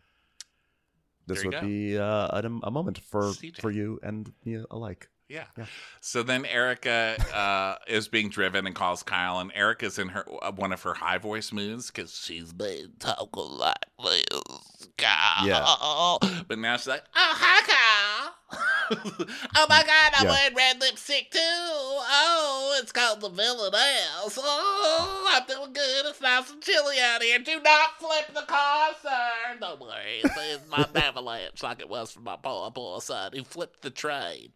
this 1.27 1.43
you 1.43 1.49
would 1.49 1.59
go. 1.59 1.67
be 1.67 1.97
uh, 1.97 2.27
a, 2.27 2.59
a 2.63 2.71
moment 2.71 2.99
for 2.99 3.23
CJ. 3.23 3.61
for 3.61 3.71
you 3.71 3.99
and 4.03 4.31
me 4.45 4.63
alike. 4.69 5.09
Yeah. 5.31 5.45
Yeah. 5.57 5.65
So 6.01 6.23
then 6.23 6.45
Erika 6.45 7.15
uh, 7.33 7.75
is 7.87 8.09
being 8.09 8.27
driven 8.29 8.67
and 8.67 8.75
calls 8.75 9.01
Kyle, 9.01 9.39
and 9.39 9.49
Erika's 9.55 9.97
in 9.97 10.09
her 10.09 10.25
uh, 10.43 10.51
one 10.51 10.73
of 10.73 10.81
her 10.83 10.93
high 10.93 11.19
voice 11.19 11.53
moods 11.53 11.87
because 11.89 12.13
she's 12.17 12.51
been 12.51 12.91
talking 12.99 13.29
like 13.57 13.75
this, 14.03 14.89
Kyle. 14.97 15.47
Yeah. 15.47 16.43
But 16.47 16.59
now 16.59 16.75
she's 16.75 16.87
like, 16.87 17.03
Oh, 17.15 17.33
hi, 17.37 17.61
Kyle. 17.71 18.35
oh 19.55 19.65
my 19.69 19.83
God, 19.87 20.11
I'm 20.17 20.25
Yeah. 20.25 20.31
wearing 20.31 20.55
red 20.55 20.81
lipstick 20.81 21.31
too. 21.31 21.39
Oh, 21.39 22.77
it's 22.81 22.91
called 22.91 23.21
the 23.21 23.29
Villanelle. 23.29 24.31
Oh, 24.37 25.29
I'm 25.33 25.47
doing 25.47 25.71
good. 25.71 26.05
It's 26.07 26.19
nice 26.19 26.51
and 26.51 26.61
chilly 26.61 26.97
out 27.01 27.23
here. 27.23 27.39
Do 27.39 27.61
not 27.61 27.97
flip 27.99 28.33
the 28.33 28.45
car, 28.45 28.89
sir. 29.01 29.57
Don't 29.61 29.79
worry, 29.79 30.19
it's, 30.23 30.35
it's 30.37 30.69
my 30.69 30.85
avalanche 31.01 31.63
like 31.63 31.79
it 31.79 31.87
was 31.87 32.11
for 32.11 32.19
my 32.19 32.35
poor, 32.35 32.69
poor 32.71 32.99
son 32.99 33.31
who 33.33 33.45
flipped 33.45 33.81
the 33.81 33.89
train. 33.91 34.49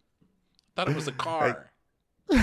Thought 0.76 0.88
it 0.88 0.94
was 0.94 1.08
a 1.08 1.12
car. 1.26 1.70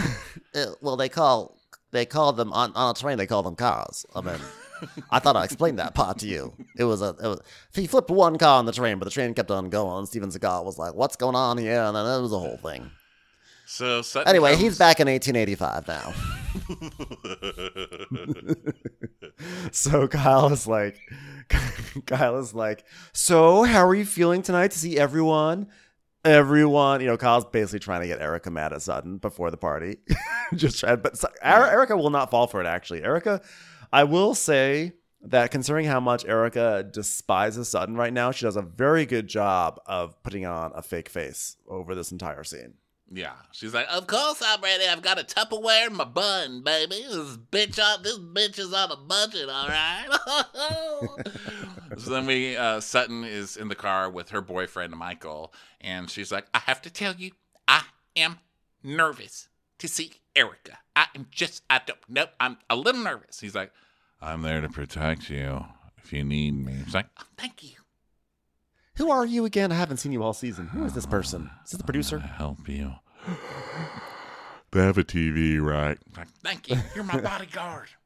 Uh, 0.56 0.66
well, 0.82 0.96
they 0.96 1.10
call 1.10 1.58
they 1.92 2.06
call 2.06 2.32
them 2.32 2.54
on, 2.54 2.72
on 2.76 2.92
a 2.92 2.94
train. 2.94 3.18
They 3.18 3.26
call 3.26 3.42
them 3.42 3.56
cars. 3.56 4.06
I 4.16 4.22
mean, 4.22 4.38
I 5.10 5.18
thought 5.18 5.36
I 5.36 5.44
explained 5.46 5.80
that 5.80 5.96
part 5.96 6.20
to 6.20 6.28
you. 6.28 6.54
It 6.78 6.84
was 6.84 7.02
a 7.02 7.10
it 7.10 7.24
was, 7.28 7.42
he 7.74 7.88
flipped 7.88 8.12
one 8.12 8.38
car 8.38 8.60
on 8.60 8.68
the 8.68 8.72
train, 8.72 9.00
but 9.00 9.06
the 9.06 9.12
train 9.12 9.34
kept 9.34 9.50
on 9.50 9.70
going. 9.72 9.98
And 9.98 10.08
Steven 10.08 10.30
Seagal 10.30 10.64
was 10.64 10.78
like, 10.78 10.94
"What's 10.94 11.16
going 11.16 11.36
on 11.36 11.58
here?" 11.58 11.82
And 11.82 11.96
then 11.96 12.06
it 12.06 12.22
was 12.22 12.32
a 12.34 12.38
whole 12.38 12.58
thing. 12.58 12.92
So 13.66 14.04
Sutton 14.04 14.30
Anyway, 14.30 14.52
comes- 14.52 14.62
he's 14.62 14.78
back 14.78 15.00
in 15.00 15.08
1885 15.08 15.88
now. 15.88 16.14
So 19.72 20.08
Kyle 20.08 20.52
is 20.54 20.68
like, 20.68 21.00
Kyle 22.06 22.38
is 22.38 22.54
like, 22.54 22.86
so 23.12 23.64
how 23.64 23.86
are 23.88 23.96
you 23.96 24.06
feeling 24.06 24.42
tonight 24.42 24.72
to 24.72 24.80
see 24.80 24.98
everyone? 24.98 25.68
Everyone, 26.26 27.02
you 27.02 27.08
know, 27.08 27.18
Kyle's 27.18 27.46
basically 27.46 27.80
trying 27.80 28.02
to 28.02 28.08
get 28.08 28.22
Erika 28.22 28.50
mad 28.50 28.72
at 28.72 28.82
Sutton 28.82 29.18
before 29.18 29.52
the 29.52 29.58
party. 29.58 29.98
Just 30.56 30.80
trying, 30.80 31.02
but 31.02 31.22
Er- 31.44 31.70
Erika 31.70 31.98
will 31.98 32.10
not 32.12 32.32
fall 32.32 32.48
for 32.48 32.62
it. 32.62 32.68
Actually, 32.68 33.04
Erika, 33.04 33.42
I 33.92 34.06
will 34.06 34.34
say 34.34 34.94
that 35.24 35.52
considering 35.52 35.86
how 35.86 36.00
much 36.00 36.26
Erika 36.26 36.88
despises 36.90 37.68
Sutton 37.70 37.96
right 37.96 38.14
now, 38.14 38.32
she 38.32 38.46
does 38.46 38.56
a 38.56 38.62
very 38.62 39.06
good 39.06 39.28
job 39.28 39.82
of 39.86 40.22
putting 40.24 40.46
on 40.46 40.72
a 40.76 40.82
fake 40.82 41.10
face 41.10 41.58
over 41.68 41.94
this 41.94 42.12
entire 42.14 42.44
scene. 42.44 42.76
Yeah, 43.16 43.34
she's 43.52 43.76
like, 43.76 43.86
Of 43.92 44.08
course 44.08 44.42
I'm 44.44 44.60
ready. 44.62 44.86
I've 44.88 45.04
got 45.04 45.20
a 45.20 45.24
Tupperware 45.24 45.88
in 45.88 45.96
my 45.96 46.04
bun, 46.04 46.64
baby. 46.64 46.96
This 47.08 47.38
bitch 47.52 47.80
on 47.80 48.02
this 48.02 48.18
bitch 48.18 48.58
is 48.58 48.74
on 48.74 48.92
a 48.92 48.96
budget, 48.96 49.50
all 49.50 49.68
right. 49.68 50.08
so 51.98 52.10
then 52.10 52.26
we 52.26 52.58
uh, 52.58 52.80
Sutton 52.80 53.24
is 53.24 53.56
in 53.56 53.68
the 53.68 53.76
car 53.76 54.10
with 54.10 54.30
her 54.30 54.42
boyfriend 54.42 54.94
Michael, 54.96 55.54
and 55.80 56.10
she's 56.10 56.32
like, 56.32 56.48
"I 56.56 56.60
have 56.60 56.82
to 56.82 56.90
tell 56.90 57.14
you, 57.14 57.32
I 57.68 57.84
am 58.16 58.40
nervous 58.84 59.48
to 59.78 59.88
see 59.88 60.14
Erika. 60.36 60.80
I 60.96 61.06
am 61.16 61.28
just, 61.30 61.62
I 61.70 61.82
don't 61.86 62.00
know, 62.10 62.26
I'm 62.40 62.58
a 62.70 62.76
little 62.76 63.04
nervous." 63.04 63.40
He's 63.40 63.54
like, 63.54 63.72
"I'm 64.22 64.42
there 64.42 64.62
to 64.62 64.70
protect 64.70 65.30
you 65.30 65.66
if 66.04 66.12
you 66.12 66.24
need 66.24 66.54
me." 66.66 66.78
She's 66.86 66.96
like, 66.96 67.10
Oh, 67.20 67.26
Thank 67.38 67.64
you. 67.64 67.76
Who 68.98 69.10
are 69.12 69.26
you 69.26 69.46
again? 69.46 69.72
I 69.72 69.76
haven't 69.76 69.98
seen 69.98 70.12
you 70.12 70.22
all 70.24 70.34
season. 70.34 70.68
Who 70.68 70.84
is 70.86 70.94
this 70.94 71.06
person? 71.06 71.50
Is 71.66 71.72
this 71.72 71.78
the 71.80 71.84
"I 71.84 71.86
producer? 71.86 72.20
help 72.20 72.68
you." 72.68 72.94
They 74.72 74.82
have 74.82 74.98
a 74.98 75.04
TV, 75.04 75.60
right? 75.62 75.98
Like, 76.18 76.28
Thank 76.44 76.70
you. 76.70 76.78
You're 76.96 77.04
my 77.04 77.22
bodyguard. 77.22 77.90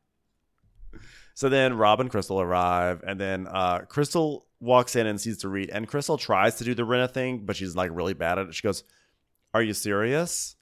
So 1.34 1.50
then 1.50 1.78
Rob 1.78 2.00
and 2.00 2.10
Crystal 2.10 2.42
arrive, 2.42 3.04
and 3.06 3.20
then 3.20 3.46
uh, 3.46 3.82
Crystal 3.88 4.48
walks 4.60 4.96
in 4.96 5.06
and 5.06 5.22
sees 5.22 5.38
Dorit, 5.44 5.70
and 5.72 5.88
Crystal 5.88 6.18
tries 6.18 6.56
to 6.56 6.64
do 6.64 6.74
the 6.74 6.82
Rinna 6.82 7.08
thing, 7.12 7.46
but 7.46 7.56
she's 7.56 7.76
like 7.76 7.92
really 7.94 8.16
bad 8.16 8.40
at 8.40 8.48
it. 8.48 8.56
She 8.56 8.64
goes, 8.64 8.84
"Are 9.54 9.62
you 9.62 9.74
serious? 9.74 10.56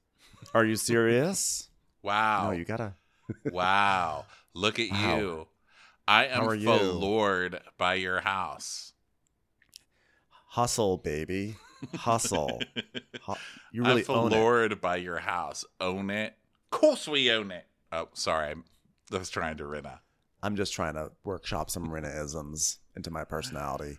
Are 0.53 0.66
you 0.66 0.76
serious? 0.76 1.70
wow, 2.03 2.47
No, 2.49 2.58
you 2.58 2.66
gotta." 2.66 2.95
wow, 3.53 4.26
look 4.53 4.78
at 4.78 4.89
Wow. 4.89 5.18
you. 5.18 5.47
I 6.10 6.26
am 6.26 6.41
How 6.41 6.47
are 6.49 6.56
you? 6.56 6.68
floored 6.68 7.62
by 7.78 7.93
your 7.93 8.20
house. 8.20 8.91
Hustle, 10.49 10.97
baby, 10.97 11.56
hustle. 11.96 12.62
Hu- 13.26 13.34
you 13.72 13.84
really 13.84 14.04
I'm 14.08 14.16
own 14.16 14.28
it. 14.28 14.36
floored 14.36 14.82
by 14.82 14.98
your 14.98 15.18
house. 15.20 15.66
Own 15.82 16.10
it. 16.10 16.36
Of 16.72 16.80
course 16.80 17.08
we 17.08 17.32
own 17.32 17.52
it. 17.52 17.66
Oh, 17.92 18.10
sorry. 18.14 18.48
I'm- 18.50 18.64
was 19.12 19.30
trying 19.30 19.58
to 19.58 19.64
Rinna. 19.64 20.00
I'm 20.42 20.56
just 20.56 20.74
trying 20.74 20.96
to 20.96 21.12
workshop 21.24 21.70
some 21.70 21.90
Rinna-isms 21.90 22.80
into 22.96 23.12
my 23.12 23.24
personality. 23.24 23.98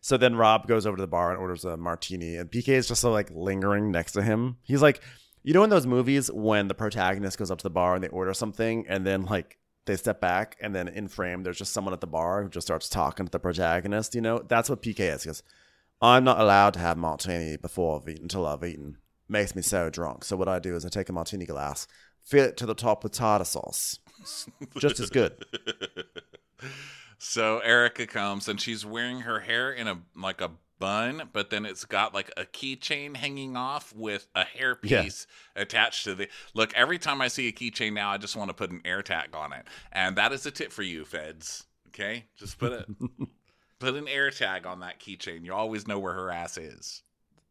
So 0.00 0.16
then 0.16 0.36
Rob 0.36 0.68
goes 0.68 0.86
over 0.86 0.96
to 0.96 1.00
the 1.00 1.08
bar 1.08 1.30
and 1.30 1.40
orders 1.40 1.64
a 1.64 1.76
martini, 1.76 2.36
and 2.36 2.48
PK 2.50 2.68
is 2.68 2.86
just 2.86 3.00
so 3.00 3.10
like 3.10 3.30
lingering 3.32 3.90
next 3.90 4.12
to 4.12 4.22
him. 4.22 4.58
He's 4.62 4.80
like, 4.82 5.02
you 5.42 5.52
know, 5.54 5.64
in 5.64 5.70
those 5.70 5.86
movies 5.86 6.30
when 6.32 6.68
the 6.68 6.74
protagonist 6.74 7.36
goes 7.38 7.50
up 7.50 7.58
to 7.58 7.64
the 7.64 7.70
bar 7.70 7.94
and 7.96 8.04
they 8.04 8.08
order 8.08 8.32
something, 8.32 8.86
and 8.88 9.04
then 9.04 9.24
like 9.26 9.58
they 9.86 9.96
step 9.96 10.20
back, 10.20 10.56
and 10.60 10.72
then 10.74 10.86
in 10.86 11.08
frame 11.08 11.42
there's 11.42 11.58
just 11.58 11.72
someone 11.72 11.92
at 11.94 12.00
the 12.00 12.06
bar 12.06 12.42
who 12.44 12.48
just 12.48 12.66
starts 12.66 12.88
talking 12.88 13.26
to 13.26 13.32
the 13.32 13.40
protagonist. 13.40 14.14
You 14.14 14.20
know, 14.20 14.38
that's 14.46 14.70
what 14.70 14.82
PK 14.82 15.00
is. 15.12 15.24
He 15.24 15.28
goes, 15.28 15.42
I'm 16.00 16.24
not 16.24 16.40
allowed 16.40 16.74
to 16.74 16.80
have 16.80 16.96
martini 16.96 17.56
before 17.56 18.00
I've 18.00 18.08
eaten 18.08 18.24
until 18.24 18.46
I've 18.46 18.64
eaten. 18.64 18.98
Makes 19.28 19.54
me 19.54 19.62
so 19.62 19.90
drunk. 19.90 20.24
So 20.24 20.36
what 20.36 20.48
I 20.48 20.58
do 20.58 20.74
is 20.74 20.86
I 20.86 20.88
take 20.88 21.08
a 21.08 21.12
martini 21.12 21.44
glass, 21.44 21.86
fill 22.22 22.44
it 22.44 22.56
to 22.58 22.66
the 22.66 22.74
top 22.74 23.02
with 23.02 23.12
tartar 23.12 23.44
sauce. 23.44 23.98
It's 24.20 24.46
just 24.78 25.00
as 25.00 25.10
good. 25.10 25.44
So 27.18 27.58
Erika 27.58 28.06
comes 28.06 28.48
and 28.48 28.60
she's 28.60 28.86
wearing 28.86 29.20
her 29.20 29.40
hair 29.40 29.72
in 29.72 29.88
a 29.88 29.98
like 30.16 30.40
a 30.40 30.52
bun, 30.78 31.28
but 31.32 31.50
then 31.50 31.66
it's 31.66 31.84
got 31.84 32.14
like 32.14 32.30
a 32.36 32.44
keychain 32.44 33.16
hanging 33.16 33.56
off 33.56 33.92
with 33.94 34.28
a 34.36 34.44
hairpiece 34.44 35.26
attached 35.56 36.04
to 36.04 36.14
the. 36.14 36.28
Look, 36.54 36.72
every 36.74 36.98
time 36.98 37.20
I 37.20 37.28
see 37.28 37.48
a 37.48 37.52
keychain 37.52 37.92
now, 37.92 38.10
I 38.10 38.18
just 38.18 38.36
want 38.36 38.50
to 38.50 38.54
put 38.54 38.70
an 38.70 38.80
air 38.84 39.02
tag 39.02 39.34
on 39.34 39.52
it, 39.52 39.66
and 39.92 40.16
that 40.16 40.32
is 40.32 40.46
a 40.46 40.52
tip 40.52 40.72
for 40.72 40.82
you, 40.82 41.04
feds. 41.04 41.64
Okay, 41.88 42.26
just 42.36 42.58
put 42.58 42.72
it. 42.72 42.86
Put 43.78 43.94
an 43.94 44.08
air 44.08 44.30
tag 44.30 44.66
on 44.66 44.80
that 44.80 45.00
keychain. 45.00 45.44
You 45.44 45.54
always 45.54 45.86
know 45.86 45.98
where 45.98 46.12
her 46.12 46.30
ass 46.30 46.58
is. 46.58 47.02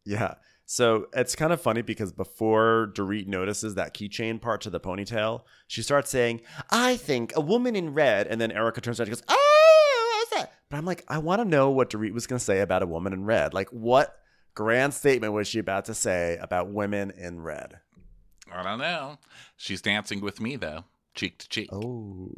Yeah. 0.05 0.35
So 0.65 1.07
it's 1.13 1.35
kind 1.35 1.53
of 1.53 1.61
funny 1.61 1.81
because 1.81 2.11
before 2.11 2.91
Dorit 2.93 3.27
notices 3.27 3.75
that 3.75 3.93
keychain 3.93 4.41
part 4.41 4.61
to 4.61 4.69
the 4.69 4.81
ponytail, 4.81 5.43
she 5.67 5.81
starts 5.81 6.09
saying, 6.09 6.41
I 6.69 6.97
think 6.97 7.31
a 7.35 7.41
woman 7.41 7.75
in 7.75 7.93
red. 7.93 8.27
And 8.27 8.41
then 8.41 8.51
Erika 8.51 8.81
turns 8.81 8.99
around 8.99 9.07
and 9.07 9.17
goes, 9.17 9.25
Oh, 9.29 10.17
what's 10.29 10.41
that? 10.41 10.53
But 10.69 10.77
I'm 10.77 10.85
like, 10.85 11.05
I 11.07 11.19
want 11.19 11.41
to 11.41 11.47
know 11.47 11.69
what 11.69 11.89
Dorit 11.89 12.13
was 12.13 12.27
going 12.27 12.39
to 12.39 12.43
say 12.43 12.59
about 12.59 12.83
a 12.83 12.87
woman 12.87 13.13
in 13.13 13.23
red. 13.23 13.53
Like, 13.53 13.69
what 13.69 14.19
grand 14.55 14.93
statement 14.93 15.31
was 15.31 15.47
she 15.47 15.59
about 15.59 15.85
to 15.85 15.93
say 15.93 16.37
about 16.41 16.69
women 16.69 17.11
in 17.11 17.39
red? 17.41 17.79
I 18.51 18.63
don't 18.63 18.79
know. 18.79 19.19
She's 19.55 19.81
dancing 19.81 20.21
with 20.21 20.41
me 20.41 20.55
though, 20.55 20.83
cheek 21.15 21.37
to 21.39 21.49
cheek. 21.49 21.69
Oh. 21.71 22.31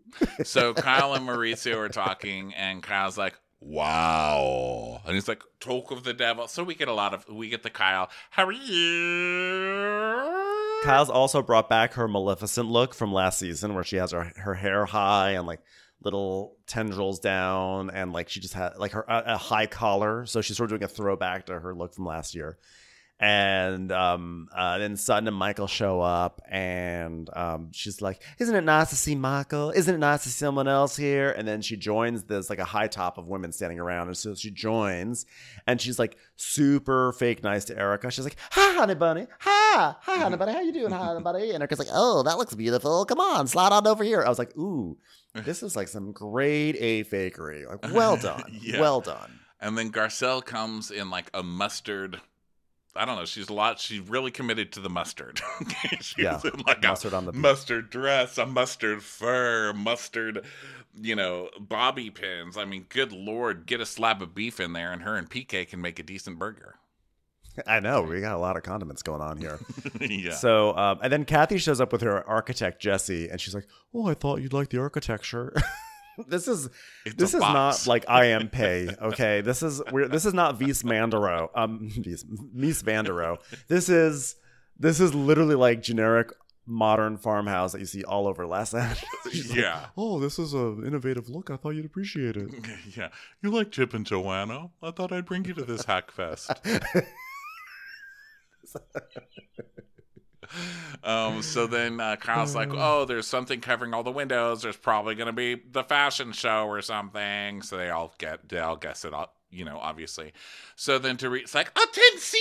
So 0.44 0.74
Kyle 0.76 1.14
and 1.14 1.28
Mauricio 1.28 1.78
are 1.78 1.90
talking, 1.90 2.54
and 2.56 2.84
Kyle's 2.84 3.18
like, 3.18 3.40
"Wow," 3.62 5.02
and 5.06 5.16
he's 5.16 5.28
like, 5.28 5.44
"Talk 5.60 5.92
of 5.92 6.04
the 6.04 6.14
devil." 6.14 6.48
So 6.48 6.64
we 6.64 6.76
get 6.76 6.88
a 6.88 6.94
lot 6.94 7.14
of 7.14 7.28
we 7.28 7.50
get 7.50 7.64
the 7.64 7.70
Kyle. 7.70 8.10
How 8.32 8.46
are 8.46 8.52
you? 8.52 10.00
Kyle's 10.84 11.10
also 11.10 11.42
brought 11.42 11.68
back 11.70 11.94
her 11.94 12.08
Maleficent 12.08 12.70
look 12.70 12.94
from 12.94 13.12
last 13.12 13.40
season 13.40 13.74
where 13.74 13.84
she 13.84 13.98
has 13.98 14.12
her, 14.12 14.32
her 14.38 14.54
hair 14.54 14.86
high 14.86 15.32
and 15.32 15.46
like 15.46 15.60
little 16.02 16.56
tendrils 16.66 17.20
down 17.20 17.90
and 17.90 18.14
like 18.14 18.30
she 18.30 18.40
just 18.40 18.54
had 18.54 18.78
like 18.78 18.94
her 18.94 19.04
a, 19.08 19.34
a 19.34 19.38
high 19.38 19.66
collar 19.66 20.26
so 20.26 20.40
she's 20.40 20.56
sort 20.56 20.72
of 20.72 20.80
doing 20.80 20.84
a 20.84 20.88
throwback 20.88 21.46
to 21.46 21.60
her 21.60 21.76
look 21.76 21.94
from 21.94 22.06
last 22.06 22.34
year 22.34 22.58
and 23.20 23.92
um 23.92 24.48
uh, 24.56 24.78
then 24.78 24.96
Sutton 24.96 25.28
and 25.28 25.36
Michael 25.36 25.68
show 25.68 26.00
up 26.00 26.42
and 26.50 27.30
um 27.36 27.70
she's 27.74 28.02
like 28.02 28.22
isn't 28.40 28.56
it 28.56 28.64
nice 28.64 28.90
to 28.92 28.96
see 28.96 29.16
Michael? 29.16 29.72
Isn't 29.72 29.94
it 29.94 29.98
nice 29.98 30.24
to 30.24 30.30
see 30.30 30.40
someone 30.40 30.68
else 30.68 30.96
here? 30.96 31.32
And 31.32 31.48
then 31.48 31.62
she 31.62 31.76
joins 31.76 32.24
this 32.24 32.50
like 32.50 32.60
a 32.60 32.66
high 32.66 32.88
top 32.88 33.18
of 33.18 33.28
women 33.28 33.52
standing 33.52 33.80
around. 33.80 34.08
And 34.08 34.18
so 34.18 34.36
she 34.36 34.52
joins 34.52 35.26
and 35.68 35.82
she's 35.82 36.00
like 36.00 36.18
super 36.38 37.12
fake 37.14 37.44
nice 37.44 37.66
to 37.66 37.78
Erika. 37.78 38.10
She's 38.10 38.24
like 38.24 38.38
hi 38.52 38.76
honey 38.76 38.96
bunny. 38.96 39.28
Hi. 39.40 39.96
Hi 40.00 40.18
honey 40.18 40.38
bunny. 40.38 40.54
How 40.54 40.62
you 40.62 40.72
doing 40.72 40.92
hi 40.92 41.04
honey 41.04 41.22
bunny? 41.22 41.52
And 41.52 41.62
Erika's 41.62 41.80
like 41.80 41.90
oh 41.92 42.24
that 42.24 42.38
looks 42.38 42.56
beautiful. 42.56 43.06
Come 43.06 43.20
on 43.20 43.48
slide 43.48 43.74
on 43.74 43.86
over 43.86 44.04
here. 44.04 44.24
I 44.24 44.30
was 44.30 44.40
like 44.40 44.56
ooh 44.58 44.98
this 45.36 45.62
is 45.62 45.76
like 45.76 45.88
some 45.88 46.12
grade 46.12 46.76
A 46.80 47.04
fakery. 47.04 47.68
Like 47.68 47.94
well 47.94 48.16
done. 48.22 48.60
Yeah. 48.62 48.80
well 48.80 49.02
done. 49.02 49.40
And 49.62 49.78
then 49.78 49.92
Garcelle 49.92 50.44
comes 50.44 50.90
in 50.90 51.10
like 51.10 51.30
a 51.34 51.44
mustard. 51.44 52.22
I 53.00 53.06
don't 53.06 53.16
know. 53.16 53.26
She's 53.26 53.50
a 53.50 53.54
lot. 53.54 53.80
She's 53.80 54.02
really 54.02 54.30
committed 54.32 54.74
to 54.74 54.80
the 54.82 54.90
mustard. 54.90 55.40
she's 56.02 56.16
Yeah, 56.18 56.40
like 56.68 56.84
mustard 56.84 57.14
on 57.14 57.26
the 57.26 57.32
beef. 57.32 57.42
mustard 57.42 57.90
dress, 57.90 58.38
a 58.38 58.46
mustard 58.46 59.02
fur, 59.02 59.72
mustard, 59.74 60.44
you 61.00 61.16
know, 61.16 61.50
bobby 61.60 62.10
pins. 62.10 62.58
I 62.58 62.66
mean, 62.66 62.86
good 62.90 63.12
lord, 63.12 63.66
get 63.66 63.80
a 63.80 63.86
slab 63.86 64.22
of 64.22 64.36
beef 64.36 64.60
in 64.60 64.74
there, 64.74 64.92
and 64.92 65.02
her 65.04 65.16
and 65.16 65.30
PK 65.30 65.68
can 65.68 65.82
make 65.82 65.98
a 66.00 66.04
decent 66.04 66.38
burger. 66.38 66.76
I 67.68 67.80
know 67.80 68.04
we 68.04 68.22
got 68.22 68.36
a 68.36 68.40
lot 68.40 68.56
of 68.58 68.64
condiments 68.64 69.02
going 69.02 69.22
on 69.22 69.38
here. 69.38 69.60
yeah. 70.00 70.34
So, 70.34 70.76
um, 70.78 71.00
and 71.02 71.12
then 71.12 71.26
Kathy 71.26 71.58
shows 71.58 71.82
up 71.82 71.92
with 71.92 72.02
her 72.02 72.28
architect 72.30 72.82
Jesse, 72.82 73.28
and 73.28 73.42
she's 73.42 73.56
like, 73.56 73.68
"Oh, 73.94 74.08
I 74.08 74.14
thought 74.14 74.42
you'd 74.42 74.54
like 74.54 74.70
the 74.70 74.80
architecture." 74.80 75.54
this 76.28 76.48
is 76.48 76.70
It's 77.06 77.16
this 77.16 77.34
is 77.34 77.40
box. 77.40 77.86
not 77.86 77.92
like 77.92 78.06
I 78.08 78.26
am 78.26 78.50
pay. 78.50 78.90
Okay, 79.02 79.42
this 79.42 79.64
is 79.64 79.82
we're 79.92 80.08
this 80.08 80.26
is 80.26 80.34
not 80.34 80.60
Vies 80.60 80.84
Mandero. 80.84 81.50
Um, 81.56 81.90
Vies 81.90 82.24
Mies 82.26 82.84
Vandero. 82.84 83.38
This 83.68 83.90
is 83.90 84.36
this 84.78 85.00
is 85.00 85.14
literally 85.14 85.56
like 85.56 85.82
generic 85.82 86.32
modern 86.72 87.18
farmhouse 87.18 87.72
that 87.72 87.80
you 87.80 87.86
see 87.86 88.04
all 88.04 88.28
over 88.28 88.44
Angeles. 88.44 89.04
She's 89.32 89.50
like, 89.50 89.60
Yeah. 89.60 89.86
oh, 89.98 90.20
this 90.20 90.38
is 90.38 90.54
an 90.54 90.84
innovative 90.86 91.28
look. 91.28 91.50
I 91.50 91.56
thought 91.58 91.72
you'd 91.72 91.86
appreciate 91.86 92.38
it. 92.38 92.50
Yeah. 92.96 93.10
You 93.42 93.50
like 93.52 93.72
Chip 93.72 93.94
and 93.96 94.06
Joanna? 94.06 94.70
I 94.84 94.92
thought 94.92 95.12
I'd 95.12 95.26
bring 95.26 95.46
you 95.46 95.54
to 95.56 95.64
this 95.64 95.86
hack 95.86 96.12
fest. 96.12 96.52
um, 101.04 101.42
so 101.42 101.68
then 101.68 102.00
uh, 102.00 102.16
Kyle's 102.18 102.56
like, 102.56 102.70
oh, 102.72 103.06
there's 103.06 103.28
something 103.28 103.62
covering 103.62 103.94
all 103.94 104.04
the 104.04 104.12
windows. 104.12 104.62
There's 104.62 104.78
probably 104.78 105.16
going 105.16 105.28
to 105.28 105.34
be 105.34 105.56
the 105.56 105.84
fashion 105.84 106.32
show 106.32 106.68
or 106.68 106.82
something. 106.82 107.62
So 107.62 107.78
they 107.78 107.90
all 107.90 108.14
get, 108.18 108.50
they 108.50 108.60
all 108.60 108.76
guess 108.76 109.06
it, 109.06 109.14
all, 109.14 109.34
you 109.52 109.66
know, 109.66 109.80
obviously. 109.80 110.34
So 110.76 111.00
then 111.00 111.18
Dorit's 111.18 111.56
like, 111.56 111.72
attention! 111.72 112.40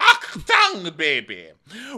Achtung, 0.00 0.96
baby! 0.96 1.48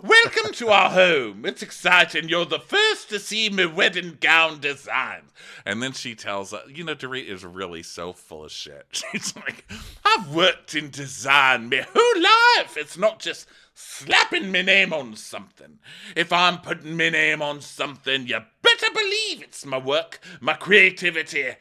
Welcome 0.03 0.53
to 0.55 0.69
our 0.69 0.91
home. 0.91 1.45
It's 1.45 1.63
exciting. 1.63 2.29
You're 2.29 2.45
the 2.45 2.59
first 2.59 3.09
to 3.11 3.19
see 3.19 3.49
my 3.49 3.67
wedding 3.67 4.19
gown 4.21 4.61
design. 4.61 5.23
And 5.65 5.83
then 5.83 5.93
she 5.93 6.15
tells, 6.15 6.53
uh, 6.53 6.63
you 6.69 6.85
know, 6.85 6.95
Dorit 6.95 7.27
is 7.27 7.45
really 7.45 7.83
so 7.83 8.13
full 8.13 8.45
of 8.45 8.53
shit. 8.53 8.87
She's 9.13 9.35
like, 9.37 9.65
I've 10.05 10.35
worked 10.35 10.75
in 10.75 10.91
design 10.91 11.69
my 11.69 11.87
whole 11.95 12.23
life. 12.23 12.77
It's 12.77 12.99
not 12.99 13.21
just 13.21 13.47
slapping 13.75 14.53
my 14.53 14.63
name 14.63 14.93
on 14.93 15.17
something. 15.17 15.79
If 16.17 16.33
I'm 16.33 16.59
putting 16.59 16.97
my 16.97 17.11
name 17.11 17.43
on 17.43 17.61
something, 17.61 18.27
you 18.27 18.41
better 18.63 18.93
believe 18.93 19.43
it's 19.43 19.65
my 19.67 19.79
work, 19.79 20.21
my 20.41 20.55
creativity, 20.55 21.57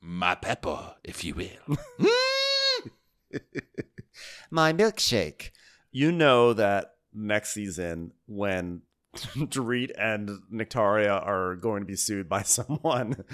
my 0.00 0.34
pepper, 0.34 0.94
if 1.04 1.24
you 1.24 1.34
will. 1.34 1.78
My 4.50 4.72
milkshake. 4.72 5.50
You 5.92 6.12
know 6.12 6.52
that 6.52 6.94
next 7.12 7.52
season 7.52 8.12
when 8.26 8.82
Dorit 9.16 9.90
and 9.98 10.30
Nictaria 10.52 11.24
are 11.26 11.56
going 11.56 11.82
to 11.82 11.86
be 11.86 11.96
sued 11.96 12.28
by 12.28 12.42
someone, 12.42 13.24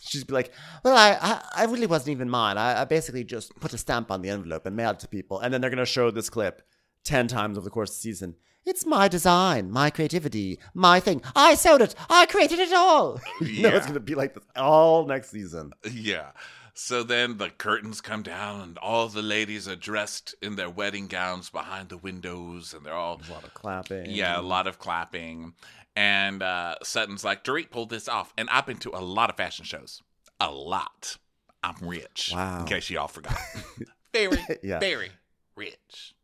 she's 0.00 0.24
be 0.24 0.32
like, 0.32 0.52
Well, 0.84 0.96
I, 0.96 1.18
I, 1.20 1.62
I 1.62 1.64
really 1.64 1.86
wasn't 1.86 2.10
even 2.10 2.30
mine. 2.30 2.56
I, 2.56 2.82
I 2.82 2.84
basically 2.84 3.24
just 3.24 3.54
put 3.58 3.72
a 3.72 3.78
stamp 3.78 4.10
on 4.10 4.22
the 4.22 4.30
envelope 4.30 4.66
and 4.66 4.76
mailed 4.76 4.96
it 4.96 5.00
to 5.00 5.08
people. 5.08 5.40
and 5.40 5.52
then 5.52 5.60
they're 5.60 5.70
going 5.70 5.78
to 5.78 5.86
show 5.86 6.10
this 6.10 6.30
clip 6.30 6.62
10 7.04 7.28
times 7.28 7.56
over 7.56 7.64
the 7.64 7.70
course 7.70 7.90
of 7.90 7.96
the 7.96 8.00
season. 8.00 8.34
It's 8.64 8.84
my 8.84 9.08
design, 9.08 9.70
my 9.70 9.88
creativity, 9.88 10.58
my 10.74 11.00
thing. 11.00 11.22
I 11.34 11.54
sewed 11.54 11.80
it. 11.80 11.94
I 12.10 12.26
created 12.26 12.58
it 12.58 12.72
all. 12.72 13.20
You 13.40 13.62
know, 13.62 13.68
it's 13.70 13.86
going 13.86 13.94
to 13.94 14.00
be 14.00 14.14
like 14.14 14.34
this 14.34 14.44
all 14.56 15.06
next 15.06 15.30
season. 15.30 15.72
Yeah. 15.90 16.32
So 16.74 17.02
then 17.02 17.38
the 17.38 17.50
curtains 17.50 18.00
come 18.00 18.22
down, 18.22 18.60
and 18.60 18.78
all 18.78 19.08
the 19.08 19.22
ladies 19.22 19.66
are 19.66 19.74
dressed 19.74 20.34
in 20.42 20.54
their 20.56 20.70
wedding 20.70 21.08
gowns 21.08 21.50
behind 21.50 21.88
the 21.88 21.96
windows, 21.96 22.72
and 22.72 22.84
they're 22.86 22.92
all 22.94 23.20
A 23.28 23.32
lot 23.32 23.42
of 23.44 23.52
clapping. 23.54 24.10
yeah, 24.10 24.38
a 24.38 24.42
lot 24.42 24.66
of 24.68 24.78
clapping. 24.78 25.54
And 25.96 26.40
uh, 26.42 26.76
Sutton's 26.84 27.24
like, 27.24 27.42
Dorit 27.42 27.70
pulled 27.70 27.90
this 27.90 28.06
off, 28.08 28.32
and 28.38 28.48
I've 28.50 28.66
been 28.66 28.76
to 28.78 28.90
a 28.94 29.00
lot 29.02 29.28
of 29.30 29.36
fashion 29.36 29.64
shows, 29.64 30.02
a 30.38 30.50
lot. 30.52 31.16
I'm 31.64 31.74
rich. 31.80 32.30
Wow. 32.32 32.60
In 32.60 32.66
case 32.66 32.88
y'all 32.90 33.08
forgot, 33.08 33.36
very, 34.12 34.38
Yeah. 34.62 34.78
very 34.78 35.10
rich. 35.56 36.14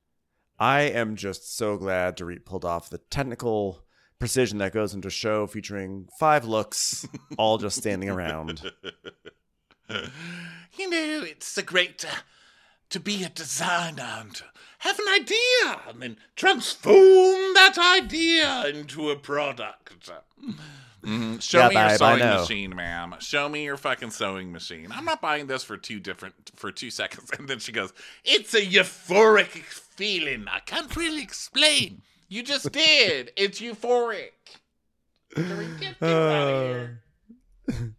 I 0.58 0.82
am 0.82 1.16
just 1.16 1.56
so 1.56 1.76
glad 1.76 2.16
Dorit 2.16 2.44
pulled 2.44 2.64
off 2.64 2.90
the 2.90 2.98
technical 2.98 3.84
precision 4.18 4.58
that 4.58 4.72
goes 4.72 4.94
into 4.94 5.08
a 5.08 5.10
show 5.10 5.46
featuring 5.46 6.08
five 6.18 6.44
looks, 6.44 7.06
all 7.36 7.58
just 7.58 7.76
standing 7.76 8.08
around. 8.08 8.70
you 9.90 10.90
know, 10.90 11.22
it's 11.24 11.46
so 11.46 11.62
great 11.62 11.98
to, 11.98 12.08
to 12.90 13.00
be 13.00 13.24
a 13.24 13.28
designer 13.28 14.20
and 14.20 14.42
have 14.78 14.98
an 14.98 15.08
idea 15.08 15.80
and 15.88 16.02
then 16.02 16.16
transform 16.36 17.54
that 17.54 17.76
idea 17.76 18.66
into 18.68 19.10
a 19.10 19.16
product. 19.16 20.10
Mhm. 21.04 21.42
Show 21.42 21.58
Yeah, 21.58 21.68
me 21.68 21.74
your 21.74 21.84
babe, 21.84 21.92
I 21.92 21.96
sewing 21.96 22.40
machine, 22.40 22.76
ma'am. 22.76 23.14
Show 23.20 23.48
me 23.48 23.64
your 23.64 23.76
fucking 23.76 24.10
sewing 24.10 24.52
machine. 24.52 24.90
I'm 24.92 25.04
not 25.04 25.20
buying 25.20 25.46
this 25.46 25.62
for 25.64 25.76
two 25.76 26.00
different 26.00 26.34
for 26.56 26.72
two 26.72 26.90
seconds. 26.90 27.30
And 27.38 27.48
then 27.48 27.58
she 27.58 27.72
goes, 27.72 27.92
"It's 28.24 28.54
a 28.54 28.60
euphoric 28.64 29.48
feeling. 29.96 30.46
I 30.48 30.60
can't 30.60 30.94
really 30.96 31.22
explain. 31.22 32.02
You 32.28 32.42
just 32.42 32.72
did. 32.84 33.32
It's 33.36 33.60
euphoric." 33.60 34.32
Get, 35.36 35.80
get 35.80 36.02
out 36.02 36.48
of 36.48 36.62
here. 36.64 37.02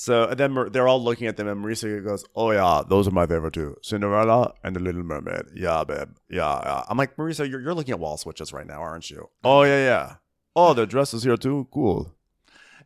So 0.00 0.28
and 0.28 0.38
then 0.38 0.54
they're 0.70 0.86
all 0.86 1.02
looking 1.02 1.26
at 1.26 1.36
them, 1.36 1.48
and 1.48 1.60
Marisa 1.64 2.04
goes, 2.04 2.24
"Oh 2.36 2.52
yeah, 2.52 2.84
those 2.88 3.08
are 3.08 3.10
my 3.10 3.26
favorite 3.26 3.54
too: 3.54 3.74
Cinderella 3.82 4.54
and 4.62 4.76
the 4.76 4.80
Little 4.80 5.02
Mermaid. 5.02 5.46
Yeah, 5.56 5.82
babe. 5.82 6.10
Yeah, 6.30 6.60
yeah." 6.62 6.82
I'm 6.88 6.96
like, 6.96 7.16
Marisa, 7.16 7.50
you're, 7.50 7.60
you're 7.60 7.74
looking 7.74 7.90
at 7.94 7.98
wall 7.98 8.16
switches 8.16 8.52
right 8.52 8.64
now, 8.64 8.80
aren't 8.80 9.10
you? 9.10 9.28
Oh 9.42 9.64
yeah, 9.64 9.84
yeah. 9.84 10.14
Oh, 10.54 10.72
the 10.72 10.86
dresses 10.86 11.24
here 11.24 11.36
too. 11.36 11.66
Cool. 11.74 12.14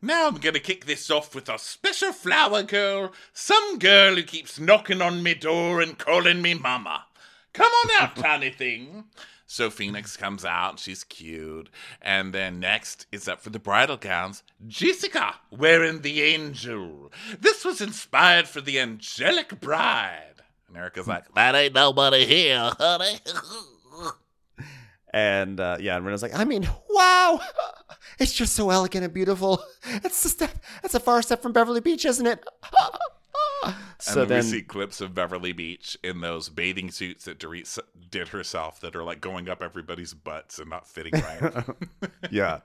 Now 0.05 0.27
I'm 0.27 0.35
gonna 0.35 0.59
kick 0.59 0.87
this 0.87 1.09
off 1.13 1.33
with 1.33 1.49
a 1.49 1.61
special 1.61 2.13
flower 2.13 2.65
girl, 2.65 3.13
some 3.33 3.79
girl 3.79 4.17
who 4.17 4.25
keeps 4.25 4.59
knocking 4.59 5.01
on 5.01 5.23
me 5.23 5.35
door 5.35 5.81
and 5.81 5.97
calling 5.97 6.43
me 6.43 6.55
mama. 6.55 7.05
Come 7.53 7.71
on 7.71 8.03
out, 8.03 8.17
tiny 8.17 8.51
thing. 8.51 9.05
So 9.47 9.71
Phoenix 9.71 10.17
comes 10.17 10.45
out, 10.45 10.81
she's 10.81 11.05
cute. 11.05 11.69
And 12.01 12.33
then 12.33 12.59
next 12.59 13.07
is 13.13 13.29
up 13.29 13.43
for 13.43 13.51
the 13.51 13.61
bridal 13.61 13.97
gowns, 13.97 14.43
Jessica 14.67 15.37
wearing 15.53 16.01
the 16.01 16.21
angel. 16.23 17.13
This 17.39 17.65
was 17.65 17.81
inspired 17.81 18.49
for 18.49 18.61
the 18.61 18.81
angelic 18.81 19.61
bride. 19.61 20.43
And 20.67 20.77
Erika's 20.77 21.07
like, 21.07 21.33
That 21.35 21.55
ain't 21.55 21.75
nobody 21.75 22.27
here, 22.27 22.73
honey. 22.77 23.21
And 25.13 25.61
uh, 25.61 25.77
yeah, 25.81 25.97
and 25.97 26.07
Rinna's 26.07 26.23
like, 26.23 26.35
I 26.35 26.45
mean, 26.45 26.69
wow. 26.89 27.41
It's 28.19 28.33
just 28.33 28.55
so 28.55 28.71
elegant 28.71 29.05
and 29.05 29.15
beautiful. 29.15 29.63
It's 30.05 30.25
a 30.25 30.29
step. 30.29 30.51
It's 30.85 30.95
a 30.95 31.01
far 31.01 31.23
step 31.23 31.43
from 31.43 31.53
Beverly 31.53 31.81
Beach, 31.81 32.05
isn't 32.05 32.27
it? 32.27 32.45
so 33.99 34.23
and 34.23 34.31
then 34.31 34.45
we 34.45 34.51
see 34.51 34.63
clips 34.63 35.01
of 35.01 35.15
Beverly 35.15 35.53
Beach 35.53 35.97
in 36.05 36.21
those 36.21 36.49
bathing 36.49 36.91
suits 36.91 37.25
that 37.25 37.39
Dorit 37.39 37.79
did 38.11 38.29
herself 38.29 38.81
that 38.81 38.95
are 38.95 39.03
like 39.03 39.21
going 39.21 39.49
up 39.49 39.63
everybody's 39.63 40.15
butts 40.15 40.59
and 40.59 40.71
not 40.71 40.87
fitting 40.87 41.13
right. 41.15 41.65
yeah. 42.31 42.61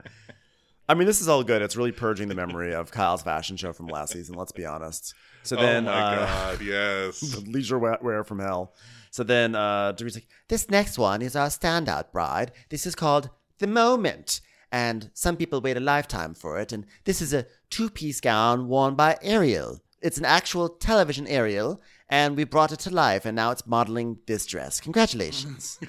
I 0.90 0.94
mean, 0.94 1.08
this 1.08 1.22
is 1.22 1.28
all 1.28 1.44
good. 1.44 1.62
It's 1.62 1.76
really 1.76 1.92
purging 1.92 2.28
the 2.28 2.36
memory 2.36 2.74
of 2.74 2.92
Kyle's 2.92 3.24
fashion 3.24 3.58
show 3.58 3.74
from 3.74 3.88
last 3.88 4.14
season. 4.14 4.36
Let's 4.36 4.54
be 4.54 4.66
honest. 4.66 5.14
So 5.44 5.56
then, 5.56 5.88
oh 5.88 5.92
my 5.92 6.02
uh, 6.02 6.16
god, 6.26 6.62
yes. 6.62 7.20
the 7.20 7.40
leisure 7.42 7.80
wear 7.80 8.24
from 8.24 8.40
hell. 8.40 8.74
So 9.18 9.24
then, 9.24 9.56
uh, 9.56 9.96
like, 10.00 10.28
This 10.48 10.70
next 10.70 11.00
one 11.00 11.24
is 11.24 11.36
our 11.36 11.48
standout 11.48 12.12
bride. 12.12 12.52
This 12.70 12.86
is 12.86 12.94
called 12.94 13.32
The 13.58 13.66
Moment. 13.66 14.42
And 14.72 15.10
some 15.16 15.36
people 15.36 15.60
wait 15.60 15.76
a 15.76 15.80
lifetime 15.80 16.36
for 16.36 16.60
it. 16.60 16.72
And 16.72 16.86
this 17.06 17.20
is 17.20 17.34
a 17.34 17.48
two 17.72 17.90
piece 17.90 18.22
gown 18.22 18.68
worn 18.68 18.94
by 18.94 19.18
Ariel. 19.24 19.82
It's 20.04 20.20
an 20.20 20.26
actual 20.26 20.70
television 20.70 21.26
Ariel. 21.26 21.82
And 22.08 22.38
we 22.38 22.44
brought 22.44 22.72
it 22.72 22.78
to 22.82 22.92
life. 22.92 23.26
And 23.26 23.36
now 23.36 23.50
it's 23.50 23.66
modeling 23.66 24.20
this 24.28 24.46
dress. 24.46 24.80
Congratulations. 24.80 25.80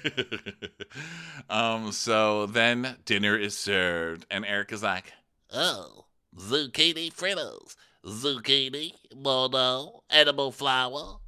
um, 1.51 1.93
so 1.93 2.47
then 2.47 2.97
dinner 3.05 3.37
is 3.37 3.55
served, 3.55 4.25
and 4.31 4.47
Eric 4.47 4.73
is 4.73 4.83
like, 4.83 5.13
Oh, 5.53 6.07
zucchini 6.35 7.13
fritters, 7.13 7.77
zucchini, 8.07 8.93
Bordeaux, 9.15 10.03
edible 10.09 10.51
flower. 10.51 11.19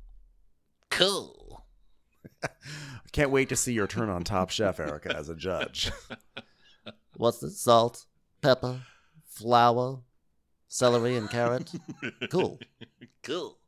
Cool. 0.88 1.49
can't 3.12 3.30
wait 3.30 3.48
to 3.50 3.56
see 3.56 3.72
your 3.72 3.86
turn 3.86 4.08
on 4.08 4.24
Top 4.24 4.50
Chef, 4.50 4.80
Erika, 4.80 5.14
as 5.16 5.28
a 5.28 5.34
judge. 5.34 5.90
What's 7.16 7.38
this? 7.40 7.60
Salt, 7.60 8.06
pepper, 8.40 8.80
flour, 9.26 10.00
celery, 10.68 11.16
and 11.16 11.28
carrot. 11.30 11.70
Cool. 12.30 12.58
Cool. 13.22 13.58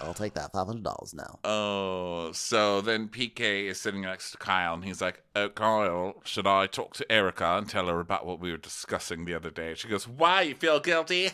I'll 0.00 0.14
take 0.14 0.34
that. 0.34 0.52
$500 0.52 1.14
now. 1.14 1.40
oh. 1.42 2.30
So 2.32 2.80
then 2.80 3.08
PK 3.08 3.64
is 3.64 3.80
sitting 3.80 4.02
next 4.02 4.30
to 4.30 4.38
Kyle, 4.38 4.74
and 4.74 4.84
he's 4.84 5.00
like, 5.00 5.24
oh, 5.34 5.48
Kyle, 5.48 6.14
should 6.24 6.46
I 6.46 6.68
talk 6.68 6.94
to 6.94 7.12
Erika 7.12 7.56
and 7.58 7.68
tell 7.68 7.88
her 7.88 7.98
about 7.98 8.26
what 8.26 8.38
we 8.38 8.52
were 8.52 8.56
discussing 8.58 9.24
the 9.24 9.34
other 9.34 9.50
day? 9.50 9.74
She 9.74 9.88
goes, 9.88 10.06
Why? 10.06 10.42
You 10.42 10.54
feel 10.54 10.78
guilty? 10.78 11.30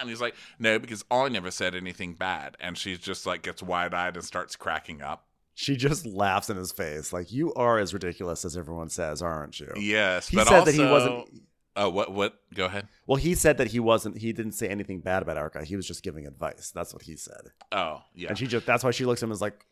and 0.00 0.08
he's 0.10 0.20
like, 0.20 0.34
No, 0.58 0.78
because 0.78 1.02
I 1.10 1.30
never 1.30 1.50
said 1.50 1.74
anything 1.74 2.12
bad. 2.12 2.58
And 2.60 2.76
she 2.76 2.98
just 2.98 3.24
like 3.24 3.40
gets 3.42 3.62
wide 3.62 3.94
eyed 3.94 4.16
and 4.16 4.24
starts 4.24 4.54
cracking 4.54 5.00
up. 5.00 5.24
She 5.58 5.74
just 5.74 6.04
laughs 6.04 6.50
in 6.50 6.58
his 6.58 6.70
face, 6.70 7.14
like, 7.14 7.32
you 7.32 7.54
are 7.54 7.78
as 7.78 7.94
ridiculous 7.94 8.44
as 8.44 8.58
everyone 8.58 8.90
says, 8.90 9.22
aren't 9.22 9.58
you? 9.58 9.72
Yes, 9.74 10.28
He 10.28 10.36
but 10.36 10.46
said 10.46 10.58
also, 10.58 10.70
that 10.70 10.74
he 10.74 10.84
wasn't. 10.84 11.42
Oh, 11.74 11.88
what? 11.88 12.12
What? 12.12 12.38
Go 12.54 12.66
ahead. 12.66 12.88
Well, 13.06 13.16
he 13.16 13.34
said 13.34 13.56
that 13.56 13.68
he 13.68 13.80
wasn't. 13.80 14.18
He 14.18 14.34
didn't 14.34 14.52
say 14.52 14.68
anything 14.68 15.00
bad 15.00 15.22
about 15.22 15.38
Erika. 15.38 15.64
He 15.64 15.74
was 15.74 15.86
just 15.86 16.02
giving 16.02 16.26
advice. 16.26 16.72
That's 16.74 16.92
what 16.92 17.02
he 17.02 17.16
said. 17.16 17.52
Oh, 17.72 18.02
yeah. 18.14 18.28
And 18.28 18.36
she 18.38 18.46
just. 18.46 18.66
That's 18.66 18.84
why 18.84 18.90
she 18.90 19.06
looks 19.06 19.22
at 19.22 19.26
him 19.28 19.32
as 19.32 19.40
like, 19.40 19.64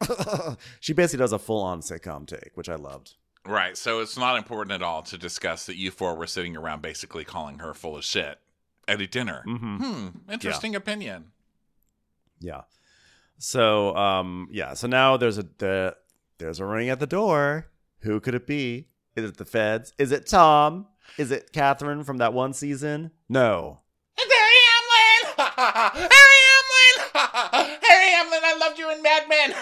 she 0.80 0.92
basically 0.92 1.22
does 1.22 1.32
a 1.32 1.38
full 1.38 1.62
on 1.62 1.80
sitcom 1.80 2.26
take, 2.26 2.50
which 2.54 2.68
I 2.68 2.74
loved. 2.74 3.14
Right. 3.46 3.76
So 3.76 4.00
it's 4.00 4.18
not 4.18 4.36
important 4.36 4.72
at 4.72 4.82
all 4.82 5.02
to 5.02 5.16
discuss 5.16 5.66
that 5.66 5.76
you 5.76 5.92
four 5.92 6.16
were 6.16 6.26
sitting 6.26 6.56
around 6.56 6.82
basically 6.82 7.24
calling 7.24 7.60
her 7.60 7.72
full 7.72 7.96
of 7.96 8.04
shit 8.04 8.40
at 8.88 9.00
a 9.00 9.06
dinner. 9.06 9.44
Mm-hmm. 9.46 9.76
Hmm. 9.76 10.08
Interesting 10.32 10.74
opinion. 10.74 11.30
Yeah. 12.40 12.62
So 13.38 13.94
um 13.96 14.48
yeah, 14.50 14.74
so 14.74 14.86
now 14.86 15.16
there's 15.16 15.38
a 15.38 15.46
the, 15.58 15.96
there's 16.38 16.60
a 16.60 16.64
ring 16.64 16.88
at 16.88 17.00
the 17.00 17.06
door. 17.06 17.68
Who 18.00 18.20
could 18.20 18.34
it 18.34 18.46
be? 18.46 18.88
Is 19.16 19.24
it 19.24 19.36
the 19.36 19.44
feds? 19.44 19.92
Is 19.98 20.12
it 20.12 20.26
Tom? 20.26 20.86
Is 21.18 21.30
it 21.30 21.52
Catherine 21.52 22.04
from 22.04 22.18
that 22.18 22.32
one 22.32 22.52
season? 22.52 23.10
No. 23.28 23.80
It's 24.16 24.32
Harry 24.32 24.60
Hamlin! 24.70 25.52
Harry 26.10 26.40
Hamlin! 26.50 27.80
Harry 27.88 28.10
Hamlin, 28.10 28.40
I 28.42 28.56
loved 28.58 28.78
you 28.78 28.90
in 28.90 29.02
Mad 29.02 29.28
Men! 29.28 29.54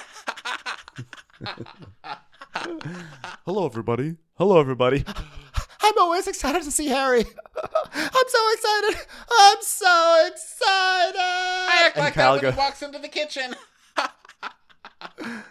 Hello 3.45 3.67
everybody. 3.67 4.17
Hello 4.35 4.59
everybody. 4.61 5.05
I'm 5.83 5.99
always 5.99 6.27
excited 6.29 6.63
to 6.63 6.71
see 6.71 6.87
Harry. 6.89 7.21
I'm 7.63 8.29
so 8.29 8.53
excited. 8.53 9.07
I'm 9.39 9.57
so 9.61 10.27
excited. 10.29 11.19
I 11.19 11.83
act 11.87 11.97
And 11.97 12.05
like 12.05 12.15
Kyle 12.15 12.35
that 12.35 12.43
when 12.43 12.51
goes- 12.51 12.55
he 12.55 12.59
walks 12.59 12.83
into 12.83 12.99
the 12.99 13.09
kitchen. 13.09 13.55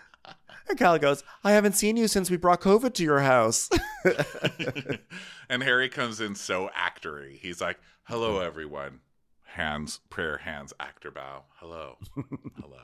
And 0.70 0.80
Kyle 0.80 0.98
goes, 0.98 1.22
I 1.44 1.52
haven't 1.52 1.74
seen 1.74 1.98
you 1.98 2.08
since 2.08 2.30
we 2.32 2.38
brought 2.38 2.62
COVID 2.62 2.94
to 2.94 3.04
your 3.04 3.20
house. 3.20 3.70
and 5.50 5.62
Harry 5.64 5.90
comes 5.90 6.22
in 6.22 6.34
so 6.36 6.70
actory. 6.78 7.38
He's 7.40 7.60
like, 7.60 7.78
"Hello, 8.04 8.40
everyone." 8.40 9.02
Hands, 9.44 10.00
prayer 10.10 10.38
hands, 10.38 10.72
actor 10.80 11.12
bow. 11.12 11.44
Hello, 11.58 11.98
hello. 12.16 12.78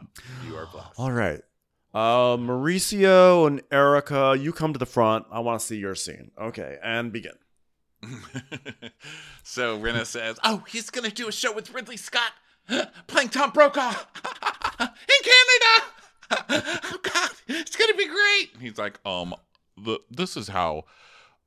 You 0.45 0.57
are 0.57 0.65
blessed. 0.65 0.89
All 0.97 1.13
right. 1.13 1.39
Uh, 1.93 2.37
Mauricio 2.37 3.47
and 3.47 3.61
Erika, 3.71 4.35
you 4.37 4.51
come 4.51 4.73
to 4.73 4.79
the 4.79 4.85
front. 4.85 5.25
I 5.31 5.39
want 5.39 5.59
to 5.59 5.65
see 5.65 5.77
your 5.77 5.95
scene. 5.95 6.31
Okay, 6.39 6.77
and 6.83 7.11
begin. 7.11 7.33
so 9.43 9.79
Rinna 9.79 10.05
says, 10.05 10.37
"Oh, 10.43 10.63
he's 10.67 10.89
gonna 10.89 11.09
do 11.09 11.27
a 11.27 11.31
show 11.31 11.51
with 11.51 11.73
Ridley 11.73 11.97
Scott 11.97 12.31
playing 13.07 13.29
Tom 13.29 13.51
Brokaw 13.51 13.89
in 14.79 15.21
Canada. 15.23 15.73
oh 16.83 16.99
God, 17.01 17.29
it's 17.47 17.75
gonna 17.75 17.95
be 17.95 18.07
great." 18.07 18.51
He's 18.59 18.77
like, 18.77 18.99
"Um, 19.05 19.33
the 19.77 19.99
this 20.11 20.37
is 20.37 20.49
how 20.49 20.83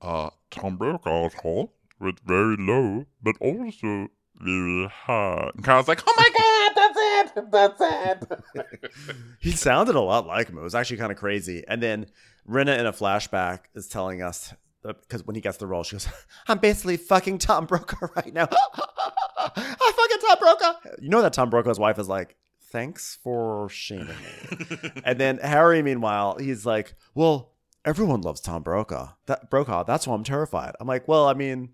uh 0.02 0.30
Tom 0.50 0.76
Brokaw's 0.76 1.34
hot, 1.34 1.70
it's 2.00 2.20
very 2.24 2.56
low, 2.58 3.06
but 3.22 3.36
also 3.40 4.08
very 4.34 4.88
high." 4.88 5.50
And 5.54 5.62
Kyle's 5.64 5.86
like, 5.88 6.02
"Oh 6.06 6.14
my 6.16 6.30
God, 6.36 6.72
that's 6.74 6.98
it, 6.98 7.09
that's 7.50 7.80
it." 7.80 8.64
He 9.40 9.52
sounded 9.52 9.94
a 9.94 10.00
lot 10.00 10.26
like 10.26 10.48
him. 10.48 10.58
It 10.58 10.62
was 10.62 10.74
actually 10.74 10.98
kind 10.98 11.10
of 11.10 11.18
crazy. 11.18 11.64
And 11.66 11.82
then 11.82 12.06
Rinna 12.48 12.78
in 12.78 12.86
a 12.86 12.92
flashback 12.92 13.60
is 13.74 13.88
telling 13.88 14.22
us 14.22 14.52
because 14.82 15.26
when 15.26 15.34
he 15.34 15.40
gets 15.40 15.58
the 15.58 15.66
role, 15.66 15.82
she 15.82 15.94
goes, 15.94 16.08
"I'm 16.46 16.58
basically 16.58 16.96
fucking 16.96 17.38
Tom 17.38 17.66
Brokaw 17.66 18.08
right 18.16 18.32
now. 18.32 18.48
I 19.36 19.92
fucking 19.96 20.28
Tom 20.28 20.38
Brokaw." 20.38 20.72
You 21.00 21.08
know 21.08 21.22
that 21.22 21.32
Tom 21.32 21.50
Brokaw's 21.50 21.78
wife 21.78 21.98
is 21.98 22.08
like, 22.08 22.36
"Thanks 22.70 23.18
for 23.22 23.68
shaming 23.68 24.08
me." 24.08 24.90
and 25.04 25.18
then 25.18 25.38
Harry, 25.38 25.82
meanwhile, 25.82 26.36
he's 26.38 26.64
like, 26.64 26.94
"Well, 27.14 27.52
everyone 27.84 28.22
loves 28.22 28.40
Tom 28.40 28.62
Brokaw. 28.62 29.12
That 29.26 29.50
Brokaw. 29.50 29.84
That's 29.84 30.06
why 30.06 30.14
I'm 30.14 30.24
terrified." 30.24 30.74
I'm 30.80 30.88
like, 30.88 31.06
"Well, 31.06 31.26
I 31.26 31.34
mean, 31.34 31.70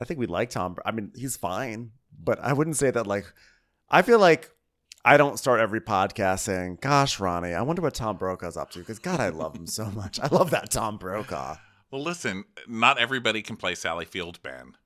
I 0.00 0.04
think 0.04 0.18
we 0.18 0.26
like 0.26 0.50
Tom. 0.50 0.76
I 0.84 0.90
mean, 0.90 1.12
he's 1.14 1.36
fine, 1.36 1.92
but 2.18 2.38
I 2.40 2.52
wouldn't 2.52 2.76
say 2.76 2.90
that 2.90 3.06
like. 3.06 3.32
I 3.90 4.02
feel 4.02 4.18
like." 4.18 4.50
I 5.04 5.16
don't 5.16 5.38
start 5.38 5.60
every 5.60 5.80
podcast 5.80 6.40
saying, 6.40 6.78
"Gosh, 6.80 7.18
Ronnie, 7.18 7.54
I 7.54 7.62
wonder 7.62 7.82
what 7.82 7.94
Tom 7.94 8.16
Brokaw's 8.16 8.56
up 8.56 8.70
to." 8.72 8.78
Because 8.78 9.00
God, 9.00 9.18
I 9.20 9.30
love 9.30 9.56
him 9.56 9.66
so 9.66 9.90
much. 9.90 10.20
I 10.20 10.28
love 10.28 10.50
that 10.50 10.70
Tom 10.70 10.96
Brokaw. 10.96 11.56
Well, 11.90 12.02
listen, 12.02 12.44
not 12.68 12.98
everybody 12.98 13.42
can 13.42 13.56
play 13.56 13.74
Sally 13.74 14.04
Field 14.04 14.40
Ben. 14.42 14.76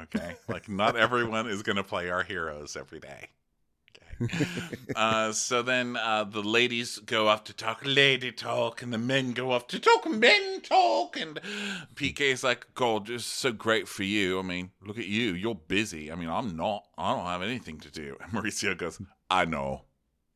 Okay, 0.00 0.36
like 0.48 0.68
not 0.68 0.96
everyone 0.96 1.46
is 1.48 1.62
going 1.62 1.76
to 1.76 1.84
play 1.84 2.08
our 2.08 2.22
heroes 2.22 2.76
every 2.76 3.00
day. 3.00 3.28
Okay. 4.22 4.46
uh, 4.96 5.32
so 5.32 5.60
then 5.60 5.96
uh, 5.96 6.24
the 6.24 6.42
ladies 6.42 6.98
go 6.98 7.28
off 7.28 7.44
to 7.44 7.52
talk 7.52 7.82
lady 7.84 8.32
talk, 8.32 8.80
and 8.80 8.92
the 8.92 8.98
men 8.98 9.32
go 9.32 9.52
off 9.52 9.66
to 9.68 9.78
talk 9.78 10.08
men 10.08 10.62
talk. 10.62 11.18
And 11.18 11.38
PK's 11.94 12.42
like, 12.42 12.66
"God, 12.74 13.08
this 13.08 13.22
is 13.22 13.26
so 13.26 13.52
great 13.52 13.88
for 13.88 14.04
you. 14.04 14.38
I 14.38 14.42
mean, 14.42 14.70
look 14.82 14.98
at 14.98 15.06
you. 15.06 15.34
You're 15.34 15.54
busy. 15.54 16.10
I 16.10 16.14
mean, 16.14 16.30
I'm 16.30 16.56
not. 16.56 16.84
I 16.96 17.14
don't 17.14 17.26
have 17.26 17.42
anything 17.42 17.78
to 17.80 17.90
do." 17.90 18.16
And 18.22 18.32
Mauricio 18.32 18.76
goes, 18.76 19.00
"I 19.30 19.44
know, 19.44 19.82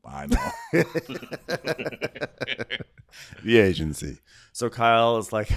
I 0.04 0.26
know." 0.26 0.50
the 3.42 3.58
agency. 3.58 4.18
So 4.52 4.68
Kyle 4.68 5.16
is 5.18 5.32
like, 5.32 5.50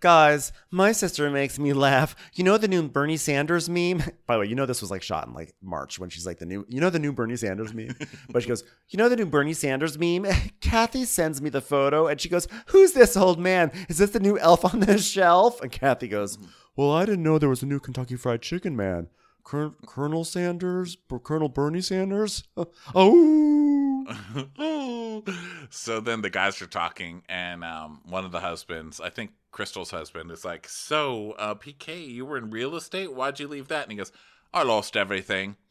guys, 0.00 0.52
my 0.70 0.92
sister 0.92 1.30
makes 1.30 1.58
me 1.58 1.72
laugh. 1.72 2.16
You 2.34 2.44
know 2.44 2.58
the 2.58 2.68
new 2.68 2.88
Bernie 2.88 3.16
Sanders 3.16 3.68
meme? 3.68 4.02
By 4.26 4.34
the 4.34 4.40
way, 4.40 4.46
you 4.46 4.54
know 4.54 4.66
this 4.66 4.80
was 4.80 4.90
like 4.90 5.02
shot 5.02 5.26
in 5.26 5.34
like 5.34 5.54
March 5.62 5.98
when 5.98 6.10
she's 6.10 6.26
like 6.26 6.38
the 6.38 6.46
new, 6.46 6.66
you 6.68 6.80
know 6.80 6.90
the 6.90 6.98
new 6.98 7.12
Bernie 7.12 7.36
Sanders 7.36 7.72
meme? 7.72 7.96
But 8.30 8.42
she 8.42 8.48
goes, 8.48 8.64
you 8.88 8.96
know 8.96 9.08
the 9.08 9.16
new 9.16 9.26
Bernie 9.26 9.52
Sanders 9.52 9.98
meme? 9.98 10.26
Kathy 10.60 11.04
sends 11.04 11.40
me 11.40 11.50
the 11.50 11.60
photo 11.60 12.06
and 12.06 12.20
she 12.20 12.28
goes, 12.28 12.48
who's 12.66 12.92
this 12.92 13.16
old 13.16 13.38
man? 13.38 13.70
Is 13.88 13.98
this 13.98 14.10
the 14.10 14.20
new 14.20 14.38
elf 14.38 14.64
on 14.64 14.80
the 14.80 14.98
shelf? 14.98 15.60
And 15.60 15.70
Kathy 15.70 16.08
goes, 16.08 16.38
well, 16.76 16.92
I 16.92 17.04
didn't 17.04 17.22
know 17.22 17.38
there 17.38 17.48
was 17.48 17.62
a 17.62 17.66
new 17.66 17.80
Kentucky 17.80 18.16
Fried 18.16 18.42
Chicken 18.42 18.76
man. 18.76 19.08
Col- 19.44 19.74
Colonel 19.86 20.24
Sanders? 20.24 20.96
Colonel 21.22 21.48
Bernie 21.48 21.80
Sanders? 21.80 22.44
oh. 22.94 24.06
so 25.70 26.00
then 26.00 26.22
the 26.22 26.30
guys 26.30 26.60
are 26.62 26.66
talking, 26.66 27.22
and 27.28 27.64
um, 27.64 28.00
one 28.04 28.24
of 28.24 28.32
the 28.32 28.40
husbands, 28.40 29.00
I 29.00 29.10
think 29.10 29.32
Crystal's 29.52 29.90
husband, 29.90 30.30
is 30.30 30.44
like, 30.44 30.68
"So, 30.68 31.32
uh, 31.32 31.54
PK, 31.54 32.08
you 32.08 32.24
were 32.24 32.36
in 32.36 32.50
real 32.50 32.74
estate. 32.76 33.12
Why'd 33.12 33.40
you 33.40 33.48
leave 33.48 33.68
that?" 33.68 33.84
And 33.84 33.92
he 33.92 33.98
goes, 33.98 34.12
"I 34.52 34.62
lost 34.62 34.96
everything." 34.96 35.56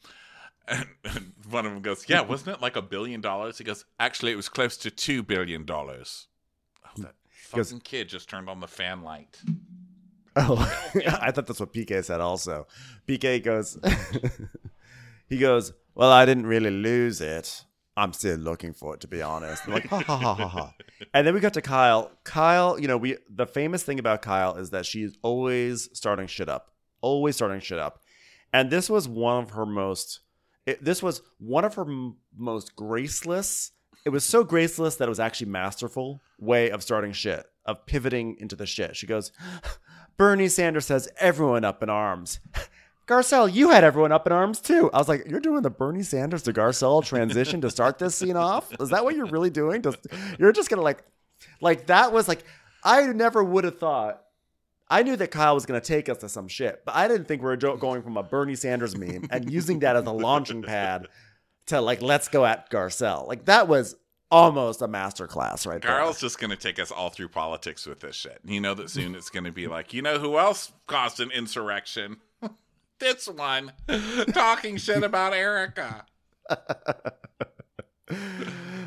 And, 0.72 0.86
and 1.04 1.34
one 1.50 1.66
of 1.66 1.74
them 1.74 1.82
goes, 1.82 2.08
"Yeah, 2.08 2.22
wasn't 2.22 2.56
it 2.58 2.62
like 2.62 2.76
a 2.76 2.82
billion 2.84 3.22
dollars?" 3.22 3.58
He 3.58 3.64
goes, 3.64 3.86
"Actually, 4.00 4.34
it 4.34 4.36
was 4.36 4.50
close 4.50 4.78
to 4.78 4.91
two 4.91 5.24
billion 5.24 5.66
dollars." 5.66 6.28
Oh, 6.86 7.02
that 7.02 7.16
fucking 7.28 7.80
kid 7.80 8.08
just 8.08 8.30
turned 8.30 8.48
on 8.48 8.60
the 8.60 8.68
fan 8.68 9.02
light. 9.02 9.41
Oh, 10.40 10.91
I 11.22 11.32
thought 11.32 11.48
that's 11.48 11.60
what 11.60 11.74
PK 11.74 12.03
said 12.03 12.22
also. 12.22 12.66
PK 13.07 13.44
goes, 13.44 13.78
he 15.28 15.38
goes, 15.38 15.74
Well, 15.95 16.11
I 16.11 16.26
didn't 16.26 16.48
really 16.48 16.72
lose 16.72 17.20
it. 17.20 17.66
I'm 17.98 18.14
still 18.14 18.38
looking 18.38 18.72
for 18.72 18.94
it, 18.94 19.02
to 19.02 19.07
be 19.10 19.22
honest. 19.22 19.64
I'm 19.68 19.74
like, 19.74 19.88
ha 19.88 19.99
ha 19.99 20.18
ha 20.18 20.34
ha 20.34 20.48
ha. 20.48 20.74
And 21.14 21.26
then 21.28 21.34
we 21.34 21.40
got 21.41 21.53
to 21.56 21.61
Kyle. 21.61 22.11
Kyle, 22.24 22.80
you 22.80 22.88
know, 22.88 22.98
we 22.98 23.18
the 23.30 23.45
famous 23.45 23.84
thing 23.84 23.99
about 23.99 24.22
Kyle 24.22 24.56
is 24.56 24.70
that 24.70 24.86
she's 24.86 25.18
always 25.22 25.90
starting 25.94 26.28
shit 26.28 26.49
up, 26.49 26.72
always 27.02 27.36
starting 27.36 27.60
shit 27.60 27.80
up. 27.80 28.02
And 28.53 28.70
this 28.70 28.90
was 28.90 29.07
one 29.07 29.44
of 29.44 29.52
her 29.52 29.66
most, 29.66 30.22
it, 30.66 30.84
this 30.84 31.03
was 31.03 31.22
one 31.38 31.66
of 31.66 31.76
her 31.76 31.84
m- 31.84 32.18
most 32.38 32.76
graceless. 32.76 33.72
It 34.06 34.10
was 34.10 34.24
so 34.24 34.44
graceless 34.44 34.95
that 34.95 35.06
it 35.06 35.10
was 35.10 35.20
actually 35.20 35.52
masterful 35.52 36.22
way 36.40 36.70
of 36.70 36.82
starting 36.84 37.11
shit, 37.11 37.45
of 37.66 37.86
pivoting 37.86 38.38
into 38.40 38.56
the 38.56 38.66
shit. 38.66 38.95
She 38.95 39.07
goes, 39.07 39.32
Bernie 40.20 40.50
Sanders 40.50 40.90
has 40.90 41.08
everyone 41.18 41.64
up 41.64 41.82
in 41.82 41.90
arms. 41.90 42.41
Garcelle, 43.08 43.52
you 43.52 43.70
had 43.70 43.86
everyone 43.86 44.12
up 44.12 44.28
in 44.28 44.34
arms 44.34 44.60
too. 44.60 44.91
I 44.94 44.98
was 44.98 45.08
like, 45.08 45.24
you're 45.30 45.40
doing 45.40 45.62
the 45.62 45.70
Bernie 45.70 46.04
Sanders 46.04 46.44
to 46.44 46.52
Garcelle 46.52 47.04
transition 47.04 47.62
to 47.62 47.72
start 47.72 47.98
this 48.00 48.16
scene 48.16 48.36
off? 48.36 48.70
Is 48.82 48.90
that 48.90 49.06
what 49.06 49.16
you're 49.16 49.28
really 49.28 49.50
doing? 49.50 49.82
Just, 49.82 50.06
you're 50.38 50.52
just 50.52 50.70
gonna 50.70 50.82
like, 50.82 51.06
like 51.62 51.88
that 51.88 52.12
was 52.12 52.28
like, 52.28 52.44
I 52.84 53.06
never 53.08 53.41
would 53.41 53.64
have 53.64 53.80
thought. 53.80 54.22
I 54.90 55.04
knew 55.04 55.16
that 55.16 55.32
Kyle 55.32 55.56
was 55.56 55.66
gonna 55.66 55.80
take 55.80 56.10
us 56.10 56.18
to 56.18 56.28
some 56.28 56.50
shit, 56.50 56.84
but 56.86 56.96
I 56.96 57.08
didn't 57.08 57.30
think 57.30 57.41
we 57.41 57.48
were 57.48 57.56
going 57.56 58.02
from 58.02 58.18
a 58.18 58.24
Bernie 58.24 58.56
Sanders 58.56 58.98
meme 58.98 59.26
and 59.32 59.50
using 59.50 59.80
that 59.80 59.96
as 59.96 60.06
a 60.06 60.12
launching 60.12 60.64
pad 60.64 61.08
to 61.68 61.80
like, 61.80 62.02
let's 62.02 62.28
go 62.28 62.46
at 62.46 62.70
Garcelle. 62.70 63.26
Like 63.26 63.46
that 63.46 63.70
was 63.70 63.96
almost 64.32 64.82
a 64.82 64.88
masterclass 64.88 65.66
right 65.66 65.82
there. 65.82 65.92
Carl's 65.92 66.20
just 66.20 66.40
going 66.40 66.52
to 66.52 66.58
take 66.58 66.80
us 66.80 66.92
all 66.92 67.10
through 67.10 67.30
politics 67.30 67.86
with 67.86 68.00
this 68.00 68.16
shit. 68.16 68.40
You 68.44 68.62
know 68.62 68.74
that 68.76 68.90
soon 68.90 69.16
it's 69.16 69.30
going 69.30 69.46
to 69.46 69.52
be 69.52 69.68
like, 69.68 69.94
you 69.94 70.02
know 70.02 70.20
who 70.20 70.38
else 70.38 70.72
caused 70.88 71.20
an 71.20 71.32
insurrection? 71.32 72.18
this 73.00 73.28
one 73.28 73.74
talking 74.34 74.78
shit 74.78 75.04
about 75.04 75.34
Erika. 75.34 76.06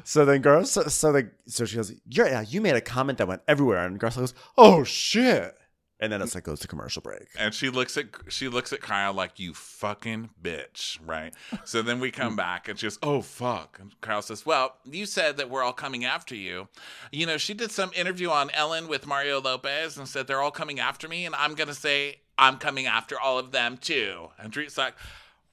So 0.04 0.24
then 0.24 0.42
Garcelle, 0.42 0.66
so, 0.66 0.82
so 0.84 1.12
the 1.12 1.30
so 1.46 1.64
she 1.64 1.76
goes, 1.76 1.92
yeah, 2.08 2.26
yeah, 2.26 2.40
you 2.40 2.60
made 2.60 2.74
a 2.74 2.80
comment 2.80 3.18
that 3.18 3.28
went 3.28 3.42
everywhere, 3.46 3.86
and 3.86 4.00
Garcelle 4.00 4.18
goes, 4.18 4.34
oh 4.58 4.84
shit, 4.84 5.56
and 6.02 6.12
then 6.12 6.20
it's 6.20 6.34
like 6.34 6.42
goes 6.42 6.58
to 6.58 6.66
commercial 6.66 7.00
break. 7.00 7.28
And 7.38 7.54
she 7.54 7.70
looks 7.70 7.96
at 7.96 8.06
she 8.28 8.48
looks 8.48 8.72
at 8.72 8.80
Kyle 8.80 9.12
like 9.12 9.38
you 9.38 9.54
fucking 9.54 10.30
bitch, 10.42 10.98
right? 11.06 11.32
So 11.64 11.80
then 11.80 12.00
we 12.00 12.10
come 12.10 12.34
back 12.34 12.68
and 12.68 12.76
she 12.76 12.86
goes, 12.86 12.98
"Oh 13.04 13.22
fuck." 13.22 13.78
And 13.80 13.98
Kyle 14.00 14.20
says, 14.20 14.44
"Well, 14.44 14.74
you 14.84 15.06
said 15.06 15.36
that 15.36 15.48
we're 15.48 15.62
all 15.62 15.72
coming 15.72 16.04
after 16.04 16.34
you. 16.34 16.66
You 17.12 17.26
know, 17.26 17.38
she 17.38 17.54
did 17.54 17.70
some 17.70 17.92
interview 17.94 18.30
on 18.30 18.50
Ellen 18.50 18.88
with 18.88 19.06
Mario 19.06 19.40
Lopez 19.40 19.96
and 19.96 20.08
said 20.08 20.26
they're 20.26 20.42
all 20.42 20.50
coming 20.50 20.80
after 20.80 21.06
me 21.06 21.24
and 21.24 21.36
I'm 21.36 21.54
going 21.54 21.68
to 21.68 21.74
say 21.74 22.16
I'm 22.36 22.58
coming 22.58 22.86
after 22.86 23.18
all 23.18 23.38
of 23.38 23.52
them 23.52 23.76
too." 23.76 24.30
And 24.40 24.50
Dre's 24.50 24.76
like, 24.76 24.94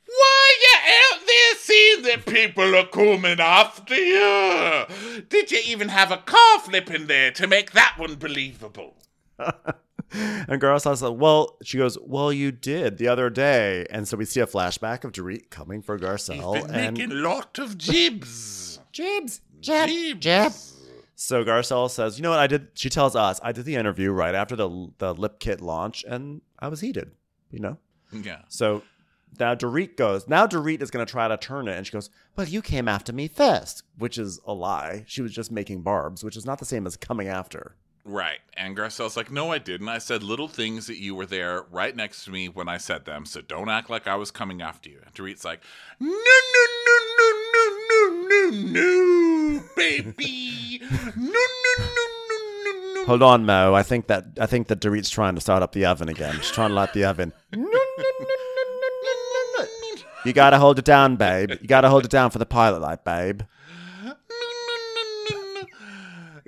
Why 0.07 0.57
you 0.61 0.93
out 0.95 1.27
there 1.27 1.55
seeing 1.57 2.01
that 2.01 2.25
people 2.25 2.75
are 2.75 2.87
coming 2.87 3.39
after 3.39 3.93
you? 3.93 5.21
Did 5.29 5.51
you 5.51 5.61
even 5.67 5.89
have 5.89 6.11
a 6.11 6.17
car 6.17 6.59
flip 6.61 6.89
in 6.89 7.05
there 7.05 7.29
to 7.33 7.45
make 7.45 7.73
that 7.73 7.93
one 7.99 8.15
believable? 8.15 8.95
and 10.47 10.61
Garcelle's 10.61 11.01
like, 11.01 11.17
well, 11.19 11.57
she 11.63 11.77
goes, 11.77 11.97
well, 12.01 12.31
you 12.33 12.51
did 12.51 12.97
the 12.97 13.07
other 13.07 13.29
day. 13.29 13.85
And 13.89 14.07
so 14.07 14.17
we 14.17 14.25
see 14.25 14.39
a 14.39 14.47
flashback 14.47 15.03
of 15.03 15.11
Dorit 15.11 15.49
coming 15.49 15.81
for 15.81 15.97
He's 15.97 16.05
Garcelle. 16.05 16.53
been 16.53 16.75
And 16.75 16.97
making 16.97 17.11
a 17.11 17.15
lot 17.15 17.59
of 17.59 17.77
jibs. 17.77 18.79
Jibs, 18.91 19.41
jab, 19.61 19.87
Jibs. 20.19 20.75
so 21.15 21.43
Garcelle 21.43 21.89
says, 21.91 22.17
you 22.17 22.23
know 22.23 22.31
what? 22.31 22.39
I 22.39 22.47
did, 22.47 22.69
she 22.73 22.89
tells 22.89 23.15
us, 23.15 23.39
I 23.43 23.51
did 23.51 23.65
the 23.65 23.75
interview 23.75 24.11
right 24.11 24.33
after 24.33 24.55
the, 24.55 24.89
the 24.97 25.13
lip 25.13 25.39
kit 25.39 25.61
launch 25.61 26.03
and 26.07 26.41
I 26.57 26.69
was 26.69 26.81
heated, 26.81 27.11
you 27.51 27.59
know? 27.59 27.77
Yeah. 28.11 28.41
So 28.47 28.81
now 29.39 29.53
Dorit 29.53 29.95
goes, 29.95 30.27
now 30.27 30.47
Dorit 30.47 30.81
is 30.81 30.89
going 30.89 31.05
to 31.05 31.09
try 31.11 31.27
to 31.27 31.37
turn 31.37 31.67
it. 31.67 31.77
And 31.77 31.85
she 31.85 31.91
goes, 31.93 32.09
well, 32.35 32.47
you 32.47 32.63
came 32.63 32.87
after 32.87 33.13
me 33.13 33.27
first, 33.27 33.83
which 33.99 34.17
is 34.17 34.39
a 34.45 34.53
lie. 34.53 35.03
She 35.05 35.21
was 35.21 35.31
just 35.31 35.51
making 35.51 35.83
barbs, 35.83 36.23
which 36.23 36.35
is 36.35 36.45
not 36.47 36.57
the 36.57 36.65
same 36.65 36.87
as 36.87 36.97
coming 36.97 37.27
after. 37.27 37.75
Right. 38.05 38.39
And 38.55 38.75
Garcelle's 38.75 39.15
like, 39.15 39.31
no, 39.31 39.51
I 39.51 39.57
didn't. 39.57 39.89
I 39.89 39.99
said 39.99 40.23
little 40.23 40.47
things 40.47 40.87
that 40.87 40.97
you 40.97 41.13
were 41.15 41.25
there 41.25 41.63
right 41.69 41.95
next 41.95 42.25
to 42.25 42.31
me 42.31 42.49
when 42.49 42.67
I 42.67 42.77
said 42.77 43.05
them, 43.05 43.25
so 43.25 43.41
don't 43.41 43.69
act 43.69 43.89
like 43.89 44.07
I 44.07 44.15
was 44.15 44.31
coming 44.31 44.61
after 44.61 44.89
you. 44.89 44.99
And 45.05 45.13
Dorit's 45.13 45.45
like, 45.45 45.61
no, 45.99 46.07
no, 46.07 46.15
no, 46.85 46.99
no, 47.17 47.29
no, 47.53 48.09
no, 48.29 48.49
no, 48.49 48.49
no, 48.71 49.63
baby. 49.75 50.81
No, 50.81 50.89
no, 51.15 51.33
no, 51.77 51.87
no, 52.29 52.35
no, 52.65 52.93
no. 52.95 53.05
Hold 53.05 53.23
on, 53.23 53.45
Mo. 53.45 53.73
I 53.73 53.83
think 53.83 54.07
that 54.07 54.25
I 54.39 54.45
think 54.45 54.67
that 54.67 54.79
Dorit's 54.79 55.09
trying 55.09 55.35
to 55.35 55.41
start 55.41 55.61
up 55.61 55.73
the 55.73 55.85
oven 55.85 56.09
again. 56.09 56.35
She's 56.37 56.51
trying 56.51 56.69
to 56.69 56.75
light 56.75 56.93
the 56.93 57.05
oven. 57.05 57.33
No, 57.51 57.59
no, 57.59 57.67
no, 57.67 57.75
no, 57.77 57.83
no, 57.99 58.89
no, 59.03 59.13
no, 59.57 59.63
no. 59.63 59.67
You 60.25 60.33
gotta 60.33 60.57
hold 60.57 60.79
it 60.79 60.85
down, 60.85 61.15
babe. 61.15 61.51
You 61.61 61.67
gotta 61.67 61.89
hold 61.89 62.05
it 62.05 62.11
down 62.11 62.31
for 62.31 62.39
the 62.39 62.45
pilot 62.45 62.81
light, 62.81 63.03
babe. 63.03 63.41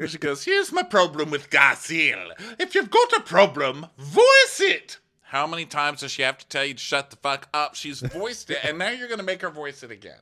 She 0.08 0.18
goes, 0.18 0.46
here's 0.46 0.72
my 0.72 0.84
problem 0.84 1.30
with 1.30 1.50
Garcelle. 1.50 2.32
If 2.60 2.76
you've 2.76 2.90
got 2.90 3.14
a 3.14 3.22
problem, 3.22 3.88
voice 3.98 4.60
it. 4.60 4.98
How 5.22 5.48
many 5.48 5.66
times 5.66 6.02
does 6.02 6.12
she 6.12 6.24
have 6.24 6.38
to 6.40 6.48
tell 6.48 6.66
you 6.66 6.74
to 6.74 6.80
shut 6.80 7.10
the 7.10 7.16
fuck 7.16 7.48
up? 7.54 7.76
She's 7.76 8.02
voiced 8.02 8.50
it, 8.50 8.60
and 8.64 8.78
now 8.78 8.90
you're 8.90 9.08
gonna 9.08 9.24
make 9.24 9.42
her 9.42 9.50
voice 9.50 9.84
it 9.84 9.92
again. 9.92 10.20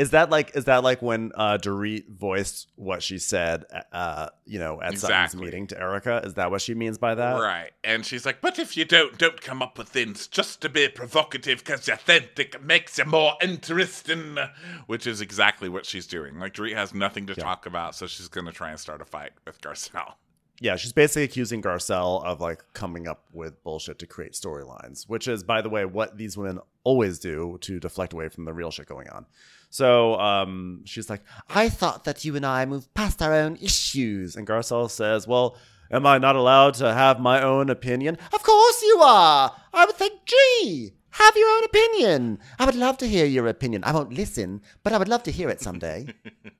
Is 0.00 0.12
that 0.12 0.30
like 0.30 0.56
is 0.56 0.64
that 0.64 0.82
like 0.82 1.02
when 1.02 1.30
uh, 1.34 1.58
Dorit 1.60 2.08
voiced 2.08 2.68
what 2.76 3.02
she 3.02 3.18
said, 3.18 3.66
uh, 3.92 4.30
you 4.46 4.58
know, 4.58 4.80
at 4.80 4.96
Sutton's 4.98 5.36
meeting 5.36 5.66
to 5.66 5.78
Erika? 5.78 6.22
Is 6.24 6.34
that 6.34 6.50
what 6.50 6.62
she 6.62 6.74
means 6.74 6.96
by 6.96 7.14
that? 7.14 7.34
Right. 7.34 7.72
And 7.84 8.06
she's 8.06 8.24
like, 8.24 8.40
but 8.40 8.58
if 8.58 8.78
you 8.78 8.86
don't, 8.86 9.18
don't 9.18 9.38
come 9.42 9.60
up 9.60 9.76
with 9.76 9.90
things 9.90 10.26
just 10.26 10.62
to 10.62 10.70
be 10.70 10.88
provocative 10.88 11.58
because 11.58 11.86
authentic. 11.86 12.54
It 12.54 12.64
makes 12.64 12.96
you 12.96 13.04
more 13.04 13.34
interesting. 13.42 14.38
Which 14.86 15.06
is 15.06 15.20
exactly 15.20 15.68
what 15.68 15.84
she's 15.84 16.06
doing. 16.06 16.38
Like, 16.38 16.54
Dorit 16.54 16.76
has 16.76 16.94
nothing 16.94 17.26
to 17.26 17.34
talk 17.34 17.66
about, 17.66 17.94
so 17.94 18.06
she's 18.06 18.28
going 18.28 18.46
to 18.46 18.52
try 18.52 18.70
and 18.70 18.80
start 18.80 19.02
a 19.02 19.04
fight 19.04 19.32
with 19.46 19.60
Garcelle. 19.60 20.14
Yeah, 20.62 20.76
she's 20.76 20.92
basically 20.92 21.22
accusing 21.22 21.62
Garcelle 21.62 22.22
of 22.22 22.40
like 22.40 22.62
coming 22.74 23.08
up 23.08 23.24
with 23.32 23.62
bullshit 23.64 23.98
to 24.00 24.06
create 24.06 24.32
storylines, 24.32 25.08
which 25.08 25.26
is, 25.26 25.42
by 25.42 25.62
the 25.62 25.70
way, 25.70 25.86
what 25.86 26.18
these 26.18 26.36
women 26.36 26.60
always 26.84 27.18
do 27.18 27.56
to 27.62 27.80
deflect 27.80 28.12
away 28.12 28.28
from 28.28 28.44
the 28.44 28.52
real 28.52 28.70
shit 28.70 28.86
going 28.86 29.08
on. 29.08 29.24
So 29.70 30.20
um, 30.20 30.82
she's 30.84 31.08
like, 31.08 31.22
I 31.48 31.70
thought 31.70 32.04
that 32.04 32.24
you 32.24 32.36
and 32.36 32.44
I 32.44 32.66
moved 32.66 32.92
past 32.92 33.22
our 33.22 33.32
own 33.32 33.56
issues. 33.56 34.36
And 34.36 34.46
Garcelle 34.46 34.90
says, 34.90 35.26
Well, 35.26 35.56
am 35.90 36.04
I 36.04 36.18
not 36.18 36.36
allowed 36.36 36.74
to 36.74 36.92
have 36.92 37.20
my 37.20 37.42
own 37.42 37.70
opinion? 37.70 38.18
Of 38.32 38.42
course 38.42 38.82
you 38.82 38.98
are. 39.00 39.56
I 39.72 39.86
would 39.86 39.96
think, 39.96 40.20
gee, 40.26 40.92
have 41.12 41.36
your 41.36 41.48
own 41.48 41.64
opinion. 41.64 42.38
I 42.58 42.66
would 42.66 42.74
love 42.74 42.98
to 42.98 43.08
hear 43.08 43.24
your 43.24 43.46
opinion. 43.46 43.82
I 43.84 43.92
won't 43.92 44.12
listen, 44.12 44.62
but 44.82 44.92
I 44.92 44.98
would 44.98 45.08
love 45.08 45.22
to 45.24 45.32
hear 45.32 45.48
it 45.48 45.60
someday. 45.60 46.06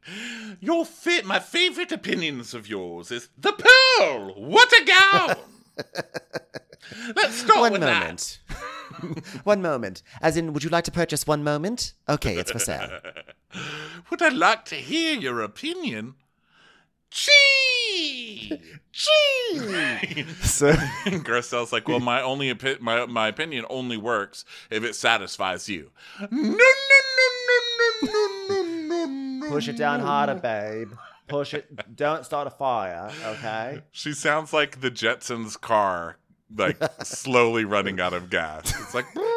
Your 0.61 0.85
fit, 0.85 1.25
my 1.25 1.39
favorite 1.39 1.93
opinions 1.93 2.55
of 2.55 2.69
yours 2.69 3.11
is 3.11 3.29
the 3.39 3.53
pearl. 3.53 4.35
What 4.35 4.73
a 4.73 4.85
gown! 4.85 5.37
Let's 7.17 7.35
start 7.35 7.61
One 7.61 7.73
with 7.73 7.81
moment. 7.83 8.41
one 9.45 9.63
moment. 9.63 10.03
As 10.21 10.37
in, 10.37 10.53
would 10.53 10.65
you 10.65 10.71
like 10.71 10.85
to 10.85 10.91
purchase 10.91 11.27
one 11.27 11.45
moment? 11.45 11.93
Okay, 12.09 12.37
it's 12.37 12.51
for 12.51 12.59
sale. 12.59 13.01
Would 14.11 14.23
I 14.23 14.29
like 14.29 14.65
to 14.67 14.75
hear 14.77 15.19
your 15.19 15.41
opinion? 15.41 16.15
Gee! 17.11 18.61
so 20.43 20.75
And 21.07 21.25
like, 21.73 21.89
well, 21.89 22.01
my 22.01 22.23
only 22.23 22.53
opi- 22.53 22.81
my 22.81 23.07
my 23.07 23.29
opinion 23.29 23.65
only 23.71 23.97
works 23.97 24.45
if 24.71 24.85
it 24.85 24.95
satisfies 24.95 25.69
you. 25.69 25.91
No, 26.21 26.27
no, 26.31 26.41
no, 26.41 26.57
no, 28.03 28.03
no, 28.03 28.27
no, 28.49 28.63
no, 28.89 29.07
no. 29.07 29.49
push 29.49 29.69
it 29.69 29.77
down 29.77 30.01
harder, 30.01 30.35
babe. 30.35 30.93
Push 31.29 31.55
it. 31.55 31.97
Don't 31.97 32.25
start 32.25 32.47
a 32.47 32.51
fire, 32.51 33.11
okay? 33.25 33.83
She 33.93 34.13
sounds 34.13 34.53
like 34.53 34.81
the 34.81 34.91
Jetsons' 34.91 35.61
car, 35.61 36.19
like 36.55 36.77
slowly 37.05 37.65
running 37.65 38.01
out 38.01 38.13
of 38.13 38.31
gas. 38.31 38.73
It's 38.81 38.95
like. 38.95 39.07
Well, 39.15 39.31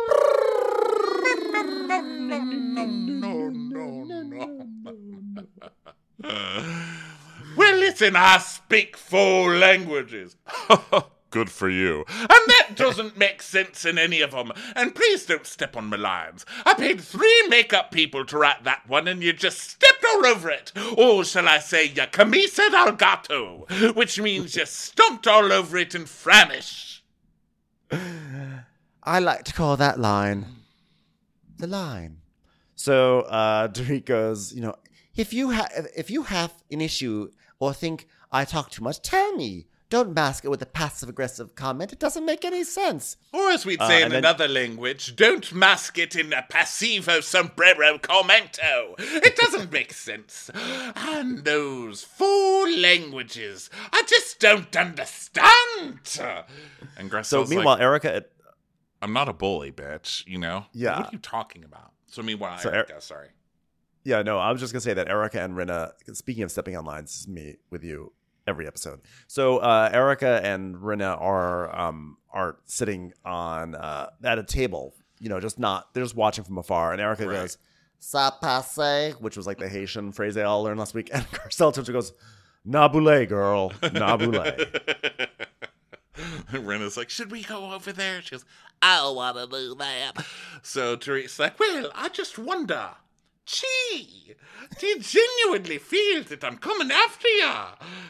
listen, 8.04 8.16
I 8.18 8.38
speak 8.40 8.98
four 8.98 9.56
languages. 9.56 10.36
Good 11.30 11.50
for 11.50 11.70
you. 11.70 12.04
And 12.20 12.30
that 12.30 12.72
doesn't 12.76 13.18
make 13.18 13.42
sense 13.42 13.86
in 13.86 13.98
any 13.98 14.20
of 14.20 14.32
them. 14.32 14.52
And 14.76 14.94
please 14.94 15.26
don't 15.26 15.48
step 15.48 15.78
on 15.78 15.86
my 15.86 15.96
lines. 15.96 16.46
I 16.66 16.74
paid 16.74 17.00
three 17.00 17.48
makeup 17.48 17.92
people 17.92 18.26
to 18.26 18.38
write 18.38 18.66
that 18.66 18.88
one, 18.88 19.08
and 19.08 19.24
you 19.24 19.32
just 19.32 19.60
stepped 19.60 20.04
all 20.06 20.26
over 20.26 20.50
it. 20.50 20.74
Or 20.98 21.24
shall 21.24 21.48
I 21.48 21.60
say, 21.60 21.86
you 21.86 22.04
camisa 22.12 22.70
dal 22.70 22.92
gato, 22.92 23.66
which 23.96 24.20
means 24.20 24.56
you 24.58 24.66
stomped 24.66 25.28
all 25.28 25.52
over 25.52 25.78
it 25.78 25.96
in 25.96 26.04
Franish. 26.04 27.00
I 29.04 29.20
like 29.20 29.46
to 29.46 29.54
call 29.54 29.78
that 29.78 30.00
line 30.00 30.46
the 31.58 31.68
line. 31.68 32.18
So 32.76 33.22
uh 33.22 33.68
goes, 34.06 34.54
you 34.54 34.62
know, 34.62 34.76
If 35.16 35.34
you 35.34 35.52
have 35.52 35.88
if 35.96 36.12
you 36.12 36.24
have 36.24 36.52
an 36.70 36.82
issue 36.82 37.30
or 37.60 37.74
think 37.74 38.08
I 38.32 38.46
talk 38.46 38.70
too 38.72 38.84
much, 38.84 39.02
tell 39.02 39.36
me. 39.36 39.68
Don't 39.90 40.16
mask 40.16 40.44
it 40.44 40.50
with 40.50 40.62
a 40.64 40.66
passive 40.66 41.08
aggressive 41.08 41.54
comment. 41.54 41.94
It 41.94 42.00
doesn't 42.00 42.26
make 42.26 42.44
any 42.44 42.64
sense. 42.64 43.16
Or 43.32 43.52
as 43.52 43.64
we'd 43.64 43.80
Uh, 43.80 43.88
say 43.88 44.02
in 44.02 44.10
then- 44.10 44.20
another 44.20 44.48
language, 44.48 45.16
don't 45.16 45.54
mask 45.54 46.00
it 46.00 46.16
in 46.16 46.34
a 46.34 46.42
passivo 46.50 47.22
sombrero 47.22 48.00
commento. 48.00 48.96
It 48.98 49.36
doesn't 49.36 49.72
make 49.72 49.94
sense. 49.94 50.50
And 50.96 51.46
those 51.46 52.04
four 52.04 52.68
languages, 52.72 53.70
I 53.92 54.02
just 54.08 54.40
don't 54.40 54.76
understand. 54.76 56.00
And 56.98 57.12
Garcelle's 57.12 57.28
so 57.28 57.46
meanwhile, 57.46 57.78
Erika 57.78 58.26
I'm 59.02 59.14
not 59.14 59.30
a 59.30 59.34
bully, 59.34 59.72
bitch, 59.72 60.26
you 60.26 60.40
know? 60.40 60.66
Yeah. 60.72 60.98
What 60.98 61.08
are 61.10 61.12
you 61.12 61.20
talking 61.20 61.64
about? 61.66 61.92
So 62.08 62.24
meanwhile, 62.24 62.58
So 62.58 62.70
Er- 62.70 62.88
sorry. 63.00 63.28
Yeah, 64.04 64.22
no, 64.22 64.38
I 64.38 64.52
was 64.52 64.60
just 64.60 64.74
gonna 64.74 64.82
say 64.82 64.94
that 64.94 65.08
Erika 65.10 65.42
and 65.42 65.56
Rinna. 65.56 65.92
Speaking 66.14 66.44
of 66.44 66.52
stepping 66.52 66.76
on 66.76 66.86
lines, 66.86 67.12
this 67.12 67.22
is 67.22 67.28
me 67.28 67.56
with 67.70 67.84
you 67.84 68.12
every 68.46 68.68
episode. 68.68 69.00
So 69.28 69.60
uh, 69.60 69.90
Erika 69.94 70.42
and 70.44 70.76
Rinna 70.76 71.20
are 71.22 71.74
um, 71.80 72.18
are 72.32 72.58
sitting 72.66 73.14
on 73.24 73.76
uh, 73.76 74.10
at 74.24 74.38
a 74.40 74.44
table. 74.44 74.94
You 75.20 75.30
know, 75.30 75.40
just 75.40 75.58
not 75.58 75.94
they're 75.94 76.04
just 76.04 76.16
watching 76.16 76.44
from 76.44 76.58
afar. 76.58 76.92
And 76.92 77.00
Erika 77.02 77.26
Right. 77.28 77.34
goes, 77.36 77.58
Ça 78.02 78.32
passe. 78.42 79.14
which 79.22 79.38
was 79.38 79.48
like 79.48 79.58
the 79.58 79.70
Haitian 79.70 80.12
phrase 80.12 80.36
they 80.36 80.44
all 80.44 80.64
learned 80.64 80.80
last 80.80 80.94
week. 80.94 81.10
And 81.14 81.26
Garcelle 81.32 81.74
turns 81.74 81.90
goes, 81.90 82.12
"Nabule, 82.68 83.28
girl, 83.30 83.70
nabule." 83.82 84.68
Rinna's 86.52 86.98
like, 86.98 87.10
should 87.10 87.32
we 87.32 87.44
go 87.44 87.72
over 87.72 87.92
there? 87.92 88.22
She 88.22 88.32
goes, 88.32 88.46
I 88.82 88.98
don't 88.98 89.16
want 89.16 89.38
to 89.38 89.48
do 89.48 89.76
that. 89.76 90.12
So 90.62 90.96
Teresa's 90.96 91.40
like, 91.40 91.60
well, 91.60 91.90
I 91.96 92.10
just 92.10 92.38
wonder. 92.38 92.92
Gee, 93.46 94.36
do 94.80 94.88
you 94.88 95.00
genuinely 95.00 95.78
feel 95.78 96.24
that 96.24 96.44
I'm 96.44 96.58
coming 96.58 96.92
after 96.92 97.28
you? 97.28 97.52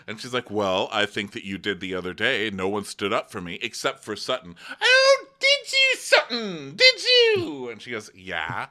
And 0.05 0.19
she's 0.19 0.33
like, 0.33 0.51
well, 0.51 0.89
I 0.91 1.05
think 1.07 1.31
that 1.31 1.43
you 1.43 1.57
did 1.57 1.79
the 1.79 1.95
other 1.95 2.13
day. 2.13 2.51
No 2.51 2.69
one 2.69 2.83
stood 2.85 3.11
up 3.11 3.31
for 3.31 3.41
me 3.41 3.57
except 3.61 4.03
for 4.03 4.15
Sutton. 4.15 4.55
Oh, 4.81 5.25
did 5.39 5.71
you, 5.71 5.97
Sutton? 5.97 6.75
Did 6.75 7.01
you? 7.03 7.69
And 7.69 7.81
she 7.81 7.91
goes, 7.91 8.11
yeah. 8.15 8.67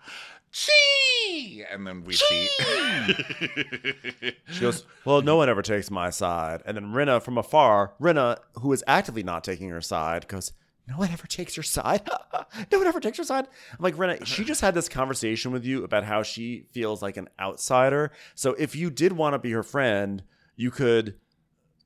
Gee! 0.52 1.64
And 1.70 1.86
then 1.86 2.04
we 2.04 2.14
see. 2.14 2.48
She 4.50 4.60
goes, 4.60 4.84
"Well, 5.06 5.22
no 5.22 5.36
one 5.36 5.48
ever 5.48 5.62
takes 5.62 5.90
my 5.90 6.10
side." 6.10 6.62
And 6.66 6.76
then 6.76 6.92
Rinna 6.92 7.22
from 7.22 7.38
afar, 7.38 7.94
Rinna, 7.98 8.38
who 8.56 8.72
is 8.72 8.84
actively 8.86 9.22
not 9.22 9.42
taking 9.44 9.70
her 9.70 9.80
side, 9.80 10.28
goes, 10.28 10.52
"No 10.88 10.96
one 10.96 11.10
ever 11.10 11.26
takes 11.26 11.56
your 11.56 11.64
side. 11.64 12.02
no 12.72 12.78
one 12.78 12.86
ever 12.86 13.00
takes 13.00 13.18
your 13.18 13.24
side." 13.24 13.46
I'm 13.70 13.82
like, 13.82 13.96
Rinna, 13.96 14.26
she 14.26 14.44
just 14.44 14.60
had 14.60 14.74
this 14.74 14.88
conversation 14.88 15.52
with 15.52 15.64
you 15.64 15.84
about 15.84 16.04
how 16.04 16.22
she 16.22 16.66
feels 16.72 17.02
like 17.02 17.16
an 17.16 17.28
outsider. 17.38 18.12
So 18.34 18.54
if 18.54 18.74
you 18.74 18.90
did 18.90 19.12
want 19.12 19.34
to 19.34 19.38
be 19.38 19.52
her 19.52 19.62
friend, 19.62 20.22
you 20.56 20.70
could 20.70 21.18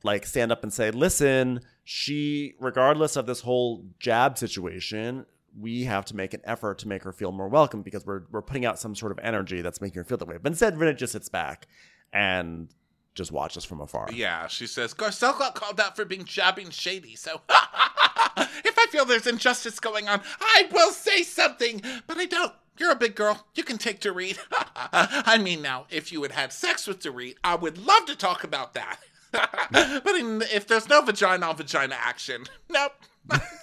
like 0.02 0.26
stand 0.26 0.52
up 0.52 0.62
and 0.62 0.72
say, 0.72 0.90
"Listen, 0.90 1.60
she, 1.84 2.54
regardless 2.60 3.16
of 3.16 3.26
this 3.26 3.40
whole 3.40 3.84
jab 3.98 4.38
situation." 4.38 5.26
we 5.58 5.84
have 5.84 6.04
to 6.04 6.14
make 6.14 6.34
an 6.34 6.40
effort 6.44 6.78
to 6.78 6.88
make 6.88 7.02
her 7.02 7.12
feel 7.12 7.32
more 7.32 7.48
welcome 7.48 7.82
because 7.82 8.04
we're 8.04 8.22
we're 8.30 8.42
putting 8.42 8.66
out 8.66 8.78
some 8.78 8.94
sort 8.94 9.10
of 9.10 9.18
energy 9.20 9.62
that's 9.62 9.80
making 9.80 9.96
her 9.96 10.04
feel 10.04 10.18
that 10.18 10.28
way. 10.28 10.36
But 10.36 10.52
instead, 10.52 10.76
Rinna 10.76 10.96
just 10.96 11.12
sits 11.12 11.28
back 11.28 11.66
and 12.12 12.68
just 13.16 13.32
watch 13.32 13.56
us 13.56 13.64
from 13.64 13.80
afar. 13.80 14.08
Yeah, 14.12 14.46
she 14.46 14.66
says, 14.66 14.94
Garcelle 14.94 15.36
got 15.38 15.54
called 15.54 15.80
out 15.80 15.96
for 15.96 16.04
being 16.04 16.24
jabby 16.24 16.62
and 16.62 16.72
shady, 16.72 17.16
so 17.16 17.40
if 17.48 18.78
I 18.78 18.86
feel 18.90 19.06
there's 19.06 19.26
injustice 19.26 19.80
going 19.80 20.06
on, 20.06 20.20
I 20.40 20.68
will 20.70 20.92
say 20.92 21.22
something, 21.22 21.82
but 22.06 22.18
I 22.18 22.26
don't. 22.26 22.52
You're 22.78 22.92
a 22.92 22.96
big 22.96 23.14
girl. 23.14 23.46
You 23.54 23.64
can 23.64 23.78
take 23.78 24.00
Dorit. 24.00 24.38
I 24.92 25.38
mean, 25.38 25.62
now, 25.62 25.86
if 25.88 26.12
you 26.12 26.22
had 26.22 26.32
had 26.32 26.52
sex 26.52 26.86
with 26.86 27.00
Dorit, 27.00 27.36
I 27.42 27.54
would 27.54 27.78
love 27.78 28.04
to 28.04 28.14
talk 28.14 28.44
about 28.44 28.74
that. 28.74 28.98
but 29.32 30.14
in, 30.14 30.42
if 30.42 30.66
there's 30.66 30.88
no 30.88 31.00
vagina 31.00 31.46
on 31.46 31.56
vagina 31.56 31.96
action, 31.98 32.44
nope. 32.68 32.92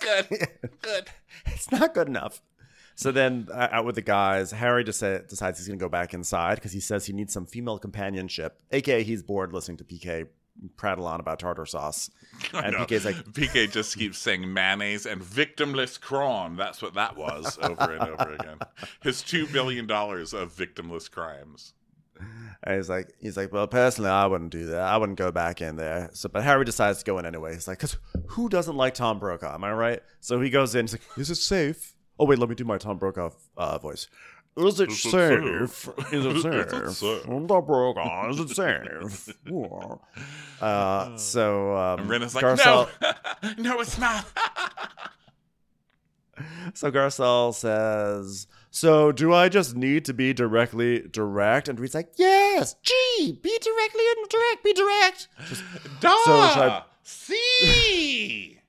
good. 0.01 0.27
Good. 0.81 1.09
it's 1.45 1.71
not 1.71 1.93
good 1.93 2.07
enough. 2.07 2.41
So 2.95 3.11
then, 3.11 3.47
uh, 3.51 3.69
out 3.71 3.85
with 3.85 3.95
the 3.95 4.01
guys, 4.01 4.51
Harry 4.51 4.83
just 4.83 4.99
decides 4.99 5.57
he's 5.57 5.67
going 5.67 5.79
to 5.79 5.83
go 5.83 5.89
back 5.89 6.13
inside 6.13 6.55
because 6.55 6.71
he 6.71 6.79
says 6.79 7.05
he 7.05 7.13
needs 7.13 7.33
some 7.33 7.45
female 7.45 7.79
companionship, 7.79 8.59
aka 8.71 9.03
he's 9.03 9.23
bored 9.23 9.53
listening 9.53 9.77
to 9.77 9.83
PK 9.83 10.27
prattle 10.75 11.07
on 11.07 11.19
about 11.19 11.39
tartar 11.39 11.65
sauce. 11.65 12.09
And 12.53 12.75
PK's 12.75 13.05
like, 13.05 13.15
PK 13.33 13.71
just 13.71 13.97
keeps 13.97 14.17
saying 14.17 14.51
mayonnaise 14.51 15.05
and 15.05 15.21
victimless 15.21 15.99
crime. 15.99 16.55
That's 16.55 16.81
what 16.81 16.93
that 16.93 17.17
was 17.17 17.57
over 17.61 17.91
and 17.91 18.01
over 18.01 18.33
again. 18.33 18.59
His 19.01 19.21
two 19.21 19.47
billion 19.47 19.87
dollars 19.87 20.33
of 20.33 20.53
victimless 20.53 21.09
crimes. 21.09 21.73
and 22.63 22.77
he's 22.77 22.89
like, 22.89 23.13
he's 23.19 23.35
like, 23.37 23.51
well, 23.51 23.67
personally, 23.67 24.11
I 24.11 24.27
wouldn't 24.27 24.51
do 24.51 24.67
that. 24.67 24.81
I 24.81 24.97
wouldn't 24.97 25.17
go 25.17 25.31
back 25.31 25.61
in 25.61 25.75
there. 25.75 26.09
So, 26.13 26.29
but 26.29 26.43
Harry 26.43 26.65
decides 26.65 26.99
to 26.99 27.05
go 27.05 27.17
in 27.17 27.25
anyway. 27.25 27.53
He's 27.53 27.67
like, 27.67 27.79
because 27.79 27.97
who 28.27 28.49
doesn't 28.49 28.75
like 28.75 28.93
Tom 28.93 29.19
Brokaw? 29.19 29.55
Am 29.55 29.63
I 29.63 29.73
right? 29.73 29.99
So 30.19 30.39
he 30.39 30.49
goes 30.49 30.75
in. 30.75 30.85
He's 30.85 30.93
like, 30.93 31.01
is 31.17 31.31
it 31.31 31.35
safe? 31.35 31.92
Oh 32.19 32.25
wait, 32.25 32.39
let 32.39 32.49
me 32.49 32.55
do 32.55 32.63
my 32.63 32.77
Tom 32.77 32.97
Brokaw 32.97 33.31
uh, 33.57 33.77
voice. 33.79 34.07
Is 34.55 34.79
it 34.79 34.91
Is 34.91 35.05
it 35.05 35.09
safe? 35.09 35.71
safe? 35.71 35.89
Is 36.13 36.25
it 36.25 36.41
safe? 36.43 36.91
safe? 36.97 37.23
Tom 37.25 37.47
Brokaw, 37.47 38.29
is 38.29 38.39
it 38.39 38.49
safe? 38.49 39.35
uh, 40.61 41.17
so 41.17 41.75
um, 41.75 42.01
And 42.01 42.09
Ren 42.09 42.21
is 42.21 42.35
like, 42.35 42.43
Garcelle- 42.45 42.89
no, 43.57 43.63
no, 43.75 43.81
it's 43.81 43.97
not. 43.97 44.25
So 46.73 46.91
Garcelle 46.91 47.53
says, 47.53 48.47
"So 48.71 49.11
do 49.11 49.33
I 49.33 49.49
just 49.49 49.75
need 49.75 50.05
to 50.05 50.13
be 50.13 50.33
directly 50.33 51.01
direct?" 51.11 51.67
And 51.67 51.79
Reed's 51.79 51.93
like, 51.93 52.09
"Yes, 52.15 52.75
gee, 52.81 53.37
be 53.41 53.57
directly 53.59 54.03
and 54.17 54.29
direct, 54.29 54.63
be 54.63 54.73
direct." 54.73 55.27
Duh. 55.99 56.15
So 56.25 56.47
should 56.49 56.63
I- 56.63 56.83
See. 57.03 58.59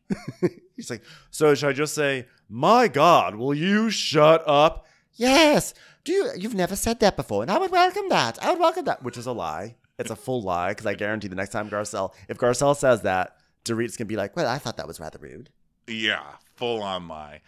He's 0.77 0.91
like, 0.91 1.03
"So 1.31 1.55
should 1.55 1.69
I 1.69 1.73
just 1.73 1.95
say, 1.95 2.27
my 2.49 2.89
God, 2.89 3.37
will 3.37 3.55
you 3.55 3.91
shut 3.91 4.43
up?" 4.47 4.87
Yes. 5.15 5.75
Do 6.05 6.12
you? 6.12 6.31
You've 6.37 6.55
never 6.55 6.77
said 6.77 7.01
that 7.01 7.16
before, 7.16 7.43
and 7.43 7.51
I 7.51 7.59
would 7.59 7.71
welcome 7.71 8.09
that. 8.11 8.43
I 8.43 8.51
would 8.51 8.61
welcome 8.61 8.85
that. 8.85 9.03
Which 9.03 9.16
is 9.16 9.27
a 9.27 9.33
lie. 9.33 9.77
It's 9.99 10.11
a 10.11 10.16
full 10.16 10.43
lie 10.43 10.71
because 10.71 10.87
I 10.87 10.95
guarantee 10.95 11.29
the 11.29 11.37
next 11.37 11.51
time 11.51 11.71
Garcelle, 11.71 12.12
if 12.29 12.37
Garcelle 12.37 12.77
says 12.77 13.03
that, 13.03 13.37
Dorit's 13.65 13.97
gonna 13.97 14.09
be 14.09 14.16
like, 14.16 14.35
Well, 14.37 14.49
I 14.49 14.59
thought 14.59 14.77
that 14.77 14.89
was 14.89 15.01
rather 15.01 15.19
rude. 15.19 15.51
Yeah, 15.87 16.25
full 16.57 16.83
on 16.83 17.09
lie. 17.09 17.43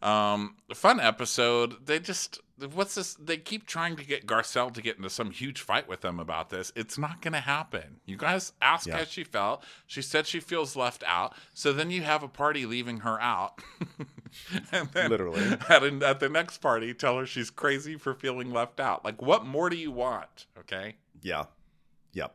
Um, 0.00 0.56
fun 0.74 1.00
episode. 1.00 1.86
They 1.86 1.98
just 1.98 2.40
what's 2.74 2.94
this? 2.96 3.14
They 3.14 3.36
keep 3.36 3.66
trying 3.66 3.96
to 3.96 4.04
get 4.04 4.26
Garcelle 4.26 4.72
to 4.74 4.82
get 4.82 4.96
into 4.96 5.10
some 5.10 5.30
huge 5.30 5.60
fight 5.60 5.88
with 5.88 6.00
them 6.00 6.18
about 6.20 6.50
this. 6.50 6.72
It's 6.76 6.98
not 6.98 7.20
going 7.22 7.32
to 7.34 7.40
happen. 7.40 8.00
You 8.04 8.16
guys 8.16 8.52
ask 8.62 8.86
Yeah. 8.86 8.98
how 8.98 9.04
she 9.04 9.22
felt. 9.24 9.62
She 9.86 10.02
said 10.02 10.26
she 10.26 10.40
feels 10.40 10.74
left 10.76 11.02
out. 11.06 11.34
So 11.54 11.72
then 11.72 11.90
you 11.90 12.02
have 12.02 12.22
a 12.22 12.28
party 12.28 12.66
leaving 12.66 12.98
her 13.00 13.20
out, 13.20 13.60
and 14.72 14.88
then 14.92 15.10
Literally. 15.10 15.42
at, 15.68 15.82
an- 15.82 16.02
at 16.02 16.20
the 16.20 16.28
next 16.28 16.58
party, 16.58 16.94
tell 16.94 17.18
her 17.18 17.26
she's 17.26 17.50
crazy 17.50 17.96
for 17.96 18.14
feeling 18.14 18.52
left 18.52 18.80
out. 18.80 19.04
Like, 19.04 19.20
what 19.22 19.44
more 19.46 19.68
do 19.70 19.76
you 19.76 19.90
want? 19.92 20.46
Okay. 20.60 20.96
Yeah. 21.22 21.44
Yep. 22.12 22.34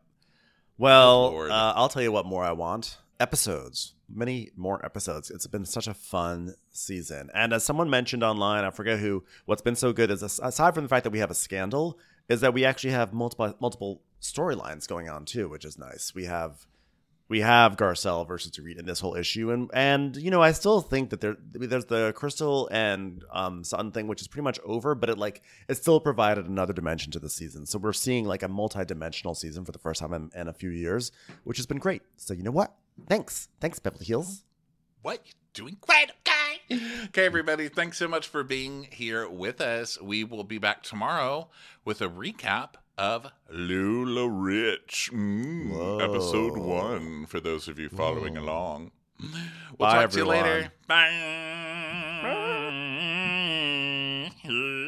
Well, 0.78 1.22
Lord. 1.32 1.52
uh, 1.52 1.74
I'll 1.76 1.90
tell 1.90 2.02
you 2.02 2.12
what 2.12 2.26
more 2.26 2.44
I 2.44 2.52
want. 2.54 2.98
Episodes. 3.20 3.94
Many 4.14 4.52
more 4.56 4.84
episodes. 4.86 5.32
It's 5.32 5.48
been 5.48 5.66
such 5.66 5.88
a 5.88 5.94
fun 5.94 6.56
season. 6.72 7.30
And 7.34 7.54
as 7.54 7.64
someone 7.64 7.90
mentioned 7.90 8.24
online, 8.24 8.64
I 8.64 8.70
forget 8.70 9.00
who, 9.00 9.24
what's 9.46 9.62
been 9.62 9.76
so 9.76 9.92
good 9.94 10.12
is 10.12 10.22
aside 10.22 10.76
from 10.76 10.84
the 10.84 10.90
fact 10.90 11.04
that 11.06 11.10
we 11.12 11.20
have 11.20 11.32
a 11.32 11.36
scandal, 11.36 11.98
is 12.30 12.42
that 12.42 12.54
we 12.54 12.66
actually 12.66 12.92
have 12.92 13.14
multiple 13.14 13.56
multiple 13.60 14.02
storylines 14.22 14.88
going 14.88 15.10
on 15.10 15.26
too, 15.26 15.50
which 15.50 15.66
is 15.66 15.78
nice. 15.78 16.14
We 16.16 16.26
have 16.26 16.66
we 17.30 17.42
have 17.42 17.78
Garcelle 17.78 18.28
versus 18.28 18.52
Dorit 18.52 18.78
in 18.78 18.86
this 18.86 19.00
whole 19.00 19.16
issue, 19.16 19.52
and 19.52 19.70
and 19.74 20.16
you 20.16 20.30
know 20.30 20.42
I 20.42 20.52
still 20.52 20.82
think 20.82 21.10
that 21.10 21.22
there 21.22 21.36
there's 21.40 21.86
the 21.86 22.14
Crystal 22.14 22.68
and 22.72 23.24
um 23.32 23.64
Sun 23.64 23.92
thing, 23.92 24.08
which 24.08 24.22
is 24.22 24.28
pretty 24.28 24.44
much 24.44 24.60
over, 24.66 24.94
but 24.96 25.10
it 25.10 25.18
like 25.18 25.42
it 25.68 25.76
still 25.76 26.00
provided 26.00 26.48
another 26.48 26.74
dimension 26.74 27.12
to 27.14 27.20
the 27.20 27.30
season. 27.30 27.66
So 27.66 27.80
we're 27.80 27.94
seeing 27.94 28.26
like 28.26 28.44
a 28.44 28.48
multi-dimensional 28.48 29.36
season 29.36 29.66
for 29.66 29.72
the 29.72 29.80
first 29.80 30.02
time 30.02 30.14
in, 30.14 30.32
in 30.36 30.48
a 30.48 30.54
few 30.54 30.70
years, 30.70 31.12
which 31.44 31.58
has 31.58 31.66
been 31.66 31.80
great. 31.80 32.02
So 32.18 32.34
you 32.34 32.44
know 32.44 32.52
what? 32.52 32.74
Thanks, 33.08 33.50
thanks 33.60 33.80
Beverly 33.80 34.06
Hills. 34.06 34.44
What? 35.02 35.22
You 35.26 35.34
doing 35.54 35.78
great, 35.82 36.12
okay? 36.22 36.80
Okay, 37.06 37.26
everybody, 37.26 37.68
thanks 37.68 37.98
so 37.98 38.08
much 38.08 38.28
for 38.28 38.44
being 38.44 38.88
here 38.92 39.28
with 39.30 39.62
us. 39.62 40.02
We 40.02 40.24
will 40.24 40.44
be 40.44 40.58
back 40.58 40.82
tomorrow 40.84 41.50
with 41.86 42.02
a 42.02 42.08
recap 42.08 42.76
of 42.98 43.32
LuLaRich, 43.54 45.12
mm, 45.12 46.02
episode 46.02 46.58
one, 46.58 47.26
for 47.26 47.40
those 47.40 47.68
of 47.68 47.78
you 47.80 47.90
following 47.90 48.38
along. 48.38 48.92
We'll 49.20 49.32
Bye, 49.78 50.04
talk 50.04 50.12
to 50.12 50.18
you 50.18 50.26
later. 50.26 50.72
Bye. 50.88 51.10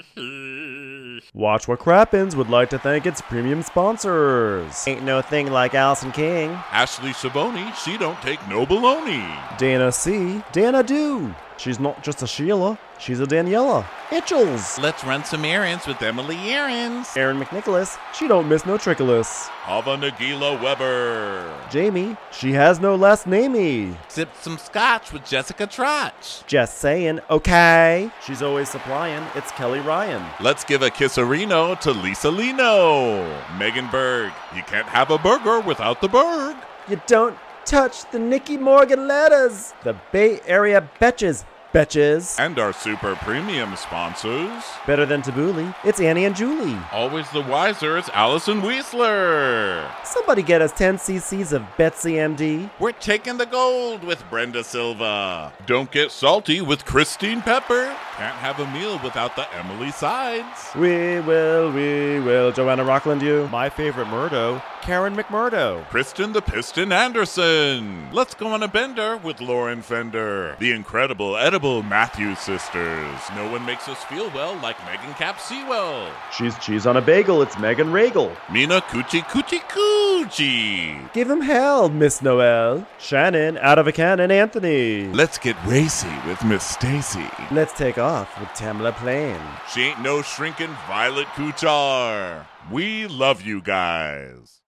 Watch 1.34 1.68
What 1.68 1.80
Crappens 1.80 2.36
would 2.36 2.50
like 2.50 2.70
to 2.70 2.80
thank 2.80 3.06
its 3.06 3.22
premium 3.22 3.62
sponsors. 3.62 4.88
Ain't 4.88 5.04
no 5.04 5.22
thing 5.22 5.52
like 5.52 5.74
Allison 5.74 6.12
King, 6.12 6.52
Ashley 6.72 7.12
Savoni, 7.12 7.74
she 7.76 7.98
don't 7.98 8.22
take 8.22 8.46
no 8.48 8.66
baloney. 8.66 9.58
Dana 9.58 9.92
C, 9.92 10.42
Dana 10.52 10.84
Do. 10.84 11.34
She's 11.58 11.80
not 11.80 12.04
just 12.04 12.22
a 12.22 12.28
Sheila, 12.28 12.78
she's 13.00 13.20
a 13.20 13.26
Daniela. 13.26 13.86
Itchels. 14.10 14.82
Let's 14.82 15.04
run 15.04 15.24
some 15.24 15.46
errands 15.46 15.88
with 15.88 16.02
Emily 16.02 16.38
Errands. 16.38 17.16
Aaron 17.16 17.40
McNicholas, 17.40 17.98
she 18.14 18.28
don't 18.28 18.48
miss 18.48 18.66
no 18.66 18.78
trickolas. 18.78 19.50
Ava 19.68 19.98
Nagila 19.98 20.62
Weber. 20.62 21.52
Jamie, 21.72 22.16
she 22.32 22.52
has 22.52 22.80
no 22.80 22.96
last 22.96 23.26
namey. 23.26 23.96
Sip 24.10 24.30
some 24.40 24.58
scotch 24.58 25.12
with 25.12 25.26
Jessica 25.26 25.66
Trotch. 25.66 26.46
Just 26.46 26.78
saying, 26.80 27.20
okay. 27.30 28.12
She's 28.26 28.42
always 28.42 28.70
supplying. 28.70 29.24
It's 29.34 29.52
Kelly 29.54 29.80
Ryan. 29.80 30.24
Let's 30.40 30.64
give 30.64 30.82
a 30.82 30.90
kisserino 30.90 31.80
to 31.80 31.92
Lisa 31.92 32.30
Lino. 32.30 33.26
Megan 33.58 33.88
Berg. 33.90 34.34
You 34.56 34.62
can't 34.64 34.88
have 34.88 35.10
a 35.10 35.18
burger 35.18 35.62
without 35.62 36.02
the 36.02 36.08
Berg. 36.10 36.56
You 36.88 37.02
don't 37.08 37.36
touch 37.66 38.10
the 38.12 38.20
Nikki 38.20 38.58
Morgan 38.58 39.08
letters. 39.08 39.74
The 39.84 39.96
Bay 40.12 40.40
Area 40.46 40.88
Betches. 41.02 41.44
Betches. 41.76 42.40
And 42.40 42.58
our 42.58 42.72
super 42.72 43.18
premium 43.18 43.76
sponsors. 43.76 44.64
Better 44.88 45.06
than 45.06 45.22
Tabbouleh, 45.22 45.76
it's 45.84 46.00
Annie 46.00 46.24
and 46.24 46.34
Julie. 46.34 46.80
Always 46.94 47.30
the 47.32 47.42
wiser, 47.42 47.98
it's 47.98 48.08
Allison 48.14 48.62
Weisler. 48.62 49.86
Somebody 50.06 50.42
get 50.42 50.62
us 50.62 50.72
10 50.72 50.96
cc's 50.96 51.52
of 51.52 51.64
Betsy 51.78 52.14
MD. 52.14 52.70
We're 52.80 52.94
taking 52.94 53.38
the 53.38 53.46
gold 53.46 54.06
with 54.06 54.24
Brenda 54.30 54.64
Silva. 54.64 55.52
Don't 55.66 55.92
get 55.92 56.12
salty 56.12 56.62
with 56.62 56.86
Christine 56.86 57.42
Pepper. 57.42 57.94
Can't 58.16 58.38
have 58.38 58.58
a 58.62 58.72
meal 58.72 58.98
without 59.04 59.36
the 59.36 59.46
Emily 59.54 59.92
Sides. 59.92 60.74
We 60.76 61.20
will, 61.20 61.74
we 61.74 62.22
will. 62.22 62.54
Joanna 62.54 62.86
Rockland, 62.86 63.22
you. 63.22 63.50
My 63.52 63.68
favorite 63.68 64.08
Murdo, 64.08 64.62
Karen 64.82 65.18
McMurdo. 65.18 65.86
Kristen 65.90 66.32
the 66.32 66.42
Piston 66.42 66.94
Anderson. 66.94 68.08
Let's 68.14 68.34
go 68.34 68.48
on 68.48 68.64
a 68.64 68.70
bender 68.70 69.18
with 69.18 69.42
Lauren 69.42 69.82
Fender. 69.82 70.56
The 70.60 70.72
incredible 70.72 71.36
edible 71.36 71.65
Matthews 71.66 72.38
sisters. 72.40 73.20
No 73.36 73.50
one 73.52 73.66
makes 73.66 73.88
us 73.88 74.04
feel 74.04 74.30
well 74.32 74.56
like 74.62 74.78
Megan 74.86 75.14
Cap 75.16 75.40
Sewell. 75.40 76.12
She's 76.32 76.58
cheese 76.60 76.86
on 76.86 76.98
a 76.98 77.02
bagel, 77.02 77.42
it's 77.42 77.58
Megan 77.58 77.92
Regal. 77.92 78.32
Mina 78.52 78.82
Coochie 78.82 79.24
Coochie 79.24 79.62
Coochie. 79.62 81.12
Give 81.14 81.30
him 81.30 81.42
hell, 81.42 81.90
Miss 81.90 82.22
Noel. 82.22 82.86
Shannon, 83.00 83.58
out 83.58 83.80
of 83.80 83.88
a 83.88 83.92
cannon, 83.92 84.30
Anthony. 84.30 85.08
Let's 85.08 85.40
get 85.40 85.56
racy 85.66 86.14
with 86.28 86.44
Miss 86.46 86.64
Stacy. 86.64 87.26
Let's 87.52 87.74
take 87.74 87.98
off 87.98 88.40
with 88.40 88.50
Tamla 88.50 88.96
Plain. 88.96 89.40
She 89.74 89.82
ain't 89.82 90.02
no 90.02 90.22
shrinking 90.22 90.76
Violet 90.88 91.28
Kuchar. 91.30 92.46
We 92.72 93.08
love 93.08 93.42
you 93.42 93.62
guys. 93.62 94.55